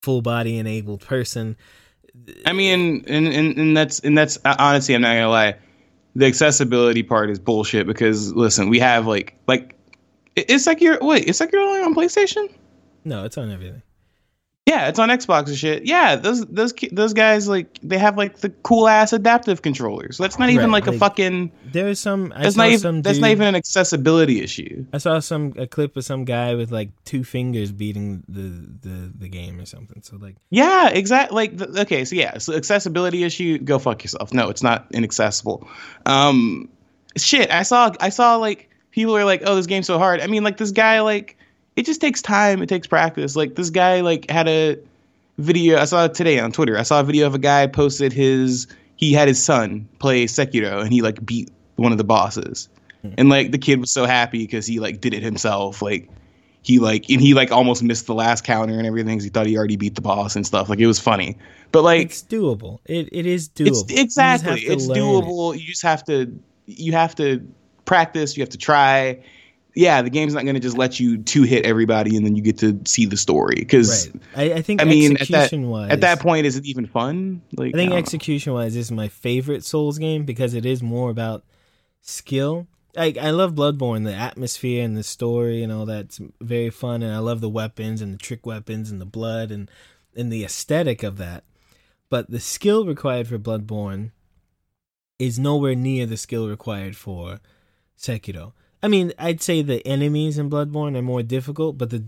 full 0.01 0.23
body 0.23 0.57
enabled 0.57 1.01
person. 1.01 1.55
I 2.45 2.53
mean, 2.53 3.03
and, 3.07 3.27
and 3.27 3.57
and 3.57 3.77
that's 3.77 3.99
and 3.99 4.17
that's 4.17 4.39
uh, 4.43 4.55
honestly, 4.57 4.95
I'm 4.95 5.01
not 5.01 5.13
gonna 5.13 5.29
lie. 5.29 5.55
The 6.15 6.25
accessibility 6.25 7.03
part 7.03 7.29
is 7.29 7.39
bullshit 7.39 7.85
because 7.85 8.33
listen, 8.33 8.69
we 8.69 8.79
have 8.79 9.05
like 9.05 9.35
like 9.47 9.75
it's 10.35 10.65
like 10.65 10.81
you're 10.81 10.97
wait, 11.01 11.27
it's 11.27 11.39
like 11.39 11.51
you're 11.51 11.61
only 11.61 11.81
on 11.81 11.93
PlayStation. 11.93 12.51
No, 13.05 13.25
it's 13.25 13.37
on 13.37 13.51
everything. 13.51 13.83
Yeah, 14.65 14.87
it's 14.87 14.97
on 14.97 15.09
Xbox 15.09 15.47
and 15.47 15.57
shit. 15.57 15.85
Yeah, 15.85 16.15
those 16.15 16.45
those 16.45 16.73
those 16.91 17.13
guys 17.13 17.49
like 17.49 17.77
they 17.83 17.97
have 17.97 18.17
like 18.17 18.37
the 18.37 18.49
cool 18.49 18.87
ass 18.87 19.11
adaptive 19.11 19.61
controllers. 19.61 20.17
That's 20.17 20.39
not 20.39 20.51
even 20.51 20.71
Right, 20.71 20.85
like, 20.85 20.95
a 20.95 20.97
fucking. 20.97 21.51
There 21.65 21.89
is 21.89 21.99
some. 21.99 22.31
I 22.33 22.43
That's 22.43 22.55
saw 22.55 22.61
not 22.61 22.67
even. 22.69 22.79
some 22.79 23.01
That's 23.01 23.17
not 23.19 23.31
even 23.31 23.47
an 23.47 23.55
accessibility 23.55 24.41
issue. 24.41 24.85
I 24.93 24.99
saw 24.99 25.19
some 25.19 25.53
a 25.57 25.67
clip 25.67 25.97
of 25.97 26.05
some 26.05 26.23
guy 26.23 26.55
with 26.55 26.71
like 26.71 26.91
two 27.03 27.25
fingers 27.25 27.73
beating 27.73 28.23
the 28.29 28.87
the 28.87 29.11
the 29.19 29.27
game 29.27 29.59
or 29.59 29.65
something. 29.65 30.01
So 30.01 30.15
like, 30.15 30.37
Yeah, 30.49 30.87
exactly. 30.89 31.35
Like, 31.35 31.57
the, 31.57 31.81
okay, 31.81 32.05
so 32.05 32.15
yeah, 32.15 32.37
so 32.37 32.55
accessibility 32.55 33.25
issue. 33.25 33.57
Go 33.57 33.79
fuck 33.79 34.01
yourself. 34.01 34.33
No, 34.33 34.49
it's 34.49 34.63
not 34.63 34.87
inaccessible. 34.91 35.67
Um, 36.05 36.69
shit. 37.17 37.51
I 37.51 37.63
saw. 37.63 37.91
I 37.99 38.09
saw 38.09 38.37
like 38.37 38.69
people 38.91 39.17
are 39.17 39.25
like, 39.25 39.41
oh, 39.45 39.55
this 39.55 39.65
game's 39.67 39.87
so 39.87 39.97
hard. 39.97 40.21
I 40.21 40.27
mean, 40.27 40.45
like 40.45 40.55
this 40.55 40.71
guy, 40.71 41.01
like 41.01 41.37
it 41.75 41.85
just 41.85 42.01
takes 42.01 42.21
time. 42.21 42.61
It 42.61 42.67
takes 42.67 42.87
practice. 42.87 43.35
Like 43.35 43.55
this 43.55 43.69
guy, 43.69 44.01
like 44.01 44.29
had 44.29 44.47
a 44.47 44.77
video. 45.37 45.79
I 45.79 45.85
saw 45.85 46.05
it 46.05 46.13
today 46.13 46.39
on 46.39 46.51
Twitter. 46.51 46.77
I 46.77 46.83
saw 46.83 46.99
a 46.99 47.03
video 47.03 47.27
of 47.27 47.35
a 47.35 47.39
guy 47.39 47.67
posted 47.67 48.13
his. 48.13 48.67
He 48.95 49.13
had 49.13 49.27
his 49.27 49.43
son 49.43 49.87
play 49.99 50.25
Sekiro, 50.25 50.81
and 50.81 50.93
he 50.93 51.01
like 51.01 51.25
beat 51.25 51.49
one 51.75 51.91
of 51.91 51.97
the 51.97 52.03
bosses, 52.03 52.69
hmm. 53.01 53.09
and 53.17 53.29
like 53.29 53.51
the 53.51 53.57
kid 53.57 53.79
was 53.79 53.91
so 53.91 54.05
happy 54.05 54.39
because 54.39 54.65
he 54.65 54.79
like 54.79 55.01
did 55.01 55.13
it 55.13 55.23
himself. 55.23 55.81
Like 55.81 56.09
he 56.63 56.79
like 56.79 57.09
and 57.09 57.19
he 57.19 57.33
like 57.33 57.51
almost 57.51 57.83
missed 57.83 58.07
the 58.07 58.13
last 58.13 58.43
counter 58.43 58.77
and 58.77 58.87
everything 58.87 59.19
he 59.19 59.29
thought 59.29 59.45
he 59.45 59.57
already 59.57 59.75
beat 59.75 59.95
the 59.95 60.01
boss 60.01 60.35
and 60.35 60.47
stuff. 60.47 60.69
Like 60.69 60.79
it 60.79 60.87
was 60.87 60.99
funny, 60.99 61.37
but 61.71 61.83
like 61.83 62.01
it's 62.01 62.23
doable. 62.23 62.79
It 62.85 63.09
it 63.11 63.25
is 63.25 63.49
doable. 63.49 63.67
Just 63.67 63.91
exactly 63.91 64.61
it's 64.61 64.87
learn 64.87 64.97
it. 64.97 65.01
doable. 65.01 65.53
You 65.53 65.65
just 65.65 65.83
have 65.83 66.03
to 66.05 66.39
you 66.65 66.93
have 66.93 67.15
to 67.15 67.45
practice. 67.85 68.37
You 68.37 68.41
have 68.41 68.49
to 68.49 68.57
try. 68.57 69.19
Yeah, 69.75 70.01
the 70.01 70.09
game's 70.09 70.33
not 70.33 70.43
going 70.43 70.53
to 70.53 70.59
just 70.59 70.77
let 70.77 70.99
you 70.99 71.17
two 71.17 71.43
hit 71.43 71.65
everybody 71.65 72.15
and 72.15 72.25
then 72.25 72.35
you 72.35 72.43
get 72.43 72.59
to 72.59 72.79
see 72.85 73.05
the 73.05 73.17
story 73.17 73.55
because 73.55 74.09
Right. 74.09 74.21
I, 74.35 74.53
I 74.57 74.61
think 74.61 74.81
I 74.81 74.85
mean 74.85 75.17
at 75.17 75.27
that 75.29 75.51
wise, 75.53 75.91
at 75.91 76.01
that 76.01 76.19
point 76.19 76.45
is 76.45 76.57
it 76.57 76.65
even 76.65 76.85
fun? 76.85 77.41
Like 77.55 77.73
I 77.73 77.77
think 77.77 77.91
know. 77.91 77.97
execution 77.97 78.53
wise 78.53 78.75
is 78.75 78.91
my 78.91 79.07
favorite 79.07 79.63
Souls 79.63 79.97
game 79.97 80.25
because 80.25 80.53
it 80.53 80.65
is 80.65 80.83
more 80.83 81.09
about 81.09 81.43
skill. 82.01 82.67
Like 82.95 83.17
I 83.17 83.31
love 83.31 83.55
Bloodborne, 83.55 84.03
the 84.03 84.13
atmosphere 84.13 84.83
and 84.83 84.95
the 84.95 85.03
story 85.03 85.63
and 85.63 85.73
all 85.73 85.87
that's 85.87 86.21
very 86.39 86.69
fun, 86.69 87.01
and 87.01 87.11
I 87.13 87.17
love 87.17 87.41
the 87.41 87.49
weapons 87.49 88.01
and 88.01 88.13
the 88.13 88.19
trick 88.19 88.45
weapons 88.45 88.91
and 88.91 89.01
the 89.01 89.05
blood 89.05 89.49
and 89.49 89.69
and 90.15 90.31
the 90.31 90.43
aesthetic 90.43 91.01
of 91.01 91.17
that. 91.17 91.43
But 92.09 92.29
the 92.29 92.39
skill 92.39 92.85
required 92.85 93.27
for 93.27 93.39
Bloodborne 93.39 94.11
is 95.17 95.39
nowhere 95.39 95.73
near 95.73 96.05
the 96.05 96.17
skill 96.17 96.47
required 96.47 96.95
for 96.95 97.39
Sekiro. 97.97 98.53
I 98.83 98.89
mean, 98.89 99.13
I'd 99.17 99.41
say 99.41 99.61
the 99.61 99.85
enemies 99.87 100.37
in 100.37 100.49
Bloodborne 100.49 100.97
are 100.97 101.01
more 101.01 101.23
difficult, 101.23 101.77
but 101.77 101.89
the 101.89 102.03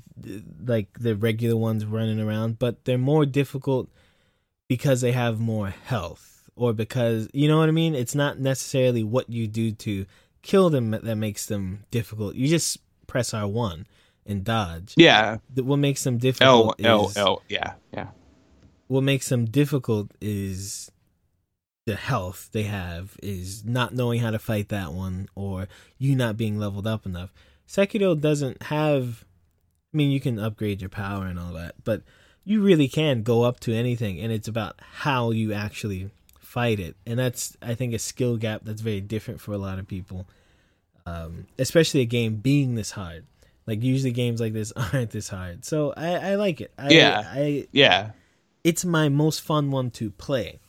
like 0.65 0.99
the 0.99 1.15
regular 1.15 1.55
ones 1.55 1.85
running 1.85 2.19
around, 2.19 2.59
but 2.59 2.83
they're 2.83 2.97
more 2.97 3.25
difficult 3.25 3.89
because 4.67 5.01
they 5.01 5.13
have 5.13 5.39
more 5.39 5.69
health 5.69 6.49
or 6.55 6.73
because 6.73 7.29
you 7.33 7.47
know 7.47 7.57
what 7.57 7.69
I 7.69 7.71
mean? 7.71 7.95
It's 7.95 8.15
not 8.15 8.39
necessarily 8.39 9.03
what 9.03 9.29
you 9.29 9.47
do 9.47 9.71
to 9.71 10.05
kill 10.41 10.69
them 10.69 10.91
that 10.91 11.15
makes 11.15 11.45
them 11.45 11.85
difficult. 11.91 12.35
You 12.35 12.47
just 12.47 12.79
press 13.07 13.31
R1 13.31 13.85
and 14.25 14.43
dodge. 14.43 14.93
yeah. 14.97 15.37
What 15.55 15.77
makes 15.77 16.03
them 16.03 16.17
difficult 16.17 16.75
L 16.83 17.07
is 17.07 17.17
L 17.17 17.41
yeah 17.47 17.73
yeah 17.93 18.07
what 18.87 19.01
makes 19.01 19.29
them 19.29 19.45
difficult 19.45 20.11
is 20.21 20.91
the 21.85 21.95
health 21.95 22.49
they 22.51 22.63
have 22.63 23.15
is 23.21 23.63
not 23.63 23.93
knowing 23.93 24.19
how 24.19 24.31
to 24.31 24.39
fight 24.39 24.69
that 24.69 24.91
one 24.91 25.29
or 25.35 25.67
you 25.97 26.15
not 26.15 26.35
being 26.35 26.57
leveled 26.57 26.87
up 26.87 27.05
enough. 27.05 27.31
Sekiro 27.67 28.19
doesn't 28.19 28.63
have 28.63 29.23
I 29.93 29.97
mean 29.97 30.11
you 30.11 30.19
can 30.19 30.39
upgrade 30.39 30.81
your 30.81 30.89
power 30.89 31.25
and 31.25 31.39
all 31.39 31.53
that, 31.53 31.75
but 31.83 32.01
you 32.43 32.61
really 32.61 32.87
can 32.87 33.23
go 33.23 33.43
up 33.43 33.59
to 33.61 33.73
anything 33.73 34.19
and 34.19 34.31
it's 34.31 34.47
about 34.47 34.79
how 34.79 35.31
you 35.31 35.53
actually 35.53 36.09
fight 36.39 36.79
it. 36.79 36.95
And 37.05 37.19
that's 37.19 37.55
I 37.61 37.75
think 37.75 37.93
a 37.93 37.99
skill 37.99 38.37
gap 38.37 38.61
that's 38.63 38.81
very 38.81 39.01
different 39.01 39.39
for 39.39 39.53
a 39.53 39.57
lot 39.57 39.79
of 39.79 39.87
people. 39.87 40.27
Um, 41.07 41.45
especially 41.59 42.01
a 42.01 42.05
game 42.05 42.37
being 42.37 42.73
this 42.73 42.91
hard. 42.91 43.25
Like 43.67 43.83
usually 43.83 44.11
games 44.11 44.41
like 44.41 44.53
this 44.53 44.71
aren't 44.75 45.11
this 45.11 45.29
hard. 45.29 45.65
So 45.65 45.93
I, 45.95 46.31
I 46.31 46.35
like 46.35 46.61
it. 46.61 46.73
I, 46.79 46.89
Yeah. 46.89 47.23
I 47.25 47.67
yeah 47.71 48.11
it's 48.63 48.83
my 48.83 49.07
most 49.07 49.41
fun 49.41 49.69
one 49.69 49.91
to 49.91 50.09
play 50.09 50.59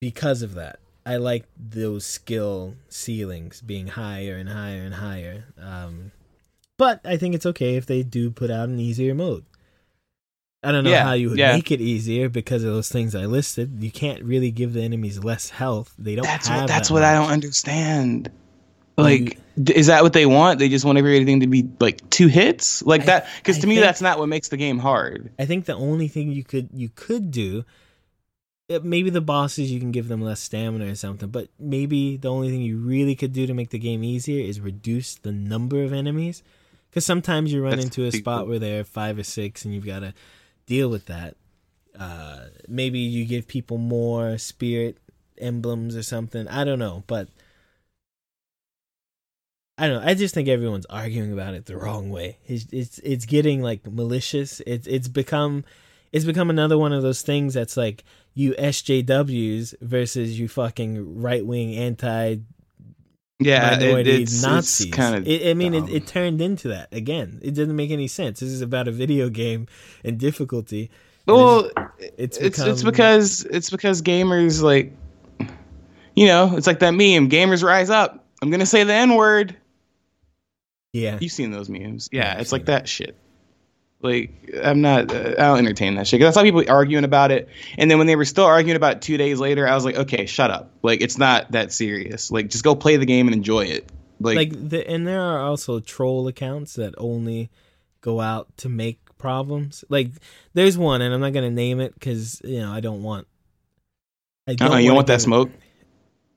because 0.00 0.42
of 0.42 0.54
that. 0.54 0.78
I 1.06 1.16
like 1.16 1.44
those 1.58 2.04
skill 2.04 2.74
ceilings 2.88 3.60
being 3.62 3.88
higher 3.88 4.36
and 4.36 4.48
higher 4.48 4.82
and 4.82 4.94
higher. 4.94 5.44
Um, 5.60 6.12
but 6.76 7.00
I 7.04 7.16
think 7.16 7.34
it's 7.34 7.46
okay 7.46 7.76
if 7.76 7.86
they 7.86 8.02
do 8.02 8.30
put 8.30 8.50
out 8.50 8.68
an 8.68 8.78
easier 8.78 9.14
mode. 9.14 9.44
I 10.62 10.72
don't 10.72 10.84
know 10.84 10.90
Yeah, 10.90 11.04
how 11.04 11.12
you 11.14 11.30
would 11.30 11.38
yeah. 11.38 11.54
make 11.54 11.70
it 11.72 11.80
easier 11.80 12.28
because 12.28 12.64
of 12.64 12.72
those 12.74 12.90
things 12.90 13.14
I 13.14 13.24
listed. 13.24 13.82
You 13.82 13.90
can't 13.90 14.22
really 14.22 14.50
give 14.50 14.74
the 14.74 14.82
enemies 14.82 15.22
less 15.24 15.48
health. 15.48 15.94
They 15.98 16.14
don't 16.16 16.24
that's 16.24 16.48
have 16.48 16.62
what 16.62 16.66
that's 16.68 16.88
that 16.88 16.94
what 16.94 17.02
I 17.02 17.14
don't 17.14 17.30
understand. 17.30 18.30
Like, 18.98 19.38
d- 19.62 19.74
is 19.74 19.86
that 19.86 20.02
what 20.02 20.12
they 20.12 20.26
want? 20.26 20.58
They 20.58 20.68
just 20.68 20.84
want 20.84 20.98
everything 20.98 21.40
to 21.40 21.46
be 21.46 21.66
like 21.80 22.08
two 22.10 22.26
hits, 22.26 22.82
like 22.82 23.02
I- 23.02 23.06
that? 23.06 23.26
Because 23.38 23.56
I 23.56 23.60
to 23.62 23.66
me, 23.66 23.76
think- 23.76 23.86
that's 23.86 24.02
not 24.02 24.18
what 24.18 24.28
makes 24.28 24.48
the 24.48 24.58
game 24.58 24.78
hard. 24.78 25.30
I 25.38 25.46
think 25.46 25.64
the 25.64 25.74
only 25.74 26.08
thing 26.08 26.30
you 26.30 26.44
could 26.44 26.68
you 26.74 26.90
could 26.90 27.30
do 27.30 27.64
maybe 28.82 29.10
the 29.10 29.20
bosses 29.20 29.72
you 29.72 29.80
can 29.80 29.90
give 29.90 30.08
them 30.08 30.22
less 30.22 30.40
stamina 30.40 30.86
or 30.86 30.94
something, 30.94 31.28
but 31.28 31.48
maybe 31.58 32.16
the 32.16 32.30
only 32.30 32.50
thing 32.50 32.62
you 32.62 32.78
really 32.78 33.16
could 33.16 33.32
do 33.32 33.46
to 33.46 33.54
make 33.54 33.70
the 33.70 33.78
game 33.78 34.04
easier 34.04 34.44
is 34.44 34.60
reduce 34.60 35.16
the 35.16 35.32
number 35.32 35.82
of 35.82 35.92
enemies. 35.92 36.42
Because 36.88 37.06
sometimes 37.06 37.52
you 37.52 37.62
run 37.62 37.72
That's 37.72 37.84
into 37.84 38.04
a 38.04 38.12
spot 38.12 38.40
cool. 38.40 38.48
where 38.50 38.58
there 38.58 38.80
are 38.80 38.84
five 38.84 39.18
or 39.18 39.22
six, 39.22 39.64
and 39.64 39.74
you've 39.74 39.86
got 39.86 40.00
to 40.00 40.14
deal 40.66 40.88
with 40.88 41.06
that. 41.06 41.36
Uh, 41.98 42.46
maybe 42.68 42.98
you 42.98 43.24
give 43.24 43.46
people 43.46 43.78
more 43.78 44.38
spirit 44.38 44.98
emblems 45.38 45.96
or 45.96 46.02
something. 46.02 46.46
I 46.48 46.64
don't 46.64 46.78
know, 46.78 47.04
but 47.06 47.28
I 49.78 49.86
don't 49.88 50.02
know. 50.02 50.08
I 50.08 50.14
just 50.14 50.34
think 50.34 50.48
everyone's 50.48 50.86
arguing 50.86 51.32
about 51.32 51.54
it 51.54 51.66
the 51.66 51.76
wrong 51.76 52.10
way. 52.10 52.38
It's 52.46 52.66
it's 52.72 52.98
it's 52.98 53.24
getting 53.24 53.62
like 53.62 53.86
malicious. 53.86 54.60
It's 54.66 54.86
it's 54.86 55.08
become 55.08 55.64
it's 56.12 56.24
become 56.24 56.50
another 56.50 56.76
one 56.76 56.92
of 56.92 57.02
those 57.02 57.22
things 57.22 57.54
that's 57.54 57.76
like 57.76 58.04
you 58.34 58.52
SJWs 58.52 59.74
versus 59.80 60.38
you 60.38 60.48
fucking 60.48 61.20
right 61.20 61.44
wing 61.44 61.74
anti 61.76 62.36
Yeah, 63.38 63.78
it, 63.80 64.06
it's, 64.06 64.42
Nazis. 64.42 64.86
it's 64.88 64.96
kind 64.96 65.16
of. 65.16 65.26
It- 65.26 65.48
I 65.50 65.54
mean, 65.54 65.74
it, 65.74 65.88
it 65.90 66.06
turned 66.06 66.40
into 66.40 66.68
that 66.68 66.88
again. 66.92 67.40
It 67.42 67.52
doesn't 67.54 67.74
make 67.74 67.90
any 67.90 68.06
sense. 68.08 68.40
This 68.40 68.50
is 68.50 68.60
about 68.62 68.86
a 68.88 68.92
video 68.92 69.28
game 69.30 69.66
and 70.04 70.18
difficulty. 70.18 70.90
and 71.26 71.36
well, 71.36 71.70
it's 72.18 72.36
it's 72.38 72.58
it's 72.58 72.82
because 72.82 73.44
it's 73.44 73.70
because 73.70 74.02
gamers 74.02 74.62
like, 74.62 74.92
you 76.14 76.26
know, 76.26 76.56
it's 76.56 76.66
like 76.66 76.80
that 76.80 76.90
meme. 76.92 77.28
Gamers 77.30 77.62
rise 77.62 77.90
up. 77.90 78.24
I'm 78.42 78.50
gonna 78.50 78.66
say 78.66 78.84
the 78.84 78.94
n 78.94 79.14
word. 79.16 79.56
yeah, 80.92 81.18
You've 81.20 81.32
seen 81.32 81.50
those 81.50 81.68
memes, 81.68 82.08
Yeah, 82.12 82.34
yeah? 82.34 82.40
It's 82.40 82.52
like 82.52 82.66
that 82.66 82.88
shit. 82.88 83.16
Like 84.02 84.54
I'm 84.62 84.80
not. 84.80 85.12
Uh, 85.12 85.34
I 85.38 85.42
don't 85.42 85.58
entertain 85.58 85.94
that 85.96 86.06
shit. 86.06 86.20
'Cause 86.20 86.28
I 86.28 86.40
saw 86.40 86.42
people 86.42 86.64
arguing 86.68 87.04
about 87.04 87.30
it, 87.30 87.48
and 87.76 87.90
then 87.90 87.98
when 87.98 88.06
they 88.06 88.16
were 88.16 88.24
still 88.24 88.44
arguing 88.46 88.76
about 88.76 88.96
it 88.96 89.02
two 89.02 89.16
days 89.18 89.38
later, 89.38 89.68
I 89.68 89.74
was 89.74 89.84
like, 89.84 89.96
okay, 89.96 90.24
shut 90.26 90.50
up. 90.50 90.70
Like 90.82 91.02
it's 91.02 91.18
not 91.18 91.52
that 91.52 91.72
serious. 91.72 92.30
Like 92.30 92.48
just 92.48 92.64
go 92.64 92.74
play 92.74 92.96
the 92.96 93.04
game 93.06 93.26
and 93.26 93.34
enjoy 93.34 93.66
it. 93.66 93.90
Like, 94.18 94.36
like 94.36 94.68
the, 94.70 94.88
and 94.88 95.06
there 95.06 95.20
are 95.20 95.40
also 95.40 95.80
troll 95.80 96.28
accounts 96.28 96.74
that 96.74 96.94
only 96.98 97.50
go 98.00 98.20
out 98.20 98.48
to 98.58 98.68
make 98.70 99.00
problems. 99.18 99.84
Like 99.90 100.12
there's 100.54 100.78
one, 100.78 101.02
and 101.02 101.12
I'm 101.12 101.20
not 101.20 101.34
gonna 101.34 101.50
name 101.50 101.78
it 101.80 101.92
because 101.94 102.40
you 102.42 102.60
know 102.60 102.72
I 102.72 102.80
don't 102.80 103.02
want. 103.02 103.26
I 104.48 104.52
uh, 104.52 104.76
you 104.78 104.86
don't 104.88 104.96
want 104.96 105.08
that 105.08 105.20
smoke. 105.20 105.50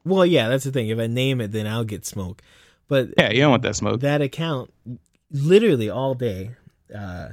Well, 0.05 0.25
yeah, 0.25 0.49
that's 0.49 0.65
the 0.65 0.71
thing. 0.71 0.89
If 0.89 0.99
I 0.99 1.07
name 1.07 1.39
it, 1.39 1.53
then 1.53 1.65
I'll 1.65 1.85
get 1.85 2.05
smoke. 2.05 2.41
But 2.89 3.13
Yeah, 3.17 3.31
you 3.31 3.39
don't 3.39 3.51
want 3.51 3.63
that 3.63 3.77
smoke. 3.77 4.01
that 4.01 4.21
account 4.21 4.73
literally 5.31 5.89
all 5.89 6.13
day 6.13 6.51
uh 6.93 7.29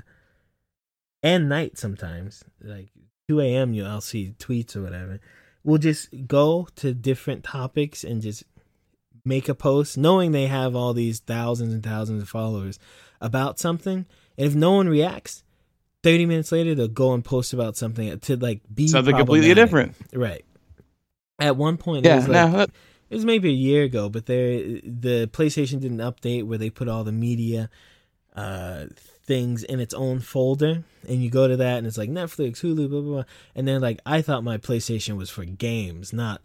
and 1.23 1.49
night 1.49 1.77
sometimes 1.79 2.45
like 2.63 2.89
2 3.29 3.41
a.m 3.41 3.73
you 3.75 3.85
i'll 3.85 4.01
see 4.01 4.35
tweets 4.39 4.75
or 4.77 4.83
whatever. 4.83 5.21
We'll 5.63 5.79
just 5.79 6.09
go 6.27 6.69
to 6.77 6.95
different 6.95 7.45
topics 7.45 8.03
and 8.03 8.23
just 8.23 8.45
make 9.27 9.47
a 9.49 9.55
post 9.55 9.99
knowing 9.99 10.33
they 10.33 10.47
have 10.47 10.75
all 10.75 10.95
these 10.95 11.21
thousands 11.21 11.75
and 11.75 11.83
thousands 11.83 12.23
of 12.23 12.29
followers 12.31 12.79
about 13.21 13.59
something. 13.59 14.07
And 14.39 14.47
if 14.47 14.55
no 14.55 14.73
one 14.73 14.89
reacts 14.89 15.45
30 16.03 16.25
minutes 16.25 16.51
later 16.51 16.75
they'll 16.75 16.89
go 16.89 17.13
and 17.13 17.23
post 17.23 17.53
about 17.53 17.77
something 17.77 18.19
to 18.21 18.37
like 18.37 18.63
be 18.75 18.89
Something 18.89 19.15
completely 19.15 19.53
different. 19.53 19.95
right. 20.15 20.45
At 21.39 21.57
one 21.59 21.77
point 21.77 22.07
it 22.07 22.09
Yeah, 22.09 22.17
was 22.17 22.29
like, 22.29 22.71
it 23.11 23.15
was 23.15 23.25
maybe 23.27 23.51
a 23.51 23.53
year 23.53 23.83
ago, 23.83 24.09
but 24.09 24.25
there 24.25 24.53
the 24.83 25.29
PlayStation 25.33 25.81
did 25.81 25.91
an 25.93 25.99
update 25.99 26.45
where 26.45 26.57
they 26.59 26.71
put 26.71 26.89
all 26.89 27.05
the 27.05 27.13
media 27.13 27.69
uh 28.35 28.87
things 29.31 29.63
in 29.63 29.79
its 29.79 29.95
own 29.95 30.19
folder 30.19 30.83
and 31.09 31.23
you 31.23 31.31
go 31.31 31.47
to 31.47 31.57
that 31.57 31.79
and 31.79 31.87
it's 31.87 31.97
like 31.97 32.11
Netflix, 32.11 32.59
Hulu, 32.63 32.91
blah 32.91 33.01
blah 33.01 33.13
blah. 33.13 33.25
And 33.55 33.69
then 33.69 33.81
like 33.81 34.01
I 34.05 34.23
thought 34.23 34.43
my 34.43 34.59
PlayStation 34.59 35.17
was 35.17 35.31
for 35.31 35.45
games, 35.45 36.13
not 36.13 36.43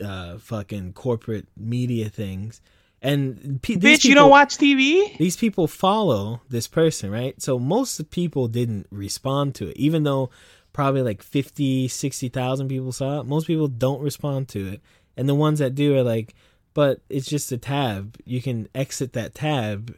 uh 0.00 0.38
fucking 0.38 0.92
corporate 0.92 1.48
media 1.56 2.08
things. 2.08 2.60
And 3.02 3.60
pe- 3.62 3.74
bitch, 3.74 4.04
you 4.04 4.14
don't 4.14 4.30
watch 4.30 4.58
TV? 4.58 5.18
these 5.18 5.36
people 5.36 5.66
follow 5.66 6.40
this 6.48 6.68
person, 6.68 7.10
right? 7.10 7.34
So 7.42 7.58
most 7.58 7.98
of 7.98 8.12
people 8.12 8.46
didn't 8.46 8.86
respond 8.92 9.56
to 9.56 9.70
it, 9.70 9.76
even 9.76 10.04
though 10.04 10.30
probably 10.72 11.02
like 11.02 11.24
50, 11.24 11.88
60,000 11.88 12.68
people 12.68 12.92
saw 12.92 13.20
it. 13.20 13.26
Most 13.26 13.48
people 13.48 13.66
don't 13.66 14.00
respond 14.00 14.46
to 14.50 14.68
it. 14.68 14.80
And 15.16 15.28
the 15.28 15.34
ones 15.34 15.58
that 15.58 15.74
do 15.74 15.96
are 15.96 16.04
like, 16.04 16.32
but 16.74 17.00
it's 17.08 17.26
just 17.26 17.50
a 17.50 17.58
tab. 17.58 18.16
You 18.24 18.40
can 18.40 18.68
exit 18.72 19.14
that 19.14 19.34
tab 19.34 19.96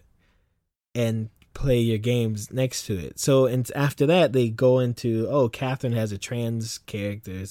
and 0.95 1.29
play 1.55 1.79
your 1.79 1.99
games 1.99 2.53
next 2.53 2.87
to 2.87 2.97
it. 2.99 3.19
So 3.19 3.47
and 3.47 3.70
after 3.74 4.07
that, 4.07 4.33
they 4.33 4.49
go 4.49 4.79
into, 4.79 5.29
oh, 5.29 5.49
Catherine 5.49 5.93
has 5.93 6.12
a 6.12 6.19
trans 6.19 6.79
character. 6.79 7.45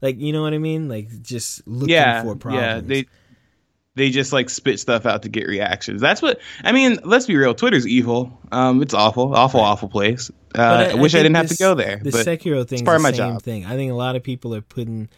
Like, 0.00 0.18
you 0.18 0.32
know 0.32 0.42
what 0.42 0.54
I 0.54 0.58
mean? 0.58 0.88
Like 0.88 1.22
just 1.22 1.66
looking 1.66 1.94
yeah, 1.94 2.22
for 2.22 2.36
problems. 2.36 2.64
yeah. 2.64 2.80
They 2.80 3.06
they 3.94 4.10
just 4.10 4.32
like 4.32 4.48
spit 4.48 4.78
stuff 4.78 5.06
out 5.06 5.22
to 5.22 5.28
get 5.28 5.46
reactions. 5.48 6.00
That's 6.00 6.22
what 6.22 6.40
I 6.62 6.72
mean. 6.72 6.98
Let's 7.04 7.26
be 7.26 7.36
real. 7.36 7.54
Twitter's 7.54 7.86
evil. 7.86 8.38
Um, 8.52 8.80
it's 8.80 8.94
awful, 8.94 9.34
awful, 9.34 9.60
awful 9.60 9.88
place. 9.88 10.30
Uh, 10.30 10.32
But 10.54 10.90
I, 10.90 10.94
wish 10.94 11.14
I 11.14 11.18
think 11.18 11.24
didn't 11.24 11.36
have 11.36 11.48
to 11.48 11.56
go 11.56 11.74
there. 11.74 12.00
The 12.02 12.10
Sekiro 12.10 12.66
thing 12.66 12.76
is 12.76 12.82
part 12.82 12.94
the 12.94 12.96
of 12.96 13.02
my 13.02 13.10
same 13.10 13.32
job. 13.34 13.42
thing. 13.42 13.66
I 13.66 13.74
think 13.74 13.90
a 13.90 13.96
lot 13.96 14.14
of 14.16 14.22
people 14.22 14.54
are 14.54 14.60
putting 14.60 15.08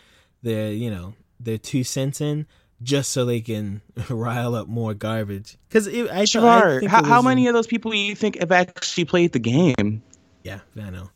their, 0.43 0.73
you 0.73 0.91
know, 0.91 1.15
their 1.39 1.59
two 1.59 1.85
cents 1.85 2.21
in 2.21 2.47
just 2.83 3.11
so 3.13 3.25
they 3.25 3.41
can 3.41 3.83
rile 4.11 4.55
up 4.55 4.69
more 4.69 4.95
garbage. 4.95 5.57
Because 5.69 5.87
I, 5.89 6.21
I 6.21 6.25
Sure. 6.25 6.81
think 6.81 6.91
How, 6.91 7.05
how 7.05 7.23
many 7.23 7.43
in- 7.43 7.49
of 7.49 7.55
those 7.55 7.67
people 7.67 7.91
do 7.91 7.99
you 7.99 8.15
think 8.15 8.39
have 8.39 8.53
actually 8.53 9.05
played 9.05 9.33
the 9.33 9.39
game? 9.39 10.03
Yeah, 10.43 10.61
I 10.81 10.91
know. 10.91 11.11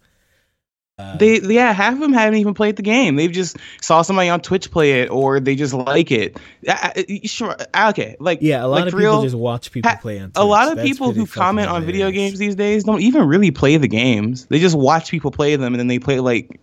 Uh, 0.97 1.17
They, 1.17 1.41
yeah, 1.41 1.73
half 1.73 1.95
of 1.95 1.99
them 2.01 2.13
haven't 2.13 2.39
even 2.39 2.55
played 2.55 2.77
the 2.77 2.83
game. 2.83 3.17
They've 3.17 3.33
just 3.33 3.57
saw 3.81 4.03
somebody 4.03 4.29
on 4.29 4.41
Twitch 4.41 4.71
play 4.71 5.01
it, 5.01 5.11
or 5.11 5.41
they 5.41 5.57
just 5.57 5.75
like 5.75 6.13
it. 6.13 6.37
I, 6.69 6.93
I- 7.09 7.27
sure, 7.27 7.57
okay, 7.89 8.15
like 8.21 8.39
yeah, 8.43 8.65
a 8.65 8.69
lot 8.69 8.71
like 8.77 8.81
of 8.83 8.87
people 8.91 8.99
real, 9.01 9.23
just 9.23 9.35
watch 9.35 9.73
people 9.73 9.91
ha- 9.91 9.99
play 10.01 10.21
on. 10.21 10.31
a 10.37 10.45
lot 10.45 10.69
of 10.69 10.77
That's 10.77 10.89
people 10.89 11.13
who 11.13 11.27
comment 11.27 11.69
on 11.69 11.85
video 11.85 12.13
games 12.13 12.39
these 12.39 12.55
days 12.55 12.85
don't 12.85 13.01
even 13.01 13.27
really 13.27 13.51
play 13.51 13.77
the 13.77 13.89
games. 13.89 14.47
They 14.47 14.61
just 14.61 14.77
watch 14.79 15.11
people 15.11 15.33
play 15.33 15.57
them, 15.57 15.73
and 15.75 15.81
then 15.81 15.89
they 15.89 15.99
play 15.99 16.21
like 16.21 16.61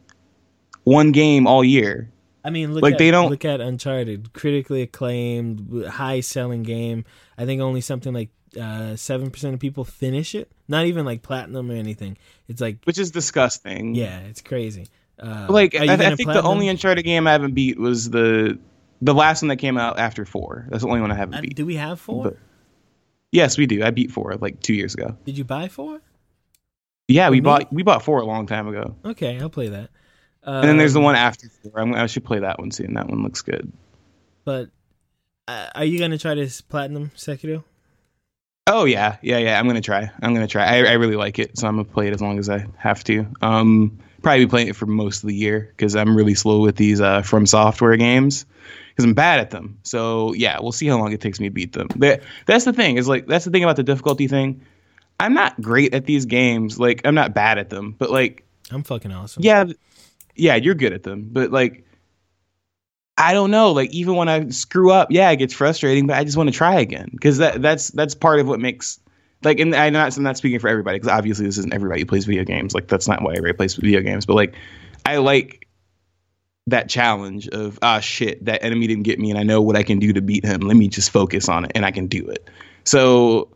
one 0.86 1.12
game 1.12 1.46
all 1.46 1.64
year. 1.64 2.10
I 2.44 2.50
mean, 2.50 2.74
look 2.74 2.82
Like, 2.84 2.94
at, 2.94 3.00
they 3.00 3.12
don't- 3.12 3.30
look 3.30 3.46
at 3.46 3.62
Uncharted, 3.62 4.34
critically 4.34 4.82
acclaimed, 4.82 5.86
high 5.86 6.22
selling 6.22 6.64
game. 6.64 7.06
I 7.38 7.46
think 7.46 7.62
only 7.62 7.82
something 7.82 8.14
like 8.14 8.30
uh, 8.60 8.96
seven 8.96 9.30
percent 9.32 9.54
of 9.54 9.60
people 9.60 9.84
finish 9.86 10.36
it. 10.36 10.52
Not 10.68 10.86
even 10.86 11.06
like 11.06 11.22
platinum 11.22 11.70
or 11.72 11.76
anything. 11.76 12.18
It's 12.48 12.60
like 12.62 12.78
which 12.86 12.98
is 12.98 13.12
disgusting. 13.12 13.96
yeah, 13.96 14.20
it's 14.22 14.42
crazy. 14.42 14.88
Uh, 15.20 15.46
like 15.50 15.76
I, 15.76 15.94
I 15.94 16.16
think 16.16 16.30
the 16.30 16.42
only 16.42 16.68
Uncharted 16.68 17.06
game 17.06 17.28
I 17.28 17.32
haven't 17.34 17.54
beat 17.54 17.78
was 17.80 18.10
the 18.10 18.58
the 19.02 19.14
last 19.14 19.42
one 19.42 19.50
that 19.50 19.58
came 19.58 19.78
out 19.78 20.00
after 20.00 20.26
four. 20.26 20.66
That's 20.70 20.84
the 20.84 20.90
only 20.90 21.02
one 21.02 21.12
I 21.12 21.16
haven't 21.16 21.36
Uh, 21.36 21.42
beat. 21.42 21.56
do 21.56 21.66
we 21.66 21.76
have 21.76 22.00
four? 22.00 22.24
But- 22.26 22.38
yes, 23.32 23.58
we 23.58 23.68
do. 23.68 23.84
I 23.84 23.92
beat 23.92 24.12
four 24.12 24.36
like 24.42 24.62
two 24.62 24.74
years 24.74 24.94
ago. 24.96 25.16
Did 25.26 25.38
you 25.38 25.44
buy 25.44 25.68
four? 25.68 26.02
Yeah, 27.08 27.30
we 27.30 27.40
bought 27.40 27.72
we 27.74 27.84
bought 27.84 28.04
four 28.04 28.20
a 28.20 28.26
long 28.26 28.48
time 28.48 28.68
ago. 28.68 28.96
Okay, 29.06 29.40
I'll 29.40 29.50
play 29.50 29.68
that. 29.70 29.90
Um, 30.44 30.56
And 30.56 30.70
then 30.70 30.78
there's 30.78 30.94
the 30.94 31.02
one 31.02 31.16
after 31.16 31.48
four. 31.50 31.80
I'm, 31.80 31.94
I 31.94 32.08
should 32.08 32.26
play 32.26 32.40
that 32.40 32.60
one 32.60 32.72
soon. 32.72 32.94
That 32.96 33.08
one 33.08 33.24
looks 33.24 33.42
good. 33.42 33.72
But 34.44 34.70
uh, 35.48 35.70
are 35.76 35.86
you 35.86 36.00
gonna 36.00 36.18
try 36.18 36.34
this 36.36 36.62
platinum 36.62 37.12
Sekiro? 37.16 37.64
Oh 38.68 38.86
yeah, 38.86 39.18
yeah, 39.22 39.38
yeah. 39.38 39.60
I'm 39.60 39.68
gonna 39.68 39.82
try. 39.82 40.10
I'm 40.22 40.34
gonna 40.34 40.48
try. 40.48 40.64
I, 40.64 40.84
I 40.86 40.94
really 40.94 41.16
like 41.16 41.40
it, 41.40 41.58
so 41.58 41.68
I'm 41.68 41.76
gonna 41.76 41.86
play 41.86 42.08
it 42.08 42.14
as 42.14 42.22
long 42.22 42.40
as 42.40 42.50
I 42.50 42.66
have 42.78 43.04
to. 43.06 43.26
Um, 43.42 44.00
probably 44.22 44.46
be 44.46 44.50
playing 44.50 44.68
it 44.68 44.76
for 44.76 44.86
most 44.86 45.24
of 45.24 45.28
the 45.30 45.36
year 45.36 45.74
because 45.76 45.96
I'm 45.96 46.16
really 46.16 46.36
slow 46.36 46.62
with 46.62 46.76
these 46.76 47.02
uh, 47.02 47.22
from 47.24 47.46
software 47.46 47.98
games 47.98 48.46
because 48.90 49.06
I'm 49.06 49.14
bad 49.14 49.40
at 49.40 49.50
them. 49.50 49.80
So 49.84 50.34
yeah, 50.34 50.60
we'll 50.62 50.72
see 50.72 50.88
how 50.88 50.98
long 50.98 51.12
it 51.12 51.22
takes 51.22 51.40
me 51.40 51.48
to 51.48 51.54
beat 51.54 51.74
them. 51.74 51.88
That 51.98 52.22
that's 52.46 52.66
the 52.66 52.74
thing 52.74 52.98
is 52.98 53.08
like 53.08 53.28
that's 53.28 53.46
the 53.46 53.52
thing 53.52 53.64
about 53.64 53.76
the 53.76 53.84
difficulty 53.84 54.28
thing. 54.28 54.62
I'm 55.20 55.34
not 55.34 55.60
great 55.62 55.94
at 55.94 56.06
these 56.06 56.26
games. 56.26 56.80
Like 56.80 57.02
I'm 57.06 57.16
not 57.16 57.34
bad 57.34 57.58
at 57.58 57.70
them, 57.70 57.96
but 57.98 58.10
like 58.12 58.46
I'm 58.72 58.84
fucking 58.84 59.12
awesome. 59.12 59.44
yeah, 59.44 59.66
yeah, 60.36 60.56
you're 60.56 60.76
good 60.76 60.94
at 60.94 61.04
them, 61.04 61.30
but 61.32 61.52
like. 61.52 61.86
I 63.18 63.34
don't 63.34 63.52
know. 63.52 63.72
Like 63.72 63.92
even 63.92 64.16
when 64.16 64.30
I 64.30 64.50
screw 64.50 64.90
up, 64.90 65.12
yeah, 65.12 65.30
it 65.30 65.36
gets 65.36 65.54
frustrating, 65.54 66.08
but 66.08 66.18
I 66.18 66.24
just 66.24 66.38
want 66.38 66.50
to 66.50 66.56
try 66.56 66.80
again 66.80 67.10
because 67.12 67.38
that 67.38 67.62
that's 67.62 67.90
that's 67.90 68.16
part 68.16 68.40
of 68.40 68.48
what 68.48 68.60
makes 68.60 69.00
like. 69.44 69.60
And 69.60 69.76
I'm 69.76 69.94
not 69.94 70.18
I'm 70.18 70.24
not 70.24 70.38
speaking 70.38 70.58
for 70.60 70.70
everybody 70.70 70.98
because 70.98 71.12
obviously 71.12 71.46
this 71.46 71.60
isn't 71.60 71.74
everybody 71.74 72.02
who 72.02 72.08
plays 72.08 72.26
video 72.26 72.44
games. 72.46 72.74
Like 72.74 72.88
that's 72.88 73.08
not 73.08 73.22
why 73.22 73.34
everybody 73.34 73.54
plays 73.54 73.76
video 73.76 74.02
games. 74.02 74.26
But 74.26 74.36
like, 74.36 74.56
I 75.06 75.18
like 75.18 75.68
that 76.68 76.90
challenge 76.90 77.48
of 77.50 77.78
ah 77.84 78.00
shit 78.00 78.44
that 78.46 78.64
enemy 78.64 78.88
didn't 78.88 79.04
get 79.04 79.20
me 79.20 79.30
and 79.30 79.38
I 79.38 79.44
know 79.44 79.62
what 79.62 79.76
I 79.76 79.84
can 79.84 80.00
do 80.00 80.14
to 80.14 80.22
beat 80.22 80.46
him. 80.46 80.62
Let 80.62 80.78
me 80.78 80.88
just 80.88 81.12
focus 81.12 81.48
on 81.48 81.66
it 81.66 81.74
and 81.76 81.86
I 81.86 81.92
can 81.92 82.08
do 82.08 82.28
it. 82.28 82.50
So 82.86 83.50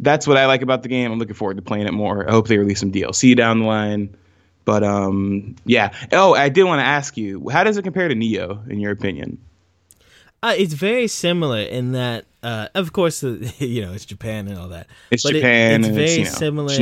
that's 0.00 0.26
what 0.26 0.36
I 0.36 0.46
like 0.46 0.62
about 0.62 0.82
the 0.82 0.88
game. 0.88 1.10
I'm 1.10 1.18
looking 1.18 1.34
forward 1.34 1.56
to 1.56 1.62
playing 1.62 1.86
it 1.86 1.92
more. 1.92 2.26
I 2.28 2.32
hope 2.32 2.48
they 2.48 2.58
release 2.58 2.80
some 2.80 2.92
DLC 2.92 3.36
down 3.36 3.60
the 3.60 3.66
line. 3.66 4.16
But 4.66 4.84
um, 4.84 5.56
yeah. 5.64 5.92
Oh, 6.12 6.34
I 6.34 6.50
did 6.50 6.64
want 6.64 6.80
to 6.80 6.84
ask 6.86 7.16
you, 7.16 7.48
how 7.48 7.64
does 7.64 7.78
it 7.78 7.82
compare 7.82 8.08
to 8.08 8.14
Nioh 8.14 8.68
in 8.68 8.78
your 8.80 8.92
opinion? 8.92 9.38
Uh, 10.42 10.54
it's 10.58 10.74
very 10.74 11.06
similar 11.08 11.60
in 11.60 11.92
that, 11.92 12.26
uh, 12.42 12.68
of 12.74 12.92
course, 12.92 13.20
the, 13.20 13.52
you 13.64 13.80
know, 13.80 13.94
it's 13.94 14.04
Japan 14.04 14.48
and 14.48 14.58
all 14.58 14.68
that. 14.68 14.86
It's 15.10 15.22
But 15.22 15.34
it- 15.36 15.38
Japan 15.38 15.80
it's 15.80 15.86
and 15.86 15.96
very 15.96 16.06
it's 16.06 16.16
you 16.16 16.24
know 16.24 16.30
similar 16.30 16.74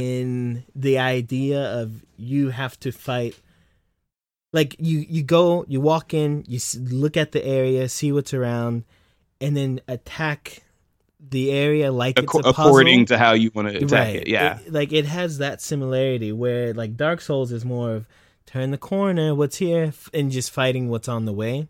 in 0.00 0.64
the 0.76 0.98
idea 0.98 1.80
of 1.80 2.04
you 2.16 2.50
have 2.50 2.78
to 2.80 2.92
fight 2.92 3.34
like 4.52 4.76
you 4.78 4.98
you 5.08 5.22
go 5.22 5.64
you 5.68 5.80
walk 5.80 6.14
in 6.14 6.44
you 6.48 6.58
look 6.90 7.16
at 7.16 7.32
the 7.32 7.44
area 7.44 7.88
see 7.88 8.10
what's 8.12 8.32
around 8.32 8.82
and 9.40 9.56
then 9.56 9.78
attack 9.86 10.62
the 11.20 11.50
area 11.50 11.90
like 11.90 12.18
it's 12.18 12.26
Acco- 12.32 12.40
a 12.40 12.52
puzzle. 12.52 12.66
according 12.66 13.06
to 13.06 13.18
how 13.18 13.32
you 13.32 13.50
want 13.54 13.68
to 13.68 13.76
attack 13.76 13.90
right 13.90 14.16
it. 14.16 14.28
Yeah. 14.28 14.58
It- 14.60 14.72
like 14.72 14.92
it 14.92 15.04
has 15.06 15.38
that 15.38 15.60
similarity 15.60 16.32
where 16.32 16.72
like 16.74 16.96
dark 16.96 17.20
souls 17.20 17.50
is 17.52 17.64
more 17.64 17.92
of 17.92 18.06
turn 18.46 18.70
the 18.70 18.78
corner 18.78 19.34
what's 19.34 19.56
here 19.56 19.92
and 20.14 20.30
just 20.30 20.50
fighting 20.50 20.88
what's 20.88 21.08
on 21.08 21.24
the 21.26 21.32
way 21.32 21.68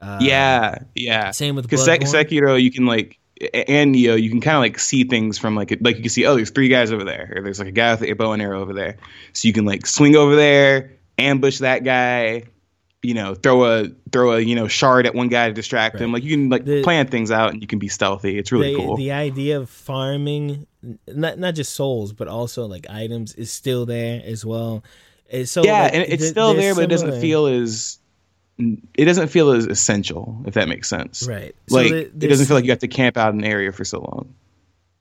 uh, 0.00 0.18
yeah. 0.20 0.78
Yeah. 0.96 1.30
same 1.30 1.54
with 1.54 1.64
Because 1.64 1.84
Sek- 1.84 2.00
Sekiro, 2.00 2.60
you 2.60 2.72
can 2.72 2.86
like, 2.86 3.20
and 3.54 3.94
Nioh, 3.94 4.20
you 4.20 4.30
can 4.30 4.40
kind 4.40 4.56
of 4.56 4.60
like 4.60 4.78
see 4.80 5.04
things 5.04 5.38
from 5.38 5.54
like, 5.54 5.70
like 5.80 5.94
you 5.96 6.02
can 6.02 6.10
see, 6.10 6.26
oh, 6.26 6.34
there's 6.34 6.50
three 6.50 6.66
guys 6.68 6.90
over 6.92 7.04
there, 7.04 7.32
or 7.36 7.42
there's 7.42 7.60
like 7.60 7.68
a 7.68 7.72
guy 7.72 7.92
with 7.94 8.02
a 8.02 8.12
bow 8.14 8.32
and 8.32 8.42
arrow 8.42 8.60
over 8.60 8.72
there. 8.72 8.96
So 9.32 9.46
you 9.46 9.54
can 9.54 9.64
like 9.64 9.86
swing 9.86 10.16
over 10.16 10.34
there, 10.34 10.90
ambush 11.18 11.58
that 11.58 11.84
guy, 11.84 12.42
you 13.02 13.14
know, 13.14 13.34
throw 13.34 13.64
a 13.64 13.88
throw 14.12 14.32
a 14.34 14.40
you 14.40 14.54
know 14.54 14.68
shard 14.68 15.06
at 15.06 15.14
one 15.14 15.28
guy 15.28 15.48
to 15.48 15.54
distract 15.54 15.96
him. 15.96 16.12
Right. 16.12 16.14
Like 16.14 16.22
you 16.24 16.30
can 16.36 16.48
like 16.50 16.64
The- 16.64 16.82
plan 16.82 17.06
things 17.08 17.30
out, 17.30 17.52
and 17.52 17.60
you 17.60 17.66
can 17.66 17.78
be 17.78 17.88
stealthy. 17.88 18.38
It's 18.38 18.52
really 18.52 18.72
the, 18.74 18.78
cool. 18.78 18.96
the 18.96 19.12
idea 19.12 19.58
of 19.58 19.68
farming 19.68 20.66
not 21.08 21.38
not 21.38 21.54
just 21.54 21.74
souls 21.74 22.12
but 22.12 22.26
also 22.28 22.66
like 22.66 22.86
items 22.90 23.34
is 23.36 23.52
still 23.52 23.86
there 23.86 24.20
as 24.24 24.44
well 24.44 24.82
Uh, 25.32 25.44
so 25.44 25.62
yeah, 25.64 25.82
like, 25.82 25.94
and 25.94 26.02
it's 26.02 26.22
th- 26.22 26.30
still 26.30 26.54
there, 26.54 26.74
but 26.74 26.84
it 26.84 26.88
doesn't 26.90 27.20
feel 27.20 27.46
as 27.46 27.98
it 28.58 29.04
doesn't 29.06 29.28
feel 29.28 29.50
as 29.50 29.66
essential, 29.66 30.36
if 30.46 30.54
that 30.54 30.68
makes 30.68 30.88
sense. 30.88 31.26
right 31.26 31.54
So 31.68 31.76
Like 31.76 31.90
the- 31.90 31.98
it 32.26 32.28
doesn't 32.28 32.46
feel 32.46 32.56
like 32.56 32.64
you 32.64 32.70
have 32.70 32.80
to 32.80 32.88
camp 32.88 33.16
out 33.16 33.32
an 33.34 33.44
area 33.44 33.72
for 33.72 33.84
so 33.84 33.98
long. 34.00 34.34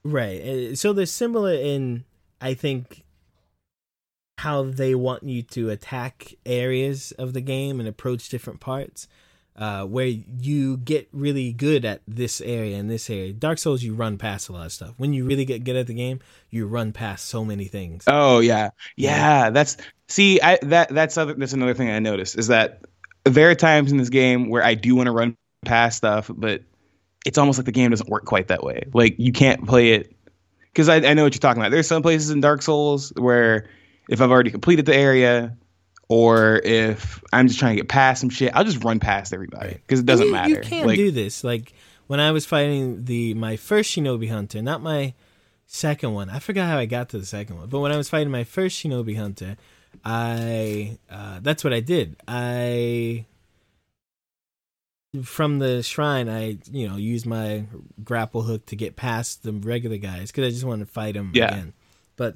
Right. 0.03 0.41
Uh, 0.41 0.75
So 0.75 0.93
they're 0.93 1.05
similar 1.05 1.53
in, 1.53 2.05
I 2.39 2.53
think, 2.55 3.03
how 4.41 4.63
they 4.63 4.95
want 4.95 5.21
you 5.21 5.43
to 5.43 5.69
attack 5.69 6.33
areas 6.47 7.11
of 7.13 7.33
the 7.33 7.41
game 7.41 7.79
and 7.79 7.87
approach 7.87 8.29
different 8.29 8.59
parts. 8.59 9.07
Uh, 9.53 9.83
where 9.83 10.07
you 10.07 10.77
get 10.77 11.07
really 11.11 11.51
good 11.51 11.83
at 11.83 12.01
this 12.07 12.39
area 12.41 12.77
and 12.77 12.89
this 12.89 13.09
area. 13.09 13.33
Dark 13.33 13.59
Souls, 13.59 13.83
you 13.83 13.93
run 13.93 14.17
past 14.17 14.47
a 14.47 14.53
lot 14.53 14.65
of 14.65 14.71
stuff. 14.71 14.93
When 14.97 15.13
you 15.13 15.25
really 15.25 15.43
get 15.43 15.65
good 15.65 15.75
at 15.75 15.87
the 15.87 15.93
game, 15.93 16.21
you 16.49 16.65
run 16.65 16.93
past 16.93 17.25
so 17.25 17.43
many 17.43 17.65
things. 17.65 18.05
Oh 18.07 18.39
yeah, 18.39 18.69
yeah. 18.95 19.49
That's 19.49 19.77
see, 20.07 20.41
I 20.41 20.57
that 20.63 20.89
that's 20.89 21.17
other 21.17 21.33
that's 21.33 21.53
another 21.53 21.73
thing 21.73 21.89
I 21.89 21.99
noticed 21.99 22.39
is 22.39 22.47
that 22.47 22.85
there 23.25 23.49
are 23.51 23.55
times 23.55 23.91
in 23.91 23.97
this 23.97 24.09
game 24.09 24.49
where 24.49 24.63
I 24.63 24.73
do 24.73 24.95
want 24.95 25.07
to 25.07 25.11
run 25.11 25.35
past 25.65 25.97
stuff, 25.97 26.31
but 26.33 26.63
it's 27.25 27.37
almost 27.37 27.59
like 27.59 27.65
the 27.65 27.73
game 27.73 27.91
doesn't 27.91 28.09
work 28.09 28.25
quite 28.25 28.47
that 28.47 28.63
way. 28.63 28.87
Like 28.93 29.15
you 29.19 29.33
can't 29.33 29.67
play 29.67 29.91
it 29.91 30.15
because 30.73 30.89
I, 30.89 30.95
I 30.95 31.13
know 31.13 31.23
what 31.23 31.35
you're 31.35 31.39
talking 31.39 31.61
about. 31.61 31.71
There's 31.71 31.87
some 31.87 32.01
places 32.01 32.31
in 32.31 32.39
Dark 32.39 32.61
Souls 32.61 33.11
where 33.17 33.67
if 34.11 34.21
I've 34.21 34.29
already 34.29 34.51
completed 34.51 34.85
the 34.85 34.95
area. 34.95 35.57
Or 36.09 36.57
if 36.65 37.23
I'm 37.31 37.47
just 37.47 37.57
trying 37.57 37.71
to 37.77 37.81
get 37.81 37.87
past 37.87 38.19
some 38.19 38.29
shit, 38.29 38.53
I'll 38.53 38.65
just 38.65 38.83
run 38.83 38.99
past 38.99 39.33
everybody 39.33 39.75
because 39.75 40.01
it 40.01 40.05
doesn't 40.05 40.27
you, 40.27 40.31
matter. 40.33 40.49
You 40.55 40.59
can't 40.59 40.85
like, 40.85 40.97
do 40.97 41.09
this. 41.09 41.41
Like 41.41 41.71
when 42.07 42.19
I 42.19 42.31
was 42.31 42.45
fighting 42.45 43.05
the 43.05 43.33
my 43.35 43.55
first 43.55 43.95
Shinobi 43.95 44.29
Hunter, 44.29 44.61
not 44.61 44.81
my 44.81 45.13
second 45.67 46.13
one. 46.13 46.29
I 46.29 46.39
forgot 46.39 46.67
how 46.67 46.77
I 46.77 46.85
got 46.85 47.07
to 47.09 47.17
the 47.17 47.25
second 47.25 47.55
one, 47.55 47.69
but 47.69 47.79
when 47.79 47.93
I 47.93 47.97
was 47.97 48.09
fighting 48.09 48.29
my 48.29 48.43
first 48.43 48.77
Shinobi 48.77 49.15
Hunter, 49.15 49.55
I 50.03 50.97
uh, 51.09 51.39
that's 51.41 51.63
what 51.63 51.71
I 51.71 51.79
did. 51.79 52.17
I 52.27 53.25
from 55.23 55.59
the 55.59 55.81
shrine, 55.81 56.27
I 56.27 56.57
you 56.69 56.89
know 56.89 56.97
used 56.97 57.25
my 57.25 57.63
grapple 58.03 58.41
hook 58.41 58.65
to 58.65 58.75
get 58.75 58.97
past 58.97 59.43
the 59.43 59.53
regular 59.53 59.95
guys 59.97 60.29
because 60.29 60.45
I 60.45 60.49
just 60.49 60.65
wanted 60.65 60.87
to 60.87 60.91
fight 60.91 61.13
them 61.13 61.31
Yeah. 61.33 61.47
again. 61.53 61.73
But 62.17 62.35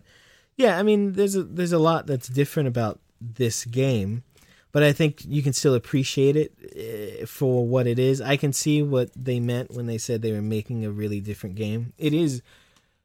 yeah, 0.57 0.77
I 0.79 0.83
mean, 0.83 1.13
there's 1.13 1.35
a 1.35 1.43
there's 1.43 1.71
a 1.73 1.79
lot 1.79 2.07
that's 2.07 2.27
different 2.27 2.67
about 2.67 2.99
this 3.21 3.65
game, 3.65 4.23
but 4.71 4.83
I 4.83 4.91
think 4.93 5.23
you 5.25 5.41
can 5.43 5.53
still 5.53 5.73
appreciate 5.73 6.35
it 6.35 6.53
eh, 6.75 7.25
for 7.25 7.65
what 7.67 7.87
it 7.87 7.99
is. 7.99 8.21
I 8.21 8.37
can 8.37 8.53
see 8.53 8.81
what 8.83 9.09
they 9.15 9.39
meant 9.39 9.71
when 9.71 9.85
they 9.85 9.97
said 9.97 10.21
they 10.21 10.31
were 10.31 10.41
making 10.41 10.85
a 10.85 10.91
really 10.91 11.19
different 11.21 11.55
game. 11.55 11.93
It 11.97 12.13
is 12.13 12.41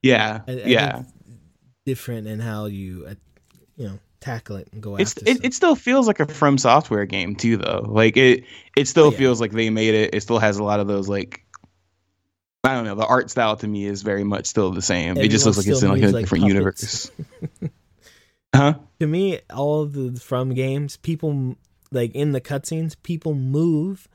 yeah, 0.03 0.41
I- 0.49 0.53
I 0.53 0.55
yeah. 0.67 1.03
different 1.87 2.27
in 2.27 2.41
how 2.41 2.67
you 2.67 3.07
uh, 3.09 3.15
you 3.77 3.89
know 3.89 3.99
tackle 4.21 4.57
it 4.57 4.69
and 4.73 4.83
go 4.83 4.97
It's 4.97 5.13
after 5.13 5.31
it, 5.31 5.35
stuff. 5.37 5.45
it 5.47 5.55
still 5.55 5.75
feels 5.75 6.07
like 6.07 6.21
a 6.21 6.27
From 6.27 6.59
Software 6.59 7.07
game 7.07 7.35
too, 7.35 7.57
though. 7.57 7.85
Like 7.89 8.17
it 8.17 8.45
it 8.77 8.87
still 8.89 9.07
Oh, 9.07 9.11
yeah. 9.11 9.19
feels 9.19 9.41
like 9.41 9.53
they 9.53 9.71
made 9.71 9.95
it. 9.95 10.15
It 10.15 10.21
still 10.23 10.39
has 10.39 10.59
a 10.59 10.65
lot 10.65 10.81
of 10.81 10.87
those 10.87 11.09
like 11.09 11.45
I 12.65 12.75
don't 12.75 12.85
know. 12.85 12.95
The 12.95 13.07
art 13.07 13.31
style 13.31 13.57
to 13.57 13.67
me 13.67 13.87
is 13.87 14.03
very 14.03 14.25
much 14.25 14.47
still 14.47 14.71
the 14.71 14.83
same. 14.83 15.17
it 15.17 15.29
just 15.29 15.47
looks 15.47 15.59
like 15.59 15.67
it's 15.67 15.83
in 15.83 15.89
like 15.91 16.03
a 16.03 16.09
like 16.09 16.23
different 16.25 16.43
puppets. 16.45 16.55
universe. 16.55 17.11
huh? 18.55 18.75
to 19.01 19.07
me, 19.07 19.41
all 19.55 19.83
of 19.83 19.93
the 19.95 20.21
from 20.21 20.53
games, 20.55 20.97
people 20.99 21.57
like 21.91 22.15
in 22.15 22.33
the 22.33 22.41
cutscenes, 22.41 22.97
people 23.03 23.35
move 23.35 24.09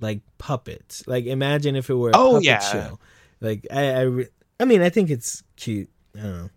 like 0.00 0.20
puppets. 0.38 1.06
Like 1.06 1.24
imagine 1.24 1.74
if 1.74 1.88
it 1.88 1.94
were 1.94 2.10
a 2.10 2.16
Oh, 2.16 2.32
puppet 2.32 2.44
yeah. 2.44 2.58
show. 2.60 2.98
Like 3.40 3.66
I, 3.70 3.90
I, 3.92 4.00
re- 4.02 4.28
I 4.60 4.64
mean, 4.66 4.82
I 4.82 4.90
think 4.90 5.08
it's 5.10 5.42
cute. 5.56 5.88
I 6.16 6.20
don't 6.22 6.36
know. 6.42 6.50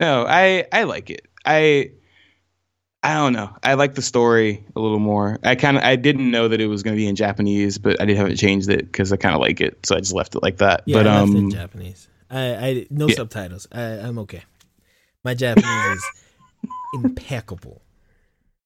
No, 0.00 0.26
I 0.28 0.66
I 0.72 0.82
like 0.82 1.10
it. 1.10 1.26
I 1.46 1.92
I 3.04 3.14
don't 3.14 3.32
know. 3.32 3.50
I 3.64 3.74
like 3.74 3.94
the 3.94 4.02
story 4.02 4.64
a 4.76 4.80
little 4.80 5.00
more. 5.00 5.38
I 5.42 5.56
kind 5.56 5.76
of 5.76 5.82
I 5.82 5.96
didn't 5.96 6.30
know 6.30 6.46
that 6.48 6.60
it 6.60 6.68
was 6.68 6.82
going 6.84 6.94
to 6.94 6.96
be 6.96 7.08
in 7.08 7.16
Japanese, 7.16 7.78
but 7.78 8.00
I 8.00 8.04
didn't 8.04 8.18
haven't 8.18 8.36
changed 8.36 8.68
it 8.70 8.86
because 8.86 9.12
I 9.12 9.16
kind 9.16 9.34
of 9.34 9.40
like 9.40 9.60
it, 9.60 9.84
so 9.84 9.96
I 9.96 9.98
just 10.00 10.12
left 10.12 10.36
it 10.36 10.42
like 10.42 10.58
that. 10.58 10.82
Yeah, 10.86 10.98
but 10.98 11.06
I 11.06 11.22
it 11.22 11.22
um, 11.22 11.50
Japanese. 11.50 12.08
I, 12.30 12.54
I 12.54 12.86
no 12.90 13.08
Yeah. 13.08 13.16
subtitles. 13.16 13.66
I, 13.72 13.82
I'm 13.82 14.18
okay. 14.20 14.42
My 15.24 15.34
Japanese 15.34 15.86
is 15.86 16.12
impeccable. 16.92 17.82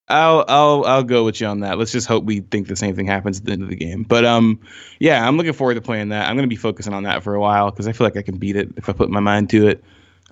I'll 0.09 0.45
I'll 0.49 0.85
I'll 0.85 1.03
go 1.03 1.25
with 1.25 1.41
you 1.41 1.47
on 1.47 1.61
that. 1.61 1.79
Let's 1.79 1.91
just 1.91 2.07
hope 2.07 2.25
we 2.25 2.41
think 2.41 2.69
the 2.69 2.77
same 2.77 2.95
thing 2.95 3.07
happens 3.07 3.39
at 3.41 3.47
the 3.47 3.53
end 3.53 3.63
of 3.63 3.71
the 3.71 3.77
game. 3.77 4.05
But 4.05 4.25
um, 4.25 4.61
yeah, 5.01 5.27
I'm 5.27 5.37
looking 5.37 5.53
forward 5.55 5.75
to 5.75 5.81
playing 5.81 6.11
that. 6.11 6.29
I'm 6.29 6.37
gonna 6.37 6.47
be 6.47 6.57
focusing 6.57 6.93
on 6.95 7.05
that 7.05 7.23
for 7.25 7.35
a 7.35 7.41
while 7.41 7.71
because 7.71 7.89
I 7.89 7.93
feel 7.93 8.07
like 8.07 8.17
I 8.17 8.23
can 8.23 8.37
beat 8.37 8.57
it 8.57 8.69
if 8.77 8.89
I 8.89 8.93
put 8.93 9.11
my 9.11 9.21
mind 9.21 9.51
to 9.51 9.69
it. 9.69 9.85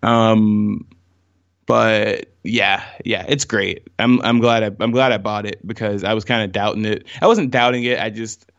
Um, 0.02 0.86
but 1.66 2.26
yeah, 2.42 2.84
yeah, 3.04 3.24
it's 3.28 3.44
great. 3.44 3.88
I'm 3.98 4.20
I'm 4.22 4.40
glad 4.40 4.62
I 4.62 4.70
I'm 4.82 4.90
glad 4.90 5.12
I 5.12 5.18
bought 5.18 5.46
it 5.46 5.66
because 5.66 6.04
I 6.04 6.14
was 6.14 6.24
kind 6.24 6.42
of 6.42 6.52
doubting 6.52 6.84
it. 6.84 7.06
I 7.20 7.26
wasn't 7.26 7.50
doubting 7.50 7.84
it. 7.84 7.98
I 7.98 8.10
just 8.10 8.50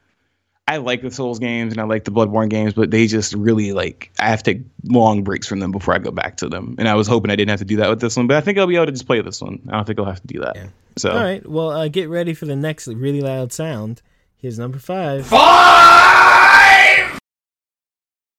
I 0.68 0.78
like 0.78 1.04
the 1.04 1.12
Souls 1.12 1.38
games 1.38 1.74
and 1.74 1.80
I 1.80 1.84
like 1.84 2.06
the 2.06 2.12
Bloodborne 2.12 2.50
games, 2.50 2.74
but 2.74 2.90
they 2.90 3.06
just 3.06 3.34
really 3.34 3.72
like 3.72 4.12
I 4.20 4.30
have 4.30 4.42
to 4.44 4.56
take 4.56 4.64
long 4.84 5.24
breaks 5.24 5.48
from 5.48 5.60
them 5.60 5.72
before 5.72 5.94
I 5.94 6.00
go 6.00 6.12
back 6.12 6.38
to 6.38 6.50
them. 6.50 6.76
And 6.80 6.88
I 6.88 6.96
was 6.96 7.08
hoping 7.08 7.30
I 7.30 7.36
didn't 7.36 7.52
have 7.52 7.60
to 7.60 7.66
do 7.66 7.78
that 7.78 7.90
with 7.90 8.02
this 8.02 8.18
one, 8.18 8.26
but 8.26 8.38
I 8.38 8.42
think 8.42 8.58
I'll 8.58 8.66
be 8.66 8.76
able 8.76 8.88
to 8.88 8.92
just 8.92 9.06
play 9.06 9.22
this 9.22 9.42
one. 9.42 9.62
I 9.68 9.74
don't 9.74 9.86
think 9.86 10.00
I'll 10.00 10.06
have 10.06 10.22
to 10.22 10.28
do 10.28 10.40
that. 10.40 10.56
Yeah. 10.56 10.68
So 10.98 11.12
All 11.12 11.24
right. 11.24 11.48
Well, 11.48 11.70
uh, 11.70 11.88
get 11.88 12.10
ready 12.10 12.34
for 12.34 12.46
the 12.46 12.56
next 12.56 12.88
really 12.88 13.22
loud 13.22 13.54
sound. 13.54 14.02
Here's 14.38 14.58
number 14.58 14.80
five. 14.80 15.28
Five. 15.28 17.20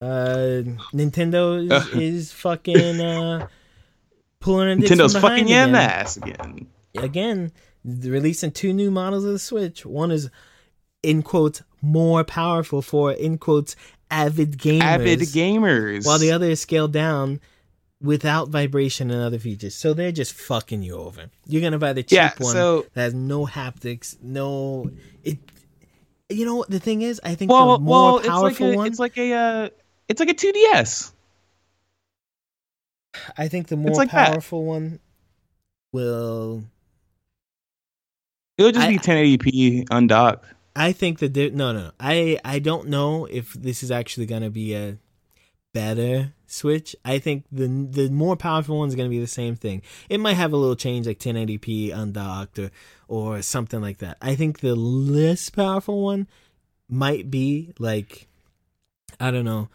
Uh, 0.00 0.62
Nintendo 0.92 1.70
is, 1.70 1.88
is 1.94 2.32
fucking 2.32 3.00
uh, 3.00 3.46
pulling 4.46 4.68
a 4.68 4.76
dick 4.76 4.88
from 4.88 4.98
Nintendo's 4.98 5.16
fucking 5.16 5.44
again. 5.44 5.74
ass 5.74 6.16
again. 6.16 6.66
again, 6.96 7.52
releasing 7.84 8.50
two 8.52 8.72
new 8.72 8.90
models 8.90 9.24
of 9.24 9.32
the 9.32 9.38
Switch. 9.38 9.84
One 9.84 10.10
is 10.10 10.30
in 11.02 11.22
quotes 11.22 11.62
more 11.82 12.24
powerful 12.24 12.80
for 12.82 13.12
in 13.12 13.38
quotes 13.38 13.76
avid 14.10 14.58
gamers, 14.58 14.80
Avid 14.82 15.18
gamers. 15.20 16.06
while 16.06 16.18
the 16.18 16.32
other 16.32 16.46
is 16.50 16.60
scaled 16.60 16.92
down 16.92 17.40
without 18.00 18.48
vibration 18.48 19.10
and 19.10 19.22
other 19.22 19.38
features. 19.38 19.74
So 19.74 19.94
they're 19.94 20.12
just 20.12 20.32
fucking 20.32 20.82
you 20.82 20.96
over. 20.96 21.30
You're 21.46 21.62
gonna 21.62 21.78
buy 21.78 21.92
the 21.92 22.02
cheap 22.02 22.16
Yeah, 22.16 22.32
one 22.38 22.52
so- 22.54 22.86
that 22.94 23.00
has 23.02 23.14
no 23.14 23.46
haptics, 23.46 24.16
no 24.22 24.90
it. 25.24 25.38
You 26.28 26.44
know 26.44 26.56
what 26.56 26.70
the 26.70 26.80
thing 26.80 27.02
is? 27.02 27.20
I 27.22 27.34
think 27.36 27.50
well, 27.52 27.78
the 27.78 27.84
more 27.84 27.92
well, 28.12 28.18
it's 28.18 28.26
like 28.26 28.34
powerful 28.36 28.72
a, 28.72 28.76
one. 28.76 28.86
it's 28.88 28.98
like 28.98 29.16
a, 29.16 29.32
uh, 29.32 29.68
it's 30.08 30.18
like 30.18 30.28
a 30.28 30.34
2DS. 30.34 31.12
I 33.36 33.48
think 33.48 33.68
the 33.68 33.76
more 33.76 33.92
like 33.94 34.10
that. 34.10 34.32
powerful 34.32 34.64
one 34.64 35.00
will 35.92 36.64
It'll 38.58 38.72
just 38.72 38.86
I- 38.86 38.90
be 38.92 38.98
1080p 38.98 39.86
undocked. 39.90 40.46
I 40.78 40.92
think 40.92 41.20
that 41.20 41.32
there, 41.32 41.50
no, 41.50 41.72
no, 41.72 41.90
I 41.98 42.38
I 42.44 42.58
don't 42.58 42.88
know 42.88 43.24
if 43.24 43.54
this 43.54 43.82
is 43.82 43.90
actually 43.90 44.26
gonna 44.26 44.50
be 44.50 44.74
a 44.74 44.98
better 45.72 46.32
Switch. 46.48 46.94
I 47.04 47.18
think 47.18 47.44
the 47.50 47.66
the 47.66 48.08
more 48.10 48.36
powerful 48.36 48.78
one's 48.78 48.94
gonna 48.94 49.08
be 49.08 49.18
the 49.18 49.26
same 49.26 49.56
thing. 49.56 49.80
It 50.10 50.20
might 50.20 50.34
have 50.34 50.52
a 50.52 50.56
little 50.56 50.76
change 50.76 51.06
like 51.06 51.18
1080p 51.18 51.92
undocked 51.92 52.58
or 52.58 52.70
or 53.08 53.40
something 53.42 53.80
like 53.80 53.98
that. 53.98 54.16
I 54.22 54.34
think 54.36 54.60
the 54.60 54.76
less 54.76 55.48
powerful 55.50 56.02
one 56.04 56.28
might 56.90 57.30
be 57.30 57.72
like 57.78 58.28
I 59.18 59.30
don't 59.30 59.44
know. 59.46 59.68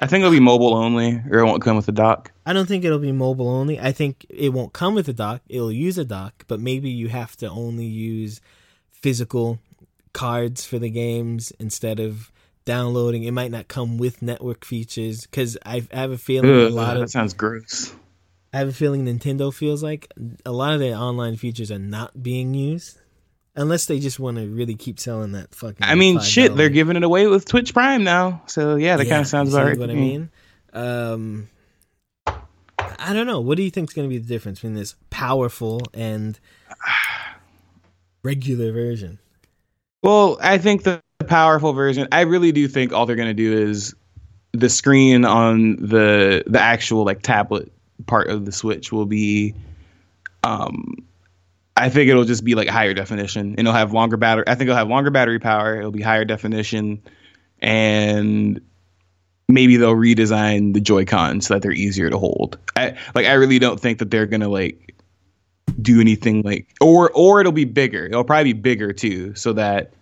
I 0.00 0.06
think 0.06 0.20
it'll 0.20 0.32
be 0.32 0.40
mobile 0.40 0.74
only, 0.74 1.22
or 1.30 1.38
it 1.38 1.44
won't 1.46 1.62
come 1.62 1.76
with 1.76 1.88
a 1.88 1.92
dock. 1.92 2.30
I 2.44 2.52
don't 2.52 2.66
think 2.66 2.84
it'll 2.84 2.98
be 2.98 3.12
mobile 3.12 3.48
only. 3.48 3.80
I 3.80 3.92
think 3.92 4.26
it 4.28 4.52
won't 4.52 4.72
come 4.72 4.94
with 4.94 5.08
a 5.08 5.12
dock. 5.12 5.42
It'll 5.48 5.72
use 5.72 5.96
a 5.96 6.04
dock, 6.04 6.44
but 6.48 6.60
maybe 6.60 6.90
you 6.90 7.08
have 7.08 7.36
to 7.38 7.48
only 7.48 7.86
use 7.86 8.40
physical 8.92 9.58
cards 10.12 10.64
for 10.64 10.78
the 10.78 10.90
games 10.90 11.50
instead 11.58 11.98
of 11.98 12.30
downloading. 12.66 13.24
It 13.24 13.30
might 13.32 13.50
not 13.50 13.68
come 13.68 13.96
with 13.96 14.20
network 14.22 14.64
features 14.64 15.22
because 15.22 15.56
I, 15.64 15.86
I 15.92 15.96
have 16.00 16.10
a 16.10 16.18
feeling 16.18 16.50
a 16.50 16.64
Ugh, 16.66 16.72
lot 16.72 16.94
that 16.94 17.02
of 17.04 17.10
sounds 17.10 17.32
gross. 17.32 17.92
I 18.52 18.56
I 18.56 18.58
have 18.60 18.68
a 18.68 18.72
feeling 18.72 19.04
Nintendo 19.04 19.52
feels 19.52 19.82
like 19.82 20.12
a 20.44 20.52
lot 20.52 20.72
of 20.72 20.80
their 20.80 20.96
online 20.96 21.36
features 21.36 21.70
are 21.70 21.78
not 21.78 22.22
being 22.22 22.54
used, 22.54 22.98
unless 23.56 23.86
they 23.86 23.98
just 23.98 24.20
want 24.20 24.36
to 24.36 24.46
really 24.46 24.74
keep 24.74 25.00
selling 25.00 25.32
that 25.32 25.54
fucking. 25.54 25.78
I 25.80 25.94
mean, 25.94 26.18
$5 26.18 26.22
shit, 26.22 26.56
they're 26.56 26.68
giving 26.68 26.96
it 26.96 27.02
away 27.02 27.26
with 27.26 27.46
Twitch 27.46 27.72
Prime 27.72 28.04
now. 28.04 28.42
So 28.46 28.76
yeah, 28.76 28.96
that 28.96 29.06
Yeah, 29.06 29.10
kind 29.10 29.22
of 29.22 29.26
sounds 29.28 29.52
about 29.52 29.66
right. 29.66 29.78
What 29.78 29.90
I 29.90 29.94
mean, 29.94 30.30
um, 30.72 31.48
I 32.26 33.12
don't 33.12 33.26
know. 33.26 33.40
What 33.40 33.56
do 33.56 33.62
you 33.62 33.70
think 33.70 33.90
is 33.90 33.94
going 33.94 34.08
to 34.08 34.10
be 34.10 34.18
the 34.18 34.28
difference 34.28 34.60
between 34.60 34.74
this 34.74 34.94
powerful 35.10 35.80
and 35.94 36.38
regular 38.22 38.72
version? 38.72 39.18
Well, 40.02 40.38
I 40.40 40.58
think 40.58 40.84
the 40.84 41.02
powerful 41.26 41.72
version. 41.72 42.06
I 42.12 42.22
really 42.22 42.52
do 42.52 42.68
think 42.68 42.92
all 42.92 43.06
they're 43.06 43.16
gonna 43.16 43.34
do 43.34 43.52
is 43.52 43.94
the 44.52 44.68
screen 44.68 45.24
on 45.24 45.76
the 45.76 46.44
the 46.46 46.60
actual 46.60 47.04
like 47.04 47.22
tablet 47.22 47.72
part 48.06 48.28
of 48.28 48.44
the 48.44 48.52
Switch 48.52 48.92
will 48.92 49.06
be. 49.06 49.54
Um, 50.44 51.04
I 51.76 51.90
think 51.90 52.08
it'll 52.10 52.24
just 52.24 52.44
be 52.44 52.54
like 52.54 52.68
higher 52.68 52.94
definition. 52.94 53.50
And 53.50 53.60
it'll 53.60 53.72
have 53.72 53.92
longer 53.92 54.16
battery. 54.16 54.44
I 54.46 54.54
think 54.54 54.68
it'll 54.68 54.78
have 54.78 54.88
longer 54.88 55.10
battery 55.10 55.38
power. 55.38 55.78
It'll 55.78 55.90
be 55.90 56.02
higher 56.02 56.24
definition, 56.24 57.02
and 57.60 58.60
maybe 59.48 59.76
they'll 59.76 59.94
redesign 59.94 60.72
the 60.74 60.80
Joy-Con 60.80 61.40
so 61.40 61.54
that 61.54 61.62
they're 61.62 61.72
easier 61.72 62.10
to 62.10 62.18
hold. 62.18 62.58
I 62.76 62.96
like. 63.14 63.26
I 63.26 63.34
really 63.34 63.58
don't 63.58 63.78
think 63.78 63.98
that 63.98 64.10
they're 64.10 64.26
gonna 64.26 64.48
like 64.48 64.94
do 65.80 66.00
anything 66.00 66.42
like 66.42 66.74
or 66.80 67.10
or 67.12 67.40
it'll 67.40 67.52
be 67.52 67.64
bigger. 67.64 68.06
It'll 68.06 68.24
probably 68.24 68.54
be 68.54 68.60
bigger 68.60 68.92
too, 68.92 69.34
so 69.34 69.52
that 69.52 69.92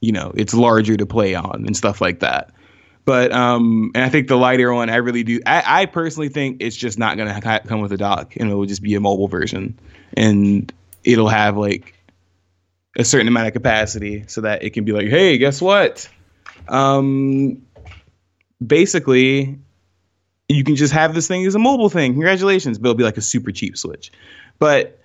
you 0.00 0.12
know 0.12 0.32
it's 0.34 0.52
larger 0.52 0.96
to 0.96 1.06
play 1.06 1.34
on 1.34 1.64
and 1.66 1.76
stuff 1.76 2.00
like 2.00 2.20
that. 2.20 2.52
But 3.04 3.32
um, 3.32 3.90
and 3.94 4.04
I 4.04 4.10
think 4.10 4.28
the 4.28 4.36
lighter 4.36 4.72
one, 4.72 4.90
I 4.90 4.96
really 4.96 5.24
do. 5.24 5.40
I, 5.46 5.82
I 5.82 5.86
personally 5.86 6.28
think 6.28 6.58
it's 6.60 6.76
just 6.76 6.98
not 6.98 7.16
gonna 7.16 7.40
ha- 7.40 7.60
come 7.66 7.80
with 7.80 7.92
a 7.92 7.96
dock, 7.96 8.36
and 8.36 8.50
it 8.50 8.54
will 8.54 8.66
just 8.66 8.82
be 8.82 8.94
a 8.94 9.00
mobile 9.00 9.28
version, 9.28 9.78
and 10.14 10.72
it'll 11.04 11.28
have 11.28 11.56
like 11.56 11.94
a 12.98 13.04
certain 13.04 13.28
amount 13.28 13.46
of 13.46 13.52
capacity, 13.52 14.24
so 14.28 14.42
that 14.42 14.62
it 14.62 14.70
can 14.70 14.84
be 14.84 14.92
like, 14.92 15.08
hey, 15.08 15.38
guess 15.38 15.60
what? 15.62 16.08
Um, 16.68 17.62
basically, 18.64 19.58
you 20.48 20.64
can 20.64 20.76
just 20.76 20.92
have 20.92 21.14
this 21.14 21.26
thing 21.28 21.46
as 21.46 21.54
a 21.54 21.58
mobile 21.58 21.88
thing. 21.88 22.12
Congratulations, 22.12 22.78
but 22.78 22.88
it'll 22.88 22.98
be 22.98 23.04
like 23.04 23.16
a 23.16 23.22
super 23.22 23.50
cheap 23.52 23.76
Switch. 23.78 24.12
But 24.58 24.98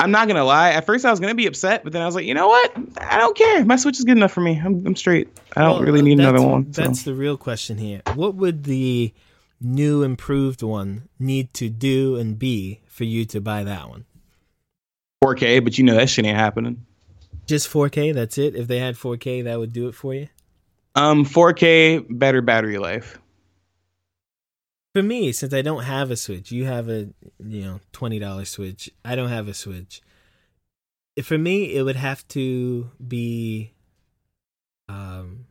I'm 0.00 0.10
not 0.10 0.28
gonna 0.28 0.44
lie. 0.44 0.70
At 0.70 0.84
first, 0.86 1.04
I 1.04 1.10
was 1.10 1.20
gonna 1.20 1.34
be 1.34 1.46
upset, 1.46 1.84
but 1.84 1.92
then 1.92 2.02
I 2.02 2.06
was 2.06 2.14
like, 2.14 2.26
you 2.26 2.34
know 2.34 2.48
what? 2.48 2.72
I 2.98 3.16
don't 3.18 3.36
care. 3.36 3.64
My 3.64 3.76
Switch 3.76 3.98
is 3.98 4.04
good 4.04 4.16
enough 4.16 4.32
for 4.32 4.40
me. 4.40 4.60
I'm, 4.62 4.86
I'm 4.86 4.96
straight. 4.96 5.28
I 5.56 5.62
don't 5.62 5.76
Well, 5.76 5.82
really 5.82 6.02
need 6.02 6.18
another 6.20 6.42
one. 6.42 6.72
so. 6.72 6.82
That's 6.82 7.02
the 7.04 7.14
real 7.14 7.36
question 7.36 7.78
here. 7.78 8.02
What 8.14 8.34
would 8.34 8.64
the 8.64 9.12
new 9.60 10.02
improved 10.02 10.62
one 10.62 11.08
need 11.18 11.54
to 11.54 11.68
do 11.70 12.16
and 12.16 12.38
be 12.38 12.80
for 12.86 13.04
you 13.04 13.24
to 13.26 13.40
buy 13.40 13.64
that 13.64 13.88
one? 13.88 14.04
4K, 15.24 15.62
but 15.64 15.78
you 15.78 15.84
know 15.84 15.94
that 15.94 16.08
shit 16.08 16.24
ain't 16.26 16.36
happening. 16.36 16.84
Just 17.46 17.68
4K, 17.70 18.14
that's 18.14 18.38
it. 18.38 18.54
If 18.54 18.68
they 18.68 18.78
had 18.78 18.94
4K, 18.96 19.44
that 19.44 19.58
would 19.58 19.72
do 19.72 19.88
it 19.88 19.94
for 19.94 20.14
you. 20.14 20.28
Um, 20.94 21.24
4K, 21.24 22.06
better 22.08 22.40
battery 22.42 22.78
life. 22.78 23.18
For 24.94 25.02
me, 25.02 25.32
since 25.32 25.52
I 25.52 25.60
don't 25.62 25.82
have 25.82 26.10
a 26.12 26.16
Switch, 26.16 26.52
you 26.52 26.66
have 26.66 26.88
a 26.88 27.08
you 27.44 27.62
know 27.64 27.80
twenty 27.90 28.20
dollar 28.20 28.44
Switch. 28.44 28.88
I 29.04 29.16
don't 29.16 29.28
have 29.28 29.48
a 29.48 29.54
Switch. 29.54 30.00
If- 31.16 31.26
For 31.26 31.36
me, 31.36 31.74
it 31.74 31.82
would 31.82 31.96
have 31.96 32.26
to 32.28 32.90
be 33.04 33.72
um 34.88 35.46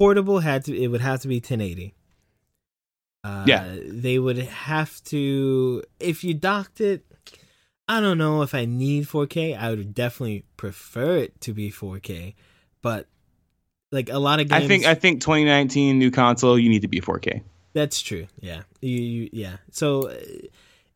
portable. 0.00 0.40
Had 0.40 0.64
to 0.64 0.76
it 0.76 0.88
would 0.88 1.00
have 1.00 1.20
to 1.22 1.28
be 1.28 1.36
1080. 1.36 1.94
Uh, 3.22 3.44
Yeah. 3.46 3.76
they 3.84 4.18
would 4.18 4.38
have 4.38 5.00
to 5.04 5.84
if 6.00 6.24
you 6.24 6.34
docked 6.34 6.80
it. 6.80 7.04
I 7.88 8.00
don't 8.00 8.18
know 8.18 8.42
if 8.42 8.54
I 8.54 8.64
need 8.64 9.06
4K. 9.06 9.56
I 9.56 9.70
would 9.70 9.94
definitely 9.94 10.44
prefer 10.56 11.18
it 11.18 11.40
to 11.42 11.52
be 11.52 11.70
4K, 11.70 12.34
but 12.82 13.06
like 13.92 14.08
a 14.10 14.18
lot 14.18 14.40
of 14.40 14.48
games, 14.48 14.64
I 14.64 14.66
think 14.66 14.84
I 14.84 14.94
think 14.94 15.20
2019 15.20 15.98
new 15.98 16.10
console, 16.10 16.58
you 16.58 16.68
need 16.68 16.82
to 16.82 16.88
be 16.88 17.00
4K. 17.00 17.42
that's 17.72 18.00
true. 18.00 18.26
Yeah, 18.40 18.62
you, 18.80 19.00
you 19.00 19.30
yeah. 19.32 19.56
So 19.70 20.10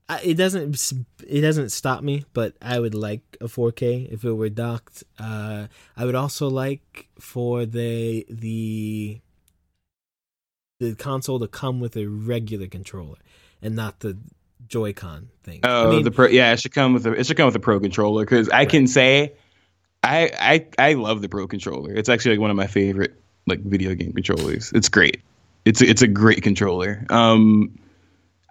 uh, 0.09 0.19
it 0.25 0.35
doesn't 0.35 0.93
it 1.29 1.41
doesn't 1.41 1.71
stop 1.71 2.03
me, 2.03 2.25
but 2.33 2.55
I 2.61 2.81
would 2.81 2.97
like 2.97 3.23
a 3.41 3.45
4K 3.45 4.12
if 4.12 4.25
it 4.25 4.33
were 4.33 4.49
docked. 4.49 5.05
Uh, 5.19 5.69
I 5.97 6.05
would 6.05 6.17
also 6.17 6.49
like 6.49 7.09
for 7.21 7.65
the 7.65 8.27
the 8.29 9.21
the 10.81 10.97
console 10.97 11.39
to 11.39 11.47
come 11.47 11.79
with 11.79 11.97
a 11.97 12.07
regular 12.07 12.67
controller 12.67 13.19
and 13.62 13.77
not 13.77 14.01
the 14.01 14.19
Joy-Con 14.71 15.29
thing. 15.43 15.61
Oh, 15.65 15.89
I 15.89 15.91
mean, 15.91 16.05
the 16.05 16.11
pro. 16.11 16.29
Yeah, 16.29 16.53
it 16.53 16.61
should 16.61 16.73
come 16.73 16.95
with 16.95 17.07
a. 17.07 17.13
It 17.13 17.27
should 17.27 17.37
come 17.37 17.47
with 17.47 17.57
a 17.57 17.61
pro 17.61 17.81
controller 17.81 18.25
because 18.25 18.49
I 18.49 18.65
can 18.65 18.87
say, 18.87 19.35
I 20.03 20.31
I 20.79 20.91
I 20.91 20.95
love 20.95 21.21
the 21.21 21.29
pro 21.29 21.47
controller. 21.47 21.93
It's 21.93 22.09
actually 22.09 22.37
like 22.37 22.41
one 22.41 22.51
of 22.51 22.57
my 22.57 22.69
favorite 22.69 23.21
like 23.47 23.61
video 23.61 23.95
game 23.95 24.13
controllers. 24.13 24.73
It's 24.73 24.89
great. 24.89 25.23
It's 25.65 25.83
a, 25.83 25.91
it's 25.91 26.03
a 26.03 26.07
great 26.07 26.43
controller. 26.43 27.05
Um, 27.11 27.79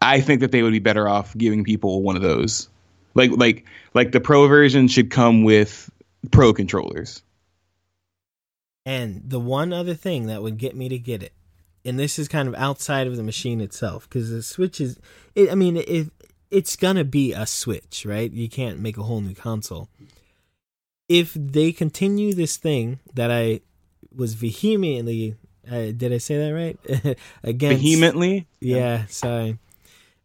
I 0.02 0.20
think 0.22 0.41
that 0.41 0.52
they 0.52 0.62
would 0.62 0.74
be 0.74 0.80
better 0.80 1.08
off 1.08 1.36
giving 1.36 1.64
people 1.64 2.04
one 2.04 2.16
of 2.16 2.22
those. 2.22 2.70
Like 3.16 3.32
like 3.32 3.66
like 3.94 4.12
the 4.12 4.20
pro 4.20 4.48
version 4.48 4.90
should 4.90 5.10
come 5.10 5.44
with 5.44 5.90
pro 6.32 6.54
controllers. 6.54 7.24
And 8.86 9.24
the 9.26 9.40
one 9.40 9.72
other 9.72 9.94
thing 9.94 10.28
that 10.28 10.41
would 10.41 10.58
get 10.58 10.76
me 10.76 10.90
to 10.90 10.98
get 10.98 11.24
it, 11.24 11.34
and 11.85 11.99
this 11.99 12.19
is 12.19 12.27
kind 12.27 12.47
of 12.47 12.56
outside 12.56 13.07
of 13.07 13.18
the 13.18 13.23
machine 13.23 13.61
itself, 13.61 14.07
because 14.10 14.30
the 14.30 14.43
Switch 14.43 14.81
is, 14.81 14.99
it, 15.35 15.51
I 15.51 15.56
mean, 15.56 15.77
it, 15.77 16.10
it's 16.51 16.76
gonna 16.76 17.03
be 17.03 17.34
a 17.34 17.45
Switch, 17.45 18.06
right? 18.06 18.31
You 18.31 18.49
can't 18.49 18.80
make 18.80 18.97
a 18.97 19.03
whole 19.03 19.22
new 19.22 19.35
console. 19.35 19.89
If 21.07 21.34
they 21.34 21.72
continue 21.72 22.34
this 22.34 22.57
thing 22.57 22.99
that 23.15 23.31
I 23.31 23.61
was 24.14 24.35
vehemently, 24.35 25.35
uh, 25.69 25.91
did 25.95 26.14
I 26.14 26.18
say 26.18 26.38
that 26.38 26.53
right? 26.53 27.18
Against 27.43 27.84
Vehemently. 27.84 28.47
yeah, 28.60 29.06
sorry. 29.07 29.57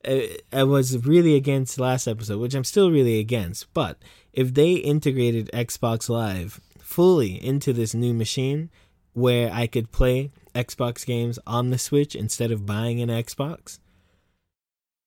I, 0.06 0.36
I 0.52 0.64
was 0.64 1.06
really 1.06 1.34
against 1.34 1.80
last 1.80 2.06
episode, 2.06 2.38
which 2.38 2.54
I'm 2.54 2.64
still 2.64 2.90
really 2.90 3.18
against. 3.18 3.72
But 3.72 3.96
if 4.34 4.52
they 4.52 4.74
integrated 4.74 5.50
Xbox 5.54 6.10
Live 6.10 6.60
fully 6.78 7.42
into 7.42 7.72
this 7.72 7.94
new 7.94 8.12
machine, 8.12 8.70
where 9.14 9.50
I 9.50 9.66
could 9.66 9.92
play 9.92 10.30
Xbox 10.54 11.04
games 11.04 11.38
on 11.46 11.70
the 11.70 11.78
Switch 11.78 12.14
instead 12.14 12.50
of 12.50 12.64
buying 12.66 13.00
an 13.00 13.08
Xbox, 13.08 13.78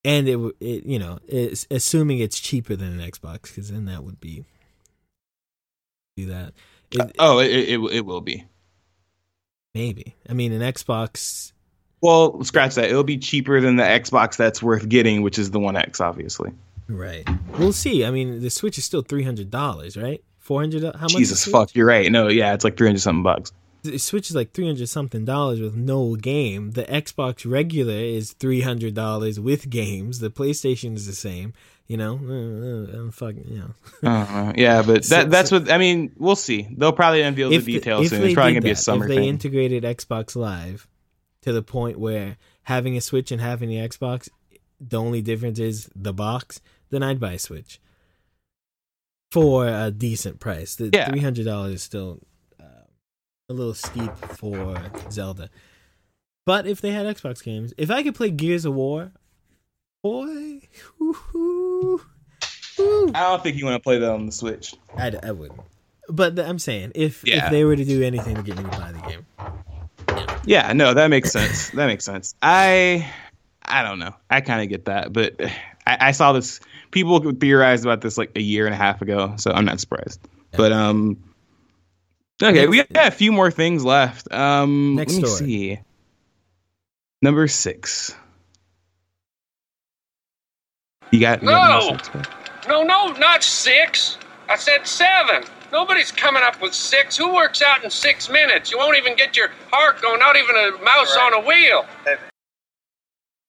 and 0.03 0.27
it, 0.27 0.37
it 0.59 0.85
you 0.85 0.99
know, 0.99 1.19
it's, 1.27 1.65
assuming 1.71 2.19
it's 2.19 2.39
cheaper 2.39 2.75
than 2.75 2.99
an 2.99 3.11
Xbox, 3.11 3.43
because 3.43 3.71
then 3.71 3.85
that 3.85 4.03
would 4.03 4.19
be 4.19 4.45
do 6.15 6.25
that. 6.27 6.53
It, 6.91 7.01
uh, 7.01 7.07
Oh, 7.19 7.39
it, 7.39 7.51
it 7.51 7.79
it 7.91 8.05
will 8.05 8.21
be. 8.21 8.45
maybe. 9.73 10.15
I 10.29 10.33
mean, 10.33 10.51
an 10.51 10.61
Xbox 10.61 11.51
Well, 12.01 12.43
scratch 12.43 12.75
that. 12.75 12.85
It'll 12.89 13.03
be 13.03 13.17
cheaper 13.17 13.59
than 13.61 13.75
the 13.75 13.83
Xbox 13.83 14.35
that's 14.37 14.61
worth 14.61 14.87
getting, 14.87 15.21
which 15.21 15.37
is 15.39 15.51
the 15.51 15.59
One 15.59 15.75
X, 15.75 15.99
obviously. 16.01 16.51
Right. 16.87 17.27
We'll 17.59 17.73
see. 17.73 18.05
I 18.05 18.11
mean, 18.11 18.39
the 18.39 18.49
Switch 18.49 18.77
is 18.77 18.85
still 18.85 19.01
three 19.01 19.23
hundred 19.23 19.51
dollars, 19.51 19.97
right? 19.97 20.23
Four 20.39 20.61
hundred. 20.61 20.83
How 20.83 21.01
much? 21.01 21.15
Jesus 21.17 21.45
fuck, 21.45 21.75
you're 21.75 21.85
right. 21.85 22.09
No, 22.11 22.27
yeah, 22.29 22.53
it's 22.53 22.63
like 22.63 22.77
three 22.77 22.87
hundred 22.87 23.01
something 23.01 23.23
bucks. 23.23 23.51
Switch? 23.83 23.91
The 23.93 23.97
Switch 23.99 24.29
is 24.29 24.35
like 24.35 24.51
three 24.53 24.65
hundred 24.67 24.87
something 24.89 25.25
dollars 25.25 25.59
with 25.61 25.75
no 25.75 26.15
game. 26.15 26.71
The 26.71 26.83
Xbox 26.83 27.49
regular 27.49 27.93
is 27.95 28.33
three 28.33 28.61
hundred 28.61 28.93
dollars 28.93 29.39
with 29.39 29.69
games. 29.69 30.19
The 30.19 30.29
PlayStation 30.29 30.95
is 30.95 31.05
the 31.07 31.13
same. 31.13 31.53
You 31.87 31.95
know, 31.95 32.19
uh, 32.21 32.97
uh, 32.97 32.99
I'm 32.99 33.11
fucking. 33.11 33.45
You 33.47 33.57
know, 34.03 34.09
Uh, 34.09 34.53
yeah, 34.57 34.81
but 34.85 35.05
So- 35.05 35.15
that 35.15 35.29
that's 35.31 35.49
so- 35.51 35.59
what 35.59 35.71
I 35.71 35.77
mean. 35.77 36.11
We'll 36.17 36.35
see. 36.35 36.67
They'll 36.75 36.91
probably 36.91 37.21
unveil 37.21 37.49
the 37.49 37.57
the- 37.59 37.73
details 37.73 38.09
soon. 38.09 38.19
they 38.21 38.25
It's 38.27 38.33
probably 38.35 38.53
gonna 38.53 38.61
be 38.61 38.71
a 38.71 38.73
that, 38.73 38.79
summer 38.81 39.05
if 39.05 39.09
they 39.09 39.15
thing. 39.17 39.29
integrated 39.29 39.83
Xbox 39.83 40.35
Live 40.35 40.87
to 41.43 41.53
the 41.53 41.61
point 41.63 41.97
where 41.99 42.37
having 42.63 42.97
a 42.97 43.01
Switch 43.01 43.31
and 43.31 43.39
having 43.39 43.69
the 43.69 43.77
Xbox, 43.77 44.27
the 44.81 44.99
only 44.99 45.21
difference 45.21 45.59
is 45.59 45.89
the 45.95 46.11
box, 46.13 46.59
then 46.89 47.03
I'd 47.03 47.19
buy 47.21 47.33
a 47.33 47.39
Switch 47.39 47.79
for 49.31 49.67
a 49.67 49.91
decent 49.91 50.39
price. 50.39 50.75
The 50.75 50.89
Yeah. 50.93 51.09
three 51.09 51.19
hundred 51.21 51.45
dollars 51.45 51.75
is 51.75 51.83
still 51.83 52.19
a 53.49 53.53
little 53.53 53.73
steep 53.73 54.13
for 54.17 54.77
Zelda. 55.09 55.49
But 56.45 56.67
if 56.67 56.81
they 56.81 56.91
had 56.91 57.05
Xbox 57.05 57.41
games, 57.43 57.73
if 57.77 57.89
I 57.89 58.03
could 58.03 58.13
play 58.15 58.29
Gears 58.29 58.65
of 58.65 58.73
War, 58.73 59.11
boy, 60.03 60.61
woo-hoo, 60.99 62.01
woo. 62.77 63.11
I 63.13 63.21
don't 63.21 63.41
think 63.41 63.57
you 63.57 63.65
want 63.65 63.75
to 63.75 63.83
play 63.83 63.99
that 63.99 64.09
on 64.11 64.25
the 64.25 64.31
Switch. 64.33 64.75
I, 64.97 65.13
I 65.23 65.31
would. 65.31 65.51
But 66.09 66.35
th- 66.35 66.47
I'm 66.47 66.59
saying 66.59 66.91
if 66.95 67.23
Yeah. 67.25 67.45
if 67.45 67.51
they 67.51 67.63
were 67.63 67.75
to 67.75 67.85
do 67.85 68.03
anything 68.03 68.35
to 68.35 68.41
get 68.41 68.57
me 68.57 68.63
to 68.63 68.69
buy 68.69 68.91
the 68.91 68.99
game, 69.07 69.25
Yeah, 70.45 70.71
no, 70.73 70.93
that 70.93 71.07
makes 71.09 71.31
sense. 71.31 71.69
that 71.71 71.87
makes 71.87 72.03
sense. 72.05 72.35
I 72.41 73.09
I 73.63 73.81
don't 73.83 73.99
know. 73.99 74.13
I 74.29 74.41
kind 74.41 74.61
of 74.61 74.69
get 74.69 74.85
that, 74.85 75.11
but 75.13 75.35
I, 75.85 75.97
I 76.07 76.11
saw 76.11 76.33
this. 76.33 76.59
People 76.91 77.19
theorized 77.33 77.83
about 77.85 77.99
this 78.01 78.17
like 78.17 78.31
a 78.35 78.41
year 78.41 78.65
and 78.65 78.73
a 78.73 78.77
half 78.77 79.01
ago, 79.01 79.33
so 79.37 79.51
I'm 79.51 79.65
not 79.65 79.79
surprised. 79.81 80.19
But 80.51 80.71
um, 80.71 81.17
okay, 82.41 82.67
we 82.67 82.83
got 82.83 83.07
a 83.07 83.11
few 83.11 83.31
more 83.31 83.51
things 83.51 83.83
left. 83.83 84.31
Um, 84.31 84.95
Next 84.95 85.13
let 85.13 85.21
me 85.21 85.27
story. 85.27 85.45
see. 85.49 85.79
Number 87.21 87.47
six. 87.47 88.15
You 91.11 91.19
got, 91.19 91.41
you 91.41 91.49
got 91.49 91.69
No. 91.69 91.89
no 91.89 91.97
six? 91.97 92.09
No, 92.67 92.83
no, 92.83 93.13
not 93.13 93.43
six. 93.43 94.17
I 94.49 94.57
said 94.57 94.85
seven. 94.85 95.43
Nobody's 95.71 96.11
coming 96.11 96.43
up 96.43 96.61
with 96.61 96.73
six. 96.73 97.17
Who 97.17 97.33
works 97.33 97.61
out 97.61 97.83
in 97.83 97.89
six 97.89 98.29
minutes? 98.29 98.71
You 98.71 98.77
won't 98.77 98.97
even 98.97 99.15
get 99.15 99.35
your 99.35 99.49
heart 99.71 100.01
going, 100.01 100.19
not 100.19 100.35
even 100.37 100.55
a 100.55 100.83
mouse 100.83 101.15
on 101.17 101.33
a 101.33 101.39
wheel. 101.41 101.85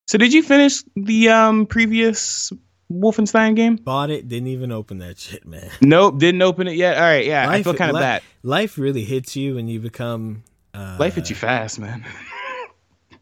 So 0.09 0.19
did 0.19 0.33
you 0.33 0.43
finish 0.43 0.83
the 0.97 1.29
um 1.29 1.67
previous 1.67 2.53
Wolfenstein 2.91 3.55
game? 3.55 3.77
Bought 3.77 4.11
it, 4.11 4.29
didn't 4.29 4.49
even 4.49 4.73
open 4.73 4.99
that 4.99 5.19
shit, 5.19 5.47
man. 5.47 5.71
Nope, 5.81 6.19
didn't 6.19 6.43
open 6.43 6.67
it 6.69 6.77
yet. 6.77 6.97
All 6.97 7.03
right, 7.03 7.25
yeah, 7.27 7.43
I 7.45 7.47
Life- 7.47 7.65
feel 7.65 7.75
kind 7.75 7.91
of 7.91 7.97
li- 7.97 8.01
bad. 8.03 8.23
Life 8.43 8.79
really 8.79 9.05
hits 9.05 9.37
you 9.37 9.55
when 9.57 9.69
you 9.69 9.81
become. 9.81 10.43
Uh, 10.73 10.97
Life 10.99 11.15
hits 11.17 11.31
you 11.31 11.37
fast, 11.37 11.79
man. 11.79 12.05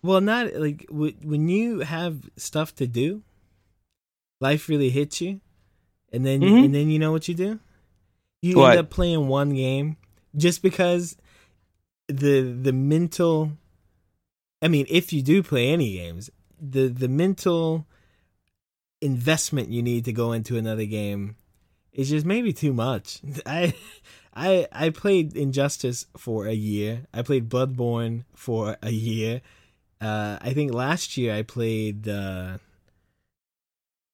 Well, 0.02 0.20
not 0.20 0.54
like 0.54 0.86
w- 0.86 1.16
when 1.24 1.48
you 1.48 1.80
have 1.80 2.30
stuff 2.36 2.72
to 2.76 2.86
do. 2.86 3.22
Life 4.40 4.68
really 4.68 4.90
hits 4.90 5.20
you, 5.20 5.40
and 6.12 6.24
then 6.24 6.42
Mhm. 6.42 6.66
and 6.66 6.74
then 6.74 6.90
you 6.90 7.00
know 7.00 7.10
what 7.10 7.26
you 7.26 7.34
do. 7.34 7.58
You 8.40 8.56
What? 8.58 8.72
end 8.72 8.80
up 8.80 8.90
playing 8.90 9.26
one 9.26 9.52
game 9.54 9.96
just 10.36 10.62
because 10.62 11.16
the 12.06 12.42
the 12.42 12.72
mental. 12.72 13.52
I 14.62 14.68
mean, 14.68 14.86
if 14.88 15.12
you 15.12 15.22
do 15.22 15.42
play 15.42 15.68
any 15.70 15.94
games, 15.94 16.30
the 16.60 16.86
the 16.86 17.08
mental 17.08 17.84
investment 19.00 19.68
you 19.68 19.82
need 19.82 20.04
to 20.06 20.12
go 20.12 20.32
into 20.32 20.56
another 20.56 20.86
game 20.86 21.36
is 21.92 22.10
just 22.10 22.26
maybe 22.26 22.52
too 22.52 22.72
much. 22.72 23.20
I 23.46 23.74
I 24.34 24.66
I 24.70 24.90
played 24.90 25.36
Injustice 25.36 26.06
for 26.16 26.46
a 26.46 26.52
year. 26.52 27.06
I 27.12 27.22
played 27.22 27.48
Bloodborne 27.48 28.24
for 28.34 28.76
a 28.82 28.90
year. 28.90 29.40
Uh, 30.00 30.38
I 30.42 30.52
think 30.52 30.74
last 30.74 31.16
year 31.16 31.34
I 31.34 31.42
played 31.42 32.06
uh, 32.06 32.58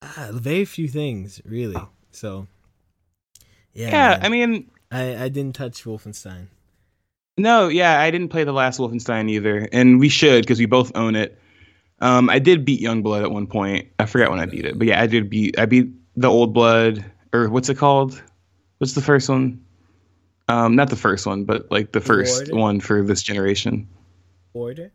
ah, 0.01 0.29
very 0.33 0.65
few 0.65 0.89
things 0.89 1.41
really. 1.45 1.81
So 2.13 2.47
yeah, 3.75 3.91
Yeah. 3.91 4.19
I 4.23 4.29
mean, 4.29 4.71
I 4.91 5.25
I 5.25 5.29
didn't 5.29 5.55
touch 5.57 5.85
Wolfenstein. 5.85 6.47
no, 7.39 7.69
yeah, 7.69 7.99
I 8.01 8.11
didn't 8.11 8.29
play 8.29 8.45
the 8.45 8.53
last 8.53 8.79
Wolfenstein 8.79 9.29
either, 9.31 9.69
and 9.73 9.99
we 9.99 10.09
should 10.09 10.43
because 10.45 10.59
we 10.61 10.67
both 10.67 10.93
own 10.95 11.17
it. 11.17 11.39
Um, 12.03 12.29
I 12.29 12.41
did 12.41 12.65
beat 12.65 12.83
Youngblood 12.83 13.23
at 13.23 13.31
one 13.31 13.47
point. 13.47 13.89
I 14.01 14.07
forgot 14.07 14.31
when 14.31 14.41
I 14.41 14.47
beat 14.47 14.65
it, 14.65 14.77
but 14.77 14.89
yeah, 14.89 15.01
I 15.01 15.07
did 15.07 15.31
beat. 15.31 15.57
I 15.59 15.67
beat 15.67 15.89
the 16.17 16.29
Old 16.29 16.53
Blood, 16.53 17.05
or 17.33 17.49
what's 17.49 17.69
it 17.69 17.79
called? 17.79 18.21
What's 18.79 18.95
the 18.95 19.01
first 19.01 19.29
one? 19.29 19.65
Um, 20.49 20.75
not 20.75 20.91
the 20.91 20.97
first 20.97 21.27
one, 21.27 21.45
but 21.45 21.71
like 21.71 21.93
the 21.93 22.01
first 22.01 22.49
Order? 22.49 22.57
one 22.57 22.81
for 22.81 23.03
this 23.05 23.23
generation. 23.23 23.89
Order. 24.53 24.93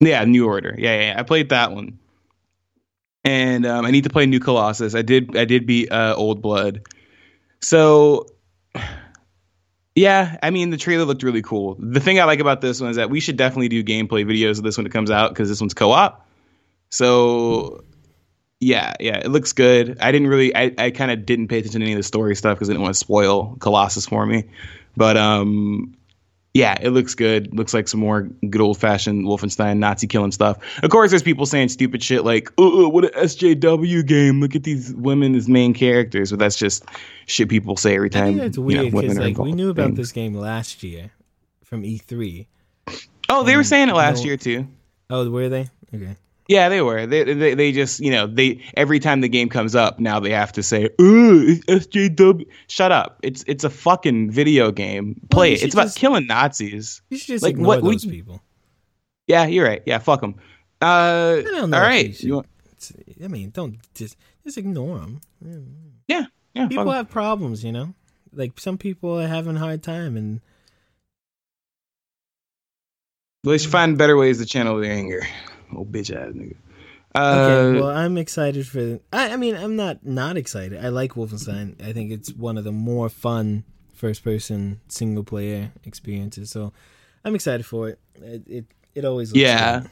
Yeah, 0.00 0.22
New 0.24 0.46
Order. 0.46 0.74
Yeah, 0.78 0.94
yeah, 0.94 1.12
yeah. 1.12 1.18
I 1.18 1.22
played 1.22 1.48
that 1.48 1.72
one, 1.72 1.98
and 3.24 3.64
um, 3.64 3.86
I 3.86 3.90
need 3.90 4.04
to 4.04 4.10
play 4.10 4.26
New 4.26 4.38
Colossus. 4.38 4.94
I 4.94 5.00
did. 5.00 5.34
I 5.34 5.46
did 5.46 5.66
beat 5.66 5.90
uh, 5.90 6.14
Old 6.14 6.42
Blood. 6.42 6.82
So, 7.62 8.26
yeah, 9.98 10.36
I 10.42 10.50
mean 10.50 10.70
the 10.70 10.76
trailer 10.76 11.04
looked 11.04 11.24
really 11.24 11.42
cool. 11.42 11.76
The 11.78 11.98
thing 11.98 12.20
I 12.20 12.24
like 12.24 12.38
about 12.38 12.60
this 12.60 12.80
one 12.80 12.90
is 12.90 12.96
that 12.96 13.10
we 13.10 13.18
should 13.18 13.36
definitely 13.36 13.68
do 13.68 13.82
gameplay 13.82 14.24
videos 14.24 14.58
of 14.58 14.62
this 14.62 14.76
when 14.76 14.86
it 14.86 14.92
comes 14.92 15.10
out 15.10 15.30
because 15.30 15.48
this 15.48 15.60
one's 15.60 15.74
co-op. 15.74 16.24
So, 16.90 17.82
yeah, 18.60 18.94
yeah, 19.00 19.18
it 19.18 19.28
looks 19.28 19.52
good. 19.52 19.98
I 20.00 20.12
didn't 20.12 20.28
really. 20.28 20.54
I, 20.54 20.72
I 20.78 20.90
kind 20.92 21.10
of 21.10 21.26
didn't 21.26 21.48
pay 21.48 21.58
attention 21.58 21.80
to 21.80 21.84
any 21.84 21.94
of 21.94 21.98
the 21.98 22.04
story 22.04 22.36
stuff 22.36 22.56
because 22.56 22.70
I 22.70 22.74
didn't 22.74 22.82
want 22.82 22.94
to 22.94 22.98
spoil 22.98 23.56
Colossus 23.56 24.06
for 24.06 24.24
me. 24.24 24.44
But 24.96 25.16
um, 25.16 25.96
yeah, 26.54 26.76
it 26.80 26.90
looks 26.90 27.14
good. 27.14 27.54
Looks 27.56 27.74
like 27.74 27.88
some 27.88 28.00
more 28.00 28.22
good 28.48 28.60
old 28.60 28.78
fashioned 28.78 29.26
Wolfenstein 29.26 29.78
Nazi 29.78 30.06
killing 30.06 30.32
stuff. 30.32 30.58
Of 30.82 30.90
course, 30.90 31.10
there's 31.10 31.22
people 31.22 31.46
saying 31.46 31.68
stupid 31.68 32.02
shit 32.02 32.24
like, 32.24 32.50
"Oh, 32.58 32.88
what 32.88 33.04
a 33.04 33.08
SJW 33.08 34.06
game! 34.06 34.40
Look 34.40 34.56
at 34.56 34.64
these 34.64 34.92
women 34.94 35.34
as 35.34 35.48
main 35.48 35.74
characters." 35.74 36.30
But 36.30 36.38
that's 36.38 36.56
just 36.56 36.84
shit 37.26 37.48
people 37.48 37.76
say 37.76 37.94
every 37.96 38.08
I 38.08 38.10
time. 38.10 38.24
think 38.28 38.38
that's 38.38 38.58
weird 38.58 38.92
because 38.92 39.18
are 39.18 39.20
like 39.20 39.38
we 39.38 39.52
knew 39.52 39.70
about 39.70 39.86
things. 39.86 39.98
this 39.98 40.12
game 40.12 40.34
last 40.34 40.82
year 40.82 41.10
from 41.64 41.82
E3. 41.82 42.46
Oh, 43.28 43.44
they 43.44 43.56
were 43.56 43.64
saying 43.64 43.88
it 43.90 43.94
last 43.94 44.20
no- 44.20 44.24
year 44.24 44.36
too. 44.36 44.66
Oh, 45.10 45.28
were 45.30 45.48
they? 45.48 45.68
Okay. 45.94 46.16
Yeah, 46.48 46.70
they 46.70 46.80
were. 46.80 47.06
They, 47.06 47.24
they 47.34 47.52
they 47.54 47.72
just 47.72 48.00
you 48.00 48.10
know 48.10 48.26
they 48.26 48.64
every 48.74 49.00
time 49.00 49.20
the 49.20 49.28
game 49.28 49.50
comes 49.50 49.74
up 49.76 50.00
now 50.00 50.18
they 50.18 50.30
have 50.30 50.52
to 50.52 50.62
say, 50.62 50.88
"Ooh, 51.00 51.44
it's 51.46 51.86
SJW." 51.86 52.46
Shut 52.68 52.90
up! 52.90 53.18
It's 53.22 53.44
it's 53.46 53.64
a 53.64 53.70
fucking 53.70 54.30
video 54.30 54.72
game. 54.72 55.20
Play 55.30 55.50
you 55.50 55.54
it. 55.56 55.62
It's 55.64 55.74
about 55.74 55.84
just- 55.84 55.98
killing 55.98 56.26
Nazis. 56.26 57.02
You 57.10 57.18
should 57.18 57.26
just 57.34 57.42
Like, 57.42 57.50
ignore 57.52 57.66
what- 57.66 57.82
we- 57.82 57.92
those 57.92 58.06
people. 58.06 58.42
Yeah, 59.26 59.44
you're 59.46 59.66
right. 59.66 59.82
Yeah, 59.84 59.98
fuck 59.98 60.22
them. 60.22 60.36
Uh, 60.80 61.36
I 61.38 61.42
don't 61.42 61.68
know. 61.70 61.82
all 61.82 61.92
you 61.92 62.12
should- 62.14 62.30
want, 62.32 62.46
I 63.22 63.28
mean, 63.28 63.50
don't 63.50 63.76
just 63.94 64.16
just 64.42 64.56
ignore 64.56 64.98
them. 65.00 65.20
yeah, 66.08 66.24
yeah. 66.54 66.66
People 66.68 66.90
have 66.92 67.10
problems, 67.10 67.62
you 67.62 67.72
know. 67.72 67.92
Like 68.32 68.58
some 68.58 68.78
people 68.78 69.20
are 69.20 69.28
having 69.28 69.56
a 69.56 69.58
hard 69.60 69.82
time, 69.82 70.16
and 70.16 70.40
Well, 73.44 73.52
they 73.52 73.58
should 73.58 73.70
find 73.70 73.98
better 73.98 74.16
ways 74.16 74.38
to 74.38 74.46
channel 74.46 74.80
their 74.80 74.92
anger. 74.92 75.26
Old 75.74 75.92
bitch 75.92 76.14
ass 76.14 76.32
nigga. 76.34 76.56
Uh, 77.14 77.18
okay. 77.72 77.80
Well, 77.80 77.90
I'm 77.90 78.18
excited 78.18 78.66
for. 78.66 79.00
I, 79.12 79.30
I 79.32 79.36
mean, 79.36 79.56
I'm 79.56 79.76
not 79.76 80.04
not 80.04 80.36
excited. 80.36 80.84
I 80.84 80.88
like 80.88 81.12
Wolfenstein. 81.12 81.82
I 81.82 81.92
think 81.92 82.12
it's 82.12 82.32
one 82.32 82.58
of 82.58 82.64
the 82.64 82.72
more 82.72 83.08
fun 83.08 83.64
first 83.94 84.22
person 84.22 84.80
single 84.88 85.24
player 85.24 85.72
experiences. 85.84 86.50
So 86.50 86.72
I'm 87.24 87.34
excited 87.34 87.64
for 87.66 87.88
it. 87.88 87.98
It 88.22 88.42
it, 88.46 88.64
it 88.94 89.04
always 89.04 89.30
looks 89.32 89.40
Yeah. 89.40 89.80
good. 89.80 89.90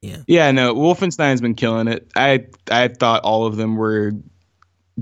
Yeah. 0.00 0.16
yeah, 0.26 0.50
no, 0.50 0.74
Wolfenstein's 0.74 1.40
been 1.40 1.54
killing 1.54 1.86
it. 1.86 2.08
I 2.16 2.46
I 2.70 2.88
thought 2.88 3.22
all 3.22 3.46
of 3.46 3.56
them 3.56 3.76
were 3.76 4.12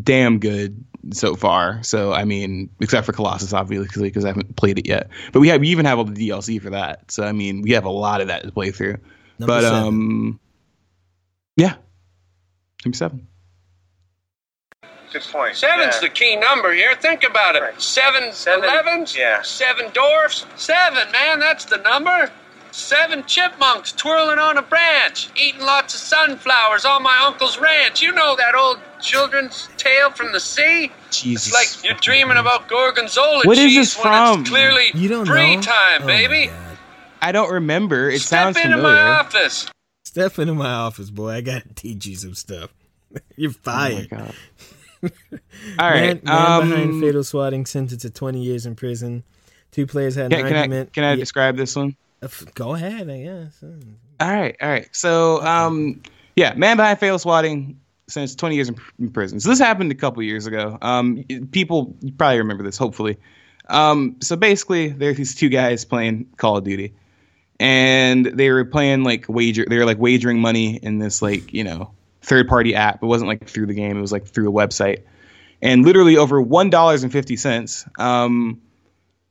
damn 0.01 0.39
good 0.40 0.85
so 1.12 1.35
far. 1.36 1.82
So 1.82 2.12
I 2.12 2.24
mean, 2.24 2.69
except 2.81 3.07
for 3.07 3.12
Colossus, 3.12 3.55
obviously, 3.55 4.09
because 4.09 4.24
I 4.27 4.28
haven't 4.28 4.57
played 4.57 4.78
it 4.78 4.86
yet. 4.86 5.09
But 5.32 5.40
we 5.40 5.48
have 5.48 5.61
we 5.62 5.69
even 5.69 5.86
have 5.86 5.97
all 5.98 6.05
the 6.05 6.28
DLC 6.28 6.61
for 6.61 6.70
that. 6.70 7.11
So 7.11 7.23
I 7.24 7.32
mean, 7.32 7.62
we 7.62 7.70
have 7.73 7.85
a 7.86 7.90
lot 7.90 8.20
of 8.20 8.27
that 8.28 8.43
to 8.44 8.52
play 8.52 8.70
through. 8.73 8.98
Number 9.41 9.55
but 9.55 9.62
seven. 9.62 9.79
um, 9.85 10.41
yeah, 11.57 11.75
number 12.85 12.97
seven. 12.97 13.27
Good 15.12 15.23
point. 15.23 15.57
Seven's 15.57 15.95
Yeah. 15.97 16.01
the 16.03 16.09
key 16.11 16.37
number 16.37 16.73
here. 16.73 16.95
Think 16.95 17.25
about 17.25 17.57
it. 17.57 17.62
Right. 17.62 17.83
Seven, 17.83 18.33
Seven, 18.33 18.62
elevens, 18.65 19.17
yeah. 19.17 19.43
seven 19.43 19.91
dwarfs. 19.93 20.47
Seven, 20.57 21.11
man, 21.11 21.41
that's 21.41 21.65
the 21.65 21.79
number. 21.79 22.31
Seven 22.71 23.25
chipmunks 23.27 23.91
twirling 23.91 24.39
on 24.39 24.57
a 24.57 24.62
branch, 24.62 25.29
eating 25.35 25.62
lots 25.62 25.93
of 25.95 26.01
sunflowers 26.01 26.85
on 26.85 27.03
my 27.03 27.19
uncle's 27.27 27.59
ranch. 27.59 28.01
You 28.01 28.12
know 28.12 28.37
that 28.37 28.55
old 28.55 28.79
children's 29.01 29.69
tale 29.77 30.11
from 30.12 30.31
the 30.31 30.39
sea? 30.39 30.93
Jesus. 31.11 31.49
It's 31.49 31.55
like 31.83 31.85
you're 31.85 31.99
dreaming 31.99 32.37
about 32.37 32.69
gorgonzola 32.69 33.43
What 33.45 33.59
is 33.59 33.65
cheese 33.73 33.95
this 33.97 33.97
when 34.05 34.12
from? 34.15 34.41
it's 34.43 34.51
clearly 34.51 34.91
you 34.95 35.09
don't 35.09 35.27
free 35.27 35.57
know. 35.57 35.62
time, 35.62 36.03
Oh 36.03 36.07
my 36.07 36.27
baby. 36.29 36.47
God. 36.47 36.69
I 37.20 37.32
don't 37.32 37.51
remember. 37.52 38.09
It 38.10 38.20
Step 38.20 38.55
sounds 38.55 38.56
into 38.56 38.76
familiar. 38.76 38.94
my 38.94 39.10
office. 39.20 39.70
Step 40.05 40.38
into 40.38 40.55
my 40.55 40.70
office, 40.72 41.10
boy. 41.10 41.30
I 41.30 41.40
gotta 41.40 41.68
teach 41.74 42.06
you 42.06 42.16
some 42.16 42.34
stuff. 42.34 42.70
You're 43.36 43.51
Oh 43.51 43.55
my 43.66 44.06
fired. 44.06 44.10
God. 44.10 44.34
All 45.02 45.10
right. 45.90 46.22
Man, 46.24 46.24
man 46.24 46.60
behind 46.60 46.90
um, 46.92 47.01
fatal 47.01 47.24
swatting 47.24 47.64
sentenced 47.66 48.02
to 48.02 48.10
20 48.10 48.42
years 48.42 48.66
in 48.66 48.74
prison. 48.74 49.22
Two 49.70 49.86
players 49.86 50.14
had 50.16 50.26
an 50.26 50.30
can, 50.32 50.47
can 50.47 50.56
I 50.56 50.60
argument. 50.60 50.92
can 50.92 51.05
I 51.05 51.10
Yeah, 51.10 51.16
describe 51.16 51.56
this 51.56 51.76
one? 51.76 51.97
uh, 52.22 52.28
go 52.55 52.74
ahead, 52.74 53.09
I 53.09 53.22
guess. 53.22 53.62
All 54.20 54.28
right, 54.30 54.56
all 54.60 54.68
right. 54.68 54.88
So, 54.92 55.40
um, 55.42 56.02
yeah, 56.36 56.52
man 56.55 56.76
behind 56.76 56.98
fatal 56.98 57.18
swatting 57.18 57.80
since 58.09 58.34
20 58.34 58.56
years 58.56 58.68
in, 58.68 58.76
in 58.98 59.10
prison. 59.10 59.40
So 59.40 59.48
this 59.48 59.59
happened 59.59 59.90
a 59.92 59.94
couple 59.94 60.22
years 60.22 60.47
ago. 60.47 60.76
Um, 60.82 61.24
people 61.52 61.94
you 62.01 62.12
probably 62.12 62.38
remember 62.38 62.64
this, 62.64 62.76
hopefully. 62.76 63.16
Um, 63.68 64.16
so 64.20 64.34
basically, 64.36 64.88
there 64.88 65.10
are 65.10 65.14
these 65.14 65.34
two 65.34 65.48
guys 65.48 65.84
playing 65.84 66.26
Call 66.36 66.56
of 66.59 66.64
Duty, 66.64 66.92
and 67.61 68.24
they 68.24 68.51
were 68.51 68.65
playing 68.65 69.05
like 69.05 69.27
wager. 69.28 69.66
They 69.69 69.77
were 69.77 69.85
like 69.85 69.99
wagering 69.99 70.41
money 70.41 70.77
in 70.77 70.99
this 70.99 71.23
like 71.23 71.53
you 71.53 71.62
know 71.62 71.93
third 72.23 72.49
party 72.49 72.74
app. 72.74 73.03
It 73.03 73.07
wasn't 73.07 73.28
like 73.28 73.47
through 73.47 73.66
the 73.66 73.74
game. 73.74 73.97
It 73.97 74.01
was 74.01 74.11
like 74.11 74.27
through 74.27 74.49
a 74.49 74.53
website, 74.53 75.03
and 75.62 75.85
literally 75.85 76.16
over 76.16 76.41
one 76.41 76.70
dollars 76.70 77.05
and 77.05 77.12
fifty 77.12 77.37
cents. 77.37 77.87
Um, 77.99 78.61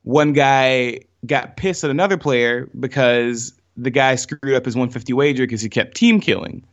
one 0.03 0.33
guy 0.33 1.01
got 1.25 1.57
pissed 1.57 1.83
at 1.83 1.89
another 1.89 2.17
player 2.17 2.69
because 2.79 3.53
the 3.75 3.89
guy 3.89 4.15
screwed 4.15 4.55
up 4.55 4.65
his 4.65 4.75
150 4.75 5.11
wager 5.13 5.43
because 5.43 5.61
he 5.61 5.69
kept 5.69 5.95
team 5.95 6.21
killing. 6.21 6.63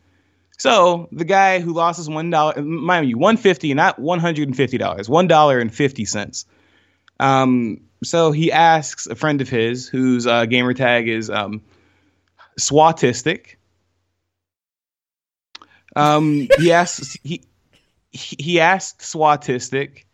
So 0.59 1.09
the 1.13 1.25
guy 1.25 1.61
who 1.61 1.73
lost 1.73 1.97
his 1.97 2.09
one 2.09 2.31
dollar, 2.31 2.61
mind 2.63 3.09
you, 3.09 3.19
150, 3.19 3.73
not 3.75 3.99
150 3.99 4.79
dollars, 4.79 5.09
one 5.09 5.27
dollar 5.27 5.59
and 5.59 5.75
fifty 5.75 6.05
cents. 6.05 6.45
Um, 7.19 7.81
so 8.05 8.33
he 8.33 8.53
asks 8.53 9.07
a 9.07 9.15
friend 9.15 9.41
of 9.41 9.49
his 9.49 9.89
whose 9.89 10.27
uh, 10.27 10.47
gamer 10.47 10.75
tag 10.75 11.09
is 11.09 11.31
um, 11.31 11.63
Swatistic. 12.59 13.57
Um, 15.95 16.49
he 16.59 16.73
asks 16.73 17.17
he 17.23 17.43
he 18.11 18.61
asked 18.61 19.01
Swatistic 19.01 20.05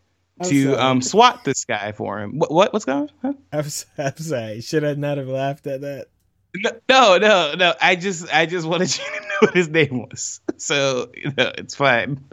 to 0.44 0.74
um, 0.74 1.02
swat 1.02 1.44
this 1.44 1.64
guy 1.64 1.92
for 1.92 2.20
him. 2.20 2.38
What, 2.38 2.50
what 2.50 2.72
what's 2.72 2.84
going 2.84 3.02
on? 3.02 3.10
Huh? 3.22 3.32
I'm, 3.52 4.04
I'm 4.04 4.16
sorry. 4.16 4.60
Should 4.60 4.84
I 4.84 4.94
not 4.94 5.18
have 5.18 5.28
laughed 5.28 5.66
at 5.66 5.82
that? 5.82 6.08
No, 6.88 7.16
no, 7.16 7.54
no. 7.54 7.74
I 7.80 7.96
just, 7.96 8.32
I 8.32 8.44
just 8.46 8.66
wanted 8.66 8.96
you 8.96 9.04
to 9.04 9.20
know 9.20 9.36
what 9.40 9.54
his 9.54 9.68
name 9.68 10.00
was. 10.00 10.40
so 10.58 11.10
you 11.14 11.32
know, 11.36 11.52
it's 11.56 11.74
fine. 11.74 12.24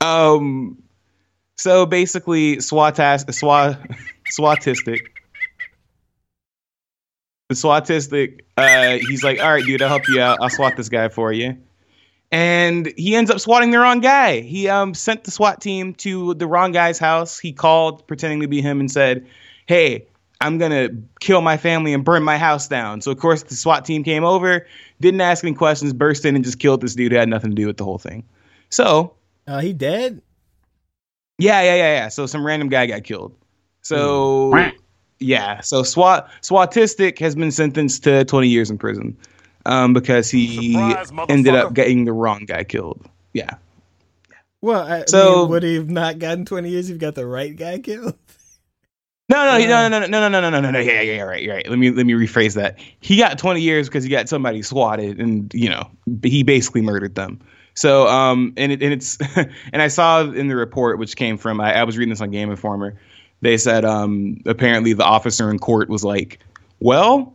Um, 0.00 0.82
so 1.56 1.84
basically, 1.86 2.56
swatas, 2.56 3.32
swat, 3.34 3.78
swatistic. 4.30 5.00
The 7.48 7.56
swatistic, 7.56 8.42
uh, 8.56 8.98
he's 9.08 9.24
like, 9.24 9.40
all 9.40 9.52
right, 9.52 9.64
dude, 9.64 9.82
I'll 9.82 9.88
help 9.88 10.08
you 10.08 10.20
out. 10.20 10.38
I'll 10.40 10.50
swat 10.50 10.76
this 10.76 10.88
guy 10.88 11.08
for 11.08 11.32
you. 11.32 11.56
And 12.30 12.92
he 12.96 13.16
ends 13.16 13.28
up 13.28 13.40
swatting 13.40 13.72
the 13.72 13.80
wrong 13.80 13.98
guy. 13.98 14.40
He 14.40 14.68
um, 14.68 14.94
sent 14.94 15.24
the 15.24 15.32
SWAT 15.32 15.60
team 15.60 15.94
to 15.94 16.34
the 16.34 16.46
wrong 16.46 16.70
guy's 16.70 16.96
house. 16.96 17.40
He 17.40 17.52
called, 17.52 18.06
pretending 18.06 18.40
to 18.40 18.46
be 18.46 18.62
him, 18.62 18.78
and 18.78 18.88
said, 18.88 19.26
hey, 19.66 20.06
I'm 20.40 20.56
gonna 20.58 20.90
kill 21.18 21.40
my 21.40 21.56
family 21.56 21.92
and 21.92 22.04
burn 22.04 22.22
my 22.22 22.38
house 22.38 22.68
down. 22.68 23.00
So 23.00 23.10
of 23.10 23.18
course 23.18 23.42
the 23.42 23.56
SWAT 23.56 23.84
team 23.84 24.04
came 24.04 24.22
over, 24.24 24.64
didn't 25.00 25.20
ask 25.20 25.44
any 25.44 25.54
questions, 25.54 25.92
burst 25.92 26.24
in 26.24 26.36
and 26.36 26.44
just 26.44 26.60
killed 26.60 26.80
this 26.80 26.94
dude 26.94 27.10
who 27.12 27.18
had 27.18 27.28
nothing 27.28 27.50
to 27.50 27.56
do 27.56 27.66
with 27.66 27.78
the 27.78 27.84
whole 27.84 27.98
thing. 27.98 28.24
So 28.70 29.12
Uh, 29.48 29.58
he 29.58 29.72
dead? 29.72 30.22
yeah, 31.38 31.60
yeah, 31.62 31.74
yeah, 31.74 31.94
yeah. 31.94 32.08
So 32.08 32.26
some 32.26 32.46
random 32.46 32.68
guy 32.68 32.86
got 32.86 33.02
killed. 33.04 33.34
So 33.82 34.52
yeah, 35.18 35.60
so 35.60 35.82
SWAT 35.82 36.28
SWATistic 36.42 37.18
has 37.18 37.34
been 37.34 37.50
sentenced 37.50 38.04
to 38.04 38.24
20 38.24 38.48
years 38.48 38.70
in 38.70 38.78
prison 38.78 39.16
um, 39.66 39.92
because 39.92 40.30
he 40.30 40.72
Surprise, 40.72 41.12
ended 41.28 41.54
up 41.54 41.74
getting 41.74 42.04
the 42.04 42.12
wrong 42.12 42.44
guy 42.46 42.64
killed. 42.64 43.06
Yeah. 43.32 43.50
Well, 44.62 44.82
I, 44.82 45.04
So- 45.06 45.42
mean, 45.42 45.48
would 45.50 45.62
he 45.62 45.74
have 45.76 45.90
not 45.90 46.18
gotten 46.18 46.44
20 46.44 46.68
years 46.68 46.88
if 46.90 46.94
you 46.94 46.98
got 46.98 47.14
the 47.14 47.26
right 47.26 47.54
guy 47.56 47.78
killed? 47.78 48.14
No, 49.30 49.44
no, 49.44 49.52
Uh, 49.52 49.58
no, 49.58 49.88
no, 49.88 50.00
no, 50.00 50.06
no, 50.06 50.28
no, 50.28 50.28
no, 50.28 50.40
no, 50.40 50.50
no, 50.50 50.60
no, 50.60 50.70
no. 50.72 50.78
Yeah, 50.80 51.00
yeah, 51.02 51.12
yeah, 51.12 51.22
right, 51.22 51.48
right. 51.48 51.70
Let 51.70 51.78
me 51.78 51.90
let 51.92 52.04
me 52.04 52.14
rephrase 52.14 52.56
that. 52.56 52.80
He 52.98 53.16
got 53.16 53.38
20 53.38 53.60
years 53.60 53.88
because 53.88 54.02
he 54.02 54.10
got 54.10 54.28
somebody 54.28 54.60
swatted, 54.62 55.20
and 55.20 55.54
you 55.54 55.68
know, 55.68 55.88
he 56.24 56.42
basically 56.42 56.80
murdered 56.80 57.14
them. 57.14 57.38
So, 57.74 58.08
um, 58.08 58.52
and 58.56 58.72
it, 58.72 58.82
and 58.82 58.92
it's, 58.92 59.18
and 59.36 59.80
I 59.82 59.86
saw 59.86 60.22
in 60.22 60.48
the 60.48 60.56
report 60.56 60.98
which 60.98 61.14
came 61.14 61.38
from, 61.38 61.60
I, 61.60 61.74
I 61.74 61.84
was 61.84 61.96
reading 61.96 62.10
this 62.10 62.20
on 62.20 62.32
Game 62.32 62.50
Informer. 62.50 62.96
They 63.42 63.56
said, 63.56 63.84
um, 63.84 64.38
apparently 64.46 64.92
the 64.92 65.04
officer 65.04 65.50
in 65.50 65.58
court 65.58 65.88
was 65.88 66.04
like, 66.04 66.40
well, 66.78 67.34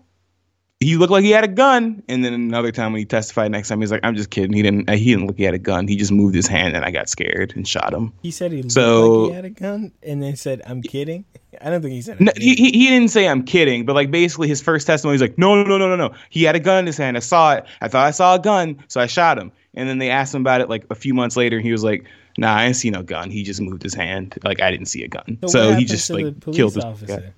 he 0.80 0.98
looked 0.98 1.12
like 1.12 1.24
he 1.24 1.32
had 1.32 1.44
a 1.44 1.48
gun, 1.48 2.04
and 2.10 2.24
then 2.24 2.34
another 2.34 2.72
time 2.72 2.92
when 2.92 3.00
he 3.00 3.06
testified 3.06 3.50
next 3.50 3.70
time, 3.70 3.80
he's 3.80 3.92
like, 3.92 4.02
I'm 4.04 4.16
just 4.16 4.30
kidding. 4.30 4.54
He 4.54 4.62
didn't. 4.62 4.90
He 4.90 5.12
didn't 5.12 5.26
look. 5.28 5.38
He 5.38 5.44
had 5.44 5.54
a 5.54 5.60
gun. 5.60 5.88
He 5.88 5.96
just 5.96 6.12
moved 6.12 6.36
his 6.36 6.48
hand, 6.48 6.76
and 6.76 6.84
I 6.84 6.92
got 6.92 7.10
scared 7.10 7.54
and 7.56 7.68
shot 7.68 7.94
him. 7.94 8.12
He 8.22 8.30
said 8.30 8.52
he 8.52 8.58
looked 8.62 8.74
So- 8.74 9.22
like 9.22 9.30
he 9.30 9.36
had 9.36 9.46
a 9.46 9.50
gun, 9.52 9.92
and 10.04 10.22
then 10.22 10.36
said, 10.36 10.62
"I'm 10.68 10.82
kidding." 10.82 11.24
I 11.62 11.70
don't 11.70 11.82
think 11.82 11.94
he 11.94 12.02
said. 12.02 12.20
No, 12.20 12.34
he, 12.36 12.54
he 12.56 12.72
he 12.72 12.88
didn't 12.90 13.08
say 13.08 13.28
I'm 13.28 13.44
kidding, 13.44 13.86
but 13.86 13.96
like 13.96 14.12
basically 14.12 14.50
his 14.50 14.62
first 14.62 14.86
testimony, 14.86 15.14
he's 15.16 15.22
like, 15.22 15.38
no, 15.38 15.56
no, 15.56 15.64
no, 15.64 15.78
no, 15.78 15.88
no, 15.88 15.96
no. 16.10 16.14
He 16.30 16.44
had 16.44 16.56
a 16.58 16.60
gun 16.60 16.80
in 16.80 16.86
his 16.88 16.98
hand. 16.98 17.16
I 17.16 17.22
saw 17.22 17.54
it. 17.54 17.66
I 17.82 17.88
thought 17.88 18.06
I 18.06 18.12
saw 18.12 18.36
a 18.36 18.40
gun, 18.40 18.84
so 18.90 19.00
I 19.00 19.08
shot 19.08 19.40
him. 19.40 19.54
And 19.74 19.88
then 19.88 19.98
they 19.98 20.10
asked 20.10 20.36
him 20.36 20.42
about 20.42 20.60
it 20.60 20.70
like 20.70 20.86
a 20.90 20.96
few 20.96 21.14
months 21.14 21.38
later, 21.38 21.56
and 21.56 21.66
he 21.66 21.72
was 21.72 21.84
like, 21.86 22.06
Nah, 22.38 22.56
I 22.56 22.66
didn't 22.66 22.76
see 22.78 22.90
no 22.90 23.02
gun. 23.02 23.32
He 23.32 23.44
just 23.44 23.62
moved 23.62 23.82
his 23.84 23.94
hand. 23.94 24.38
Like 24.44 24.62
I 24.62 24.72
didn't 24.72 24.88
see 24.88 25.04
a 25.04 25.08
gun. 25.08 25.38
So 25.44 25.48
So, 25.48 25.74
he 25.76 25.86
just 25.86 26.10
like 26.10 26.40
killed 26.52 26.74
this 26.74 26.84
officer. 26.84 27.34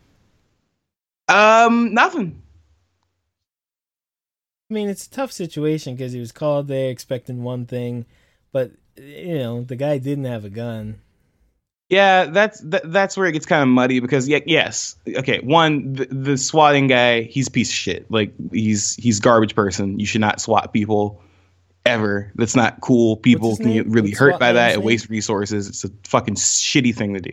guy. 1.30 1.66
Um, 1.66 1.94
nothing. 1.94 2.42
I 4.70 4.74
mean, 4.74 4.90
it's 4.90 5.06
a 5.08 5.10
tough 5.10 5.32
situation 5.32 5.96
because 5.96 6.12
he 6.14 6.20
was 6.20 6.32
called 6.32 6.68
there 6.68 6.90
expecting 6.90 7.44
one 7.44 7.66
thing, 7.66 8.06
but 8.52 8.72
you 8.98 9.38
know 9.38 9.64
the 9.64 9.76
guy 9.76 9.98
didn't 9.98 10.26
have 10.26 10.46
a 10.46 10.50
gun. 10.50 11.00
Yeah, 11.90 12.26
that's 12.26 12.60
that, 12.62 12.92
that's 12.92 13.16
where 13.16 13.28
it 13.28 13.32
gets 13.32 13.46
kind 13.46 13.62
of 13.62 13.70
muddy 13.70 14.02
because 14.02 14.28
yeah, 14.28 14.40
yes, 14.46 14.98
okay. 15.08 15.40
One, 15.40 15.94
the, 15.94 16.06
the 16.08 16.38
swatting 16.38 16.88
guy, 16.88 17.22
he's 17.22 17.48
a 17.48 17.52
piece 17.52 17.70
of 17.70 17.76
shit. 17.76 18.12
Like 18.12 18.34
he's 18.52 18.96
he's 18.96 19.22
garbage 19.22 19.56
person. 19.56 20.00
You 20.00 20.06
should 20.06 20.20
not 20.22 20.42
swat 20.42 20.74
people 20.74 21.22
ever. 21.88 22.32
That's 22.36 22.56
not 22.56 22.82
cool. 22.82 23.18
People 23.18 23.58
can 23.58 23.74
get 23.74 23.88
really 23.88 24.10
What's 24.10 24.20
hurt 24.20 24.40
by 24.40 24.54
that. 24.54 24.74
It 24.74 24.84
wastes 24.84 25.10
resources. 25.10 25.68
It's 25.68 25.84
a 25.84 25.90
fucking 26.04 26.36
shitty 26.36 26.96
thing 26.96 27.14
to 27.16 27.20
do. 27.20 27.32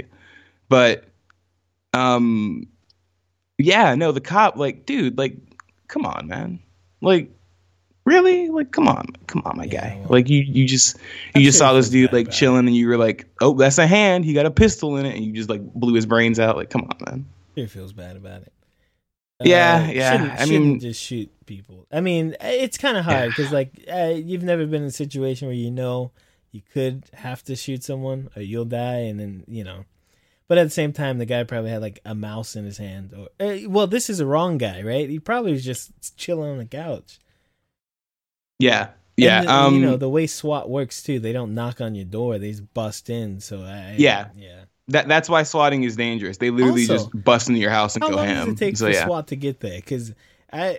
But 0.69 1.05
um, 1.93 2.67
yeah, 3.59 3.95
no, 3.95 4.13
the 4.13 4.21
cop, 4.21 4.57
like, 4.57 4.87
dude, 4.87 5.19
like, 5.19 5.37
come 5.89 6.07
on, 6.07 6.27
man, 6.29 6.61
like. 7.01 7.31
Really? 8.07 8.51
Like, 8.51 8.71
come 8.71 8.87
on, 8.87 9.07
come 9.29 9.41
on, 9.47 9.57
my 9.57 9.65
Yeah, 9.65 9.81
guy. 9.81 9.97
well, 10.01 10.09
like, 10.11 10.29
you, 10.29 10.43
you 10.43 10.67
just, 10.67 10.99
you 11.35 11.43
just 11.43 11.57
saw 11.57 11.73
this 11.73 11.89
dude 11.89 12.13
like 12.13 12.29
it. 12.29 12.33
chilling, 12.33 12.67
and 12.67 12.77
you 12.77 12.87
were 12.87 12.99
like, 12.99 13.25
"Oh, 13.41 13.55
that's 13.55 13.79
a 13.79 13.87
hand. 13.87 14.27
He 14.27 14.35
got 14.35 14.45
a 14.45 14.51
pistol 14.51 14.99
in 14.99 15.07
it," 15.07 15.17
and 15.17 15.25
you 15.25 15.33
just 15.33 15.49
like 15.49 15.63
blew 15.73 15.95
his 15.95 16.05
brains 16.05 16.39
out. 16.39 16.55
Like, 16.57 16.69
come 16.69 16.83
on, 16.83 16.99
man. 17.07 17.25
He 17.55 17.67
feels 17.67 17.95
bad 17.95 18.17
about 18.17 18.43
it. 18.43 18.53
Yeah, 19.43 19.89
yeah, 19.91 20.13
Shouldn't, 20.13 20.33
I 20.33 20.45
shouldn't 20.45 20.65
mean- 20.67 20.81
just 20.81 21.01
shoot 21.01 21.31
people. 21.47 21.87
I 21.93 22.01
mean, 22.01 22.37
it's 22.41 22.79
kind 22.79 22.97
of 22.97 23.05
hard 23.05 23.31
because 23.31 23.53
like 23.53 23.71
uh, 23.93 24.13
you've 24.15 24.43
never 24.43 24.67
been 24.67 24.83
in 24.83 24.89
a 24.89 24.93
situation 24.93 25.49
where 25.49 25.55
you 25.57 25.71
know 25.71 26.11
you 26.53 26.63
could 26.73 27.05
have 27.15 27.43
to 27.45 27.57
shoot 27.57 27.83
someone 27.85 28.29
or 28.37 28.43
you'll 28.43 28.65
die, 28.65 29.01
and 29.01 29.19
then 29.21 29.45
you 29.49 29.65
know. 29.65 29.85
But 30.47 30.59
at 30.59 30.65
the 30.65 30.71
same 30.71 30.93
time, 30.93 31.17
the 31.19 31.25
guy 31.25 31.43
probably 31.45 31.71
had 31.71 31.81
like 31.81 32.01
a 32.05 32.15
mouse 32.15 32.55
in 32.55 32.65
his 32.67 32.77
hand. 32.79 33.15
Or 33.17 33.29
uh, 33.41 33.59
well, 33.69 33.87
this 33.87 34.11
is 34.11 34.21
a 34.21 34.27
wrong 34.27 34.59
guy, 34.59 34.83
right? 34.83 35.09
He 35.09 35.19
probably 35.19 35.53
was 35.53 35.65
just 35.65 36.17
chilling 36.19 36.51
on 36.51 36.59
the 36.59 36.67
couch. 36.67 37.19
Yeah, 38.59 38.89
yeah. 39.17 39.43
The- 39.43 39.53
um, 39.53 39.75
you 39.75 39.81
know 39.81 39.97
the 39.97 40.09
way 40.09 40.27
SWAT 40.27 40.69
works 40.69 41.03
too. 41.03 41.19
They 41.19 41.33
don't 41.33 41.55
knock 41.55 41.81
on 41.81 41.95
your 41.95 42.05
door; 42.05 42.39
they 42.39 42.51
just 42.51 42.73
bust 42.75 43.11
in. 43.11 43.41
So 43.41 43.61
I, 43.63 43.95
Yeah. 43.99 44.29
yeah. 44.37 44.65
that 44.89 45.09
that's 45.09 45.29
why 45.29 45.43
swatting 45.45 45.83
is 45.83 45.97
dangerous. 45.97 46.37
They 46.37 46.51
literally 46.51 46.83
Also, 46.83 46.95
just 46.95 47.25
bust 47.25 47.49
into 47.49 47.61
your 47.61 47.71
house 47.71 47.95
and 47.95 48.05
How 48.05 48.11
go 48.11 48.17
long 48.17 48.27
ham. 48.27 48.45
does 48.47 48.55
it 48.55 48.59
take 48.59 48.77
so 48.77 48.87
for 48.87 48.93
yeah, 48.93 49.07
SWAT 49.07 49.27
to 49.29 49.37
get 49.37 49.61
there? 49.61 49.77
Because 49.77 50.13
I, 50.53 50.79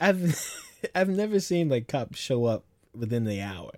I've, 0.00 0.38
I've 0.94 1.08
never 1.08 1.40
seen 1.40 1.68
like 1.68 1.88
cops 1.88 2.18
show 2.18 2.44
up 2.44 2.64
within 2.94 3.24
the 3.24 3.40
hour. 3.40 3.70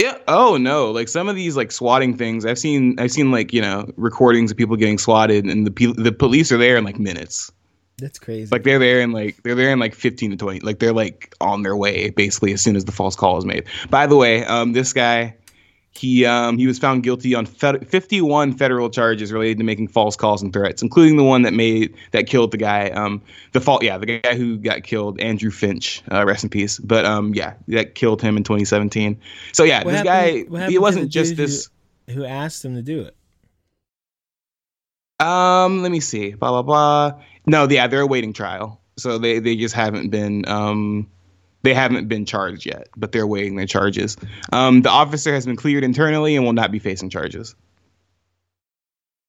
yeah. 0.00 0.18
Oh 0.28 0.56
no, 0.56 0.90
like 0.90 1.08
some 1.08 1.28
of 1.28 1.36
these 1.36 1.56
like 1.56 1.72
swatting 1.72 2.16
things, 2.16 2.44
I've 2.44 2.58
seen. 2.58 2.98
I've 3.00 3.10
seen 3.10 3.30
like 3.30 3.52
you 3.52 3.62
know 3.62 3.90
recordings 3.96 4.50
of 4.50 4.56
people 4.56 4.76
getting 4.76 4.98
swatted, 4.98 5.44
and 5.44 5.66
the 5.66 5.70
pe- 5.70 5.94
the 5.96 6.12
police 6.12 6.52
are 6.52 6.58
there 6.58 6.76
in 6.76 6.84
like 6.84 6.98
minutes. 6.98 7.50
That's 7.98 8.18
crazy. 8.20 8.48
Like 8.52 8.62
they're 8.62 8.78
there 8.78 9.00
in 9.00 9.10
like 9.10 9.42
they're 9.42 9.56
there 9.56 9.72
in 9.72 9.80
like 9.80 9.94
15 9.94 10.30
to 10.30 10.36
20. 10.36 10.60
Like 10.60 10.78
they're 10.78 10.92
like 10.92 11.34
on 11.40 11.62
their 11.62 11.76
way 11.76 12.10
basically 12.10 12.52
as 12.52 12.60
soon 12.60 12.76
as 12.76 12.84
the 12.84 12.92
false 12.92 13.16
call 13.16 13.38
is 13.38 13.44
made. 13.44 13.64
By 13.90 14.06
the 14.06 14.14
way, 14.14 14.44
um, 14.44 14.72
this 14.72 14.92
guy, 14.92 15.34
he 15.92 16.24
um, 16.24 16.58
he 16.58 16.66
was 16.66 16.78
found 16.78 17.02
guilty 17.02 17.34
on 17.34 17.44
fed- 17.46 17.88
51 17.88 18.54
federal 18.56 18.88
charges 18.90 19.32
related 19.32 19.58
to 19.58 19.64
making 19.64 19.88
false 19.88 20.14
calls 20.16 20.42
and 20.42 20.52
threats, 20.52 20.80
including 20.82 21.16
the 21.16 21.24
one 21.24 21.42
that 21.42 21.52
made 21.54 21.94
that 22.12 22.26
killed 22.28 22.52
the 22.52 22.56
guy. 22.56 22.90
Um, 22.90 23.20
the 23.52 23.60
fault, 23.60 23.82
yeah, 23.82 23.98
the 23.98 24.20
guy 24.20 24.36
who 24.36 24.58
got 24.58 24.84
killed, 24.84 25.20
Andrew 25.20 25.50
Finch, 25.50 26.02
uh, 26.12 26.24
rest 26.24 26.44
in 26.44 26.50
peace. 26.50 26.78
But 26.78 27.04
um, 27.04 27.34
yeah, 27.34 27.54
that 27.68 27.94
killed 27.96 28.22
him 28.22 28.36
in 28.36 28.44
2017. 28.44 29.18
So 29.52 29.64
yeah, 29.64 29.78
What 29.82 29.90
this 29.92 30.06
happened- 30.06 30.50
guy, 30.50 30.66
it 30.72 30.80
wasn't 30.80 31.10
just 31.10 31.30
dude 31.30 31.38
who- 31.38 31.46
this. 31.46 31.68
who 32.10 32.24
asked 32.24 32.64
him 32.64 32.74
to 32.76 32.82
do 32.82 33.00
it? 33.00 33.16
Um, 35.20 35.82
let 35.82 35.90
me 35.90 36.00
see. 36.00 36.32
Blah 36.34 36.50
blah 36.50 36.62
blah. 36.62 37.20
No, 37.46 37.66
yeah, 37.68 37.86
they're 37.88 38.02
awaiting 38.02 38.32
trial, 38.32 38.80
so 38.96 39.18
they 39.18 39.40
they 39.40 39.56
just 39.56 39.74
haven't 39.74 40.10
been 40.10 40.46
um 40.46 41.08
they 41.62 41.74
haven't 41.74 42.08
been 42.08 42.24
charged 42.24 42.66
yet, 42.66 42.88
but 42.96 43.12
they're 43.12 43.22
awaiting 43.24 43.56
their 43.56 43.66
charges. 43.66 44.16
Um, 44.52 44.82
the 44.82 44.90
officer 44.90 45.32
has 45.34 45.44
been 45.46 45.56
cleared 45.56 45.84
internally 45.84 46.36
and 46.36 46.44
will 46.44 46.52
not 46.52 46.70
be 46.70 46.78
facing 46.78 47.10
charges. 47.10 47.54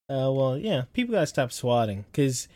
Uh, 0.10 0.32
well, 0.32 0.58
yeah, 0.58 0.84
people 0.94 1.14
gotta 1.14 1.28
stop 1.28 1.52
swatting 1.52 2.04
because 2.12 2.48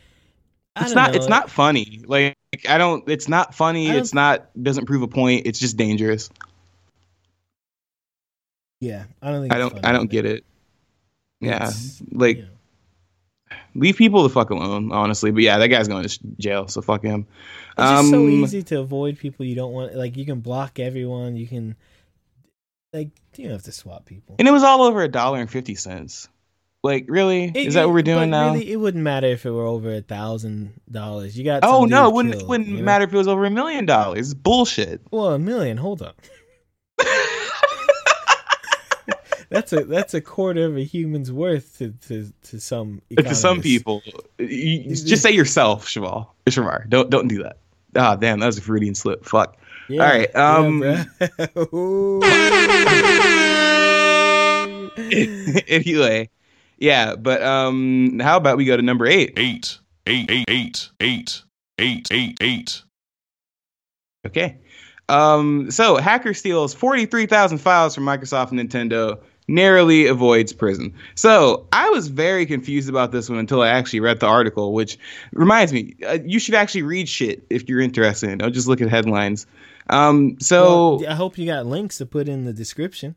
It's 0.76 0.94
not 0.94 1.14
it's 1.14 1.28
not 1.28 1.50
funny. 1.50 2.02
Like 2.04 2.36
I 2.68 2.78
don't. 2.78 3.08
It's 3.08 3.28
not 3.28 3.54
funny. 3.54 3.88
It's 3.88 4.12
not 4.14 4.50
doesn't 4.60 4.86
prove 4.86 5.02
a 5.02 5.08
point. 5.08 5.46
It's 5.46 5.58
just 5.58 5.76
dangerous. 5.76 6.30
Yeah, 8.80 9.04
I 9.22 9.30
don't 9.30 9.42
think 9.42 9.52
I 9.54 9.58
don't 9.58 9.86
I 9.86 9.92
don't 9.92 10.10
get 10.10 10.26
it. 10.26 10.44
Yeah, 11.40 11.56
It's- 11.68 12.02
like 12.10 12.38
know. 12.38 12.46
Leave 13.74 13.96
people 13.96 14.22
the 14.22 14.28
fuck 14.30 14.50
alone, 14.50 14.92
honestly. 14.92 15.30
But 15.30 15.42
yeah, 15.42 15.58
that 15.58 15.68
guy's 15.68 15.88
going 15.88 16.06
to 16.06 16.18
jail, 16.38 16.68
so 16.68 16.80
fuck 16.82 17.02
him. 17.02 17.26
It's 17.78 17.90
just 17.90 18.10
so 18.10 18.16
Um, 18.24 18.30
easy 18.30 18.62
to 18.64 18.80
avoid 18.80 19.18
people 19.18 19.44
you 19.46 19.54
don't 19.54 19.72
want. 19.72 19.94
Like 19.96 20.16
you 20.16 20.24
can 20.24 20.40
block 20.40 20.78
everyone. 20.78 21.36
You 21.36 21.46
can, 21.46 21.76
like, 22.92 23.10
you 23.36 23.44
don't 23.44 23.52
have 23.52 23.62
to 23.64 23.72
swap 23.72 24.04
people. 24.06 24.36
And 24.38 24.46
it 24.46 24.52
was 24.52 24.62
all 24.62 24.82
over 24.82 25.02
a 25.02 25.08
dollar 25.08 25.40
and 25.40 25.50
fifty 25.50 25.74
cents. 25.74 26.28
Like, 26.84 27.06
really? 27.08 27.44
It- 27.44 27.56
Is 27.68 27.74
that 27.74 27.86
what 27.86 27.94
we're 27.94 28.02
doing 28.02 28.28
now? 28.30 28.52
Really, 28.52 28.70
it 28.70 28.76
wouldn't 28.76 29.02
matter 29.02 29.26
if 29.28 29.46
it 29.46 29.50
were 29.50 29.64
over 29.64 29.94
a 29.94 30.02
thousand 30.02 30.74
dollars. 30.90 31.36
You 31.36 31.42
got 31.44 31.64
oh 31.64 31.86
no, 31.86 32.08
it 32.08 32.14
wouldn't, 32.14 32.34
killed, 32.34 32.42
it 32.44 32.48
wouldn't 32.48 32.68
you 32.68 32.76
know? 32.76 32.82
matter 32.82 33.04
if 33.04 33.14
it 33.14 33.16
was 33.16 33.26
over 33.26 33.44
a 33.46 33.50
million 33.50 33.86
dollars. 33.86 34.34
Bullshit. 34.34 35.00
Well, 35.10 35.32
a 35.32 35.38
million. 35.38 35.78
Hold 35.78 36.02
up. 36.02 36.20
that's 39.54 39.72
a 39.72 39.84
that's 39.84 40.12
a 40.14 40.20
quarter 40.20 40.66
of 40.66 40.76
a 40.76 40.84
human's 40.84 41.32
worth 41.32 41.78
to 41.78 41.92
to, 42.08 42.32
to 42.50 42.60
some 42.60 43.00
to 43.16 43.34
some 43.34 43.60
people, 43.62 44.02
you, 44.38 44.46
you- 44.46 44.94
just 44.96 45.22
say 45.22 45.30
yourself, 45.30 45.86
Shamal. 45.86 46.28
Shamar. 46.46 46.88
Don't 46.88 47.08
don't 47.10 47.28
do 47.28 47.42
that. 47.42 47.56
Ah, 47.96 48.16
damn, 48.16 48.40
that 48.40 48.46
was 48.46 48.58
a 48.58 48.60
Freudian 48.60 48.94
slip. 48.94 49.24
Fuck. 49.24 49.56
Yeah, 49.88 50.02
All 50.02 50.08
right, 50.08 50.30
yeah, 50.34 50.56
um, 50.56 50.80
bruh. 50.80 51.72
Ooh. 51.74 52.20
anyway, 55.68 56.30
yeah, 56.78 57.14
but 57.16 57.42
um, 57.42 58.18
how 58.20 58.36
about 58.36 58.56
we 58.56 58.64
go 58.64 58.76
to 58.76 58.82
number 58.82 59.06
eight? 59.06 59.32
Eight, 59.36 59.78
eight, 60.06 60.30
eight, 60.30 60.48
eight, 60.48 60.90
eight, 61.00 61.42
eight, 61.78 62.08
eight, 62.12 62.38
eight. 62.40 62.82
Okay. 64.26 64.58
Um, 65.08 65.70
so 65.70 65.96
hacker 65.98 66.32
steals 66.32 66.72
43,000 66.72 67.58
files 67.58 67.94
from 67.94 68.04
Microsoft 68.04 68.52
and 68.52 68.58
Nintendo, 68.60 69.20
narrowly 69.48 70.06
avoids 70.06 70.52
prison. 70.52 70.92
So 71.14 71.66
I 71.72 71.90
was 71.90 72.08
very 72.08 72.46
confused 72.46 72.88
about 72.88 73.12
this 73.12 73.28
one 73.28 73.38
until 73.38 73.60
I 73.62 73.68
actually 73.68 74.00
read 74.00 74.20
the 74.20 74.26
article, 74.26 74.72
which 74.72 74.98
reminds 75.32 75.72
me, 75.72 75.94
uh, 76.06 76.18
you 76.24 76.38
should 76.38 76.54
actually 76.54 76.82
read 76.82 77.08
shit 77.08 77.44
if 77.50 77.68
you're 77.68 77.80
interested. 77.80 78.30
in. 78.30 78.38
Don't 78.38 78.52
just 78.54 78.68
look 78.68 78.80
at 78.80 78.88
headlines. 78.88 79.46
Um, 79.90 80.36
so 80.40 80.96
Well, 80.96 81.10
I 81.10 81.14
hope 81.14 81.36
you 81.36 81.46
got 81.46 81.66
links 81.66 81.98
to 81.98 82.06
put 82.06 82.28
in 82.28 82.44
the 82.46 82.52
description. 82.54 83.16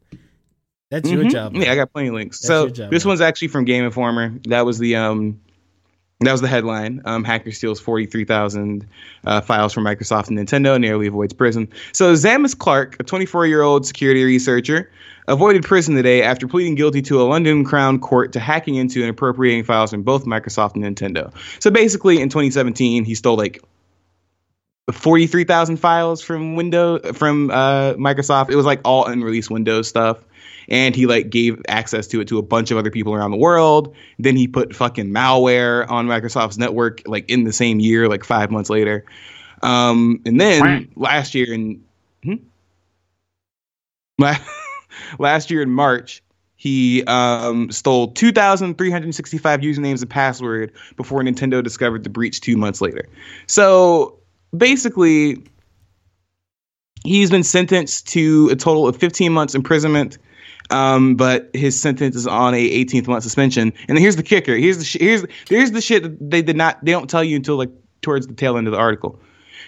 That's 0.92 1.10
your 1.10 1.24
Mhm. 1.24 1.32
job. 1.32 1.56
Yeah, 1.56 1.72
I 1.72 1.76
got 1.76 1.92
plenty 1.92 2.10
of 2.10 2.14
links. 2.16 2.40
That's 2.40 2.48
so 2.48 2.70
job, 2.70 2.90
this 2.92 3.04
man. 3.04 3.10
one's 3.12 3.22
actually 3.22 3.50
from 3.50 3.66
Game 3.66 3.84
Informer. 3.84 4.34
That 4.48 4.66
was 4.66 4.80
the 4.80 4.96
um, 4.98 5.40
that 6.22 6.32
was 6.32 6.42
the 6.42 6.48
headline. 6.48 7.02
Um, 7.06 7.24
hacker 7.24 7.52
steals 7.52 7.80
forty 7.80 8.08
three 8.08 8.26
thousand 8.26 8.88
uh, 9.24 9.42
files 9.42 9.72
from 9.72 9.84
Microsoft 9.84 10.30
and 10.30 10.38
Nintendo, 10.38 10.80
nearly 10.80 11.08
avoids 11.08 11.34
prison. 11.34 11.70
So 11.92 12.14
Zammis 12.14 12.58
Clark, 12.58 12.98
a 13.00 13.04
twenty 13.04 13.28
four 13.28 13.46
year 13.46 13.62
old 13.62 13.86
security 13.86 14.24
researcher, 14.24 14.92
avoided 15.28 15.64
prison 15.64 15.96
today 15.96 16.24
after 16.24 16.48
pleading 16.48 16.74
guilty 16.74 17.04
to 17.04 17.22
a 17.22 17.24
London 17.24 17.64
Crown 17.64 18.00
court 18.00 18.34
to 18.34 18.40
hacking 18.40 18.76
into 18.76 19.02
and 19.02 19.12
appropriating 19.12 19.64
files 19.64 19.92
from 19.92 20.02
both 20.02 20.26
Microsoft 20.26 20.74
and 20.74 20.84
Nintendo. 20.84 21.32
So 21.62 21.70
basically, 21.70 22.20
in 22.20 22.30
twenty 22.30 22.50
seventeen, 22.50 23.06
he 23.06 23.16
stole 23.16 23.38
like. 23.38 23.62
43,000 24.90 25.76
files 25.76 26.22
from 26.22 26.56
window 26.56 26.98
from 27.12 27.52
uh, 27.52 27.96
Microsoft. 27.96 28.50
It 28.50 28.56
was 28.56 28.66
like 28.66 28.80
all 28.86 29.06
unreleased 29.06 29.52
Windows 29.52 29.90
stuff 29.90 30.24
and 30.68 30.96
he 30.96 31.06
like 31.06 31.30
gave 31.30 31.62
access 31.68 32.08
to 32.08 32.22
it 32.22 32.28
to 32.28 32.38
a 32.38 32.42
bunch 32.42 32.72
of 32.72 32.78
other 32.78 32.92
people 32.92 33.14
around 33.14 33.32
the 33.32 33.38
world. 33.38 33.96
Then 34.20 34.36
he 34.36 34.48
put 34.48 34.76
fucking 34.76 35.08
malware 35.08 35.90
on 35.90 36.08
Microsoft's 36.08 36.58
network 36.58 37.02
like 37.06 37.30
in 37.30 37.44
the 37.44 37.54
same 37.54 37.80
year, 37.80 38.08
like 38.08 38.24
five 38.24 38.52
months 38.52 38.70
later. 38.70 39.06
Um, 39.64 40.22
and 40.26 40.40
then 40.40 40.90
last 40.96 41.34
year 41.34 41.54
in 41.54 41.84
hmm? 42.24 42.36
Last 45.20 45.52
year 45.52 45.62
in 45.62 45.70
March, 45.70 46.24
he 46.56 47.04
um, 47.04 47.72
stole 47.72 48.12
2,365 48.12 49.60
usernames 49.62 50.02
and 50.02 50.10
password 50.10 50.72
before 50.96 51.22
Nintendo 51.22 51.64
discovered 51.64 52.04
the 52.04 52.10
breach 52.10 52.42
two 52.42 52.58
months 52.58 52.82
later. 52.82 53.08
So 53.46 54.18
basically, 54.56 55.44
he's 57.04 57.30
been 57.30 57.44
sentenced 57.44 58.08
to 58.10 58.50
a 58.52 58.56
total 58.56 58.88
of 58.88 58.98
15 58.98 59.32
months 59.32 59.54
imprisonment 59.54 60.18
um, 60.70 61.16
but 61.16 61.50
his 61.54 61.80
sentence 61.80 62.16
is 62.16 62.28
on 62.28 62.54
a 62.54 62.86
18th 62.86 63.08
month 63.08 63.24
suspension. 63.24 63.74
And 63.88 63.98
then 63.98 63.98
here's 63.98 64.16
the 64.16 64.24
kicker. 64.24 64.56
Here's 64.56 64.78
the 64.78 64.84
sh- 64.84 64.98
here's 65.00 65.26
here's 65.50 65.72
the 65.72 65.82
shit 65.82 66.04
that 66.04 66.30
they 66.30 66.42
did 66.42 66.58
not 66.58 66.84
they 66.84 66.92
don't 66.92 67.10
tell 67.10 67.24
you 67.24 67.36
until 67.36 67.58
like 67.58 67.72
towards 68.02 68.28
the 68.28 68.34
tail 68.34 68.58
end 68.58 68.68
of 68.68 68.74
the 68.74 68.80
article. 68.80 69.20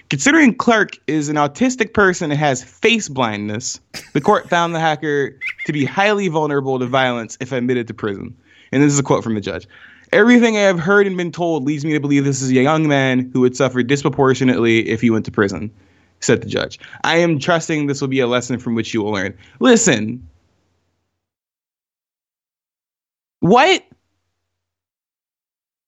Considering 0.10 0.56
Clark 0.56 0.98
is 1.06 1.30
an 1.30 1.36
autistic 1.36 1.94
person 1.94 2.32
and 2.32 2.40
has 2.40 2.64
face 2.64 3.08
blindness, 3.08 3.80
the 4.14 4.22
court 4.22 4.50
found 4.50 4.74
the 4.74 4.80
hacker 4.80 5.38
to 5.66 5.74
be 5.74 5.86
highly 5.86 6.28
vulnerable 6.30 6.80
to 6.80 6.88
violence 6.88 7.38
if 7.40 7.52
admitted 7.52 7.88
to 7.88 7.94
prison. 7.94 8.36
And 8.72 8.82
this 8.82 8.92
is 8.92 9.00
a 9.00 9.04
quote 9.04 9.24
from 9.24 9.36
the 9.36 9.42
judge. 9.42 9.68
Everything 10.12 10.58
I 10.58 10.62
have 10.62 10.80
heard 10.80 11.06
and 11.06 11.16
been 11.16 11.32
told 11.32 11.66
leads 11.66 11.86
me 11.86 11.94
to 11.94 12.00
believe 12.00 12.26
this 12.26 12.42
is 12.42 12.50
a 12.50 12.56
young 12.56 12.88
man 12.88 13.30
who 13.32 13.42
would 13.42 13.56
suffer 13.56 13.84
disproportionately 13.84 14.90
if 14.90 15.02
he 15.02 15.12
went 15.12 15.26
to 15.26 15.32
prison, 15.32 15.70
said 16.22 16.42
the 16.42 16.48
judge. 16.48 16.80
I 17.04 17.18
am 17.18 17.38
trusting 17.38 17.86
this 17.86 18.02
will 18.02 18.08
be 18.08 18.20
a 18.20 18.26
lesson 18.26 18.58
from 18.58 18.74
which 18.74 18.92
you 18.96 19.04
will 19.04 19.12
learn. 19.12 19.38
Listen, 19.60 20.28
what? 23.40 23.84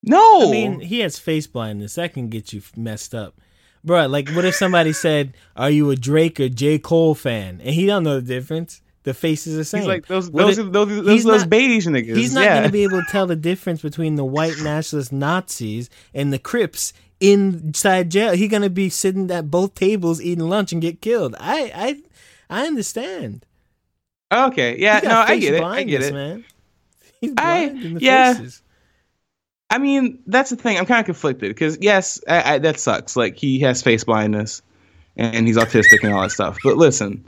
No. 0.04 0.48
I 0.48 0.52
mean, 0.52 0.80
he 0.80 1.00
has 1.02 1.20
face 1.20 1.48
blindness. 1.48 1.96
That 1.96 2.14
can 2.14 2.30
get 2.30 2.54
you 2.54 2.62
messed 2.76 3.14
up. 3.14 3.40
Bruh, 3.86 4.10
like 4.10 4.30
what 4.30 4.46
if 4.46 4.56
somebody 4.56 4.94
said, 4.94 5.34
Are 5.56 5.70
you 5.70 5.90
a 5.90 5.96
Drake 5.96 6.40
or 6.40 6.50
J. 6.50 6.80
Cole 6.80 7.16
fan? 7.16 7.60
And 7.62 7.70
he 7.74 7.86
don't 7.86 8.04
know 8.04 8.20
the 8.20 8.22
difference. 8.28 8.82
The 9.04 9.14
faces 9.16 9.56
are 9.56 9.58
the 9.58 9.66
same. 9.66 9.82
he's 9.82 9.88
like 9.88 10.06
those 10.06 10.30
What 10.30 10.46
those 10.46 10.58
if- 10.60 10.68
are, 10.68 10.70
those, 10.70 10.92
are- 10.92 10.96
he's 10.96 11.24
those, 11.24 11.24
those 11.24 11.42
not- 11.42 11.50
beige 11.50 11.88
niggas. 11.88 12.16
He's 12.16 12.34
not 12.34 12.44
yeah. 12.44 12.54
going 12.58 12.68
to 12.68 12.72
be 12.72 12.84
able 12.84 13.00
to 13.02 13.08
tell 13.10 13.26
the 13.26 13.36
difference 13.36 13.82
between 13.82 14.16
the 14.16 14.26
white 14.26 14.60
nationalist 14.62 15.12
Nazis 15.12 15.90
and 16.14 16.32
the 16.32 16.38
Crips 16.38 16.94
inside 17.20 18.12
jail. 18.12 18.34
He's 18.34 18.50
going 18.52 18.62
to 18.62 18.70
be 18.70 18.90
sitting 18.90 19.30
at 19.32 19.50
both 19.50 19.74
tables 19.74 20.22
eating 20.22 20.48
lunch 20.48 20.72
and 20.72 20.82
get 20.82 21.02
killed. 21.02 21.36
I 21.40 21.72
I 22.50 22.62
I 22.62 22.68
understand. 22.68 23.46
Okay, 24.32 24.78
yeah, 24.80 25.00
no, 25.04 25.18
I 25.18 25.38
get 25.40 25.56
it. 25.56 25.58
I 25.58 25.60
blindness, 25.62 26.00
get 26.00 26.10
it. 26.10 26.14
man. 26.14 26.46
He's 27.22 27.34
I- 27.38 27.60
in 27.66 27.94
the 27.96 28.02
yeah. 28.02 28.34
faces. 28.34 28.62
I 29.70 29.78
mean, 29.78 30.20
that's 30.28 30.50
the 30.50 30.58
thing. 30.58 30.78
I'm 30.78 30.86
kind 30.86 31.00
of 31.00 31.06
conflicted 31.06 31.50
because 31.50 31.78
yes, 31.80 32.22
I, 32.28 32.56
I, 32.56 32.58
that 32.60 32.78
sucks. 32.78 33.16
Like 33.16 33.38
he 33.38 33.60
has 33.62 33.82
face 33.82 34.04
blindness, 34.04 34.62
and 35.16 35.48
he's 35.48 35.56
autistic 35.56 36.04
and 36.04 36.14
all 36.14 36.24
that 36.24 36.32
stuff. 36.32 36.58
But 36.62 36.76
listen, 36.76 37.26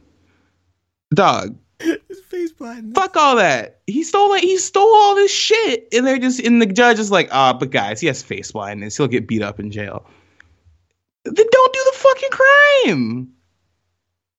dog, 1.14 1.56
His 1.80 2.20
face 2.28 2.52
blindness. 2.52 2.96
fuck 2.96 3.16
all 3.16 3.38
that. 3.38 3.80
He 3.88 4.04
stole 4.04 4.30
like 4.30 4.44
he 4.44 4.58
stole 4.58 4.94
all 4.94 5.16
this 5.16 5.32
shit, 5.32 5.88
and 5.94 6.06
they're 6.06 6.18
just 6.20 6.42
and 6.42 6.62
the 6.62 6.66
judge 6.66 7.00
is 7.00 7.12
like, 7.12 7.30
ah, 7.32 7.54
but 7.54 7.72
guys, 7.72 8.02
he 8.02 8.08
has 8.08 8.22
face 8.22 8.52
blindness. 8.52 8.98
He'll 8.98 9.08
get 9.08 9.26
beat 9.26 9.42
up 9.42 9.62
in 9.62 9.72
jail. 9.72 10.06
Then 11.24 11.36
don't 11.50 11.74
do 11.74 11.92
the 11.94 11.98
fucking 11.98 12.30
crime. 12.32 13.34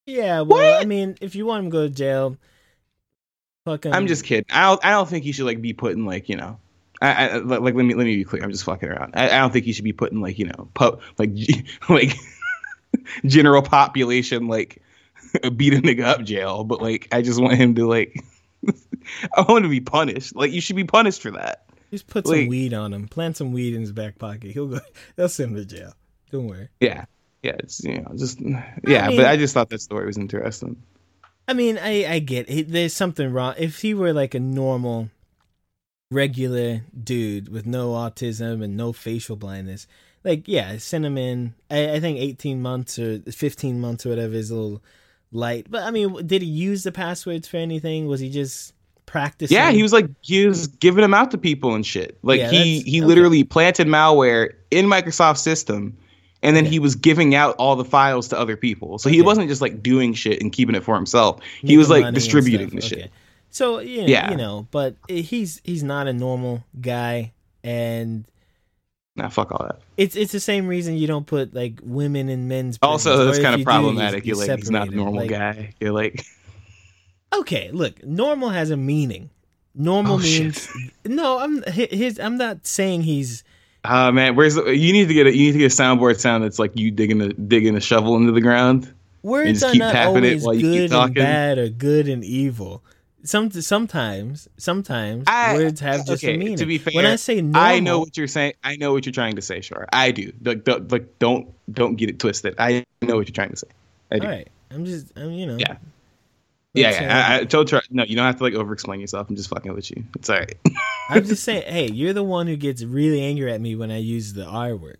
Yeah, 0.07 0.43
well, 0.43 0.59
What? 0.75 0.83
I 0.83 0.85
mean, 0.85 1.17
if 1.23 1.35
you 1.35 1.47
want 1.47 1.65
him 1.65 1.71
to 1.71 1.75
go 1.75 1.89
to 1.89 1.95
jail, 1.95 2.37
fucking. 3.65 3.93
I'm 3.93 4.07
just 4.07 4.25
kidding. 4.25 4.47
I 4.51 4.63
don't. 4.69 4.85
I 4.85 4.91
don't 4.91 5.09
think 5.09 5.25
he 5.25 5.33
should 5.33 5.47
like 5.47 5.61
be 5.61 5.73
put 5.73 5.93
in 5.93 6.05
like 6.05 6.29
you 6.29 6.37
know. 6.37 6.59
I, 7.01 7.29
I 7.29 7.37
like 7.39 7.75
let 7.75 7.85
me 7.85 7.95
let 7.95 8.05
me 8.05 8.17
be 8.17 8.25
clear. 8.25 8.43
I'm 8.43 8.51
just 8.51 8.65
fucking 8.65 8.89
around. 8.89 9.15
I, 9.15 9.27
I 9.27 9.39
don't 9.41 9.53
think 9.53 9.65
he 9.65 9.73
should 9.73 9.85
be 9.85 9.93
put 9.93 10.13
in 10.13 10.21
like 10.21 10.39
you 10.39 10.47
know 10.47 10.69
like 11.19 11.31
like 11.89 12.17
general 13.27 13.63
population 13.63 14.49
like 14.49 14.81
beat 15.57 15.75
a 15.75 15.79
nigga 15.79 16.05
up 16.05 16.23
jail. 16.23 16.65
But 16.65 16.81
like 16.81 17.09
I 17.13 17.23
just 17.23 17.41
want 17.41 17.55
him 17.55 17.75
to 17.75 17.87
like 17.87 18.23
I 19.37 19.43
want 19.43 19.59
him 19.59 19.63
to 19.65 19.69
be 19.69 19.81
punished. 19.81 20.35
Like 20.35 20.53
you 20.53 20.61
should 20.61 20.77
be 20.77 20.85
punished 20.85 21.23
for 21.23 21.33
that. 21.33 21.67
just 21.91 22.07
put 22.07 22.27
some 22.27 22.47
weed 22.47 22.73
on 22.75 22.93
him. 22.93 23.09
Plant 23.09 23.37
some 23.37 23.53
weed 23.53 23.75
in 23.75 23.81
his 23.81 23.93
back 23.93 24.19
pocket. 24.19 24.53
He'll 24.53 24.69
go. 24.69 24.81
They'll 25.17 25.29
send 25.29 25.57
him 25.57 25.57
to 25.57 25.65
jail. 25.77 25.93
Don't 26.31 26.47
worry. 26.47 26.69
Yeah. 26.81 27.05
Yeah. 27.43 27.57
It's 27.59 27.83
you 27.85 28.01
know 28.01 28.13
just 28.17 28.41
yeah. 28.41 29.09
mean- 29.09 29.17
but 29.17 29.27
I 29.27 29.37
just 29.37 29.55
thought 29.55 29.69
that 29.71 29.81
story 29.81 30.07
was 30.07 30.17
interesting. 30.17 30.83
I 31.47 31.53
mean, 31.53 31.79
I 31.79 32.07
I 32.07 32.19
get 32.21 32.49
it. 32.49 32.71
There's 32.71 32.95
something 32.95 33.33
wrong. 33.33 33.55
If 33.59 33.83
he 33.83 33.95
were 33.95 34.13
like 34.13 34.35
a 34.35 34.41
normal, 34.41 35.11
regular 36.11 36.83
dude 37.03 37.49
with 37.49 37.67
no 37.67 37.91
autism 37.91 38.63
and 38.63 38.77
no 38.77 38.93
facial 38.93 39.37
blindness, 39.37 39.87
like 40.25 40.49
yeah, 40.49 40.79
send 40.79 41.05
him 41.05 41.19
in. 41.19 41.55
I, 41.71 41.95
I 41.95 42.01
think 42.01 42.19
18 42.19 42.63
months 42.63 42.99
or 42.99 43.21
15 43.21 43.81
months 43.81 44.07
or 44.07 44.11
whatever 44.11 44.35
is 44.35 44.51
a 44.51 44.55
little 44.55 44.83
light. 45.33 45.67
But 45.71 45.83
I 45.83 45.91
mean, 45.91 46.27
did 46.27 46.43
he 46.43 46.49
use 46.49 46.83
the 46.85 46.93
passwords 46.93 47.47
for 47.49 47.59
anything? 47.59 48.07
Was 48.07 48.21
he 48.21 48.31
just 48.31 48.73
practicing? 49.07 49.55
Yeah, 49.55 49.71
he 49.71 49.83
was 49.83 49.93
like 49.93 50.07
he 50.23 50.47
was 50.47 50.67
giving 50.69 51.03
them 51.03 51.15
out 51.15 51.31
to 51.33 51.39
people 51.39 51.75
and 51.75 51.85
shit. 51.85 52.19
Like 52.23 52.39
Yeah, 52.41 52.51
he 52.51 52.81
he 52.81 53.01
okay. 53.01 53.07
literally 53.07 53.45
planted 53.45 53.87
malware 53.87 54.55
in 54.71 54.87
Microsoft's 54.87 55.43
system, 55.43 55.97
and 56.45 56.55
then 56.57 56.65
Okay. 56.65 56.73
he 56.73 56.79
was 56.79 56.95
giving 56.95 57.35
out 57.35 57.57
all 57.57 57.75
the 57.75 57.85
files 57.85 58.29
to 58.29 58.39
other 58.39 58.57
people. 58.57 58.99
So 58.99 59.09
he 59.09 59.23
wasn't 59.23 59.49
just 59.49 59.61
like 59.61 59.83
doing 59.83 60.15
shit 60.15 60.41
and 60.41 60.53
keeping 60.53 60.75
it 60.77 60.85
for 60.85 60.95
himself. 60.95 61.41
he 61.61 61.77
was 61.77 61.89
like 61.91 62.15
distributing 62.15 62.69
the 62.71 62.81
stuff. 62.83 62.99
shit. 63.01 63.11
So 63.51 63.79
yeah, 63.81 64.05
Yeah. 64.07 64.31
you 64.31 64.37
know, 64.37 64.67
but 64.71 64.95
he's 65.09 65.61
he's 65.65 65.83
not 65.83 66.07
a 66.09 66.13
normal 66.13 66.63
guy, 66.81 67.33
and 67.63 68.25
Nah, 69.17 69.29
fuck 69.29 69.53
all 69.53 69.65
that. 69.69 69.79
it's 69.97 70.17
it's 70.17 70.33
the 70.33 70.41
same 70.41 70.67
reason 70.67 70.97
you 70.97 71.07
don't 71.07 71.25
put 71.27 71.55
like 71.55 71.79
women 71.85 72.29
in 72.29 72.49
men's. 72.49 72.79
prisons, 72.79 73.07
Also, 73.07 73.25
that's 73.27 73.39
kind 73.39 73.55
of 73.55 73.61
do, 73.61 73.65
problematic. 73.65 74.25
you- 74.27 74.35
You're 74.37 74.47
like 74.49 74.59
he's 74.59 74.71
not 74.73 74.89
a 74.89 74.91
normal 74.91 75.21
Like, 75.23 75.31
guy. 75.31 75.75
You're 75.81 75.93
like 75.93 76.25
Okay, 77.33 77.71
look, 77.73 78.05
normal 78.05 78.51
has 78.51 78.71
a 78.71 78.77
meaning. 78.77 79.31
Normal 79.75 80.17
Oh, 80.17 80.21
shit. 80.21 80.43
means 80.43 80.69
no. 81.05 81.39
I'm 81.39 81.63
his. 81.65 82.19
I'm 82.21 82.37
not 82.37 82.67
saying 82.67 83.03
he's. 83.03 83.43
Uh 83.85 84.11
man, 84.13 84.35
where's 84.35 84.55
the, 84.55 84.75
you 84.75 84.93
need 84.93 85.09
to 85.09 85.15
get 85.15 85.27
a 85.27 85.37
you 85.37 85.47
need 85.47 85.53
to 85.53 85.59
get 85.59 85.73
a 85.73 85.75
soundboard 85.75 86.19
sound 86.19 86.45
that's 86.45 86.59
like 86.59 86.73
you 86.75 86.91
digging 86.91 87.21
a 87.21 87.29
digging 87.33 87.77
a 87.77 87.81
shovel 87.81 88.17
into 88.17 88.33
the 88.33 88.41
ground. 88.41 88.93
Words 89.23 89.61
just 89.61 89.65
are 89.65 89.73
keep 89.73 89.79
not 89.81 89.93
tapping 89.93 90.25
it 90.25 90.29
always 90.29 90.45
while 90.45 90.55
you 90.55 90.61
keep 90.61 90.91
good 90.91 90.93
and 90.93 91.15
bad 91.15 91.59
or 91.59 91.69
good 91.69 92.09
and 92.09 92.25
evil. 92.25 92.83
Some 93.25 93.51
sometimes 93.51 94.49
sometimes 94.59 95.25
I- 95.27 95.55
words 95.55 95.81
have 95.81 96.05
just 96.05 96.23
okay, 96.23 96.35
a 96.35 96.39
meaning. 96.39 96.57
To 96.57 96.67
be 96.67 96.77
fair, 96.77 96.93
when 96.95 97.07
I 97.07 97.17
say 97.17 97.41
normal, 97.41 97.61
I 97.61 97.81
know 97.81 97.99
what 98.01 98.17
you're 98.19 98.27
saying. 98.27 98.53
I 98.63 98.77
know 98.77 98.93
what 98.93 99.07
you're 99.07 99.15
trying 99.15 99.37
to 99.37 99.43
say. 99.43 99.63
Sure, 99.63 99.87
I 99.93 100.11
do. 100.11 100.31
Like, 100.43 100.65
don't, 100.65 100.93
like, 100.93 101.19
don't 101.19 101.49
don't 101.73 101.97
get 101.97 102.11
it 102.11 102.19
twisted. 102.19 102.55
I 102.59 102.85
know 103.01 103.17
what 103.17 103.27
you're 103.27 103.35
trying 103.35 103.51
to 103.51 103.57
say. 103.57 103.69
I 104.13 104.19
do. 104.19 104.27
All 104.27 104.33
right, 104.33 104.49
I'm 104.71 104.85
just. 104.85 105.11
I'm 105.17 105.31
you 105.31 105.47
know. 105.47 105.57
Yeah. 105.57 105.77
Yeah, 106.75 106.91
yeah. 106.91 107.19
uh, 107.19 107.33
I, 107.33 107.41
I 107.41 107.45
told 107.45 107.71
her, 107.71 107.81
No, 107.91 108.03
you 108.05 108.17
don't 108.17 108.27
have 108.27 108.37
to 108.39 108.43
like 108.45 108.55
over 108.55 108.73
explain 108.73 109.01
yourself. 109.01 109.29
I'm 109.31 109.37
just 109.37 109.49
fucking 109.49 109.73
with 109.73 109.91
you. 109.91 110.05
It's 110.17 110.29
all 110.29 110.39
right. 110.39 110.57
I'm 111.11 111.25
just 111.25 111.45
saying. 111.45 111.63
Hey, 111.67 111.91
you're 111.91 112.13
the 112.13 112.25
one 112.25 112.47
who 112.47 112.57
gets 112.57 112.83
really 112.83 113.23
angry 113.23 113.53
at 113.53 113.61
me 113.61 113.77
when 113.77 113.91
I 113.91 113.99
use 113.99 114.33
the 114.33 114.45
R 114.45 114.75
word. 114.75 114.99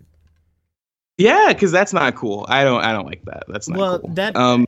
yeah, 1.19 1.49
because 1.53 1.73
that's 1.73 1.93
not 1.93 2.15
cool. 2.15 2.47
I 2.49 2.65
don't. 2.65 2.83
I 2.83 2.93
don't 2.93 3.07
like 3.07 3.25
that. 3.25 3.45
That's 3.49 3.69
not 3.69 3.75
cool. 3.77 3.83
Well, 3.83 3.99
cool. 4.01 4.11
that- 4.15 4.37
Um. 4.37 4.67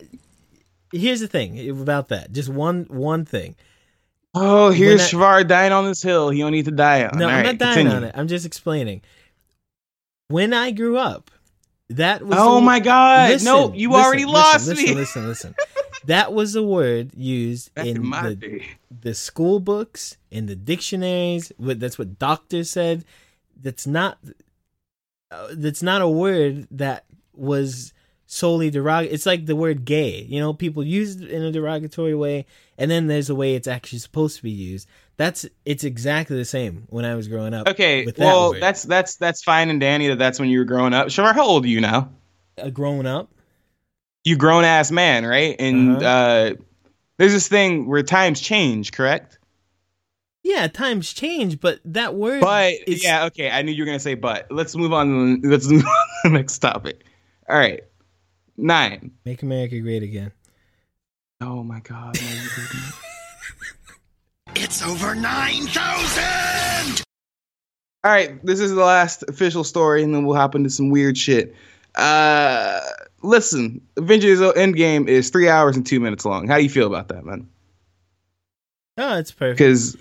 Here's 0.92 1.20
the 1.20 1.26
thing 1.28 1.68
about 1.80 2.08
that. 2.08 2.32
Just 2.32 2.48
one 2.48 2.86
one 2.88 3.24
thing. 3.24 3.56
Oh, 4.34 4.70
here's 4.70 5.00
I- 5.02 5.08
Shavar 5.16 5.46
dying 5.46 5.72
on 5.72 5.84
this 5.86 6.00
hill. 6.02 6.30
He 6.30 6.40
don't 6.40 6.52
need 6.52 6.66
to 6.66 6.70
die 6.70 7.04
on. 7.06 7.18
No, 7.18 7.24
All 7.24 7.30
I'm 7.30 7.36
right, 7.38 7.46
not 7.46 7.58
dying 7.58 7.74
continue. 7.86 7.96
on 7.96 8.04
it. 8.04 8.14
I'm 8.16 8.28
just 8.28 8.46
explaining. 8.46 9.02
When 10.28 10.52
I 10.54 10.70
grew 10.72 10.96
up, 10.96 11.30
That 11.90 12.22
was 12.22 12.36
Oh 12.40 12.56
the- 12.56 12.60
my 12.62 12.80
god! 12.80 13.30
Listen, 13.30 13.46
no, 13.46 13.72
you 13.74 13.90
listen, 13.90 14.04
already 14.04 14.24
listen, 14.24 14.34
lost 14.34 14.68
listen, 14.68 14.84
me. 14.84 14.94
Listen, 14.94 15.26
listen, 15.28 15.54
That 16.06 16.32
was 16.32 16.54
a 16.54 16.62
word 16.62 17.12
used 17.14 17.74
Back 17.74 17.86
in 17.86 17.96
in 17.96 18.06
my 18.06 18.30
the, 18.30 18.34
day. 18.34 18.66
the 19.02 19.14
school 19.14 19.60
books, 19.60 20.16
in 20.30 20.46
the 20.46 20.56
dictionaries. 20.56 21.52
That's 21.58 21.98
what 21.98 22.18
doctors 22.18 22.70
said. 22.70 23.04
That's 23.60 23.86
not. 23.86 24.18
Uh, 25.30 25.48
that's 25.52 25.82
not 25.82 26.02
a 26.02 26.08
word 26.08 26.68
that 26.70 27.04
was 27.34 27.92
solely 28.26 28.70
derogatory. 28.70 29.12
It's 29.12 29.26
like 29.26 29.46
the 29.46 29.56
word 29.56 29.84
gay. 29.84 30.22
You 30.22 30.40
know, 30.40 30.52
people 30.52 30.84
use 30.84 31.16
it 31.16 31.30
in 31.30 31.42
a 31.42 31.50
derogatory 31.50 32.14
way, 32.14 32.46
and 32.78 32.90
then 32.90 33.08
there's 33.08 33.30
a 33.30 33.34
way 33.34 33.54
it's 33.54 33.68
actually 33.68 33.98
supposed 33.98 34.36
to 34.36 34.42
be 34.42 34.50
used. 34.50 34.88
That's 35.16 35.46
it's 35.64 35.82
exactly 35.82 36.36
the 36.36 36.44
same 36.44 36.86
when 36.90 37.04
I 37.04 37.14
was 37.14 37.26
growing 37.26 37.54
up. 37.54 37.66
Okay, 37.68 38.04
that 38.04 38.18
well, 38.18 38.50
word. 38.50 38.62
that's 38.62 38.82
that's 38.84 39.16
that's 39.16 39.42
fine 39.42 39.70
and 39.70 39.80
Danny 39.80 40.08
that 40.08 40.18
that's 40.18 40.38
when 40.38 40.48
you 40.48 40.58
were 40.58 40.64
growing 40.64 40.94
up. 40.94 41.10
Sure, 41.10 41.32
how 41.32 41.44
old 41.46 41.64
are 41.64 41.68
you 41.68 41.80
now? 41.80 42.10
a 42.58 42.70
grown 42.70 43.06
up. 43.06 43.30
You 44.26 44.36
grown 44.36 44.64
ass 44.64 44.90
man, 44.90 45.24
right? 45.24 45.54
And 45.58 45.96
Uh-huh. 46.02 46.04
uh 46.04 46.54
there's 47.18 47.32
this 47.32 47.48
thing 47.48 47.86
where 47.88 48.02
times 48.02 48.40
change, 48.40 48.90
correct? 48.92 49.38
Yeah, 50.42 50.66
times 50.68 51.12
change, 51.12 51.60
but 51.60 51.80
that 51.86 52.14
word. 52.14 52.40
But 52.40 52.74
is, 52.86 53.02
yeah, 53.02 53.24
okay, 53.26 53.50
I 53.50 53.62
knew 53.62 53.72
you 53.72 53.82
were 53.82 53.86
gonna 53.86 53.98
say 54.00 54.14
but. 54.14 54.46
Let's 54.50 54.74
move 54.76 54.92
on. 54.92 55.40
Let's 55.42 55.66
move 55.70 55.84
on 55.84 56.06
to 56.24 56.28
the 56.28 56.30
next 56.30 56.58
topic. 56.58 57.04
All 57.48 57.56
right, 57.56 57.84
nine. 58.56 59.12
make 59.24 59.42
America 59.42 59.78
great 59.80 60.02
again. 60.02 60.32
Oh 61.40 61.62
my 61.62 61.80
god. 61.80 62.16
no, 62.20 62.28
you 62.28 62.40
didn't. 62.40 62.92
It's 64.58 64.82
over 64.82 65.14
9,000! 65.14 67.02
All 68.04 68.10
right, 68.10 68.42
this 68.44 68.58
is 68.58 68.70
the 68.74 68.80
last 68.84 69.22
official 69.28 69.64
story, 69.64 70.02
and 70.02 70.14
then 70.14 70.24
we'll 70.24 70.34
hop 70.36 70.54
into 70.54 70.70
some 70.70 70.88
weird 70.90 71.18
shit. 71.18 71.54
Uh, 71.94 72.80
listen, 73.22 73.80
Avengers 73.96 74.40
Endgame 74.40 75.08
is 75.08 75.30
three 75.30 75.48
hours 75.48 75.76
and 75.76 75.86
two 75.86 76.00
minutes 76.00 76.24
long. 76.24 76.48
How 76.48 76.56
do 76.56 76.62
you 76.62 76.70
feel 76.70 76.86
about 76.86 77.08
that, 77.08 77.24
man? 77.24 77.48
Oh, 78.98 79.18
it's 79.18 79.30
perfect. 79.30 79.58
Because 79.58 79.96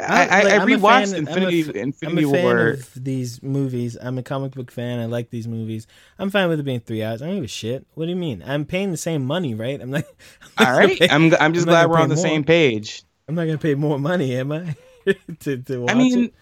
I, 0.00 0.26
I, 0.26 0.42
like, 0.42 0.52
I 0.52 0.64
rewatched 0.64 1.12
fan- 1.12 1.28
I'm 1.28 1.42
a 1.44 1.48
Infinity 1.80 2.04
I'm 2.06 2.18
a 2.18 2.42
War. 2.42 2.68
of 2.68 2.92
these 2.94 3.42
movies. 3.42 3.96
I'm 4.00 4.18
a 4.18 4.22
comic 4.22 4.52
book 4.52 4.70
fan. 4.70 4.98
I 4.98 5.06
like 5.06 5.30
these 5.30 5.46
movies. 5.46 5.86
I'm 6.18 6.30
fine 6.30 6.48
with 6.48 6.60
it 6.60 6.64
being 6.64 6.80
three 6.80 7.02
hours. 7.02 7.22
I 7.22 7.26
don't 7.26 7.36
give 7.36 7.44
a 7.44 7.48
shit. 7.48 7.86
What 7.94 8.06
do 8.06 8.10
you 8.10 8.16
mean? 8.16 8.42
I'm 8.44 8.64
paying 8.64 8.90
the 8.90 8.96
same 8.96 9.24
money, 9.24 9.54
right? 9.54 9.80
I'm 9.80 9.90
like, 9.90 10.06
I'm 10.58 10.66
All 10.66 10.76
right, 10.76 10.98
pay- 10.98 11.08
I'm 11.08 11.32
I'm 11.40 11.54
just 11.54 11.66
I'm 11.66 11.70
glad 11.70 11.90
we're 11.90 11.98
on 11.98 12.08
the 12.08 12.16
more. 12.16 12.24
same 12.24 12.44
page. 12.44 13.02
I'm 13.28 13.34
not 13.34 13.44
gonna 13.46 13.58
pay 13.58 13.74
more 13.74 13.98
money, 13.98 14.34
am 14.36 14.52
I? 14.52 14.74
to 15.40 15.58
to 15.58 15.78
watch 15.78 15.90
I 15.90 15.94
mean, 15.94 16.24
it? 16.24 16.34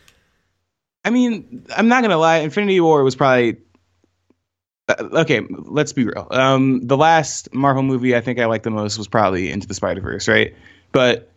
I 1.04 1.10
mean, 1.10 1.66
I'm 1.76 1.88
not 1.88 2.02
gonna 2.02 2.18
lie. 2.18 2.38
Infinity 2.38 2.80
War 2.80 3.04
was 3.04 3.16
probably 3.16 3.58
okay. 4.98 5.40
Let's 5.48 5.92
be 5.92 6.04
real. 6.04 6.26
Um, 6.30 6.86
the 6.86 6.96
last 6.96 7.52
Marvel 7.54 7.82
movie 7.82 8.16
I 8.16 8.20
think 8.20 8.38
I 8.38 8.46
liked 8.46 8.64
the 8.64 8.70
most 8.70 8.98
was 8.98 9.08
probably 9.08 9.50
Into 9.50 9.66
the 9.66 9.74
Spider 9.74 10.00
Verse, 10.00 10.28
right? 10.28 10.54
But 10.92 11.30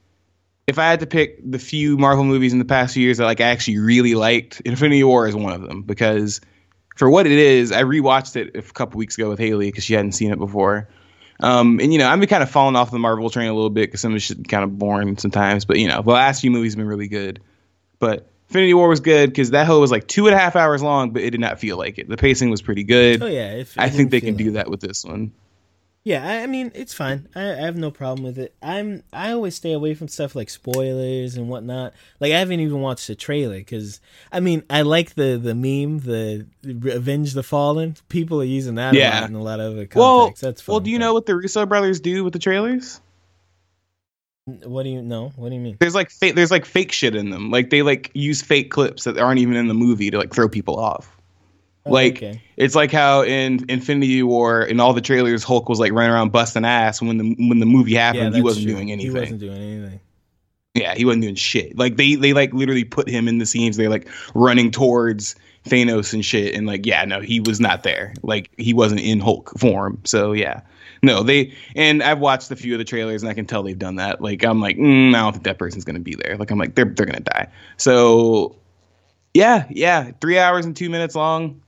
if 0.67 0.79
I 0.79 0.89
had 0.89 1.01
to 1.01 1.07
pick 1.07 1.39
the 1.49 1.59
few 1.59 1.97
Marvel 1.97 2.23
movies 2.23 2.53
in 2.53 2.59
the 2.59 2.65
past 2.65 2.93
few 2.93 3.03
years 3.03 3.17
that 3.17 3.25
like 3.25 3.41
I 3.41 3.45
actually 3.45 3.79
really 3.79 4.15
liked, 4.15 4.61
Infinity 4.61 5.03
War 5.03 5.27
is 5.27 5.35
one 5.35 5.53
of 5.53 5.61
them 5.61 5.81
because 5.81 6.41
for 6.95 7.09
what 7.09 7.25
it 7.25 7.31
is, 7.31 7.71
I 7.71 7.83
rewatched 7.83 8.35
it 8.35 8.55
a 8.55 8.61
couple 8.61 8.97
weeks 8.97 9.17
ago 9.17 9.29
with 9.29 9.39
Haley 9.39 9.67
because 9.67 9.83
she 9.83 9.93
hadn't 9.93 10.13
seen 10.13 10.31
it 10.31 10.39
before. 10.39 10.87
Um, 11.39 11.79
and 11.81 11.91
you 11.91 11.99
know, 11.99 12.07
I've 12.07 12.19
been 12.19 12.29
kind 12.29 12.43
of 12.43 12.49
falling 12.49 12.75
off 12.75 12.91
the 12.91 12.99
Marvel 12.99 13.29
train 13.29 13.49
a 13.49 13.53
little 13.53 13.69
bit 13.69 13.87
because 13.87 14.01
some 14.01 14.15
of 14.15 14.21
shit 14.21 14.47
kind 14.47 14.63
of 14.63 14.77
boring 14.77 15.17
sometimes. 15.17 15.65
But 15.65 15.79
you 15.79 15.87
know, 15.87 16.01
the 16.01 16.11
last 16.11 16.41
few 16.41 16.51
movies 16.51 16.73
have 16.73 16.77
been 16.77 16.87
really 16.87 17.07
good. 17.07 17.41
But 17.99 18.29
Infinity 18.53 18.75
War 18.75 18.87
was 18.87 18.99
good 18.99 19.31
because 19.31 19.49
that 19.49 19.65
whole 19.65 19.81
was 19.81 19.89
like 19.89 20.07
two 20.07 20.27
and 20.27 20.35
a 20.35 20.37
half 20.37 20.55
hours 20.55 20.83
long, 20.83 21.09
but 21.09 21.23
it 21.23 21.31
did 21.31 21.39
not 21.39 21.59
feel 21.59 21.75
like 21.75 21.97
it. 21.97 22.07
The 22.07 22.17
pacing 22.17 22.51
was 22.51 22.61
pretty 22.61 22.83
good. 22.83 23.23
oh 23.23 23.25
yeah, 23.25 23.63
I 23.77 23.87
it 23.87 23.89
think 23.93 24.11
they 24.11 24.21
can 24.21 24.35
do 24.35 24.51
that 24.51 24.69
with 24.69 24.79
this 24.79 25.03
one. 25.03 25.31
Yeah, 26.03 26.23
I, 26.23 26.43
I 26.43 26.45
mean 26.47 26.71
it's 26.75 26.93
fine. 26.93 27.27
I, 27.33 27.41
I 27.53 27.55
have 27.65 27.77
no 27.77 27.89
problem 27.89 28.23
with 28.25 28.37
it. 28.37 28.53
I'm 28.61 29.01
I 29.11 29.31
always 29.31 29.55
stay 29.55 29.71
away 29.73 29.95
from 29.95 30.07
stuff 30.07 30.35
like 30.35 30.51
spoilers 30.51 31.35
and 31.35 31.49
whatnot. 31.49 31.93
Like 32.19 32.31
I 32.31 32.37
haven't 32.37 32.59
even 32.59 32.79
watched 32.81 33.07
the 33.07 33.15
trailer 33.15 33.57
because 33.57 33.99
I 34.31 34.39
mean 34.39 34.61
I 34.69 34.83
like 34.83 35.15
the 35.15 35.39
the 35.41 35.55
meme 35.55 36.01
the 36.01 36.45
Avenge 36.63 37.33
the 37.33 37.41
Fallen. 37.41 37.95
People 38.07 38.39
are 38.39 38.43
using 38.45 38.75
that 38.75 38.93
a 38.93 38.97
Yeah. 38.99 39.21
lot 39.21 39.29
in 39.29 39.35
a 39.35 39.41
lot 39.41 39.59
of 39.61 39.71
other 39.73 39.87
Well, 39.95 40.19
contexts. 40.25 40.41
That's 40.41 40.61
fun. 40.61 40.73
well, 40.73 40.79
do 40.81 40.91
you 40.91 40.99
but- 40.99 41.05
know 41.05 41.13
what 41.13 41.25
the 41.25 41.35
Russo 41.37 41.65
brothers 41.65 42.01
do 42.01 42.23
with 42.23 42.33
the 42.33 42.39
trailers? 42.39 42.99
What 44.45 44.83
do 44.83 44.89
you 44.89 45.01
know? 45.01 45.31
What 45.35 45.49
do 45.49 45.55
you 45.55 45.61
mean? 45.61 45.77
There's 45.79 45.95
like 45.95 46.09
fake, 46.09 46.35
there's 46.35 46.51
like 46.51 46.65
fake 46.65 46.91
shit 46.91 47.15
in 47.15 47.29
them. 47.29 47.49
Like 47.49 47.69
they 47.69 47.81
like 47.81 48.11
use 48.13 48.41
fake 48.41 48.71
clips 48.71 49.05
that 49.05 49.17
aren't 49.17 49.39
even 49.39 49.55
in 49.55 49.67
the 49.67 49.73
movie 49.73 50.11
to 50.11 50.17
like 50.17 50.33
throw 50.33 50.49
people 50.49 50.77
off. 50.77 51.15
Oh, 51.85 51.91
like 51.91 52.17
okay. 52.17 52.41
it's 52.57 52.75
like 52.75 52.91
how 52.91 53.23
in 53.23 53.65
Infinity 53.69 54.23
War 54.23 54.61
in 54.61 54.79
all 54.79 54.93
the 54.93 55.01
trailers 55.01 55.43
Hulk 55.43 55.69
was 55.69 55.79
like 55.79 55.91
running 55.91 56.11
around 56.11 56.31
busting 56.31 56.65
ass 56.65 57.01
when 57.01 57.17
the 57.17 57.35
when 57.47 57.59
the 57.59 57.65
movie 57.65 57.95
happened 57.95 58.35
he 58.35 58.41
wasn't 58.41 58.65
true. 58.65 58.75
doing 58.75 58.91
anything. 58.91 59.13
He 59.13 59.19
wasn't 59.19 59.39
doing 59.39 59.61
anything. 59.61 59.99
Yeah, 60.73 60.95
he 60.95 61.05
wasn't 61.05 61.23
doing 61.23 61.35
shit. 61.35 61.77
Like 61.77 61.97
they 61.97 62.15
they 62.15 62.33
like 62.33 62.53
literally 62.53 62.83
put 62.83 63.07
him 63.07 63.27
in 63.27 63.37
the 63.37 63.45
scenes. 63.45 63.77
They're 63.77 63.89
like 63.89 64.09
running 64.33 64.71
towards 64.71 65.35
Thanos 65.65 66.13
and 66.13 66.23
shit, 66.23 66.55
and 66.55 66.67
like 66.67 66.85
yeah, 66.85 67.05
no, 67.05 67.21
he 67.21 67.39
was 67.39 67.59
not 67.59 67.83
there. 67.83 68.13
Like 68.23 68.49
he 68.57 68.73
wasn't 68.73 69.01
in 69.01 69.19
Hulk 69.19 69.57
form. 69.57 70.01
So 70.03 70.33
yeah, 70.33 70.61
no, 71.03 71.21
they 71.21 71.53
and 71.75 72.01
I've 72.01 72.19
watched 72.19 72.49
a 72.49 72.55
few 72.55 72.73
of 72.73 72.79
the 72.79 72.85
trailers 72.85 73.21
and 73.21 73.29
I 73.29 73.33
can 73.33 73.45
tell 73.45 73.61
they've 73.61 73.77
done 73.77 73.97
that. 73.97 74.21
Like 74.21 74.43
I'm 74.43 74.61
like, 74.61 74.77
mm, 74.77 75.09
I 75.09 75.19
don't 75.19 75.33
think 75.33 75.43
that 75.43 75.59
person's 75.59 75.83
gonna 75.83 75.99
be 75.99 76.15
there. 76.15 76.37
Like 76.37 76.49
I'm 76.49 76.57
like 76.57 76.75
they're 76.75 76.85
they're 76.85 77.05
gonna 77.05 77.19
die. 77.19 77.49
So 77.77 78.55
yeah, 79.33 79.65
yeah, 79.69 80.11
three 80.21 80.39
hours 80.39 80.65
and 80.65 80.75
two 80.75 80.89
minutes 80.89 81.13
long. 81.13 81.61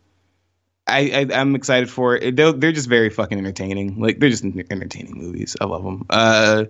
I, 0.87 1.27
I 1.31 1.39
I'm 1.39 1.53
excited 1.55 1.89
for 1.89 2.15
it. 2.15 2.35
They're, 2.35 2.53
they're 2.53 2.71
just 2.71 2.87
very 2.87 3.09
fucking 3.09 3.37
entertaining. 3.37 3.99
Like 3.99 4.19
they're 4.19 4.29
just 4.29 4.45
entertaining 4.45 5.17
movies. 5.17 5.57
I 5.59 5.65
love 5.65 5.83
them. 5.83 6.05
Uh, 6.09 6.65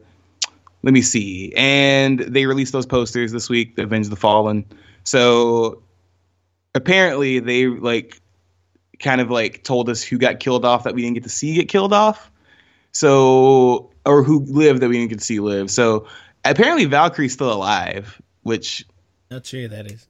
let 0.84 0.94
me 0.94 1.02
see. 1.02 1.54
And 1.56 2.20
they 2.20 2.46
released 2.46 2.72
those 2.72 2.86
posters 2.86 3.32
this 3.32 3.50
week, 3.50 3.76
The 3.76 3.84
Avenge 3.84 4.10
the 4.10 4.16
Fallen. 4.16 4.66
So 5.04 5.84
apparently 6.74 7.40
they 7.40 7.68
like 7.68 8.22
kind 9.00 9.20
of 9.20 9.30
like 9.30 9.64
told 9.64 9.90
us 9.90 10.02
who 10.02 10.18
got 10.18 10.40
killed 10.40 10.64
off 10.66 10.84
that 10.84 10.96
we 10.96 11.02
didn't 11.02 11.16
get 11.16 11.24
to 11.24 11.30
see 11.30 11.54
get 11.54 11.68
killed 11.68 11.94
off. 11.94 12.32
So 12.96 13.92
or 14.06 14.24
who 14.24 14.40
lived 14.46 14.80
that 14.80 14.88
we 14.88 14.98
didn't 14.98 15.10
get 15.10 15.20
to 15.20 15.26
see 15.26 15.42
live. 15.42 15.70
So 15.70 16.08
apparently 16.46 16.86
Valkyrie's 16.86 17.34
still 17.34 17.52
alive, 17.52 18.22
which 18.44 18.86
Not 19.30 19.46
sure 19.46 19.62
who 19.62 19.68
that 19.68 19.92
is. 19.92 20.08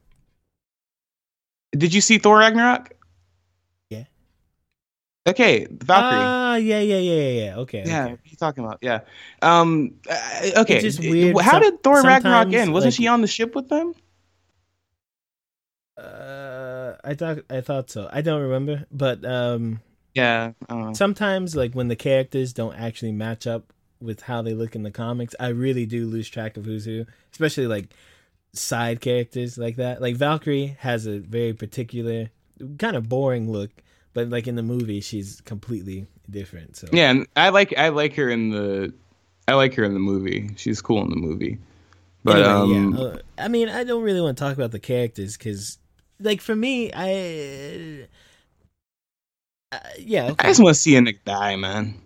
did 1.71 1.95
you 1.95 2.01
see 2.01 2.19
Thor 2.19 2.37
Ragnarok? 2.37 2.93
Yeah. 3.89 4.03
Okay, 5.27 5.65
Valkyrie. 5.71 6.21
Ah, 6.21 6.55
yeah, 6.57 6.79
yeah, 6.79 6.97
yeah, 6.99 7.13
yeah, 7.13 7.45
yeah. 7.45 7.57
Okay. 7.57 7.83
Yeah, 7.87 8.03
okay. 8.03 8.11
what 8.11 8.19
are 8.19 8.29
you 8.29 8.37
talking 8.37 8.63
about? 8.63 8.77
Yeah. 8.83 8.99
Um. 9.41 9.95
uh, 10.07 10.49
okay. 10.57 10.75
It's 10.75 10.83
just 10.97 10.99
weird. 10.99 11.39
How 11.39 11.57
did 11.57 11.81
Thor 11.81 12.03
Ragnarok 12.03 12.53
end? 12.53 12.71
Wasn't 12.71 12.91
like- 12.91 12.97
she 12.97 13.07
on 13.07 13.21
the 13.21 13.27
ship 13.27 13.55
with 13.55 13.67
them? 13.67 13.93
Uh, 15.97 16.97
I 17.03 17.15
thought 17.15 17.39
I 17.49 17.61
thought 17.61 17.89
so. 17.89 18.07
I 18.11 18.21
don't 18.21 18.41
remember, 18.41 18.85
but 18.91 19.25
um, 19.25 19.79
Yeah. 20.15 20.53
I 20.69 20.93
sometimes 20.93 21.55
like 21.55 21.73
when 21.73 21.87
the 21.87 21.95
characters 21.95 22.53
don't 22.53 22.75
actually 22.75 23.11
match 23.11 23.45
up 23.45 23.71
with 24.01 24.21
how 24.21 24.41
they 24.41 24.53
look 24.53 24.75
in 24.75 24.83
the 24.83 24.91
comics, 24.91 25.35
I 25.39 25.49
really 25.49 25.85
do 25.85 26.07
lose 26.07 26.29
track 26.29 26.57
of 26.57 26.65
who's 26.65 26.85
who, 26.85 27.05
especially 27.31 27.67
like 27.67 27.89
side 28.53 29.01
characters 29.01 29.57
like 29.57 29.75
that. 29.75 30.01
Like 30.01 30.15
Valkyrie 30.15 30.77
has 30.79 31.05
a 31.05 31.19
very 31.19 31.53
particular 31.53 32.29
kind 32.79 32.95
of 32.95 33.09
boring 33.09 33.51
look, 33.51 33.71
but 34.13 34.29
like 34.29 34.47
in 34.47 34.55
the 34.55 34.63
movie 34.63 35.01
she's 35.01 35.41
completely 35.41 36.07
different. 36.29 36.77
So 36.77 36.87
Yeah, 36.91 37.11
and 37.11 37.27
I 37.35 37.49
like 37.49 37.77
I 37.77 37.89
like 37.89 38.15
her 38.15 38.29
in 38.29 38.49
the 38.49 38.93
I 39.47 39.53
like 39.53 39.75
her 39.75 39.83
in 39.83 39.93
the 39.93 39.99
movie. 39.99 40.51
She's 40.55 40.81
cool 40.81 41.03
in 41.03 41.09
the 41.09 41.15
movie. 41.17 41.59
But 42.23 42.37
Anyway, 42.37 42.49
um 42.49 42.95
yeah. 42.95 42.99
Uh, 43.01 43.17
I 43.37 43.47
mean, 43.47 43.69
I 43.69 43.83
don't 43.83 44.01
really 44.01 44.21
want 44.21 44.37
to 44.37 44.43
talk 44.43 44.55
about 44.55 44.71
the 44.71 44.79
characters 44.79 45.37
because, 45.37 45.77
like, 46.19 46.41
for 46.41 46.55
me, 46.55 46.91
I, 46.91 48.07
uh, 49.71 49.79
yeah, 49.99 50.33
I 50.39 50.47
just 50.47 50.61
want 50.61 50.75
to 50.75 50.79
see 50.79 50.95
a 50.95 51.01
Nick 51.01 51.25
die, 51.25 51.55
man. 51.55 52.01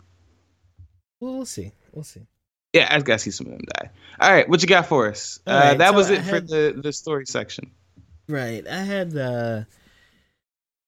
Well, 1.19 1.33
we'll 1.33 1.45
see, 1.45 1.71
we'll 1.91 2.03
see. 2.03 2.27
Yeah, 2.73 2.87
I 2.89 2.99
gotta 2.99 3.19
see 3.19 3.31
some 3.31 3.47
of 3.47 3.53
them 3.53 3.61
die. 3.77 3.89
All 4.19 4.31
right, 4.31 4.47
what 4.47 4.61
you 4.61 4.67
got 4.67 4.85
for 4.85 5.09
us? 5.09 5.39
Uh, 5.47 5.51
right, 5.51 5.77
that 5.77 5.89
so 5.89 5.95
was 5.95 6.09
it 6.09 6.23
for 6.23 6.39
the 6.39 6.79
the 6.81 6.93
story 6.93 7.25
section. 7.25 7.71
Right. 8.29 8.65
I 8.67 8.83
had 8.83 9.17
uh 9.17 9.63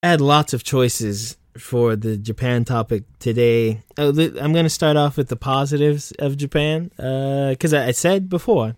I 0.03 0.07
had 0.07 0.21
lots 0.21 0.53
of 0.53 0.63
choices 0.63 1.37
for 1.57 1.95
the 1.95 2.17
Japan 2.17 2.65
topic 2.65 3.03
today. 3.19 3.81
Oh, 3.97 4.09
I'm 4.09 4.53
going 4.53 4.63
to 4.63 4.69
start 4.69 4.95
off 4.95 5.17
with 5.17 5.27
the 5.27 5.35
positives 5.35 6.11
of 6.19 6.37
Japan 6.37 6.91
uh 6.99 7.55
cuz 7.59 7.73
I, 7.73 7.87
I 7.87 7.91
said 7.91 8.29
before 8.29 8.67
I'm 8.67 8.75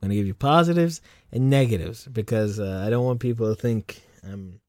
going 0.00 0.10
to 0.10 0.16
give 0.16 0.26
you 0.26 0.34
positives 0.34 1.00
and 1.32 1.50
negatives 1.50 2.06
because 2.06 2.60
uh, 2.60 2.84
I 2.86 2.90
don't 2.90 3.04
want 3.04 3.18
people 3.18 3.52
to 3.52 3.60
think 3.60 4.00
I'm 4.22 4.60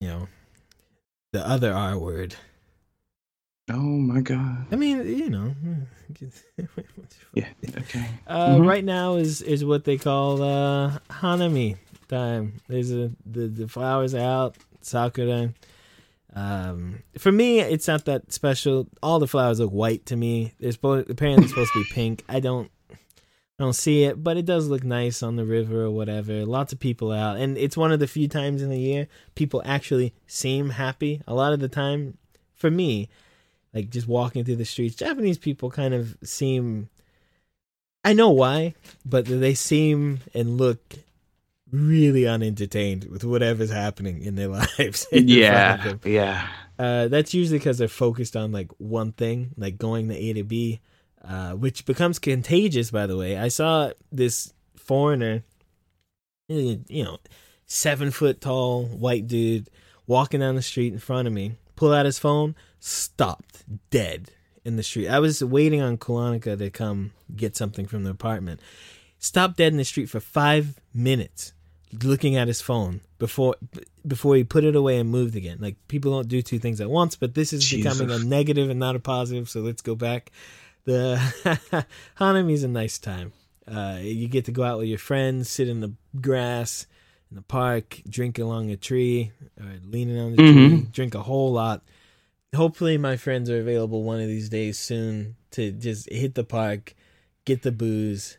you 0.00 0.08
know 0.08 0.28
the 1.32 1.46
other 1.46 1.72
R 1.72 1.98
word. 1.98 2.34
Oh 3.70 3.76
my 3.78 4.20
god. 4.20 4.66
I 4.72 4.76
mean, 4.76 5.06
you 5.06 5.30
know. 5.30 5.54
Yeah. 7.34 7.46
Okay. 7.78 8.04
Uh, 8.26 8.56
Mhm. 8.56 8.66
Right 8.66 8.84
now 8.84 9.14
is 9.14 9.40
is 9.42 9.64
what 9.64 9.84
they 9.84 9.96
call 9.96 10.42
uh, 10.42 10.98
Hanami 11.08 11.76
time. 12.08 12.54
There's 12.68 12.90
a 12.90 13.12
the 13.24 13.46
the 13.46 13.68
flowers 13.68 14.14
out, 14.16 14.56
sakura, 14.80 15.54
Um, 16.34 17.02
for 17.18 17.30
me, 17.30 17.60
it's 17.60 17.86
not 17.86 18.04
that 18.06 18.32
special. 18.32 18.88
All 19.02 19.20
the 19.20 19.28
flowers 19.28 19.60
look 19.60 19.70
white 19.70 20.06
to 20.06 20.16
me. 20.16 20.52
They're 20.58 20.72
supposed 20.72 21.08
apparently 21.08 21.46
supposed 21.46 21.72
to 21.74 21.84
be 21.84 21.88
pink. 21.92 22.24
I 22.28 22.40
don't 22.40 22.70
I 23.60 23.62
don't 23.62 23.74
see 23.74 24.04
it, 24.04 24.24
but 24.24 24.38
it 24.38 24.46
does 24.46 24.68
look 24.68 24.84
nice 24.84 25.22
on 25.22 25.36
the 25.36 25.44
river 25.44 25.82
or 25.82 25.90
whatever. 25.90 26.46
Lots 26.46 26.72
of 26.72 26.80
people 26.80 27.12
out, 27.12 27.36
and 27.36 27.58
it's 27.58 27.76
one 27.76 27.92
of 27.92 28.00
the 28.00 28.06
few 28.06 28.26
times 28.26 28.62
in 28.62 28.70
the 28.70 28.78
year 28.78 29.06
people 29.34 29.60
actually 29.66 30.14
seem 30.26 30.70
happy. 30.70 31.20
A 31.26 31.34
lot 31.34 31.52
of 31.52 31.60
the 31.60 31.68
time, 31.68 32.16
for 32.54 32.70
me, 32.70 33.10
like 33.74 33.90
just 33.90 34.08
walking 34.08 34.46
through 34.46 34.56
the 34.56 34.64
streets, 34.64 34.94
Japanese 34.94 35.36
people 35.36 35.70
kind 35.70 35.92
of 35.92 36.16
seem. 36.24 36.88
I 38.02 38.14
know 38.14 38.30
why, 38.30 38.76
but 39.04 39.26
they 39.26 39.52
seem 39.52 40.20
and 40.32 40.56
look 40.56 40.80
really 41.70 42.26
unentertained 42.26 43.10
with 43.10 43.24
whatever's 43.24 43.70
happening 43.70 44.22
in 44.22 44.36
their 44.36 44.48
lives. 44.78 45.06
in 45.12 45.28
Yeah, 45.28 45.96
yeah. 46.06 46.48
Uh, 46.78 47.08
that's 47.08 47.34
usually 47.34 47.58
because 47.58 47.76
they're 47.76 47.88
focused 47.88 48.36
on 48.36 48.52
like 48.52 48.70
one 48.78 49.12
thing, 49.12 49.50
like 49.58 49.76
going 49.76 50.08
to 50.08 50.16
A 50.16 50.32
to 50.32 50.44
B, 50.44 50.80
uh, 51.24 51.52
which 51.52 51.84
becomes 51.84 52.18
contagious. 52.18 52.90
By 52.90 53.06
the 53.06 53.16
way, 53.16 53.36
I 53.36 53.48
saw 53.48 53.92
this 54.10 54.52
foreigner, 54.76 55.42
you 56.48 57.04
know, 57.04 57.18
seven 57.66 58.10
foot 58.10 58.40
tall 58.40 58.84
white 58.84 59.26
dude 59.26 59.68
walking 60.06 60.40
down 60.40 60.56
the 60.56 60.62
street 60.62 60.92
in 60.92 60.98
front 60.98 61.28
of 61.28 61.34
me, 61.34 61.52
pull 61.76 61.92
out 61.92 62.06
his 62.06 62.18
phone, 62.18 62.54
stopped 62.80 63.64
dead 63.90 64.32
in 64.64 64.76
the 64.76 64.82
street. 64.82 65.08
I 65.08 65.18
was 65.20 65.42
waiting 65.42 65.80
on 65.80 65.98
Kulanika 65.98 66.58
to 66.58 66.70
come 66.70 67.12
get 67.34 67.56
something 67.56 67.86
from 67.86 68.04
the 68.04 68.10
apartment. 68.10 68.60
Stopped 69.18 69.58
dead 69.58 69.72
in 69.72 69.78
the 69.78 69.84
street 69.84 70.08
for 70.08 70.18
five 70.18 70.80
minutes, 70.94 71.52
looking 72.02 72.36
at 72.36 72.48
his 72.48 72.60
phone 72.60 73.02
before 73.18 73.54
before 74.06 74.34
he 74.34 74.44
put 74.44 74.64
it 74.64 74.74
away 74.74 74.98
and 74.98 75.10
moved 75.10 75.36
again. 75.36 75.58
Like 75.60 75.76
people 75.88 76.12
don't 76.12 76.28
do 76.28 76.40
two 76.42 76.58
things 76.58 76.80
at 76.80 76.90
once, 76.90 77.16
but 77.16 77.34
this 77.34 77.52
is 77.52 77.70
becoming 77.70 78.10
a 78.10 78.18
negative 78.18 78.70
and 78.70 78.80
not 78.80 78.96
a 78.96 79.00
positive. 79.00 79.48
So 79.48 79.60
let's 79.60 79.82
go 79.82 79.94
back. 79.94 80.32
The 80.84 81.86
Hanami 82.18 82.52
is 82.52 82.64
a 82.64 82.68
nice 82.68 82.98
time. 82.98 83.32
Uh, 83.66 83.98
you 84.00 84.26
get 84.28 84.44
to 84.46 84.52
go 84.52 84.62
out 84.64 84.78
with 84.78 84.88
your 84.88 84.98
friends, 84.98 85.48
sit 85.48 85.68
in 85.68 85.80
the 85.80 85.92
grass 86.20 86.86
in 87.30 87.36
the 87.36 87.42
park, 87.42 88.00
drink 88.08 88.38
along 88.38 88.70
a 88.70 88.76
tree 88.76 89.30
or 89.60 89.66
leaning 89.84 90.18
on 90.18 90.30
the 90.32 90.36
tree, 90.38 90.46
Mhm. 90.52 90.92
drink 90.92 91.14
a 91.14 91.22
whole 91.22 91.52
lot. 91.52 91.82
Hopefully, 92.56 92.98
my 92.98 93.16
friends 93.16 93.48
are 93.48 93.60
available 93.60 94.02
one 94.02 94.20
of 94.20 94.26
these 94.26 94.48
days 94.48 94.76
soon 94.78 95.36
to 95.52 95.70
just 95.70 96.10
hit 96.10 96.34
the 96.34 96.42
park, 96.42 96.94
get 97.44 97.62
the 97.62 97.70
booze, 97.70 98.38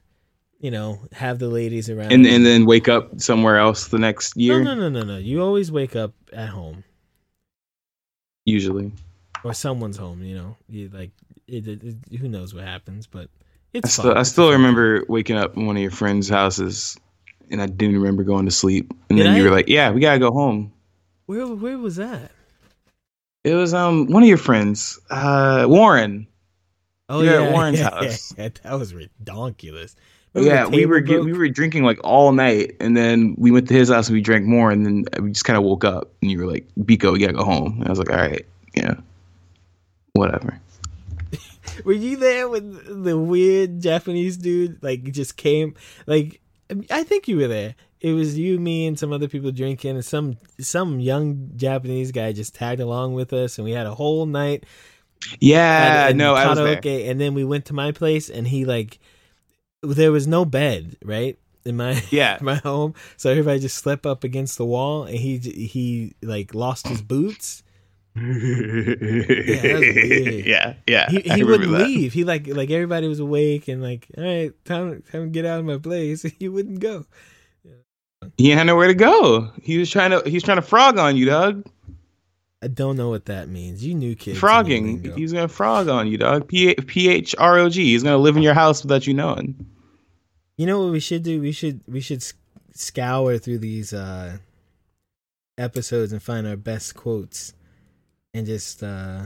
you 0.60 0.70
know, 0.72 1.00
have 1.14 1.40
the 1.40 1.48
ladies 1.48 1.90
around. 1.90 2.12
And 2.12 2.26
and 2.26 2.46
then 2.46 2.66
wake 2.66 2.90
up 2.90 3.22
somewhere 3.22 3.58
else 3.58 3.88
the 3.88 4.00
next 4.00 4.36
year. 4.36 4.62
no, 4.62 4.74
no, 4.76 4.90
no, 4.90 5.00
no, 5.00 5.14
no. 5.14 5.18
You 5.18 5.42
always 5.42 5.72
wake 5.72 5.96
up 5.96 6.14
at 6.34 6.50
home 6.50 6.84
Usually, 8.46 8.92
or 9.44 9.54
someone's 9.54 9.98
home. 9.98 10.24
You 10.24 10.36
know, 10.36 10.58
you 10.68 10.90
like 10.94 11.12
it, 11.52 11.68
it, 11.68 11.84
it- 12.12 12.18
who 12.18 12.28
knows 12.28 12.54
what 12.54 12.64
happens, 12.64 13.08
but 13.08 13.30
I 13.84 13.84
it's 13.84 13.94
still 13.94 14.12
fun. 14.12 14.18
I 14.18 14.24
still 14.24 14.52
remember 14.52 15.06
waking 15.08 15.38
up 15.38 15.56
in 15.58 15.66
one 15.66 15.76
of 15.76 15.82
your 15.82 15.92
friends' 15.92 16.28
houses, 16.30 16.98
and 17.50 17.62
I 17.62 17.68
didn't 17.68 17.96
remember 17.98 18.24
going 18.24 18.46
to 18.46 18.52
sleep. 18.52 18.92
And 19.10 19.18
Did 19.18 19.28
then 19.28 19.36
you 19.38 19.44
were 19.44 19.52
like, 19.52 19.68
"Yeah, 19.70 19.92
we 19.92 20.02
gotta 20.02 20.20
go 20.20 20.32
home." 20.32 20.72
Where 21.28 21.48
where 21.48 21.78
was 21.78 21.96
that? 21.98 22.32
It 23.44 23.56
was 23.56 23.74
um 23.74 24.08
one 24.08 24.24
of 24.24 24.30
your 24.30 24.38
friends, 24.38 25.00
uh, 25.10 25.66
Warren. 25.68 26.28
Oh 27.10 27.22
Yeah, 27.22 27.32
yeah, 27.40 27.42
at 27.48 27.54
Warren's 27.54 27.80
yeah, 27.80 27.90
house. 27.90 28.34
Yeah, 28.38 28.50
that 28.64 28.74
was 28.80 28.94
redonkulous. 28.94 29.96
yeah, 30.36 30.64
Remember 30.64 30.72
the 30.72 30.78
we 30.78 30.86
were 30.86 31.02
broke? 31.02 31.26
we 31.26 31.34
were 31.34 31.50
drinking 31.50 31.84
like 31.84 32.00
all 32.04 32.32
night, 32.34 32.76
and 32.80 32.96
then 32.96 33.36
we 33.38 33.52
went 33.52 33.68
to 33.70 33.74
his 33.74 33.90
house 33.90 34.08
and 34.10 34.16
we 34.16 34.22
drank 34.22 34.46
more, 34.46 34.70
and 34.72 34.86
then 34.86 35.06
we 35.24 35.32
just 35.32 35.46
kind 35.46 35.58
of 35.58 35.64
woke 35.64 35.84
up, 35.86 36.12
and 36.22 36.30
you 36.30 36.40
were 36.40 36.46
like, 36.46 36.68
"Biko, 36.80 37.14
we 37.14 37.20
gotta 37.20 37.34
go 37.34 37.44
home." 37.44 37.78
And 37.80 37.86
I 37.88 37.90
was 37.90 38.00
like, 38.00 38.10
"All 38.10 38.18
right, 38.18 38.46
yeah, 38.76 38.94
whatever." 40.14 40.60
Were 41.86 41.94
you 41.94 42.18
there 42.18 42.50
when 42.50 43.04
the 43.04 43.18
weird 43.18 43.82
Japanese 43.82 44.38
dude 44.38 44.82
like 44.84 45.04
just 45.12 45.38
came? 45.38 45.76
Like, 46.08 46.42
I 46.90 47.04
think 47.04 47.28
you 47.28 47.38
were 47.38 47.48
there. 47.48 47.76
It 48.00 48.14
was 48.14 48.38
you, 48.38 48.60
me, 48.60 48.88
and 48.88 48.98
some 48.98 49.14
other 49.14 49.28
people 49.28 49.52
drinking, 49.52 49.92
and 49.96 50.04
some 50.06 50.38
some 50.60 51.00
young 51.00 51.52
Japanese 51.56 52.12
guy 52.12 52.32
just 52.34 52.56
tagged 52.56 52.82
along 52.82 53.14
with 53.14 53.32
us, 53.34 53.58
and 53.58 53.66
we 53.66 53.72
had 53.72 53.86
a 53.86 53.94
whole 53.94 54.26
night. 54.26 54.64
Yeah, 55.40 56.08
at- 56.10 56.16
no, 56.16 56.34
I 56.34 56.48
was 56.50 56.58
there. 56.58 57.10
and 57.12 57.22
then 57.22 57.34
we 57.36 57.44
went 57.44 57.66
to 57.66 57.74
my 57.74 57.92
place, 57.92 58.30
and 58.30 58.48
he 58.48 58.66
like, 58.66 59.00
there 59.84 60.12
was 60.12 60.26
no 60.28 60.46
bed, 60.46 60.98
right? 61.04 61.38
In 61.64 61.78
my 61.78 62.02
Yeah. 62.10 62.40
my 62.42 62.56
home, 62.56 62.96
so 63.18 63.30
everybody 63.30 63.60
just 63.60 63.78
slept 63.78 64.08
up 64.08 64.24
against 64.24 64.58
the 64.58 64.66
wall, 64.66 65.04
and 65.04 65.16
he 65.16 65.38
he 65.38 66.16
like 66.24 66.56
lost 66.56 66.88
his 66.88 67.04
boots. 67.04 67.62
Yeah, 68.16 68.24
that 68.24 69.84
was 69.86 69.96
weird. 69.96 70.46
yeah, 70.46 70.74
yeah. 70.88 71.10
he, 71.10 71.22
he 71.22 71.44
wouldn't 71.44 71.72
that. 71.72 71.86
leave. 71.86 72.14
He 72.14 72.24
like 72.24 72.48
like 72.48 72.70
everybody 72.70 73.08
was 73.08 73.20
awake 73.20 73.68
and 73.68 73.82
like, 73.82 74.08
all 74.18 74.24
right, 74.24 74.52
time 74.66 75.02
time 75.12 75.24
to 75.24 75.28
get 75.28 75.46
out 75.46 75.60
of 75.60 75.66
my 75.66 75.78
place. 75.78 76.26
He 76.40 76.50
wouldn't 76.50 76.80
go. 76.80 77.06
He 78.38 78.50
had 78.50 78.68
nowhere 78.68 78.88
to 78.88 78.94
go. 78.94 79.52
He 79.62 79.78
was 79.78 79.90
trying 79.90 80.12
to. 80.12 80.22
he's 80.30 80.44
trying 80.44 80.58
to 80.58 80.62
frog 80.62 80.98
on 80.98 81.16
you, 81.16 81.26
dog. 81.26 81.66
I 82.64 82.68
don't 82.68 82.96
know 82.96 83.10
what 83.10 83.26
that 83.26 83.50
means. 83.50 83.84
You 83.84 83.96
knew 83.96 84.16
kids. 84.16 84.40
Frogging. 84.40 84.84
lingo. 84.84 85.16
He's 85.16 85.34
gonna 85.34 85.48
frog 85.48 85.88
on 85.88 86.08
you, 86.08 86.18
dog. 86.18 86.48
P 86.48 86.76
P 86.76 87.10
H 87.10 87.36
R 87.38 87.60
O 87.60 87.70
G. 87.70 87.92
He's 87.92 88.04
gonna 88.04 88.18
live 88.18 88.38
in 88.38 88.44
your 88.44 88.54
house 88.54 88.84
without 88.84 89.08
you 89.08 89.14
knowing. 89.14 89.66
You 90.58 90.66
know 90.68 90.84
what 90.84 90.92
we 90.92 91.00
should 91.00 91.24
do? 91.24 91.42
We 91.42 91.52
should 91.52 91.82
we 91.88 92.02
should 92.02 92.24
scour 92.74 93.38
through 93.38 93.60
these 93.60 93.94
uh 93.94 94.38
episodes 95.58 96.12
and 96.12 96.22
find 96.22 96.48
our 96.48 96.56
best 96.56 96.96
quotes 96.96 97.54
and 98.34 98.46
just 98.46 98.84
uh 98.84 99.22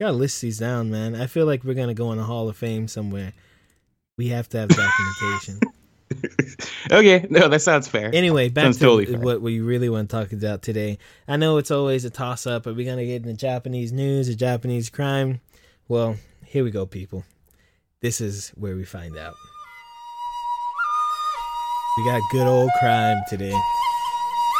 gotta 0.00 0.12
list 0.12 0.40
these 0.42 0.58
down, 0.58 0.90
man. 0.90 1.14
I 1.14 1.26
feel 1.26 1.46
like 1.46 1.64
we're 1.64 1.74
gonna 1.74 1.94
go 1.94 2.12
in 2.12 2.18
a 2.18 2.24
Hall 2.24 2.48
of 2.48 2.56
Fame 2.56 2.88
somewhere. 2.88 3.32
We 4.18 4.28
have 4.28 4.48
to 4.50 4.58
have 4.58 4.68
documentation. 4.68 5.60
okay, 6.90 7.26
no, 7.28 7.48
that 7.48 7.62
sounds 7.62 7.88
fair. 7.88 8.10
Anyway, 8.14 8.48
back 8.48 8.64
Sounds 8.64 8.78
to 8.78 8.84
totally 8.84 9.18
what 9.18 9.42
we 9.42 9.60
really 9.60 9.88
want 9.88 10.08
to 10.08 10.16
talk 10.16 10.32
about 10.32 10.62
today. 10.62 10.98
I 11.26 11.36
know 11.36 11.58
it's 11.58 11.70
always 11.70 12.04
a 12.04 12.10
toss 12.10 12.46
up. 12.46 12.64
but 12.64 12.76
we're 12.76 12.86
going 12.86 12.98
to 12.98 13.06
get 13.06 13.22
into 13.22 13.34
Japanese 13.34 13.92
news 13.92 14.28
a 14.28 14.34
Japanese 14.34 14.88
crime? 14.88 15.40
Well, 15.88 16.16
here 16.44 16.64
we 16.64 16.70
go, 16.70 16.86
people. 16.86 17.24
This 18.00 18.20
is 18.20 18.50
where 18.50 18.76
we 18.76 18.84
find 18.84 19.16
out. 19.16 19.34
We 21.98 22.04
got 22.04 22.20
good 22.30 22.46
old 22.46 22.70
crime 22.78 23.18
today. 23.28 23.50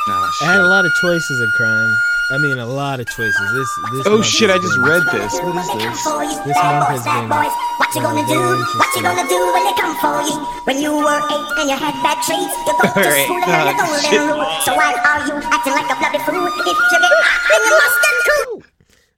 Nah, 0.09 0.31
I 0.43 0.53
had 0.53 0.61
a 0.61 0.69
lot 0.69 0.85
of 0.85 0.93
choices 1.01 1.41
of 1.41 1.49
crime. 1.57 1.95
I 2.29 2.39
mean, 2.39 2.59
a 2.59 2.67
lot 2.67 2.99
of 2.99 3.07
choices. 3.07 3.39
This, 3.55 3.71
this 3.93 4.07
Oh 4.07 4.21
shit! 4.21 4.51
I 4.51 4.59
just 4.59 4.75
been- 4.75 4.83
read 4.91 5.03
this. 5.15 5.33
What 5.39 5.55
is 5.55 5.69
this? 5.79 6.03
This 6.43 6.59
month 6.59 6.91
has 6.91 7.05
been 7.07 7.29
What 7.31 7.95
you 7.95 8.03
gonna 8.03 8.27
do? 8.27 8.35
very 8.35 8.59
What 8.59 8.59
you 8.59 8.67
interesting. 8.67 9.03
gonna 9.07 9.29
do 9.31 9.39
when 9.55 9.63
they 9.63 9.77
come 9.79 9.95
for 10.03 10.19
you? 10.27 10.37
When 10.67 10.77
you 10.83 10.91
were 10.91 11.21
eight 11.23 11.49
and 11.63 11.71
you 11.71 11.77
had 11.79 11.95
bad 12.03 12.19
traits, 12.27 12.51
you 12.51 12.67
go 12.67 12.83
to 12.83 12.89
Alright, 12.99 13.25
school 13.31 13.39
and 13.39 13.47
learn 13.47 13.67
the 13.67 13.73
no, 13.79 13.87
golden 13.87 14.11
shit. 14.11 14.21
rule. 14.27 14.43
So 14.67 14.75
why 14.75 14.91
are 14.99 15.23
you 15.23 15.35
acting 15.47 15.73
like 15.79 15.87
a 15.87 15.97
bloody 16.03 16.19
fool? 16.27 16.47
If 16.51 16.57
you 16.59 16.65
get 16.67 17.01
caught, 17.07 17.47
then 17.47 17.61
you 17.63 17.75
must 17.79 17.99
get 18.03 18.17
cool. 18.27 18.63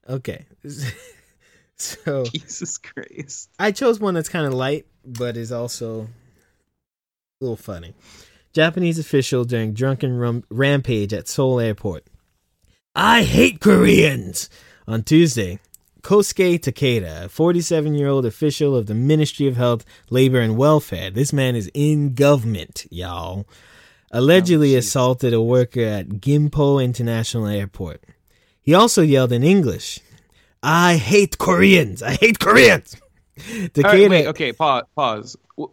Okay. 0.08 0.40
so 1.78 2.24
Jesus 2.24 2.76
Christ! 2.78 3.48
I 3.58 3.72
chose 3.72 3.98
one 4.00 4.14
that's 4.14 4.28
kind 4.28 4.46
of 4.46 4.52
light, 4.52 4.86
but 5.04 5.36
is 5.38 5.50
also 5.50 6.02
a 6.02 6.08
little 7.40 7.56
funny. 7.56 7.94
Japanese 8.52 8.98
official 8.98 9.44
during 9.44 9.72
drunken 9.72 10.18
rum- 10.18 10.44
rampage 10.50 11.12
at 11.14 11.26
Seoul 11.28 11.58
Airport. 11.60 12.04
I 13.00 13.22
hate 13.22 13.60
Koreans! 13.60 14.50
On 14.88 15.04
Tuesday, 15.04 15.60
Kosuke 16.02 16.58
Takeda, 16.58 17.26
a 17.26 17.28
47 17.28 17.94
year 17.94 18.08
old 18.08 18.26
official 18.26 18.74
of 18.74 18.86
the 18.86 18.94
Ministry 18.94 19.46
of 19.46 19.56
Health, 19.56 19.84
Labor, 20.10 20.40
and 20.40 20.56
Welfare, 20.56 21.08
this 21.08 21.32
man 21.32 21.54
is 21.54 21.70
in 21.74 22.14
government, 22.14 22.86
y'all, 22.90 23.46
allegedly 24.10 24.74
assaulted 24.74 25.32
a 25.32 25.40
worker 25.40 25.80
at 25.84 26.08
Gimpo 26.08 26.84
International 26.84 27.46
Airport. 27.46 28.02
He 28.62 28.74
also 28.74 29.02
yelled 29.02 29.30
in 29.30 29.44
English, 29.44 30.00
I 30.60 30.96
hate 30.96 31.38
Koreans! 31.38 32.02
I 32.02 32.14
hate 32.14 32.40
Koreans! 32.40 32.96
Takeda, 33.38 33.84
right, 33.84 34.10
wait, 34.10 34.26
okay, 34.26 34.52
pause. 34.52 34.82
Pause. 34.96 35.36
W- 35.56 35.72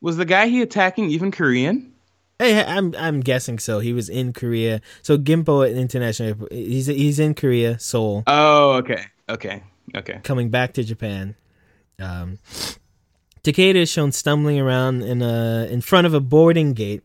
Was 0.00 0.16
the 0.16 0.24
guy 0.24 0.48
he 0.48 0.60
attacking 0.60 1.10
even 1.10 1.30
Korean? 1.30 1.93
Hey, 2.38 2.64
I'm 2.64 2.94
I'm 2.98 3.20
guessing 3.20 3.58
so. 3.58 3.78
He 3.78 3.92
was 3.92 4.08
in 4.08 4.32
Korea. 4.32 4.80
So 5.02 5.16
Gimpo 5.16 5.72
International 5.74 6.28
Airport. 6.30 6.52
He's 6.52 6.86
he's 6.86 7.18
in 7.18 7.34
Korea, 7.34 7.78
Seoul, 7.78 8.24
Oh, 8.26 8.72
okay, 8.72 9.04
okay, 9.28 9.62
okay. 9.96 10.20
coming 10.24 10.50
back 10.50 10.72
to 10.74 10.82
Japan. 10.84 11.36
Um, 12.00 12.38
Takeda 13.44 13.76
is 13.76 13.90
shown 13.90 14.10
stumbling 14.10 14.58
around 14.58 15.02
in 15.02 15.22
a 15.22 15.68
in 15.70 15.80
front 15.80 16.06
of 16.06 16.14
a 16.14 16.20
boarding 16.20 16.72
gate 16.72 17.02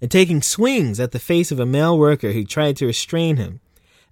and 0.00 0.10
taking 0.10 0.42
swings 0.42 0.98
at 0.98 1.12
the 1.12 1.18
face 1.20 1.52
of 1.52 1.60
a 1.60 1.66
male 1.66 1.96
worker 1.96 2.32
who 2.32 2.44
tried 2.44 2.76
to 2.78 2.86
restrain 2.86 3.36
him. 3.36 3.60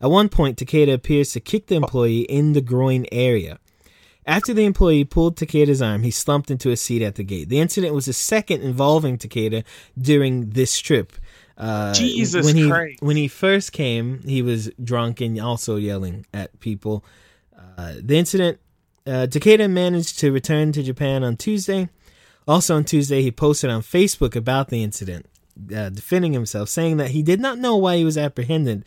At 0.00 0.10
one 0.10 0.28
point, 0.28 0.56
Takeda 0.56 0.92
appears 0.94 1.32
to 1.32 1.40
kick 1.40 1.66
the 1.66 1.74
employee 1.74 2.20
in 2.22 2.52
the 2.52 2.60
groin 2.60 3.06
area. 3.10 3.58
After 4.26 4.52
the 4.52 4.64
employee 4.64 5.04
pulled 5.04 5.36
Takeda's 5.36 5.80
arm, 5.80 6.02
he 6.02 6.10
slumped 6.10 6.50
into 6.50 6.70
a 6.70 6.76
seat 6.76 7.02
at 7.02 7.14
the 7.14 7.24
gate. 7.24 7.48
The 7.48 7.60
incident 7.60 7.94
was 7.94 8.06
the 8.06 8.12
second 8.12 8.62
involving 8.62 9.18
Takeda 9.18 9.64
during 9.98 10.50
this 10.50 10.78
trip. 10.78 11.12
Uh, 11.56 11.92
Jesus 11.94 12.44
when 12.44 12.56
he, 12.56 12.68
Christ. 12.68 13.02
When 13.02 13.16
he 13.16 13.28
first 13.28 13.72
came, 13.72 14.22
he 14.22 14.42
was 14.42 14.70
drunk 14.82 15.20
and 15.20 15.40
also 15.40 15.76
yelling 15.76 16.26
at 16.32 16.58
people. 16.60 17.04
Uh, 17.78 17.94
the 17.98 18.16
incident, 18.16 18.60
uh, 19.06 19.26
Takeda 19.28 19.70
managed 19.70 20.18
to 20.20 20.32
return 20.32 20.72
to 20.72 20.82
Japan 20.82 21.24
on 21.24 21.36
Tuesday. 21.36 21.88
Also 22.46 22.76
on 22.76 22.84
Tuesday, 22.84 23.22
he 23.22 23.30
posted 23.30 23.70
on 23.70 23.82
Facebook 23.82 24.34
about 24.34 24.68
the 24.68 24.82
incident, 24.82 25.26
uh, 25.74 25.90
defending 25.90 26.32
himself, 26.32 26.68
saying 26.68 26.96
that 26.96 27.10
he 27.10 27.22
did 27.22 27.40
not 27.40 27.58
know 27.58 27.76
why 27.76 27.96
he 27.96 28.04
was 28.04 28.18
apprehended. 28.18 28.84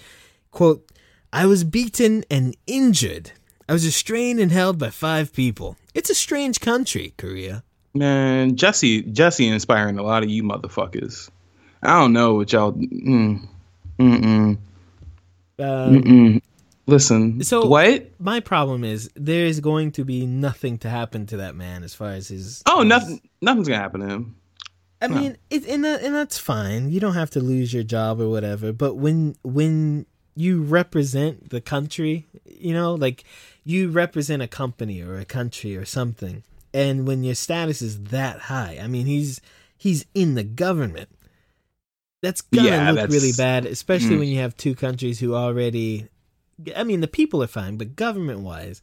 Quote, 0.51 0.89
I 1.31 1.45
was 1.45 1.63
beaten 1.63 2.23
and 2.29 2.55
injured. 2.67 3.31
I 3.67 3.73
was 3.73 3.85
restrained 3.85 4.39
and 4.39 4.51
held 4.51 4.77
by 4.77 4.89
five 4.89 5.33
people. 5.33 5.77
It's 5.93 6.09
a 6.09 6.15
strange 6.15 6.59
country, 6.59 7.13
Korea. 7.17 7.63
Man, 7.93 8.55
Jesse, 8.55 9.03
Jesse 9.03 9.47
inspiring 9.47 9.97
a 9.99 10.03
lot 10.03 10.23
of 10.23 10.29
you 10.29 10.43
motherfuckers. 10.43 11.29
I 11.81 11.99
don't 11.99 12.13
know 12.13 12.33
what 12.35 12.51
y'all. 12.51 12.73
Mm, 12.73 13.47
mm-mm, 13.99 14.57
Um, 14.57 14.57
mm-mm. 15.59 16.41
Listen, 16.85 17.41
So 17.43 17.65
what? 17.67 18.09
My 18.19 18.39
problem 18.41 18.83
is 18.83 19.09
there 19.15 19.45
is 19.45 19.61
going 19.61 19.91
to 19.93 20.03
be 20.03 20.25
nothing 20.25 20.77
to 20.79 20.89
happen 20.89 21.25
to 21.27 21.37
that 21.37 21.55
man 21.55 21.83
as 21.83 21.93
far 21.93 22.09
as 22.09 22.27
his. 22.27 22.61
Oh, 22.65 22.79
his- 22.81 22.89
nothing. 22.89 23.21
Nothing's 23.41 23.67
gonna 23.69 23.79
happen 23.81 24.01
to 24.01 24.07
him. 24.07 24.35
I 25.01 25.07
mean, 25.09 25.37
it, 25.49 25.65
and 25.67 25.83
that, 25.83 26.01
and 26.01 26.15
that's 26.15 26.37
fine. 26.37 26.89
You 26.89 27.01
don't 27.01 27.13
have 27.15 27.29
to 27.31 27.41
lose 27.41 27.73
your 27.73 27.83
job 27.83 28.21
or 28.21 28.29
whatever. 28.29 28.71
But 28.71 28.95
when 28.95 29.35
when 29.43 30.05
you 30.35 30.61
represent 30.63 31.49
the 31.49 31.59
country, 31.61 32.25
you 32.45 32.73
know, 32.73 32.95
like 32.95 33.25
you 33.63 33.89
represent 33.89 34.41
a 34.41 34.47
company 34.47 35.01
or 35.01 35.17
a 35.17 35.25
country 35.25 35.75
or 35.77 35.85
something, 35.85 36.43
and 36.73 37.07
when 37.07 37.23
your 37.23 37.35
status 37.35 37.81
is 37.81 38.03
that 38.05 38.39
high, 38.41 38.79
I 38.81 38.87
mean, 38.87 39.05
he's 39.05 39.41
he's 39.77 40.05
in 40.13 40.35
the 40.35 40.43
government. 40.43 41.09
That's 42.21 42.41
gonna 42.41 42.69
Yeah, 42.69 42.87
look 42.91 42.95
that's- 42.95 43.13
really 43.13 43.33
bad, 43.35 43.65
especially 43.65 44.15
Mm. 44.15 44.19
when 44.19 44.27
you 44.29 44.39
have 44.39 44.55
two 44.55 44.75
countries 44.75 45.19
who 45.19 45.35
already. 45.35 46.07
I 46.75 46.83
mean, 46.83 47.01
the 47.01 47.07
people 47.07 47.41
are 47.43 47.47
fine, 47.47 47.77
but 47.77 47.95
government 47.95 48.41
wise, 48.41 48.81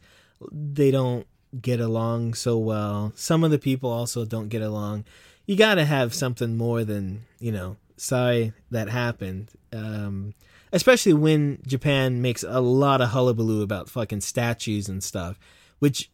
they 0.51 0.91
don't 0.91 1.25
get 1.61 1.79
along 1.79 2.33
so 2.33 2.57
well. 2.57 3.13
Some 3.15 3.43
of 3.43 3.49
the 3.51 3.57
people 3.59 3.89
also 3.89 4.25
don't 4.25 4.49
get 4.49 4.61
along. 4.61 5.05
You 5.47 5.55
got 5.55 5.75
to 5.75 5.85
have 5.85 6.13
something 6.13 6.55
more 6.57 6.83
than, 6.83 7.23
you 7.39 7.51
know, 7.51 7.77
sorry 7.97 8.53
that 8.69 8.89
happened. 8.89 9.49
Um, 9.73 10.33
especially 10.71 11.13
when 11.13 11.59
Japan 11.65 12.21
makes 12.21 12.43
a 12.43 12.59
lot 12.61 13.01
of 13.01 13.09
hullabaloo 13.09 13.61
about 13.61 13.89
fucking 13.89 14.21
statues 14.21 14.87
and 14.89 15.03
stuff, 15.03 15.39
which 15.79 16.09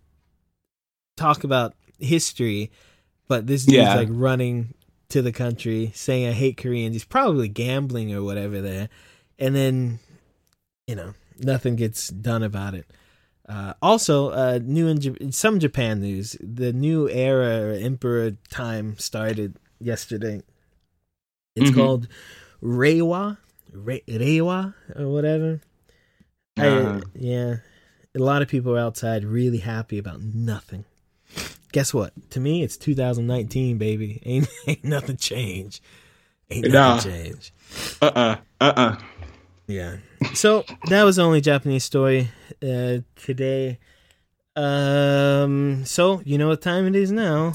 talk 1.16 1.44
about 1.44 1.74
history, 2.00 2.72
but 3.28 3.48
this 3.48 3.66
dude's 3.66 3.78
Yeah. 3.78 3.96
like 3.96 4.10
running 4.12 4.74
to 5.10 5.22
the 5.22 5.32
country 5.32 5.92
saying 5.96 6.28
I 6.28 6.32
hate 6.34 6.58
Koreans. 6.58 6.94
He's 6.96 7.06
probably 7.06 7.48
gambling 7.48 8.14
or 8.14 8.24
whatever 8.24 8.62
there. 8.62 8.90
And 9.40 9.56
then, 9.56 10.00
you 10.88 10.96
know, 10.96 11.14
nothing 11.40 11.76
gets 11.76 12.10
done 12.10 12.44
about 12.44 12.74
it. 12.76 12.86
Uh, 13.48 13.74
also, 13.82 14.30
uh, 14.32 14.60
new 14.62 14.88
in 14.88 15.00
J- 15.00 15.32
some 15.32 15.60
Japan 15.60 16.02
news, 16.02 16.36
the 16.42 16.74
new 16.74 17.08
era 17.10 17.62
or 17.70 17.72
emperor 17.74 18.32
time 18.50 18.98
started 18.98 19.56
yesterday. 19.80 20.42
It's 21.56 21.72
Mhm. 21.72 21.76
called 21.76 22.08
Reiwa, 22.62 23.38
Re- 23.78 24.04
Reiwa 24.08 24.74
or 24.96 25.08
whatever. 25.10 25.62
Uh-huh. 26.58 27.02
yeah, 27.14 27.58
a 28.16 28.20
lot 28.20 28.42
of 28.42 28.48
people 28.48 28.76
are 28.76 28.80
outside 28.80 29.24
really 29.24 29.60
happy 29.60 29.98
about 30.00 30.22
nothing. 30.22 30.86
Guess 31.72 31.94
what? 31.94 32.14
To 32.32 32.40
me, 32.40 32.64
it's 32.64 32.78
2019, 32.78 33.78
baby. 33.78 34.22
Ain't 34.26 34.48
ain't 34.66 34.84
nothing 34.84 35.18
changed. 35.18 35.82
Ain't 36.50 36.72
nothing 36.72 37.12
Nah. 37.12 37.16
changed. 37.24 37.52
Uh 38.02 38.06
uh-uh, 38.16 38.36
uh 38.62 38.74
uh 38.76 38.96
Yeah. 39.68 39.98
So 40.34 40.64
that 40.90 41.04
was 41.04 41.18
the 41.18 41.24
only 41.24 41.42
Japanese 41.42 41.84
story 41.84 42.30
uh, 42.64 43.00
today. 43.16 43.80
Um. 44.56 45.86
So 45.86 46.22
you 46.26 46.38
know 46.40 46.48
what 46.48 46.62
time 46.62 46.88
it 46.88 46.96
is 46.96 47.12
now. 47.12 47.54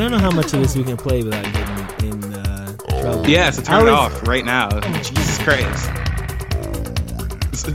Don't 0.00 0.10
know 0.10 0.18
how 0.18 0.30
much 0.30 0.52
of 0.54 0.60
this 0.60 0.76
we 0.76 0.84
can 0.84 0.96
play 0.96 1.22
without 1.22 1.44
getting 1.44 2.22
in 2.22 2.34
uh, 2.34 2.76
trouble. 3.00 3.28
Yeah, 3.28 3.50
so 3.50 3.62
turn 3.62 3.80
it 3.82 3.84
was- 3.84 3.92
off 3.92 4.26
right 4.26 4.44
now. 4.44 4.68
Jesus 5.02 5.38
Christ. 5.38 5.90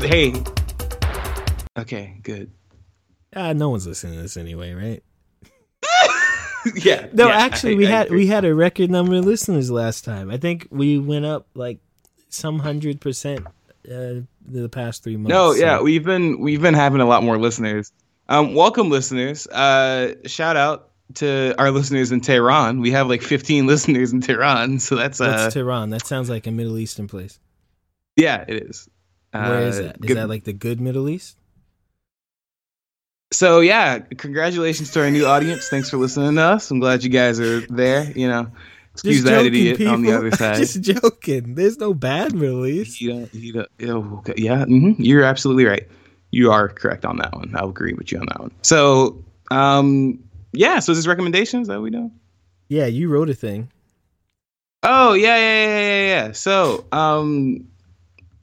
Hey. 0.02 0.34
Okay, 1.78 2.20
good. 2.24 2.52
Ah, 3.36 3.54
no 3.54 3.70
one's 3.70 3.86
listening 3.88 4.16
to 4.16 4.22
this 4.24 4.38
anyway, 4.38 4.74
right? 4.74 5.04
yeah. 6.76 7.08
No, 7.14 7.28
yeah, 7.28 7.36
actually, 7.36 7.74
I- 7.74 7.78
we 7.78 7.88
I 7.88 7.90
had 7.92 8.06
agree. 8.08 8.18
we 8.20 8.28
had 8.28 8.46
a 8.46 8.56
record 8.56 8.90
number 8.90 9.16
of 9.16 9.26
listeners 9.26 9.70
last 9.70 10.04
time. 10.04 10.32
I 10.32 10.38
think 10.38 10.68
we 10.72 10.98
went 11.00 11.26
up 11.26 11.48
like 11.54 11.80
some 12.30 12.60
hundred 12.60 13.00
percent 13.02 13.46
uh, 13.90 14.22
the 14.46 14.70
past 14.72 15.04
three 15.04 15.18
months. 15.18 15.30
No, 15.30 15.54
so- 15.54 15.60
yeah, 15.60 15.82
we've 15.82 16.04
been 16.04 16.40
we've 16.40 16.62
been 16.62 16.74
having 16.74 17.02
a 17.02 17.06
lot 17.06 17.24
more 17.24 17.38
listeners. 17.38 17.92
Um, 18.28 18.54
welcome, 18.56 18.90
listeners. 18.90 19.46
Uh, 19.48 20.16
shout 20.26 20.58
out 20.58 20.90
to 21.16 21.56
our 21.58 21.72
listeners 21.72 22.12
in 22.12 22.20
Tehran. 22.22 22.82
We 22.82 22.92
have 22.92 23.08
like 23.08 23.22
15 23.22 23.68
listeners 23.68 24.12
in 24.12 24.22
Tehran, 24.22 24.80
so 24.80 24.96
that's 24.96 25.22
uh, 25.22 25.44
What's 25.44 25.54
Tehran? 25.54 25.92
That 25.92 26.06
sounds 26.06 26.30
like 26.30 26.48
a 26.48 26.52
Middle 26.52 26.78
Eastern 26.78 27.08
place. 27.08 27.40
yeah, 28.18 28.44
it 28.48 28.64
is. 28.64 28.90
Where 29.32 29.62
is 29.62 29.80
Uh, 29.80 29.82
that? 29.84 29.96
Is 30.02 30.08
good- 30.08 30.18
that 30.18 30.30
like 30.30 30.44
the 30.44 30.54
good 30.54 30.80
Middle 30.82 31.08
East? 31.10 31.38
So 33.34 33.60
yeah, 33.60 34.00
congratulations 34.00 34.92
to 34.92 35.02
our 35.04 35.12
new 35.12 35.26
audience. 35.26 35.68
Thanks 35.68 35.90
for 35.90 35.98
listening 35.98 36.36
to 36.36 36.42
us. 36.42 36.72
I'm 36.72 36.80
glad 36.80 37.04
you 37.04 37.10
guys 37.10 37.40
are 37.40 37.62
there. 37.62 38.10
You 38.16 38.28
know, 38.30 38.48
excuse 38.94 39.16
Just 39.18 39.26
that 39.26 39.44
joking, 39.44 39.66
idiot 39.68 39.88
on 39.88 40.04
the 40.04 40.14
other 40.14 40.32
side. 40.38 40.58
Just 40.58 40.82
joking. 40.82 41.56
There's 41.56 41.78
no 41.78 41.94
bad 41.94 42.34
Middle 42.34 42.66
East. 42.66 43.02
You 43.02 43.12
don't, 43.14 43.34
you 43.34 43.54
don't, 43.54 43.68
oh, 43.90 44.18
okay. 44.20 44.36
Yeah, 44.38 44.64
hmm 44.66 44.92
you're 44.98 45.24
absolutely 45.24 45.66
right. 45.66 45.88
You 46.32 46.52
are 46.52 46.70
correct 46.70 47.04
on 47.04 47.18
that 47.18 47.34
one. 47.34 47.54
I'll 47.58 47.70
agree 47.70 47.94
with 47.94 48.12
you 48.12 48.20
on 48.20 48.26
that 48.28 48.40
one. 48.40 48.52
So, 48.62 49.24
um, 49.52 50.20
yeah. 50.58 50.80
So, 50.80 50.92
is 50.92 50.98
this 50.98 51.08
recommendations 51.08 51.68
that 51.68 51.82
we 51.82 51.90
do? 51.90 52.12
Yeah, 52.68 52.86
you 52.88 53.10
wrote 53.10 53.30
a 53.30 53.34
thing. 53.34 53.70
Oh 54.84 55.14
yeah, 55.14 55.36
yeah, 55.38 55.66
yeah, 55.66 55.80
yeah, 55.80 56.08
yeah. 56.26 56.32
So, 56.34 56.86
um, 56.92 57.68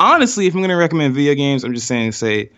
honestly, 0.01 0.47
if 0.47 0.55
I'm 0.55 0.61
gonna 0.61 0.77
recommend 0.77 1.15
video 1.15 1.35
games, 1.35 1.65
I'm 1.65 1.75
just 1.75 1.87
saying, 1.87 2.13
say, 2.13 2.51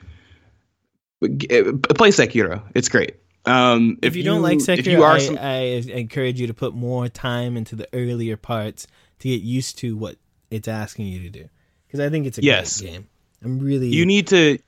play 1.20 2.10
Sekiro. 2.10 2.62
It's 2.74 2.88
great. 2.88 3.16
Um, 3.46 3.98
If, 4.00 4.16
you, 4.16 4.22
don't 4.22 4.40
like 4.42 4.58
if 4.58 4.66
Sekiro, 4.66 4.86
you 4.90 5.02
are 5.02 5.12
I, 5.12 5.18
some- 5.18 5.38
I 5.38 5.56
encourage 5.92 6.40
you 6.40 6.46
to 6.46 6.54
put 6.54 6.74
more 6.74 7.08
time 7.08 7.56
into 7.56 7.76
the 7.76 7.86
earlier 7.92 8.36
parts 8.38 8.86
to 9.18 9.28
get 9.28 9.42
used 9.42 9.78
to 9.78 9.96
what 9.96 10.16
it's 10.50 10.66
asking 10.68 11.08
you 11.08 11.20
to 11.20 11.28
do. 11.30 11.48
Because 11.86 12.00
I 12.00 12.08
think 12.08 12.26
it's 12.26 12.38
a 12.38 12.42
Yes. 12.42 12.80
great 12.80 12.92
game. 12.92 13.06
I'm 13.42 13.58
really 13.58 13.88
you 13.88 14.06
need 14.06 14.28
to 14.28 14.58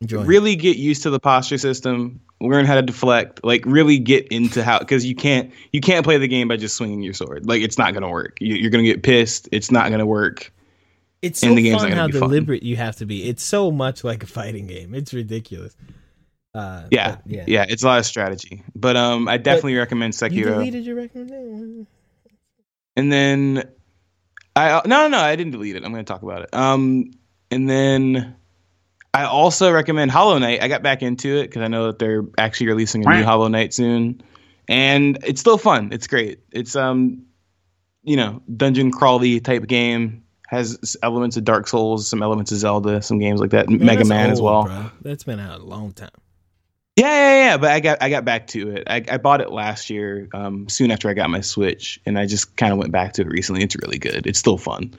enjoying. 0.00 0.24
it. 0.24 0.28
really 0.28 0.56
get 0.56 0.76
used 0.76 1.04
to 1.04 1.10
the 1.10 1.20
posture 1.20 1.58
system 1.58 2.20
learn 2.48 2.64
how 2.66 2.74
to 2.74 2.82
deflect 2.82 3.42
like 3.44 3.64
really 3.66 3.98
get 3.98 4.26
into 4.28 4.62
how 4.64 4.78
because 4.78 5.04
you 5.04 5.14
can't 5.14 5.50
you 5.72 5.80
can't 5.80 6.04
play 6.04 6.18
the 6.18 6.28
game 6.28 6.48
by 6.48 6.56
just 6.56 6.76
swinging 6.76 7.02
your 7.02 7.14
sword 7.14 7.46
like 7.46 7.62
it's 7.62 7.78
not 7.78 7.94
gonna 7.94 8.08
work 8.10 8.36
you, 8.40 8.54
you're 8.56 8.70
gonna 8.70 8.82
get 8.84 9.02
pissed 9.02 9.48
it's 9.52 9.70
not 9.70 9.90
gonna 9.90 10.06
work 10.06 10.52
It's 11.22 11.40
so 11.40 11.48
and 11.48 11.58
the 11.58 11.62
game's 11.62 11.82
fun 11.82 11.92
how 11.92 12.06
be 12.06 12.12
fun. 12.12 12.20
deliberate 12.28 12.62
you 12.62 12.76
have 12.76 12.96
to 12.96 13.06
be. 13.06 13.28
It's 13.28 13.42
so 13.42 13.70
much 13.70 14.04
like 14.04 14.22
a 14.22 14.26
fighting 14.26 14.66
game. 14.66 14.94
It's 14.94 15.14
ridiculous. 15.14 15.74
Uh, 16.54 16.86
yeah, 16.90 17.16
yeah. 17.26 17.44
yeah 17.48 17.66
it's 17.68 17.82
a 17.82 17.86
lot 17.86 17.98
of 17.98 18.06
strategy 18.06 18.62
but 18.76 18.96
um 18.96 19.26
i 19.26 19.36
definitely 19.36 19.74
recommend 19.74 20.14
You 20.14 20.28
sekiro 20.44 20.54
deleted 20.54 20.84
your 20.84 20.94
recommendation. 20.94 21.86
and 22.96 23.10
then 23.12 23.64
i 24.54 24.80
no 24.86 25.02
no 25.02 25.08
no 25.08 25.18
i 25.18 25.34
didn't 25.34 25.50
delete 25.50 25.74
it 25.74 25.84
i'm 25.84 25.90
gonna 25.90 26.04
talk 26.04 26.22
about 26.22 26.42
it 26.42 26.54
um 26.54 27.10
and 27.50 27.68
then 27.68 28.36
i 29.14 29.24
also 29.24 29.72
recommend 29.72 30.10
hollow 30.10 30.36
knight 30.38 30.62
i 30.62 30.68
got 30.68 30.82
back 30.82 31.02
into 31.02 31.36
it 31.38 31.44
because 31.44 31.62
i 31.62 31.68
know 31.68 31.86
that 31.86 31.98
they're 31.98 32.24
actually 32.36 32.66
releasing 32.66 33.06
a 33.06 33.16
new 33.16 33.24
hollow 33.24 33.48
knight 33.48 33.72
soon 33.72 34.20
and 34.68 35.18
it's 35.24 35.40
still 35.40 35.56
fun 35.58 35.88
it's 35.92 36.06
great 36.06 36.40
it's 36.52 36.76
um 36.76 37.24
you 38.02 38.16
know 38.16 38.42
dungeon 38.54 38.90
crawly 38.90 39.40
type 39.40 39.66
game 39.66 40.22
has 40.48 40.96
elements 41.02 41.36
of 41.38 41.44
dark 41.44 41.66
souls 41.66 42.06
some 42.06 42.22
elements 42.22 42.52
of 42.52 42.58
zelda 42.58 43.00
some 43.00 43.18
games 43.18 43.40
like 43.40 43.50
that 43.50 43.68
Man, 43.68 43.84
mega 43.84 44.04
man 44.04 44.30
as 44.30 44.40
well 44.42 44.64
bro. 44.64 44.90
That's 45.00 45.24
been 45.24 45.40
out 45.40 45.60
a 45.60 45.64
long 45.64 45.92
time. 45.92 46.10
yeah, 46.96 47.06
yeah, 47.06 47.44
yeah. 47.46 47.56
But 47.56 47.70
I 47.72 47.80
got 47.80 48.02
I 48.02 48.08
got 48.10 48.24
back 48.24 48.46
to 48.48 48.70
it. 48.70 48.84
I, 48.86 49.02
I 49.10 49.16
bought 49.16 49.40
it 49.40 49.50
last 49.50 49.90
year, 49.90 50.28
um, 50.32 50.68
soon 50.68 50.90
after 50.92 51.08
I 51.08 51.14
got 51.14 51.28
my 51.28 51.40
Switch, 51.40 51.98
and 52.06 52.18
I 52.18 52.26
just 52.26 52.56
kind 52.56 52.72
of 52.72 52.78
went 52.78 52.92
back 52.92 53.14
to 53.14 53.22
it 53.22 53.28
recently. 53.28 53.62
It's 53.62 53.76
really 53.82 53.98
good. 53.98 54.26
It's 54.26 54.38
still 54.38 54.58
fun. 54.58 54.94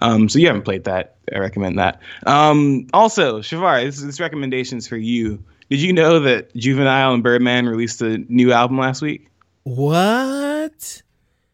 Um, 0.00 0.28
so 0.28 0.38
you 0.38 0.46
haven't 0.46 0.62
played 0.62 0.84
that? 0.84 1.16
I 1.34 1.38
recommend 1.38 1.78
that. 1.78 2.00
Um, 2.26 2.86
also, 2.92 3.40
Shavar, 3.40 3.84
this, 3.84 4.00
this 4.00 4.20
recommendations 4.20 4.86
for 4.86 4.96
you. 4.96 5.42
Did 5.70 5.80
you 5.82 5.92
know 5.92 6.20
that 6.20 6.54
Juvenile 6.56 7.12
and 7.14 7.22
Birdman 7.22 7.66
released 7.66 8.00
a 8.00 8.18
new 8.18 8.52
album 8.52 8.78
last 8.78 9.02
week? 9.02 9.28
What? 9.64 11.02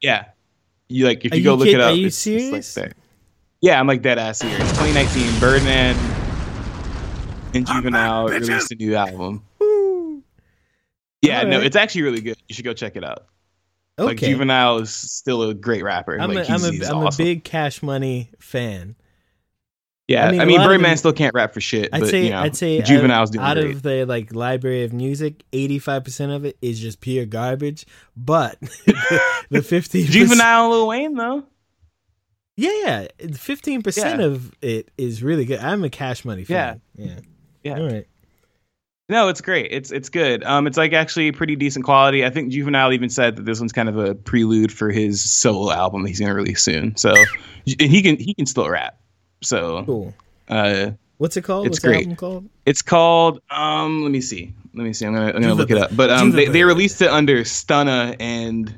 Yeah. 0.01 0.27
You 0.89 1.07
like 1.07 1.25
if 1.25 1.33
Are 1.33 1.37
you 1.37 1.43
go 1.45 1.53
you 1.53 1.57
look 1.57 1.69
it 1.69 1.81
up. 1.81 1.91
are 1.93 1.95
you 1.95 2.07
it's- 2.07 2.27
it's, 2.27 2.53
like, 2.53 2.63
serious? 2.63 2.95
yeah, 3.61 3.81
I'm 3.81 3.87
like 3.87 4.03
dead 4.03 4.19
ass 4.19 4.39
serious. 4.39 4.59
2019, 4.73 5.41
Birdman 5.41 5.97
and 7.55 7.67
Juvenile 7.67 8.29
released 8.29 8.71
a 8.71 8.75
new 8.77 8.95
album. 8.95 9.43
Yeah, 11.23 11.43
no, 11.45 11.61
it's 11.61 11.75
actually 11.77 12.03
really 12.03 12.21
good. 12.21 12.37
You 12.49 12.55
should 12.55 12.67
go 12.67 12.75
check 12.75 12.97
it 12.97 13.03
out. 13.05 13.27
Like 13.97 14.17
Okay. 14.17 14.29
Juvenile 14.31 14.79
is 14.79 14.91
still 14.93 15.43
a 15.49 15.55
great 15.55 15.85
rapper. 15.85 16.19
I'm, 16.21 16.33
like, 16.33 16.49
a, 16.49 16.53
I'm, 16.53 16.65
a, 16.65 16.87
I'm 16.87 17.07
a 17.07 17.11
big 17.17 17.45
Cash 17.45 17.83
Money 17.83 18.31
fan. 18.41 18.97
Yeah, 20.09 20.25
I 20.25 20.29
I 20.29 20.31
mean, 20.33 20.49
mean, 20.49 20.57
lot 20.59 20.65
of 20.67 20.71
Birdman 20.73 20.97
still 20.99 21.15
can't 21.15 21.33
rap 21.35 21.55
for 21.55 21.63
shit. 21.63 21.89
I'd 21.93 22.01
but, 22.01 22.11
say 22.11 22.25
you 22.25 22.31
know, 22.31 22.41
I'd 22.41 22.55
say 22.57 22.83
Juvenile's 22.83 23.31
out, 23.31 23.33
doing 23.33 23.45
out 23.47 23.55
great. 23.55 23.75
of 23.77 23.83
the 23.83 24.05
like 24.05 24.35
library 24.35 24.85
of 24.85 24.93
music, 24.93 25.45
eighty 25.55 25.79
five 25.79 26.05
percent 26.05 26.31
of 26.31 26.45
it 26.45 26.59
is 26.61 26.79
just 26.79 27.01
pure 27.01 27.25
garbage. 27.25 27.87
But 28.15 28.59
the 29.51 29.63
fifteen 29.63 30.05
Juvenile, 30.05 30.69
Lil 30.71 30.89
Wayne 30.89 31.15
though. 31.15 31.45
yeah, 32.57 32.71
yeah, 32.85 33.07
fifteen 33.35 33.81
percent 33.81 34.21
Yeah. 34.21 34.27
of 34.27 34.53
it 34.61 34.91
is 34.99 35.23
really 35.23 35.47
good. 35.47 35.61
I'm 35.61 35.83
a 35.85 35.89
Cash 35.89 36.27
Money 36.27 36.45
fan. 36.45 36.83
Yeah, 36.97 37.21
Yeah. 37.63 37.79
All 37.79 37.87
right. 37.87 38.07
No, 39.09 39.29
it's 39.29 39.43
great. 39.43 39.69
It's 39.71 39.91
it's 39.91 40.09
good. 40.09 40.43
Um, 40.45 40.67
it's 40.67 40.79
like 40.79 40.95
actually 40.95 41.31
pretty 41.33 41.57
decent 41.57 41.85
quality. 41.85 42.25
I 42.25 42.31
think 42.31 42.51
Juvenile 42.53 42.93
even 42.95 43.11
said 43.11 43.37
that 43.37 43.45
this 43.45 43.61
one's 43.61 43.73
kind 43.73 43.89
of 43.91 43.99
a 43.99 44.15
prelude 44.15 44.73
for 44.73 44.91
his 44.91 45.21
solo 45.23 45.71
album 45.73 46.03
that 46.03 46.09
he's 46.09 46.21
gonna 46.21 46.35
release 46.35 46.63
soon. 46.63 46.97
So, 46.97 47.15
and 47.67 47.81
he 47.91 48.01
can 48.03 48.17
he 48.17 48.33
can 48.33 48.47
still 48.47 48.69
rap. 48.69 48.99
So, 49.43 49.85
Cool. 49.85 50.15
uh, 50.49 50.93
What's 51.19 51.37
it 51.37 51.43
called? 51.43 51.67
It's 51.67 51.75
What's 51.75 51.85
great. 51.85 51.97
album 52.05 52.17
called? 52.17 52.49
it's 52.65 52.81
called 52.81 53.41
um. 53.51 54.03
Let 54.03 54.11
me 54.11 54.23
see. 54.23 54.55
Let 54.73 54.85
me 54.85 54.95
see. 54.95 55.05
I'm 55.05 55.13
gonna 55.15 55.33
I'm 55.35 55.43
gonna 55.43 55.55
look 55.55 55.71
it 55.71 55.77
up. 55.79 55.95
But 55.95 56.09
um, 56.11 56.31
they, 56.31 56.47
they 56.47 56.65
released 56.65 57.03
it 57.03 57.09
under 57.11 57.43
Stunna 57.43 58.17
and 58.19 58.75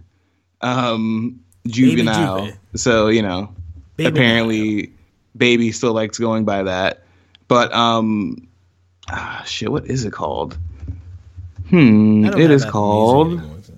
um 0.60 1.38
Juvenile. 1.68 2.46
Juve. 2.46 2.58
So 2.74 3.08
you 3.08 3.22
know, 3.22 3.54
Baby 3.96 4.08
apparently, 4.08 4.92
Baby 5.36 5.70
still 5.70 5.92
likes 5.92 6.18
going 6.18 6.44
by 6.44 6.64
that. 6.64 7.04
But 7.48 7.72
um, 7.72 8.48
ah, 9.10 9.42
shit. 9.46 9.70
What 9.70 9.86
is 9.86 10.04
it 10.04 10.12
called? 10.12 10.56
Hmm. 11.68 12.24
It 12.26 12.50
is 12.50 12.64
called. 12.64 13.28
Music 13.28 13.44
anymore, 13.44 13.62
so- 13.62 13.72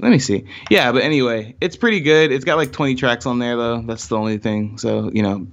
Let 0.00 0.10
me 0.10 0.18
see. 0.18 0.44
Yeah, 0.70 0.92
but 0.92 1.02
anyway, 1.02 1.56
it's 1.60 1.76
pretty 1.76 2.00
good. 2.00 2.30
It's 2.32 2.44
got 2.44 2.56
like 2.56 2.72
20 2.72 2.94
tracks 2.96 3.26
on 3.26 3.38
there 3.38 3.56
though. 3.56 3.82
That's 3.82 4.08
the 4.08 4.16
only 4.16 4.38
thing. 4.38 4.78
So, 4.78 5.10
you 5.12 5.22
know, 5.22 5.46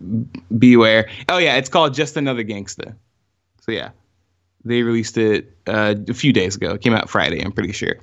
beware. 0.58 1.10
Oh 1.30 1.38
yeah, 1.38 1.56
it's 1.58 1.70
called 1.70 1.94
Just 1.94 2.18
Another 2.18 2.44
Gangsta. 2.44 2.96
So 3.62 3.72
yeah. 3.72 3.90
They 4.64 4.84
released 4.84 5.18
it 5.18 5.58
uh, 5.66 5.96
a 6.08 6.14
few 6.14 6.34
days 6.34 6.56
ago. 6.56 6.72
It 6.74 6.82
came 6.82 6.94
out 6.94 7.10
Friday, 7.10 7.44
I'm 7.44 7.52
pretty 7.52 7.72
sure. 7.74 7.96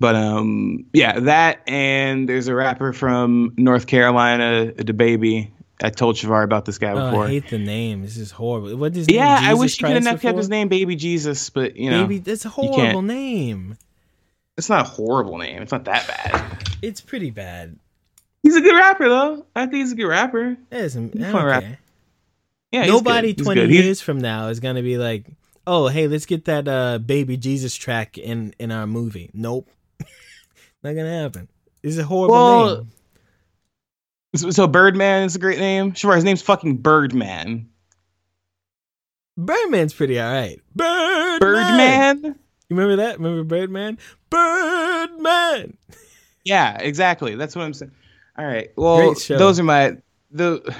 But 0.00 0.14
um 0.14 0.86
yeah, 0.92 1.18
that 1.20 1.60
and 1.68 2.28
there's 2.28 2.48
a 2.48 2.54
rapper 2.54 2.92
from 2.92 3.52
North 3.58 3.86
Carolina, 3.86 4.72
DaBaby. 4.76 5.50
I 5.82 5.90
told 5.90 6.16
Shavar 6.16 6.42
about 6.42 6.64
this 6.64 6.78
guy 6.78 6.90
Oh, 6.92 7.10
before. 7.10 7.26
I 7.26 7.28
hate 7.30 7.48
the 7.50 7.58
name. 7.58 8.02
This 8.02 8.16
is 8.16 8.30
horrible. 8.32 8.76
What 8.76 8.96
is 8.96 9.06
yeah, 9.08 9.40
name? 9.40 9.50
I 9.50 9.54
wish 9.54 9.76
he 9.78 9.84
could 9.84 10.02
have 10.04 10.20
kept 10.20 10.36
his 10.36 10.48
name 10.48 10.68
Baby 10.68 10.96
Jesus, 10.96 11.50
but 11.50 11.76
you 11.76 11.90
know, 11.90 12.02
Baby, 12.02 12.18
that's 12.18 12.44
a 12.44 12.48
horrible 12.48 13.02
name. 13.02 13.76
it's 14.56 14.68
not 14.68 14.80
a 14.86 14.88
horrible 14.88 15.38
name. 15.38 15.62
It's 15.62 15.70
not 15.72 15.84
that 15.84 16.06
bad. 16.08 16.68
It's 16.82 17.00
pretty 17.00 17.30
bad. 17.30 17.76
He's 18.42 18.56
a 18.56 18.60
good 18.60 18.74
rapper 18.76 19.08
though. 19.08 19.46
I 19.54 19.66
think 19.66 19.74
he's 19.82 19.92
a 19.92 19.96
good 19.96 20.06
rapper. 20.08 20.56
Isn't, 20.70 21.12
He's 21.12 21.22
don't 21.22 21.32
fun 21.32 21.44
rap- 21.44 21.62
care. 21.62 21.78
Yeah, 22.72 22.82
he's 22.84 22.92
Nobody 22.92 23.34
20 23.34 23.60
good. 23.60 23.70
He's- 23.70 23.84
years 23.84 24.00
from 24.00 24.18
now 24.18 24.48
is 24.48 24.60
going 24.60 24.76
to 24.76 24.82
be 24.82 24.98
like, 24.98 25.26
oh, 25.66 25.88
hey, 25.88 26.08
let's 26.08 26.26
get 26.26 26.44
that 26.46 26.66
uh, 26.68 26.98
Baby 26.98 27.36
Jesus 27.36 27.74
track 27.76 28.18
in, 28.18 28.54
in 28.58 28.70
our 28.72 28.86
movie. 28.86 29.30
Nope. 29.32 29.68
Not 30.82 30.92
going 30.94 31.06
to 31.06 31.10
happen. 31.10 31.48
This 31.82 31.92
is 31.92 31.98
a 31.98 32.04
horrible 32.04 32.34
Well, 32.34 32.76
name. 32.78 32.88
So, 34.34 34.50
so 34.50 34.66
Birdman 34.66 35.24
is 35.24 35.36
a 35.36 35.38
great 35.38 35.58
name. 35.58 35.94
Sure, 35.94 36.14
his 36.14 36.24
name's 36.24 36.42
fucking 36.42 36.78
Birdman. 36.78 37.68
Birdman's 39.36 39.94
pretty 39.94 40.18
all 40.20 40.30
right. 40.32 40.60
Birdman. 40.74 41.38
Birdman. 41.40 42.38
You 42.68 42.76
remember 42.76 42.96
that? 42.96 43.18
Remember 43.18 43.44
Birdman? 43.44 43.98
Birdman. 44.30 45.76
Yeah, 46.44 46.78
exactly. 46.78 47.34
That's 47.34 47.54
what 47.54 47.62
I'm 47.62 47.74
saying. 47.74 47.92
All 48.38 48.46
right. 48.46 48.70
Well, 48.74 49.14
those 49.28 49.60
are 49.60 49.64
my 49.64 49.98
the. 50.30 50.74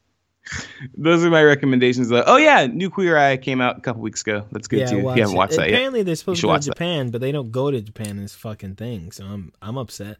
those 0.96 1.22
are 1.22 1.28
my 1.28 1.42
recommendations. 1.42 2.08
Though. 2.08 2.24
Oh 2.26 2.36
yeah, 2.36 2.64
New 2.66 2.88
Queer 2.88 3.18
Eye 3.18 3.36
came 3.36 3.60
out 3.60 3.76
a 3.76 3.80
couple 3.82 4.00
weeks 4.00 4.22
ago. 4.22 4.46
That's 4.50 4.66
good 4.66 4.78
yeah, 4.78 4.86
too. 4.86 4.98
If 4.98 5.02
you 5.02 5.22
haven't 5.22 5.34
it. 5.34 5.36
watched 5.36 5.56
that 5.56 5.68
yet, 5.68 5.74
Apparently 5.74 6.02
they're 6.04 6.16
supposed 6.16 6.40
to 6.40 6.46
go 6.46 6.48
to 6.48 6.52
watch 6.54 6.64
that. 6.64 6.70
Japan, 6.70 7.10
but 7.10 7.20
they 7.20 7.32
don't 7.32 7.52
go 7.52 7.70
to 7.70 7.82
Japan 7.82 8.10
in 8.10 8.22
this 8.22 8.34
fucking 8.34 8.76
thing. 8.76 9.12
So 9.12 9.24
I'm 9.24 9.52
I'm 9.60 9.76
upset. 9.76 10.16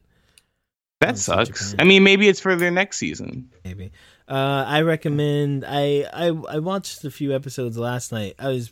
That 1.00 1.16
sucks. 1.16 1.74
I 1.78 1.84
mean, 1.84 2.02
maybe 2.02 2.28
it's 2.28 2.40
for 2.40 2.56
their 2.56 2.70
next 2.72 2.96
season. 2.98 3.50
maybe. 3.64 3.92
Uh, 4.28 4.64
I 4.66 4.82
recommend. 4.82 5.64
I, 5.66 6.04
I 6.12 6.26
I 6.28 6.58
watched 6.58 7.04
a 7.04 7.10
few 7.10 7.34
episodes 7.34 7.78
last 7.78 8.10
night. 8.12 8.34
I 8.38 8.48
was 8.48 8.70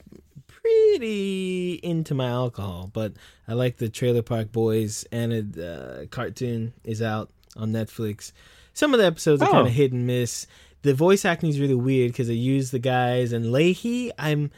pretty 0.48 1.74
into 1.82 2.14
my 2.14 2.26
alcohol, 2.28 2.90
but 2.92 3.12
I 3.46 3.52
like 3.54 3.76
the 3.76 3.88
Trailer 3.88 4.22
Park 4.22 4.50
Boys 4.52 5.04
and 5.12 5.32
a 5.56 6.02
uh, 6.02 6.06
cartoon 6.06 6.72
is 6.84 7.00
out 7.00 7.30
on 7.56 7.72
Netflix. 7.72 8.32
Some 8.74 8.92
of 8.92 8.98
the 9.00 9.06
episodes 9.06 9.40
are 9.40 9.48
Oh. 9.48 9.52
kind 9.52 9.66
of 9.68 9.72
hit 9.72 9.92
and 9.92 10.06
miss. 10.06 10.46
The 10.82 10.94
voice 10.94 11.24
acting 11.24 11.48
is 11.50 11.60
really 11.60 11.74
weird 11.74 12.12
because 12.12 12.28
they 12.28 12.34
use 12.34 12.70
the 12.70 12.78
guys 12.78 13.32
and 13.32 13.46
Lahey. 13.46 14.10
I'm. 14.18 14.50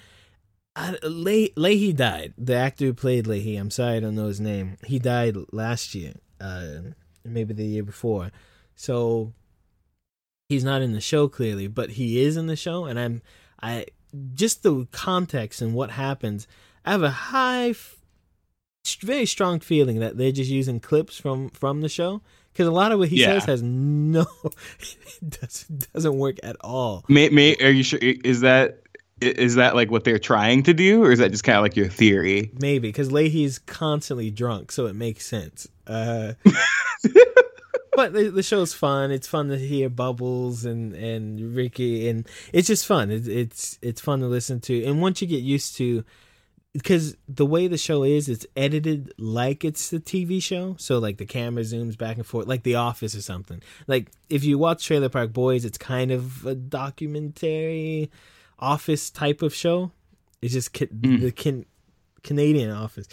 I, 0.75 0.93
Le- 1.03 1.49
Lahey 1.57 1.95
died. 1.95 2.35
The 2.39 2.55
actor 2.55 2.87
who 2.87 2.95
played 2.95 3.27
Lahey. 3.27 3.59
I'm 3.59 3.71
sorry, 3.71 3.97
I 3.97 4.01
don't 4.01 4.15
know 4.15 4.27
his 4.27 4.41
name. 4.41 4.77
He 4.87 4.99
died 4.99 5.37
last 5.53 5.95
year, 5.95 6.15
uh, 6.41 6.81
maybe 7.31 7.55
the 7.55 7.65
year 7.67 7.83
before. 7.83 8.31
So 8.75 9.33
he's 10.49 10.65
not 10.65 10.83
in 10.83 10.93
the 10.93 11.01
show 11.01 11.29
clearly, 11.29 11.67
but 11.67 11.91
he 11.91 12.21
is 12.23 12.37
in 12.37 12.47
the 12.47 12.57
show, 12.57 12.85
and 12.85 12.99
I'm 12.99 13.23
I 13.63 13.87
just 14.35 14.63
the 14.63 14.87
context 14.93 15.61
and 15.61 15.75
what 15.75 15.91
happens. 15.91 16.47
I 16.85 16.93
have 16.93 17.03
a 17.03 17.11
high, 17.11 17.75
very 19.03 19.27
strong 19.27 19.61
feeling 19.61 19.99
that 20.01 20.17
they're 20.17 20.33
just 20.33 20.51
using 20.51 20.81
clips 20.81 21.19
from 21.21 21.51
from 21.51 21.81
the 21.83 21.89
show 21.89 22.23
because 22.53 22.67
a 22.67 22.73
lot 22.73 22.93
of 22.93 22.99
what 22.99 23.09
he 23.09 23.21
Yeah. 23.21 23.39
says 23.39 23.45
has 23.45 23.63
no 23.63 24.27
it 25.21 25.41
doesn't 25.41 25.93
doesn't 25.93 26.17
work 26.19 26.37
at 26.43 26.57
all. 26.63 27.05
May, 27.09 27.29
may, 27.29 27.57
are 27.57 27.71
you 27.71 27.83
sure? 27.83 27.99
Is 28.03 28.41
that 28.41 28.81
is 29.21 29.57
that 29.57 29.75
like 29.75 29.91
what 29.91 30.05
they're 30.05 30.19
trying 30.19 30.63
to 30.65 30.75
do, 30.75 31.05
or 31.05 31.13
is 31.13 31.19
that 31.19 31.31
just 31.31 31.45
kind 31.45 31.57
of 31.57 31.63
like 31.63 31.77
your 31.77 31.89
theory? 31.89 32.51
Maybe 32.61 32.89
because 32.89 33.11
Lahey's 33.11 33.59
constantly 33.59 34.31
drunk, 34.31 34.73
so 34.73 34.87
it 34.87 34.95
makes 34.95 35.27
sense. 35.27 35.69
Uh, 35.87 36.35
but 37.97 38.13
the, 38.13 38.31
the 38.31 38.43
show's 38.43 38.73
fun. 38.75 39.11
It's 39.11 39.27
fun 39.27 39.49
to 39.49 39.59
hear 39.59 39.89
Bubbles 39.89 40.65
and 40.65 40.95
and 40.95 41.55
Ricky, 41.55 42.09
and 42.09 42.27
it's 42.53 42.69
just 42.69 42.87
fun. 42.87 43.11
It's 43.11 43.27
it's 43.27 43.79
it's 43.83 44.01
fun 44.01 44.21
to 44.21 44.27
listen 44.27 44.61
to. 44.63 44.85
And 44.85 45.01
once 45.01 45.21
you 45.21 45.29
get 45.29 45.43
used 45.43 45.77
to, 45.79 46.05
because 46.73 47.17
the 47.29 47.47
way 47.47 47.67
the 47.67 47.79
show 47.79 48.05
is, 48.05 48.29
it's 48.29 48.47
edited 48.57 49.13
like 49.19 49.65
it's 49.65 49.91
the 49.91 50.01
TV 50.01 50.43
show. 50.43 50.77
So 50.79 50.99
like 50.99 51.19
the 51.19 51.27
camera 51.27 51.65
zooms 51.65 51.99
back 51.99 52.17
and 52.17 52.27
forth, 52.27 52.47
like 52.47 52.63
The 52.63 52.77
Office 52.77 53.15
or 53.15 53.23
something. 53.23 53.63
Like 53.87 54.11
if 54.29 54.45
you 54.45 54.59
watch 54.59 54.87
Trailer 54.87 55.09
Park 55.09 55.33
Boys, 55.33 55.65
it's 55.65 55.79
kind 55.79 56.11
of 56.11 56.47
a 56.47 56.55
documentary 56.55 58.11
office 58.59 59.11
type 59.11 59.43
of 59.43 59.55
show. 59.55 59.93
It's 60.43 60.53
just 60.53 60.73
ca- 60.73 60.89
the 60.93 61.33
can- 61.33 61.67
Canadian 62.23 62.71
office, 62.71 63.07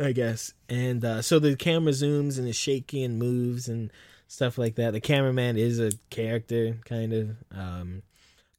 I 0.00 0.12
guess. 0.12 0.52
And 0.68 1.04
uh, 1.04 1.22
so 1.22 1.38
the 1.38 1.56
camera 1.56 1.92
zooms 1.92 2.38
and 2.38 2.48
is 2.48 2.56
shaky 2.56 3.02
and 3.04 3.18
moves 3.18 3.68
and 3.68 3.90
stuff 4.28 4.58
like 4.58 4.74
that. 4.76 4.92
The 4.92 5.00
cameraman 5.00 5.56
is 5.56 5.78
a 5.78 5.92
character, 6.10 6.78
kind 6.84 7.12
of. 7.12 7.36
Um, 7.56 8.02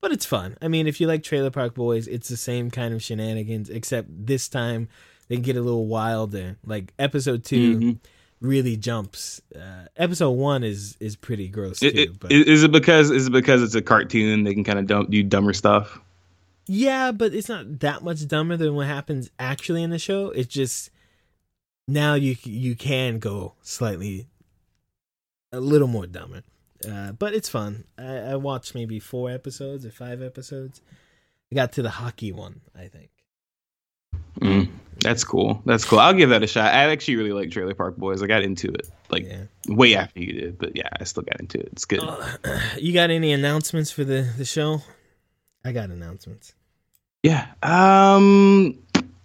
but 0.02 0.12
it's 0.12 0.26
fun. 0.26 0.58
I 0.62 0.68
mean, 0.68 0.88
if 0.88 1.02
you 1.02 1.08
like 1.08 1.24
Trailer 1.24 1.50
Park 1.52 1.74
Boys, 1.74 2.08
it's 2.08 2.30
the 2.30 2.38
same 2.38 2.70
kind 2.70 2.94
of 2.94 3.02
shenanigans, 3.04 3.70
except 3.70 4.08
this 4.28 4.48
time 4.48 4.90
they 5.28 5.38
get 5.38 5.56
a 5.58 5.62
little 5.62 5.88
wilder. 5.88 6.58
Like 6.66 6.94
episode 7.00 7.44
2 7.44 7.78
Mhm. 7.80 8.00
really 8.40 8.78
jumps. 8.78 9.42
Uh, 9.56 9.86
episode 9.98 10.32
one 10.32 10.64
is 10.64 10.96
is 11.00 11.16
pretty 11.16 11.48
gross 11.48 11.82
I- 11.82 11.90
too. 11.90 12.02
I- 12.14 12.16
but 12.20 12.32
is 12.32 12.64
it 12.64 12.72
because 12.72 13.10
is 13.10 13.28
it 13.28 13.32
because 13.32 13.64
it's 13.64 13.74
a 13.76 13.82
cartoon? 13.82 14.44
They 14.44 14.54
can 14.54 14.64
kind 14.64 14.78
of 14.80 14.86
dump, 14.86 15.10
do 15.10 15.24
dumber 15.24 15.54
stuff. 15.54 16.00
Yeah, 16.68 17.12
but 17.12 17.34
it's 17.34 17.50
not 17.50 17.80
that 17.80 18.04
much 18.04 18.28
dumber 18.28 18.58
than 18.58 18.76
what 18.76 18.88
happens 18.88 19.30
actually 19.40 19.84
in 19.84 19.90
the 19.90 20.00
show. 20.00 20.30
It's 20.32 20.54
just 20.54 20.90
now 21.88 22.16
you 22.16 22.36
you 22.44 22.76
can 22.76 23.20
go 23.20 23.54
slightly 23.62 24.28
a 25.54 25.60
little 25.62 25.88
more 25.88 26.06
dumber, 26.08 26.44
uh, 26.88 27.14
but 27.14 27.34
it's 27.34 27.48
fun. 27.50 27.86
I, 27.98 28.18
I 28.18 28.36
watched 28.36 28.76
maybe 28.76 29.00
four 29.00 29.30
episodes 29.32 29.86
or 29.86 29.92
five 29.92 30.22
episodes. 30.22 30.82
I 31.52 31.56
got 31.56 31.72
to 31.74 31.82
the 31.82 31.90
hockey 31.90 32.34
one, 32.34 32.60
I 32.78 32.88
think. 32.88 33.10
Mm, 34.42 34.70
that's 35.00 35.24
cool. 35.24 35.62
That's 35.66 35.86
cool. 35.86 36.00
I'll 36.00 36.14
give 36.14 36.30
that 36.30 36.44
a 36.44 36.48
shot. 36.48 36.74
I 36.74 36.92
actually 36.92 37.16
really 37.16 37.32
like 37.32 37.50
Trailer 37.52 37.74
Park 37.74 37.96
Boys. 37.96 38.22
I 38.22 38.28
got 38.28 38.44
into 38.44 38.68
it 38.68 38.90
like 39.10 39.24
Yeah. 39.26 39.44
way 39.70 39.96
after 39.96 40.20
you 40.20 40.34
did, 40.34 40.58
but 40.58 40.76
yeah, 40.76 40.90
I 41.00 41.06
still 41.06 41.24
got 41.24 41.40
into 41.40 41.60
it. 41.60 41.70
It's 41.72 41.86
good. 41.86 42.02
You 42.78 42.94
got 42.94 43.10
any 43.10 43.32
announcements 43.32 43.90
for 43.92 44.04
the 44.04 44.28
the 44.38 44.44
show? 44.46 44.82
I 45.64 45.72
got 45.72 45.90
announcements. 45.90 46.54
Yeah. 47.28 47.48
Um. 47.62 48.78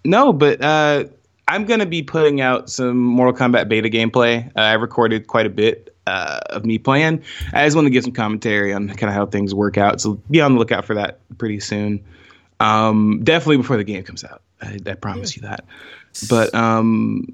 No, 0.05 0.33
but 0.33 0.61
uh, 0.61 1.05
I'm 1.47 1.67
gonna 1.67 1.87
be 1.87 2.03
putting 2.03 2.41
out 2.41 2.69
some 2.69 2.99
Mortal 2.99 3.33
Kombat 3.33 3.69
beta 3.69 3.89
gameplay. 3.89 4.49
Uh, 4.57 4.61
I 4.61 4.73
recorded 4.73 5.29
quite 5.29 5.47
a 5.47 5.51
bit 5.51 5.95
uh, 6.09 6.41
of 6.51 6.65
me 6.65 6.79
playing. 6.79 7.23
I 7.53 7.65
just 7.65 7.77
want 7.77 7.87
to 7.87 7.91
give 7.91 8.03
some 8.03 8.13
commentary 8.13 8.73
on 8.73 8.89
kind 8.89 9.05
of 9.05 9.15
how 9.15 9.27
things 9.27 9.55
work 9.55 9.79
out. 9.79 10.01
So 10.01 10.15
be 10.29 10.41
on 10.41 10.55
the 10.55 10.59
lookout 10.59 10.85
for 10.85 10.95
that 10.95 11.21
pretty 11.39 11.61
soon. 11.61 12.05
Um, 12.59 13.21
definitely 13.23 13.59
before 13.59 13.77
the 13.77 13.85
game 13.85 14.03
comes 14.03 14.25
out. 14.25 14.43
I, 14.61 14.79
I 14.85 14.95
promise 14.95 15.37
you 15.37 15.43
that. 15.43 15.65
But 16.29 16.53
um, 16.57 17.33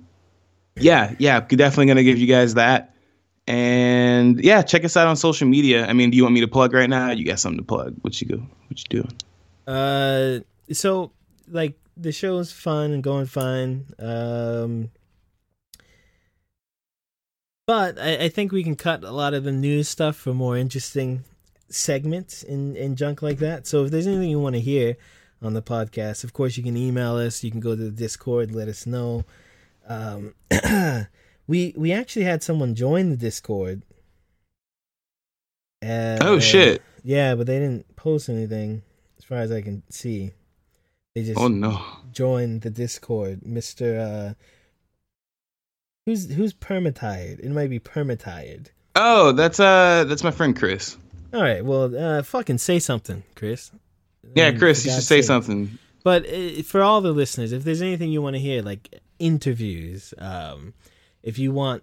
yeah, 0.77 1.15
yeah, 1.19 1.41
definitely 1.41 1.87
gonna 1.87 2.05
give 2.05 2.19
you 2.19 2.27
guys 2.27 2.55
that. 2.55 2.95
And 3.47 4.39
yeah, 4.45 4.61
check 4.61 4.85
us 4.85 4.99
out 4.99 5.07
on 5.07 5.17
social 5.17 5.49
media. 5.49 5.87
I 5.87 5.95
mean, 5.95 6.11
do 6.11 6.19
you 6.19 6.25
want 6.25 6.35
me 6.35 6.43
to 6.43 6.49
plug 6.49 6.75
right 6.75 6.91
now? 6.91 7.13
You 7.13 7.25
got 7.25 7.41
something 7.41 7.61
to 7.61 7.65
plug? 7.65 7.97
What 8.03 8.21
you 8.21 8.29
go? 8.29 8.37
What 8.37 8.79
you 8.79 9.03
doing? 9.03 9.13
Uh, 9.67 10.41
so 10.73 11.13
like 11.49 11.79
the 11.97 12.13
show 12.13 12.39
is 12.39 12.53
fun 12.53 12.93
and 12.93 13.03
going 13.03 13.27
fine. 13.27 13.87
Um, 13.99 14.91
but 17.67 17.99
I, 17.99 18.25
I 18.25 18.29
think 18.29 18.53
we 18.53 18.63
can 18.65 18.77
cut 18.77 19.05
a 19.05 19.11
lot 19.11 19.35
of 19.35 19.45
the 19.45 19.53
news 19.53 19.89
stuff 19.89 20.17
for 20.17 20.33
more 20.33 20.57
interesting 20.57 21.25
segments 21.69 22.43
and, 22.43 22.77
and 22.77 22.97
junk 22.97 23.21
like 23.21 23.39
that. 23.39 23.67
So 23.67 23.85
if 23.85 23.91
there's 23.91 24.07
anything 24.07 24.31
you 24.31 24.41
want 24.41 24.55
to 24.55 24.61
hear 24.61 24.97
on 25.43 25.55
the 25.55 25.63
podcast, 25.63 26.25
of 26.25 26.33
course 26.33 26.57
you 26.57 26.63
can 26.63 26.77
email 26.77 27.17
us. 27.17 27.45
You 27.45 27.51
can 27.51 27.61
go 27.61 27.77
to 27.77 27.83
the 27.83 27.91
Discord, 27.91 28.55
let 28.55 28.69
us 28.69 28.87
know. 28.87 29.25
Um, 29.87 30.35
we 31.47 31.75
we 31.77 31.93
actually 31.93 32.25
had 32.25 32.43
someone 32.43 32.75
join 32.75 33.11
the 33.11 33.17
Discord. 33.17 33.83
Uh, 35.83 36.19
Oh, 36.21 36.39
shit. 36.39 36.83
Yeah, 37.05 37.35
but 37.35 37.47
they 37.47 37.59
didn't 37.59 37.97
post 37.97 38.29
anything 38.29 38.83
as 39.19 39.25
far 39.25 39.39
as 39.39 39.53
I 39.53 39.63
can 39.63 39.83
see. 39.91 40.33
They 41.19 41.25
just 41.25 41.41
Oh 41.41 41.49
no. 41.49 41.83
joined 42.13 42.63
the 42.63 42.71
Discord, 42.71 43.45
Mister. 43.45 43.99
Uh, 43.99 44.35
who's 46.07 46.33
who's 46.33 46.53
permatired? 46.53 47.41
It 47.41 47.51
might 47.51 47.71
be 47.71 47.81
permatired. 47.81 48.71
Oh, 48.95 49.33
that's 49.33 49.59
uh, 49.59 50.05
that's 50.07 50.23
my 50.23 50.31
friend 50.31 50.57
Chris. 50.57 50.97
All 51.35 51.43
right, 51.43 51.65
well, 51.65 51.95
uh, 51.97 52.23
fucking 52.23 52.59
say 52.59 52.79
something, 52.79 53.23
Chris. 53.35 53.71
Yeah, 54.35 54.47
Um, 54.49 54.59
Chris, 54.59 54.85
you 54.87 54.93
should 54.93 55.03
say 55.03 55.21
something. 55.23 55.77
But 56.05 56.25
uh, 56.27 56.63
for 56.63 56.83
all 56.83 57.01
the 57.01 57.11
listeners, 57.13 57.53
if 57.53 57.65
there's 57.65 57.83
anything 57.83 58.11
you 58.13 58.23
want 58.23 58.35
to 58.35 58.41
hear, 58.41 58.63
like 58.63 59.01
interviews, 59.19 60.15
um, 60.19 60.73
if 61.25 61.37
you 61.39 61.51
want 61.53 61.83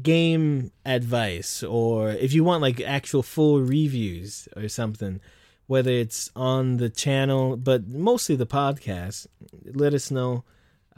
game 0.00 0.70
advice, 0.84 1.62
or 1.64 2.10
if 2.10 2.32
you 2.32 2.44
want 2.44 2.62
like 2.62 2.80
actual 2.80 3.22
full 3.24 3.60
reviews 3.60 4.48
or 4.56 4.68
something, 4.68 5.20
whether 5.66 5.90
it's 5.90 6.30
on 6.36 6.76
the 6.76 6.88
channel, 6.88 7.56
but 7.56 7.88
mostly 7.88 8.36
the 8.36 8.46
podcast, 8.46 9.26
let 9.64 9.94
us 9.94 10.10
know. 10.10 10.44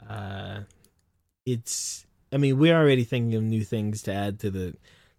Uh, 0.07 0.61
it's, 1.45 2.05
I 2.31 2.37
mean, 2.37 2.57
we're 2.57 2.77
already 2.77 3.03
thinking 3.03 3.35
of 3.35 3.43
new 3.43 3.63
things 3.63 4.01
to 4.03 4.13
add 4.13 4.39
to 4.41 4.51
the 4.51 4.75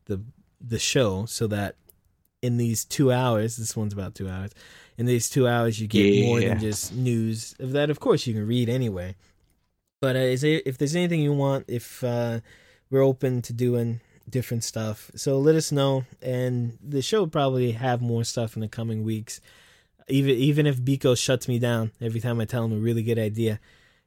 the 0.06 0.20
the 0.60 0.78
show, 0.78 1.24
so 1.27 1.47
that 1.47 1.77
in 2.43 2.56
these 2.56 2.85
two 2.85 3.12
hours, 3.12 3.56
this 3.56 3.77
one's 3.77 3.93
about 3.93 4.14
two 4.14 4.28
hours. 4.28 4.52
In 4.98 5.06
these 5.06 5.31
two 5.31 5.48
hours, 5.48 5.81
you 5.81 5.86
get 5.86 6.27
more 6.27 6.40
than 6.40 6.60
just 6.60 6.94
news. 6.94 7.55
Of 7.59 7.72
that, 7.72 7.90
of 7.90 8.01
course, 8.01 8.27
you 8.27 8.35
can 8.35 8.47
read 8.47 8.68
anyway. 8.68 9.16
But 10.01 10.16
uh, 10.16 10.20
is 10.20 10.43
there, 10.43 10.62
if 10.64 10.78
there's 10.78 10.97
anything 10.97 11.20
you 11.20 11.32
want, 11.32 11.64
if 11.68 12.02
uh, 12.05 12.40
we're 12.90 13.02
open 13.02 13.43
to 13.43 13.52
doing 13.52 14.01
different 14.29 14.65
stuff, 14.65 15.11
so 15.15 15.39
let 15.39 15.55
us 15.57 15.73
know. 15.73 16.05
And 16.23 16.79
the 16.87 17.03
show 17.03 17.21
will 17.21 17.29
probably 17.29 17.73
have 17.73 18.01
more 18.03 18.25
stuff 18.25 18.55
in 18.57 18.61
the 18.61 18.69
coming 18.69 19.03
weeks. 19.05 19.41
Even 20.09 20.35
even 20.37 20.67
if 20.67 20.77
Biko 20.81 21.17
shuts 21.17 21.47
me 21.49 21.59
down 21.59 21.93
every 22.01 22.21
time 22.21 22.41
I 22.41 22.45
tell 22.45 22.65
him 22.65 22.73
a 22.73 22.77
really 22.81 23.03
good 23.03 23.19
idea, 23.19 23.61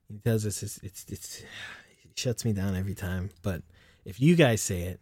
he 0.10 0.18
tells 0.20 0.46
us 0.46 0.62
it's 0.64 0.78
it's, 0.84 1.06
it's 1.10 1.38
he 2.02 2.10
shuts 2.16 2.44
me 2.46 2.54
down 2.54 2.76
every 2.76 2.94
time. 2.96 3.30
But 3.42 3.62
if 4.06 4.20
you 4.22 4.36
guys 4.36 4.62
say 4.62 4.82
it, 4.84 5.00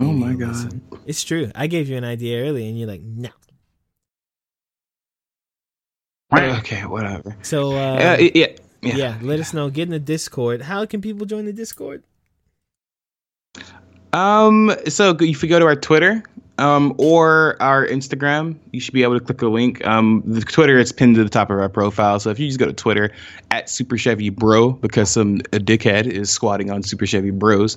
Oh 0.00 0.12
my 0.12 0.34
god. 0.34 0.48
listen. 0.48 0.82
It's 1.06 1.22
true. 1.24 1.50
I 1.54 1.66
gave 1.66 1.88
you 1.88 1.96
an 1.96 2.04
idea 2.04 2.42
earlier, 2.44 2.66
and 2.68 2.78
you're 2.78 2.88
like, 2.88 3.02
no. 3.02 3.30
Okay, 6.32 6.84
whatever. 6.84 7.36
So 7.42 7.72
uh, 7.72 7.94
Uh, 7.94 8.28
yeah, 8.34 8.46
yeah, 8.82 8.96
yeah. 8.96 9.18
let 9.22 9.38
us 9.38 9.54
know. 9.54 9.70
Get 9.70 9.84
in 9.84 9.90
the 9.90 9.98
Discord. 10.00 10.62
How 10.62 10.84
can 10.84 11.00
people 11.00 11.26
join 11.26 11.44
the 11.44 11.52
Discord? 11.52 12.02
Um, 14.14 14.72
so 14.88 15.16
if 15.20 15.42
you 15.42 15.48
go 15.48 15.58
to 15.58 15.66
our 15.66 15.76
Twitter, 15.76 16.22
um, 16.58 16.94
or 16.98 17.60
our 17.60 17.86
Instagram, 17.86 18.56
you 18.70 18.80
should 18.80 18.94
be 18.94 19.02
able 19.02 19.18
to 19.18 19.24
click 19.24 19.42
a 19.42 19.48
link. 19.48 19.84
Um, 19.86 20.22
the 20.24 20.40
Twitter 20.40 20.78
it's 20.78 20.92
pinned 20.92 21.16
to 21.16 21.24
the 21.24 21.30
top 21.30 21.50
of 21.50 21.58
our 21.58 21.68
profile. 21.68 22.20
So 22.20 22.30
if 22.30 22.38
you 22.38 22.46
just 22.46 22.58
go 22.58 22.66
to 22.66 22.72
Twitter 22.72 23.10
at 23.50 23.68
Super 23.68 23.98
Chevy 23.98 24.30
Bro, 24.30 24.72
because 24.72 25.10
some 25.10 25.38
a 25.52 25.58
dickhead 25.58 26.06
is 26.06 26.30
squatting 26.30 26.70
on 26.70 26.82
Super 26.82 27.06
Chevy 27.06 27.30
Bros, 27.30 27.76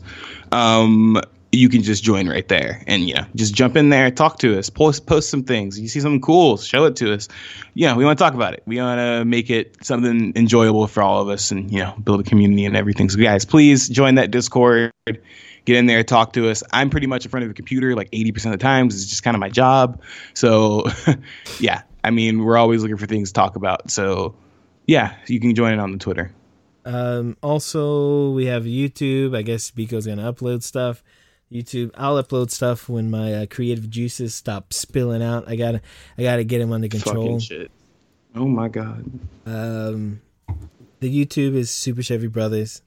um, 0.51 1.19
you 1.51 1.69
can 1.69 1.81
just 1.81 2.03
join 2.03 2.27
right 2.29 2.47
there 2.47 2.83
and 2.87 3.07
yeah, 3.07 3.25
just 3.35 3.55
jump 3.55 3.77
in 3.77 3.89
there, 3.89 4.11
talk 4.11 4.37
to 4.39 4.59
us, 4.59 4.69
post 4.69 5.07
post 5.07 5.29
some 5.29 5.43
things. 5.43 5.79
You 5.79 5.87
see 5.87 6.01
something 6.01 6.21
cool, 6.21 6.57
show 6.57 6.85
it 6.85 6.97
to 6.97 7.13
us. 7.13 7.29
Yeah, 7.73 7.95
we 7.95 8.05
want 8.05 8.19
to 8.19 8.23
talk 8.23 8.35
about 8.35 8.53
it. 8.53 8.61
We 8.67 8.77
want 8.77 8.99
to 8.99 9.25
make 9.25 9.49
it 9.49 9.83
something 9.83 10.33
enjoyable 10.35 10.85
for 10.87 11.01
all 11.01 11.21
of 11.21 11.29
us, 11.29 11.49
and 11.49 11.71
you 11.71 11.79
know, 11.79 11.95
build 12.03 12.19
a 12.19 12.23
community 12.23 12.65
and 12.65 12.75
everything. 12.75 13.09
So 13.09 13.17
guys, 13.17 13.45
please 13.45 13.89
join 13.89 14.15
that 14.15 14.29
Discord 14.29 14.91
get 15.67 15.75
in 15.75 15.85
there, 15.85 16.01
talk 16.01 16.33
to 16.33 16.49
us. 16.49 16.63
I'm 16.71 16.89
pretty 16.89 17.07
much 17.07 17.25
in 17.25 17.29
front 17.29 17.43
of 17.43 17.51
a 17.51 17.53
computer 17.53 17.93
like 17.93 18.09
80% 18.11 18.45
of 18.45 18.51
the 18.53 18.57
times. 18.57 18.95
It's 18.95 19.05
just 19.05 19.21
kind 19.21 19.35
of 19.35 19.39
my 19.39 19.49
job. 19.49 20.01
So, 20.33 20.85
yeah, 21.59 21.81
I 22.03 22.09
mean, 22.09 22.45
we're 22.45 22.57
always 22.57 22.81
looking 22.81 22.97
for 22.97 23.05
things 23.05 23.29
to 23.29 23.33
talk 23.33 23.57
about. 23.57 23.91
So, 23.91 24.33
yeah, 24.87 25.15
you 25.27 25.41
can 25.41 25.53
join 25.53 25.73
in 25.73 25.79
on 25.79 25.91
the 25.91 25.97
Twitter. 25.97 26.31
Um, 26.85 27.35
also, 27.43 28.31
we 28.31 28.45
have 28.45 28.63
YouTube. 28.63 29.35
I 29.35 29.41
guess 29.41 29.69
Biko's 29.69 30.07
gonna 30.07 30.31
upload 30.31 30.63
stuff. 30.63 31.03
YouTube. 31.51 31.91
I'll 31.95 32.21
upload 32.23 32.49
stuff 32.49 32.87
when 32.87 33.11
my 33.11 33.33
uh, 33.33 33.45
creative 33.45 33.89
juices 33.89 34.33
stop 34.33 34.71
spilling 34.71 35.21
out. 35.21 35.49
I 35.49 35.57
gotta, 35.57 35.81
I 36.17 36.23
gotta 36.23 36.45
get 36.45 36.61
him 36.61 36.71
under 36.71 36.87
control. 36.87 37.25
Fucking 37.25 37.39
shit. 37.39 37.71
Oh 38.35 38.47
my 38.47 38.69
god. 38.69 39.05
Um, 39.45 40.21
the 41.01 41.13
YouTube 41.13 41.55
is 41.55 41.69
Super 41.71 42.03
Chevy 42.03 42.27
Brothers. 42.27 42.81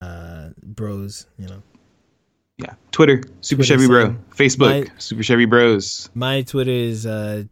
Uh, 0.00 0.50
bros, 0.62 1.26
you 1.38 1.46
know. 1.48 1.62
Yeah, 2.58 2.74
Twitter, 2.90 3.22
Super 3.42 3.62
Twitter, 3.64 3.74
Chevy 3.82 3.86
Bro. 3.86 4.16
Facebook, 4.34 4.86
My- 4.88 4.92
Super 4.98 5.22
Chevy 5.22 5.44
Bros. 5.44 6.08
My 6.14 6.42
Twitter 6.42 6.70
is 6.70 7.04
uh, 7.06 7.44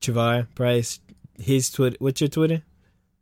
Chavar 0.00 0.46
Price. 0.54 0.98
His 1.38 1.70
Twitter. 1.70 1.96
What's 2.00 2.20
your 2.20 2.28
Twitter? 2.28 2.62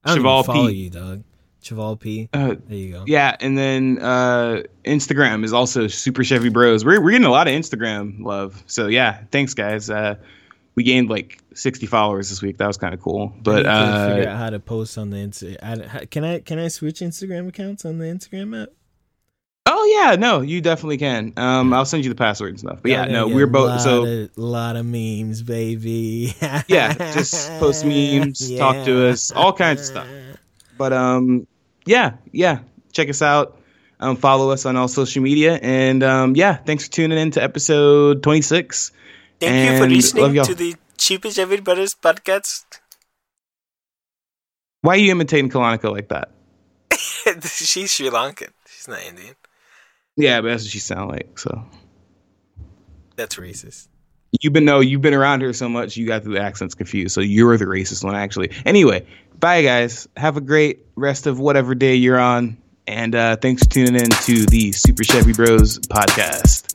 I 0.05 0.09
don't 0.15 0.19
Cheval 0.19 0.43
follow 0.45 0.69
P. 0.69 0.75
you, 0.75 0.91
dog. 0.91 1.23
Chaval 1.63 1.99
P. 2.01 2.29
Uh, 2.33 2.55
There 2.67 2.77
you 2.79 2.93
go. 2.93 3.05
yeah, 3.07 3.37
and 3.41 3.59
then 3.59 3.99
uh, 4.01 4.63
Instagram 4.85 5.45
is 5.45 5.53
also 5.53 5.87
Super 5.87 6.25
Chevy 6.25 6.49
Bros. 6.49 6.85
We're 6.85 7.01
we're 7.03 7.11
getting 7.11 7.27
a 7.27 7.31
lot 7.31 7.47
of 7.49 7.53
Instagram 7.55 8.23
love. 8.25 8.63
So 8.67 8.87
yeah, 8.87 9.23
thanks 9.31 9.55
guys. 9.55 9.91
Uh, 9.91 10.15
we 10.79 10.85
gained 10.85 11.11
like 11.11 11.43
60 11.55 11.87
followers 11.87 12.31
this 12.31 12.41
week. 12.41 12.59
That 12.59 12.69
was 12.69 12.77
kind 12.77 12.95
of 12.95 13.01
cool. 13.01 13.35
But 13.43 13.67
I 13.67 14.07
to 14.07 14.15
figure 14.15 14.31
uh, 14.31 14.33
out 14.33 14.39
how 14.39 14.51
to 14.51 14.61
post 14.61 14.97
on 14.97 15.11
the 15.11 15.17
Instagram. 15.17 16.09
Can 16.09 16.25
I 16.25 16.39
can 16.39 16.61
I 16.61 16.69
switch 16.69 17.01
Instagram 17.01 17.49
accounts 17.49 17.85
on 17.85 17.99
the 17.99 18.05
Instagram 18.05 18.63
app? 18.63 18.69
oh 19.67 19.85
yeah, 19.85 20.15
no, 20.15 20.41
you 20.41 20.61
definitely 20.61 20.99
can. 20.99 21.33
Um, 21.37 21.73
I'll 21.75 21.85
send 21.85 22.05
you 22.05 22.11
the 22.11 22.17
password 22.17 22.51
and 22.51 22.61
stuff. 22.61 22.79
But 22.81 22.93
yeah, 22.93 23.07
no, 23.07 23.27
we're 23.27 23.49
both 23.49 23.71
lot 23.71 23.81
so. 23.81 24.07
a 24.07 24.29
lot 24.37 24.77
of 24.77 24.87
memes, 24.87 25.43
baby. 25.43 26.33
yeah, 26.69 26.95
just 27.13 27.51
post 27.59 27.85
memes, 27.85 28.57
talk 28.57 28.85
to 28.85 29.09
us, 29.09 29.33
all 29.33 29.53
kinds 29.53 29.81
of 29.81 29.87
stuff. 29.87 30.07
But 30.77 30.93
um, 30.93 31.49
yeah, 31.87 32.19
yeah, 32.31 32.61
check 32.93 33.09
us 33.09 33.21
out. 33.21 33.57
Um, 34.01 34.15
follow 34.15 34.53
us 34.53 34.65
on 34.65 34.77
all 34.77 34.87
social 34.87 35.25
media, 35.25 35.59
and 35.61 36.05
um, 36.05 36.37
yeah, 36.37 36.55
thanks 36.55 36.85
for 36.85 36.93
tuning 36.93 37.19
in 37.19 37.33
to 37.33 37.43
episode 37.43 38.23
twenty 38.23 38.43
six. 38.43 38.93
Thank 39.41 39.71
you 39.73 39.79
for 39.79 39.89
listening 39.89 40.45
to 40.45 40.55
the 40.55 40.75
Cheapest 40.97 41.37
Chevy 41.37 41.61
Brothers 41.61 41.95
podcast. 41.95 42.65
Why 44.83 44.95
are 44.95 44.97
you 44.97 45.11
imitating 45.13 45.51
Kalanika 45.51 45.91
like 45.93 46.09
that? 46.09 46.31
She's 47.45 47.93
Sri 47.93 48.11
Lankan. 48.11 48.51
She's 48.69 48.89
not 48.89 49.01
Indian. 49.03 49.35
Yeah, 50.17 50.41
but 50.41 50.49
that's 50.49 50.65
what 50.65 50.71
she 50.73 50.79
sounds 50.81 51.11
like. 51.11 51.39
So 51.39 51.65
That's 53.17 53.37
racist. 53.37 53.89
you've 54.41 54.53
been 54.53 54.65
no, 54.65 54.81
you've 54.81 55.01
been 55.03 55.15
around 55.15 55.43
her 55.43 55.53
so 55.53 55.69
much, 55.69 55.97
you 55.97 56.07
got 56.07 56.25
the 56.25 56.41
accents 56.41 56.75
confused. 56.75 57.15
So 57.15 57.21
you're 57.21 57.57
the 57.57 57.67
racist 57.67 58.03
one, 58.03 58.17
actually. 58.17 58.51
Anyway, 58.65 59.07
bye 59.39 59.63
guys. 59.63 60.09
Have 60.17 60.37
a 60.37 60.41
great 60.41 60.87
rest 60.97 61.27
of 61.27 61.39
whatever 61.39 61.75
day 61.77 61.95
you're 61.95 62.19
on, 62.19 62.57
and 62.87 63.15
uh, 63.15 63.37
thanks 63.37 63.63
for 63.63 63.71
tuning 63.71 63.95
in 63.95 64.11
to 64.11 64.47
the 64.47 64.73
Super 64.73 65.05
Chevy 65.05 65.33
Bros 65.33 65.79
podcast. 65.79 66.75